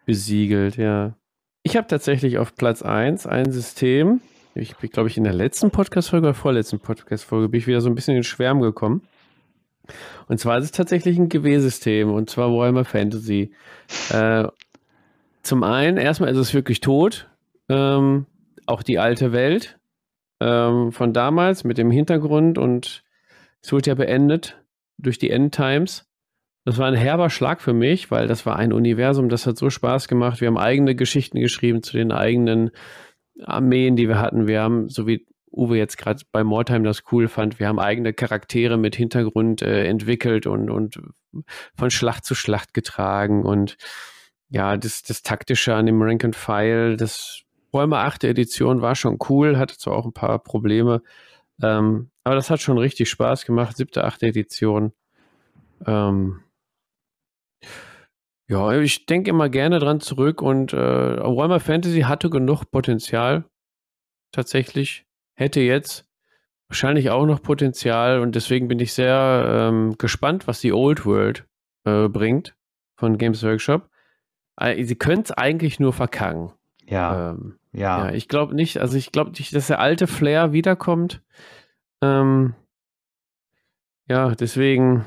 besiegelt, 0.04 0.76
ja. 0.76 1.16
Ich 1.62 1.76
habe 1.76 1.86
tatsächlich 1.86 2.38
auf 2.38 2.54
Platz 2.54 2.82
1 2.82 3.26
ein 3.26 3.50
System. 3.50 4.20
Ich 4.54 4.76
bin, 4.76 4.90
glaube 4.90 5.08
ich, 5.08 5.16
in 5.16 5.24
der 5.24 5.32
letzten 5.32 5.70
Podcast-Folge 5.70 6.28
oder 6.28 6.34
vorletzten 6.34 6.78
Podcast-Folge 6.78 7.48
bin 7.48 7.60
ich 7.60 7.66
wieder 7.66 7.80
so 7.80 7.88
ein 7.88 7.94
bisschen 7.94 8.12
in 8.12 8.18
den 8.18 8.24
Schwärm 8.24 8.60
gekommen. 8.60 9.02
Und 10.26 10.38
zwar 10.38 10.58
ist 10.58 10.64
es 10.64 10.72
tatsächlich 10.72 11.18
ein 11.18 11.28
GW-System 11.28 12.12
und 12.12 12.30
zwar 12.30 12.52
Warhammer 12.52 12.84
Fantasy. 12.84 13.52
Äh, 14.12 14.48
zum 15.42 15.62
einen, 15.62 15.96
erstmal 15.96 16.30
ist 16.30 16.38
es 16.38 16.54
wirklich 16.54 16.80
tot. 16.80 17.28
Ähm, 17.68 18.26
auch 18.66 18.82
die 18.82 18.98
alte 18.98 19.32
Welt 19.32 19.78
ähm, 20.40 20.92
von 20.92 21.12
damals 21.12 21.64
mit 21.64 21.78
dem 21.78 21.90
Hintergrund 21.90 22.58
und 22.58 23.02
es 23.62 23.72
wurde 23.72 23.90
ja 23.90 23.94
beendet 23.94 24.62
durch 24.98 25.18
die 25.18 25.30
Endtimes. 25.30 26.06
Das 26.64 26.76
war 26.76 26.86
ein 26.86 26.94
herber 26.94 27.30
Schlag 27.30 27.62
für 27.62 27.72
mich, 27.72 28.10
weil 28.10 28.28
das 28.28 28.44
war 28.44 28.56
ein 28.56 28.72
Universum, 28.72 29.30
das 29.30 29.46
hat 29.46 29.56
so 29.56 29.70
Spaß 29.70 30.06
gemacht. 30.06 30.40
Wir 30.40 30.48
haben 30.48 30.58
eigene 30.58 30.94
Geschichten 30.94 31.40
geschrieben 31.40 31.82
zu 31.82 31.96
den 31.96 32.12
eigenen 32.12 32.70
Armeen, 33.42 33.96
die 33.96 34.08
wir 34.08 34.18
hatten. 34.18 34.46
Wir 34.46 34.60
haben, 34.60 34.88
so 34.88 35.06
wie 35.06 35.26
Uwe 35.50 35.76
jetzt 35.76 35.98
gerade 35.98 36.22
bei 36.32 36.44
Mortime 36.44 36.84
das 36.84 37.02
cool 37.12 37.28
fand. 37.28 37.58
Wir 37.58 37.68
haben 37.68 37.78
eigene 37.78 38.12
Charaktere 38.12 38.76
mit 38.76 38.96
Hintergrund 38.96 39.62
äh, 39.62 39.84
entwickelt 39.84 40.46
und, 40.46 40.70
und 40.70 41.00
von 41.76 41.90
Schlacht 41.90 42.24
zu 42.24 42.34
Schlacht 42.34 42.74
getragen 42.74 43.44
und 43.44 43.76
ja, 44.50 44.76
das, 44.76 45.02
das 45.02 45.22
Taktische 45.22 45.74
an 45.74 45.86
dem 45.86 46.00
Rank 46.00 46.24
and 46.24 46.36
File, 46.36 46.96
das 46.96 47.42
Räume 47.72 47.98
8. 47.98 48.24
Edition 48.24 48.80
war 48.80 48.94
schon 48.94 49.18
cool, 49.28 49.58
hatte 49.58 49.76
zwar 49.76 49.94
auch 49.94 50.06
ein 50.06 50.14
paar 50.14 50.38
Probleme, 50.38 51.02
ähm, 51.62 52.10
aber 52.24 52.34
das 52.34 52.50
hat 52.50 52.60
schon 52.60 52.78
richtig 52.78 53.10
Spaß 53.10 53.44
gemacht. 53.44 53.76
Siebte, 53.76 54.04
achte 54.04 54.26
Edition. 54.26 54.92
Ähm, 55.86 56.40
ja, 58.48 58.72
ich 58.80 59.04
denke 59.04 59.30
immer 59.30 59.50
gerne 59.50 59.78
dran 59.78 60.00
zurück 60.00 60.40
und 60.40 60.72
äh, 60.72 60.76
Warhammer 60.76 61.60
Fantasy 61.60 62.00
hatte 62.02 62.30
genug 62.30 62.70
Potenzial. 62.70 63.44
Tatsächlich 64.32 65.07
hätte 65.38 65.60
jetzt 65.60 66.04
wahrscheinlich 66.68 67.10
auch 67.10 67.24
noch 67.24 67.40
Potenzial 67.40 68.20
und 68.20 68.34
deswegen 68.34 68.68
bin 68.68 68.80
ich 68.80 68.92
sehr 68.92 69.70
ähm, 69.70 69.96
gespannt, 69.96 70.46
was 70.46 70.60
die 70.60 70.72
Old 70.72 71.06
World 71.06 71.46
äh, 71.84 72.08
bringt 72.08 72.56
von 72.96 73.16
Games 73.16 73.42
Workshop. 73.42 73.88
Äh, 74.56 74.82
sie 74.84 74.96
können 74.96 75.22
es 75.22 75.30
eigentlich 75.30 75.78
nur 75.78 75.92
verkacken. 75.92 76.52
Ja. 76.86 77.30
Ähm, 77.30 77.58
ja. 77.72 78.06
ja. 78.06 78.12
Ich 78.12 78.28
glaube 78.28 78.54
nicht, 78.54 78.78
also 78.78 78.96
ich 78.96 79.12
glaube 79.12 79.30
nicht, 79.30 79.54
dass 79.54 79.68
der 79.68 79.78
alte 79.78 80.06
Flair 80.06 80.52
wiederkommt. 80.52 81.22
Ähm, 82.02 82.54
ja, 84.08 84.34
deswegen 84.34 85.06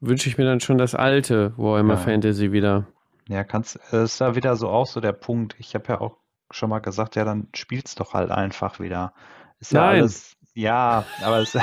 wünsche 0.00 0.28
ich 0.28 0.36
mir 0.36 0.44
dann 0.44 0.60
schon 0.60 0.78
das 0.78 0.94
alte 0.94 1.54
Warhammer 1.56 1.94
ja. 1.94 2.00
Fantasy 2.00 2.52
wieder. 2.52 2.86
Ja, 3.28 3.44
kannst, 3.44 3.76
ist 3.92 4.20
da 4.20 4.34
wieder 4.34 4.56
so 4.56 4.68
auch 4.68 4.86
so 4.86 5.00
der 5.00 5.12
Punkt. 5.12 5.56
Ich 5.58 5.74
habe 5.74 5.86
ja 5.88 6.00
auch 6.00 6.18
schon 6.50 6.68
mal 6.68 6.80
gesagt, 6.80 7.16
ja, 7.16 7.24
dann 7.24 7.48
spiel's 7.54 7.94
doch 7.94 8.12
halt 8.12 8.30
einfach 8.30 8.80
wieder. 8.80 9.14
Ist 9.60 9.72
ja 9.72 9.86
Nein. 9.86 10.00
alles, 10.00 10.36
ja, 10.54 11.04
aber 11.22 11.38
es 11.40 11.56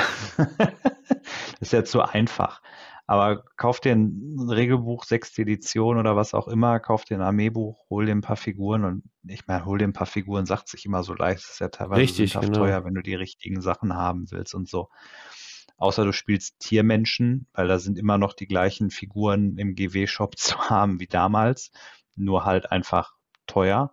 ist 1.60 1.72
ja 1.72 1.84
zu 1.84 2.02
einfach. 2.02 2.62
Aber 3.06 3.42
kauf 3.56 3.80
dir 3.80 3.92
ein 3.92 4.48
Regelbuch, 4.50 5.04
sechste 5.04 5.40
Edition 5.42 5.96
oder 5.96 6.14
was 6.14 6.34
auch 6.34 6.46
immer, 6.46 6.78
kauf 6.78 7.06
dir 7.06 7.16
ein 7.16 7.22
Armeebuch, 7.22 7.88
hol 7.88 8.04
dir 8.04 8.12
ein 8.12 8.20
paar 8.20 8.36
Figuren 8.36 8.84
und 8.84 9.02
ich 9.26 9.46
meine, 9.46 9.64
hol 9.64 9.78
dir 9.78 9.88
ein 9.88 9.94
paar 9.94 10.06
Figuren, 10.06 10.44
sagt 10.44 10.68
sich 10.68 10.84
immer 10.84 11.02
so 11.02 11.14
leicht, 11.14 11.44
ist 11.48 11.58
ja 11.58 11.68
teilweise 11.68 12.02
Richtig, 12.02 12.34
genau. 12.34 12.58
teuer, 12.58 12.84
wenn 12.84 12.94
du 12.94 13.00
die 13.00 13.14
richtigen 13.14 13.62
Sachen 13.62 13.94
haben 13.94 14.30
willst 14.30 14.54
und 14.54 14.68
so. 14.68 14.90
Außer 15.78 16.04
du 16.04 16.12
spielst 16.12 16.58
Tiermenschen, 16.58 17.46
weil 17.54 17.66
da 17.66 17.78
sind 17.78 17.98
immer 17.98 18.18
noch 18.18 18.34
die 18.34 18.46
gleichen 18.46 18.90
Figuren 18.90 19.56
im 19.56 19.74
GW-Shop 19.74 20.36
zu 20.36 20.58
haben 20.68 21.00
wie 21.00 21.06
damals, 21.06 21.70
nur 22.14 22.44
halt 22.44 22.70
einfach 22.70 23.14
teuer. 23.46 23.90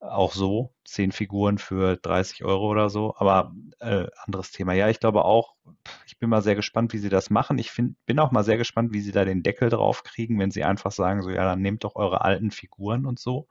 Auch 0.00 0.32
so, 0.32 0.72
zehn 0.84 1.10
Figuren 1.10 1.58
für 1.58 1.96
30 1.96 2.44
Euro 2.44 2.68
oder 2.68 2.88
so, 2.88 3.14
aber 3.16 3.52
äh, 3.80 4.06
anderes 4.24 4.52
Thema. 4.52 4.72
Ja, 4.72 4.88
ich 4.88 5.00
glaube 5.00 5.24
auch, 5.24 5.56
ich 6.06 6.18
bin 6.18 6.30
mal 6.30 6.42
sehr 6.42 6.54
gespannt, 6.54 6.92
wie 6.92 6.98
sie 6.98 7.08
das 7.08 7.30
machen. 7.30 7.58
Ich 7.58 7.72
find, 7.72 7.96
bin 8.06 8.20
auch 8.20 8.30
mal 8.30 8.44
sehr 8.44 8.58
gespannt, 8.58 8.92
wie 8.92 9.00
sie 9.00 9.10
da 9.10 9.24
den 9.24 9.42
Deckel 9.42 9.70
drauf 9.70 10.04
kriegen, 10.04 10.38
wenn 10.38 10.52
sie 10.52 10.62
einfach 10.62 10.92
sagen, 10.92 11.22
so 11.22 11.30
ja, 11.30 11.44
dann 11.44 11.62
nehmt 11.62 11.82
doch 11.82 11.96
eure 11.96 12.20
alten 12.20 12.52
Figuren 12.52 13.06
und 13.06 13.18
so. 13.18 13.48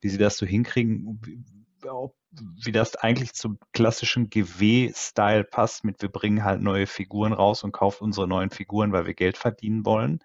Wie 0.00 0.08
sie 0.08 0.16
das 0.16 0.38
so 0.38 0.46
hinkriegen, 0.46 1.20
wie, 1.22 1.44
wie 2.64 2.72
das 2.72 2.96
eigentlich 2.96 3.34
zum 3.34 3.58
klassischen 3.74 4.30
GW-Style 4.30 5.44
passt, 5.44 5.84
mit 5.84 6.00
wir 6.00 6.08
bringen 6.10 6.42
halt 6.42 6.62
neue 6.62 6.86
Figuren 6.86 7.34
raus 7.34 7.64
und 7.64 7.72
kaufen 7.72 8.04
unsere 8.04 8.26
neuen 8.26 8.50
Figuren, 8.50 8.92
weil 8.92 9.06
wir 9.06 9.14
Geld 9.14 9.36
verdienen 9.36 9.84
wollen. 9.84 10.20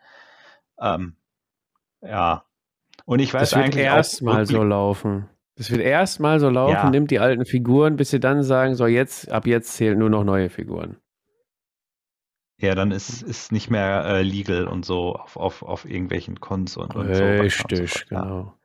Ähm, 0.79 1.17
ja. 2.01 2.45
Und 3.05 3.19
ich 3.19 3.33
weiß 3.33 3.49
das 3.49 3.55
wird 3.55 3.65
eigentlich 3.65 3.85
erstmal 3.85 4.45
so 4.45 4.63
laufen. 4.63 5.29
Das 5.61 5.69
wird 5.69 5.81
erstmal 5.81 6.39
so 6.39 6.49
laufen, 6.49 6.73
ja. 6.73 6.89
nimmt 6.89 7.11
die 7.11 7.19
alten 7.19 7.45
Figuren, 7.45 7.95
bis 7.95 8.09
sie 8.09 8.19
dann 8.19 8.41
sagen, 8.41 8.73
so 8.73 8.87
jetzt, 8.87 9.31
ab 9.31 9.45
jetzt 9.45 9.75
zählen 9.75 9.95
nur 9.95 10.09
noch 10.09 10.23
neue 10.23 10.49
Figuren. 10.49 10.97
Ja, 12.57 12.73
dann 12.73 12.89
ist 12.89 13.21
es 13.21 13.51
nicht 13.51 13.69
mehr 13.69 14.03
äh, 14.05 14.23
legal 14.23 14.65
und 14.65 14.85
so 14.85 15.13
auf, 15.13 15.37
auf, 15.37 15.61
auf 15.61 15.85
irgendwelchen 15.85 16.39
Cons 16.39 16.77
und, 16.77 16.95
und 16.95 17.09
Richtig, 17.09 17.53
so. 17.59 17.75
Richtig, 17.75 18.09
genau. 18.09 18.55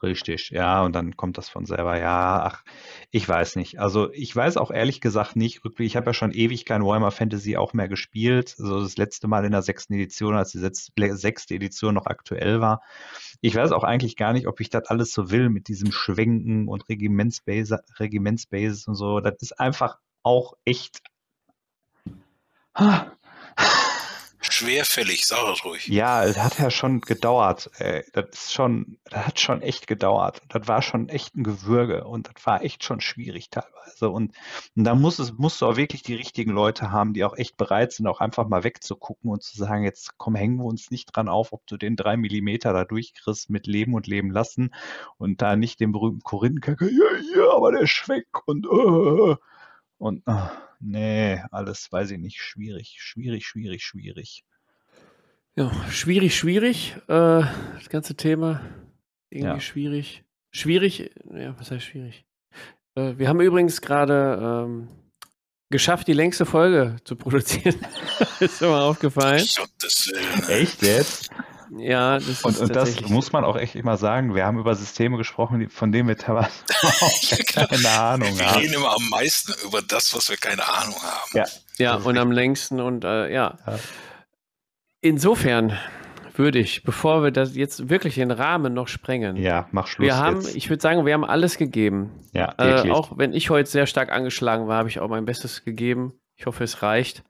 Richtig, 0.00 0.50
ja, 0.50 0.84
und 0.84 0.92
dann 0.94 1.16
kommt 1.16 1.38
das 1.38 1.48
von 1.48 1.66
selber. 1.66 1.98
Ja, 1.98 2.40
ach, 2.44 2.62
ich 3.10 3.28
weiß 3.28 3.56
nicht. 3.56 3.80
Also 3.80 4.12
ich 4.12 4.34
weiß 4.34 4.56
auch 4.56 4.70
ehrlich 4.70 5.00
gesagt 5.00 5.34
nicht, 5.34 5.60
ich 5.78 5.96
habe 5.96 6.06
ja 6.06 6.14
schon 6.14 6.30
ewig 6.30 6.64
kein 6.64 6.84
Warhammer 6.84 7.10
Fantasy 7.10 7.56
auch 7.56 7.72
mehr 7.72 7.88
gespielt. 7.88 8.54
Also 8.58 8.80
das 8.80 8.96
letzte 8.96 9.26
Mal 9.26 9.44
in 9.44 9.50
der 9.50 9.62
sechsten 9.62 9.94
Edition, 9.94 10.36
als 10.36 10.52
die 10.52 10.60
sechste 10.60 11.54
Edition 11.54 11.94
noch 11.94 12.06
aktuell 12.06 12.60
war. 12.60 12.80
Ich 13.40 13.56
weiß 13.56 13.72
auch 13.72 13.82
eigentlich 13.82 14.14
gar 14.14 14.32
nicht, 14.32 14.46
ob 14.46 14.60
ich 14.60 14.70
das 14.70 14.86
alles 14.86 15.12
so 15.12 15.32
will 15.32 15.48
mit 15.48 15.66
diesem 15.66 15.90
Schwenken 15.90 16.68
und 16.68 16.88
Regimentsbase, 16.88 17.80
Regimentsbases 17.98 18.86
und 18.86 18.94
so. 18.94 19.18
Das 19.18 19.34
ist 19.40 19.58
einfach 19.58 19.98
auch 20.22 20.54
echt. 20.64 21.00
Schwerfällig, 24.58 25.24
sag 25.24 25.46
das 25.46 25.64
ruhig. 25.64 25.86
Ja, 25.86 26.24
es 26.24 26.36
hat 26.36 26.58
ja 26.58 26.68
schon 26.70 27.00
gedauert. 27.00 27.70
Ey. 27.78 28.04
Das 28.12 28.26
ist 28.32 28.52
schon, 28.52 28.98
das 29.04 29.26
hat 29.26 29.38
schon 29.38 29.62
echt 29.62 29.86
gedauert. 29.86 30.42
Das 30.48 30.66
war 30.66 30.82
schon 30.82 31.08
echt 31.08 31.36
ein 31.36 31.44
Gewürge 31.44 32.04
und 32.04 32.28
das 32.28 32.44
war 32.44 32.64
echt 32.64 32.82
schon 32.82 33.00
schwierig 33.00 33.50
teilweise. 33.50 34.10
Und, 34.10 34.34
und 34.74 34.82
da 34.84 34.96
muss 34.96 35.20
es, 35.20 35.34
musst 35.34 35.62
du 35.62 35.66
auch 35.66 35.76
wirklich 35.76 36.02
die 36.02 36.16
richtigen 36.16 36.50
Leute 36.50 36.90
haben, 36.90 37.14
die 37.14 37.24
auch 37.24 37.36
echt 37.36 37.56
bereit 37.56 37.92
sind, 37.92 38.08
auch 38.08 38.18
einfach 38.18 38.48
mal 38.48 38.64
wegzugucken 38.64 39.30
und 39.30 39.44
zu 39.44 39.56
sagen, 39.56 39.84
jetzt 39.84 40.18
komm, 40.18 40.34
hängen 40.34 40.56
wir 40.56 40.64
uns 40.64 40.90
nicht 40.90 41.14
dran 41.14 41.28
auf, 41.28 41.52
ob 41.52 41.64
du 41.68 41.76
den 41.76 41.94
drei 41.94 42.16
Millimeter 42.16 42.72
da 42.72 42.84
durchkriegst 42.84 43.50
mit 43.50 43.68
Leben 43.68 43.94
und 43.94 44.08
Leben 44.08 44.32
lassen 44.32 44.74
und 45.18 45.40
da 45.40 45.54
nicht 45.54 45.78
den 45.78 45.92
berühmten 45.92 46.22
Korinthenkacker, 46.22 46.86
ja, 46.86 47.36
ja, 47.36 47.54
aber 47.54 47.70
der 47.70 47.86
Schweck 47.86 48.26
und 48.46 48.66
uh, 48.66 49.36
und 49.98 50.26
uh, 50.26 50.48
nee, 50.80 51.40
alles 51.52 51.90
weiß 51.92 52.10
ich 52.10 52.18
nicht, 52.18 52.40
schwierig, 52.40 52.96
schwierig, 52.98 53.46
schwierig, 53.46 53.84
schwierig. 53.84 54.44
Ja, 55.58 55.72
schwierig, 55.90 56.36
schwierig. 56.36 56.94
Äh, 57.08 57.42
das 57.42 57.88
ganze 57.88 58.14
Thema 58.14 58.60
irgendwie 59.28 59.54
ja. 59.54 59.60
schwierig. 59.60 60.22
Schwierig, 60.52 61.10
ja, 61.34 61.58
was 61.58 61.72
heißt 61.72 61.84
schwierig? 61.84 62.24
Äh, 62.94 63.14
wir 63.16 63.28
haben 63.28 63.40
übrigens 63.40 63.80
gerade 63.80 64.38
ähm, 64.40 64.88
geschafft, 65.68 66.06
die 66.06 66.12
längste 66.12 66.46
Folge 66.46 66.98
zu 67.02 67.16
produzieren. 67.16 67.74
ist 68.38 68.60
mir 68.60 68.68
mal 68.68 68.82
aufgefallen. 68.82 69.44
Echt 70.46 70.80
jetzt? 70.82 71.28
Ja, 71.76 72.20
das 72.20 72.44
und, 72.44 72.54
ist 72.54 72.60
Und 72.60 72.76
das 72.76 73.00
muss 73.08 73.32
man 73.32 73.42
auch 73.42 73.56
echt 73.56 73.74
immer 73.74 73.96
sagen. 73.96 74.36
Wir 74.36 74.46
haben 74.46 74.60
über 74.60 74.76
Systeme 74.76 75.16
gesprochen, 75.16 75.68
von 75.70 75.90
denen 75.90 76.06
wir 76.06 76.16
teilweise 76.16 76.52
keine 77.46 77.88
Ahnung 77.88 78.38
wir 78.38 78.46
haben. 78.46 78.60
Wir 78.60 78.62
reden 78.62 78.74
immer 78.74 78.94
am 78.94 79.08
meisten 79.08 79.54
über 79.66 79.82
das, 79.82 80.14
was 80.14 80.30
wir 80.30 80.36
keine 80.36 80.62
Ahnung 80.72 81.02
haben. 81.02 81.30
Ja, 81.34 81.46
ja 81.78 81.96
und 81.96 82.16
am 82.16 82.30
längsten 82.30 82.80
und 82.80 83.02
äh, 83.02 83.32
ja. 83.32 83.58
ja. 83.66 83.78
Insofern 85.00 85.78
würde 86.34 86.58
ich, 86.58 86.82
bevor 86.84 87.22
wir 87.22 87.30
das 87.30 87.56
jetzt 87.56 87.88
wirklich 87.90 88.14
den 88.14 88.30
Rahmen 88.30 88.72
noch 88.72 88.88
sprengen. 88.88 89.36
Ja, 89.36 89.68
mach 89.72 89.86
Schluss. 89.88 90.06
Wir 90.06 90.16
haben, 90.16 90.40
jetzt. 90.40 90.56
ich 90.56 90.70
würde 90.70 90.80
sagen, 90.80 91.04
wir 91.04 91.12
haben 91.12 91.24
alles 91.24 91.58
gegeben. 91.58 92.10
Ja, 92.32 92.54
äh, 92.58 92.90
auch 92.90 93.18
wenn 93.18 93.32
ich 93.32 93.50
heute 93.50 93.68
sehr 93.68 93.86
stark 93.86 94.12
angeschlagen 94.12 94.68
war, 94.68 94.78
habe 94.78 94.88
ich 94.88 95.00
auch 95.00 95.08
mein 95.08 95.24
Bestes 95.24 95.64
gegeben. 95.64 96.12
Ich 96.36 96.46
hoffe, 96.46 96.62
es 96.64 96.82
reicht. 96.82 97.24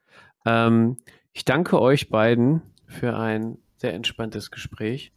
Ähm, 0.44 0.98
ich 1.32 1.44
danke 1.44 1.80
euch 1.80 2.10
beiden 2.10 2.62
für 2.86 3.16
ein 3.16 3.58
sehr 3.76 3.94
entspanntes 3.94 4.50
Gespräch. 4.50 5.12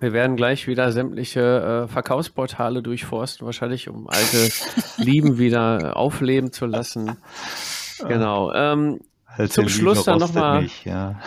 Wir 0.00 0.12
werden 0.12 0.36
gleich 0.36 0.66
wieder 0.66 0.90
sämtliche 0.90 1.84
äh, 1.86 1.88
Verkaufsportale 1.88 2.82
durchforsten, 2.82 3.46
wahrscheinlich 3.46 3.88
um 3.88 4.08
alte 4.08 4.48
Lieben 4.96 5.38
wieder 5.38 5.96
aufleben 5.96 6.50
zu 6.50 6.66
lassen. 6.66 7.16
Genau. 8.08 8.52
Ähm, 8.52 9.00
zum 9.48 9.68
Schluss 9.68 10.04
dann 10.04 10.18
nochmal. 10.18 10.66
Ja. 10.84 11.20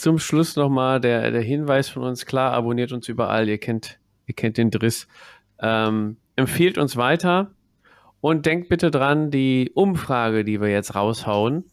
Zum 0.00 0.18
Schluss 0.18 0.56
nochmal 0.56 0.98
der, 0.98 1.30
der 1.30 1.42
Hinweis 1.42 1.90
von 1.90 2.04
uns. 2.04 2.24
Klar, 2.24 2.54
abonniert 2.54 2.90
uns 2.90 3.06
überall. 3.06 3.46
Ihr 3.50 3.58
kennt, 3.58 3.98
ihr 4.26 4.32
kennt 4.32 4.56
den 4.56 4.70
Driss. 4.70 5.06
Ähm, 5.58 6.16
empfiehlt 6.36 6.78
uns 6.78 6.96
weiter 6.96 7.50
und 8.22 8.46
denkt 8.46 8.70
bitte 8.70 8.90
dran, 8.90 9.30
die 9.30 9.70
Umfrage, 9.74 10.42
die 10.42 10.58
wir 10.58 10.68
jetzt 10.68 10.94
raushauen, 10.94 11.64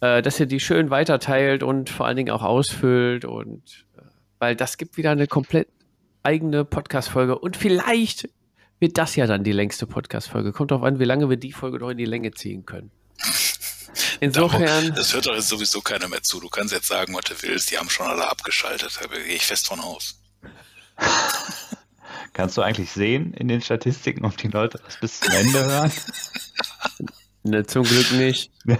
äh, 0.00 0.22
dass 0.22 0.38
ihr 0.38 0.46
die 0.46 0.60
schön 0.60 0.90
weiterteilt 0.90 1.64
und 1.64 1.90
vor 1.90 2.06
allen 2.06 2.16
Dingen 2.16 2.30
auch 2.30 2.44
ausfüllt 2.44 3.24
und 3.24 3.86
äh, 3.96 4.02
weil 4.38 4.54
das 4.54 4.76
gibt 4.76 4.96
wieder 4.96 5.10
eine 5.10 5.26
komplett 5.26 5.66
eigene 6.22 6.64
Podcast-Folge 6.64 7.36
und 7.40 7.56
vielleicht 7.56 8.28
wird 8.78 8.98
das 8.98 9.16
ja 9.16 9.26
dann 9.26 9.42
die 9.42 9.50
längste 9.50 9.88
Podcast-Folge. 9.88 10.52
Kommt 10.52 10.70
darauf 10.70 10.84
an, 10.84 11.00
wie 11.00 11.04
lange 11.06 11.28
wir 11.28 11.38
die 11.38 11.50
Folge 11.50 11.80
noch 11.80 11.90
in 11.90 11.98
die 11.98 12.04
Länge 12.04 12.30
ziehen 12.30 12.66
können. 12.66 12.92
Insofern. 14.20 14.94
Das 14.94 15.12
hört 15.12 15.26
doch 15.26 15.34
jetzt 15.34 15.48
sowieso 15.48 15.80
keiner 15.80 16.08
mehr 16.08 16.22
zu. 16.22 16.40
Du 16.40 16.48
kannst 16.48 16.72
jetzt 16.72 16.88
sagen, 16.88 17.14
was 17.14 17.24
du 17.24 17.34
willst. 17.42 17.70
Die 17.70 17.78
haben 17.78 17.90
schon 17.90 18.06
alle 18.06 18.28
abgeschaltet. 18.28 18.98
Da 19.00 19.06
gehe 19.06 19.24
ich 19.24 19.44
fest 19.44 19.66
von 19.66 19.80
aus. 19.80 20.18
Kannst 22.32 22.56
du 22.56 22.62
eigentlich 22.62 22.90
sehen 22.90 23.34
in 23.34 23.48
den 23.48 23.60
Statistiken, 23.60 24.24
ob 24.24 24.38
die 24.38 24.48
Leute 24.48 24.80
das 24.84 24.96
bis 24.98 25.20
zum 25.20 25.34
Ende 25.34 25.64
hören? 25.64 25.92
Ne, 27.42 27.66
zum 27.66 27.82
Glück 27.82 28.12
nicht. 28.12 28.50
ja. 28.64 28.78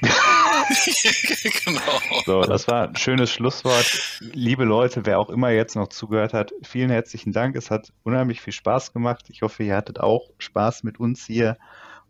genau. 1.64 2.00
So, 2.24 2.42
das 2.42 2.68
war 2.68 2.88
ein 2.88 2.96
schönes 2.96 3.30
Schlusswort. 3.30 4.20
Liebe 4.20 4.64
Leute, 4.64 5.06
wer 5.06 5.18
auch 5.18 5.30
immer 5.30 5.50
jetzt 5.50 5.76
noch 5.76 5.88
zugehört 5.88 6.32
hat, 6.32 6.52
vielen 6.62 6.90
herzlichen 6.90 7.32
Dank. 7.32 7.56
Es 7.56 7.70
hat 7.70 7.92
unheimlich 8.02 8.40
viel 8.40 8.52
Spaß 8.52 8.92
gemacht. 8.92 9.26
Ich 9.28 9.42
hoffe, 9.42 9.62
ihr 9.62 9.76
hattet 9.76 10.00
auch 10.00 10.30
Spaß 10.38 10.82
mit 10.82 10.98
uns 10.98 11.24
hier. 11.24 11.56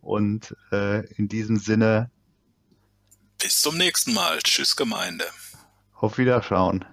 Und 0.00 0.56
äh, 0.72 1.04
in 1.14 1.28
diesem 1.28 1.58
Sinne. 1.58 2.10
Bis 3.38 3.60
zum 3.60 3.76
nächsten 3.76 4.14
Mal. 4.14 4.38
Tschüss, 4.38 4.76
Gemeinde. 4.76 5.24
Auf 5.94 6.18
Wiederschauen. 6.18 6.84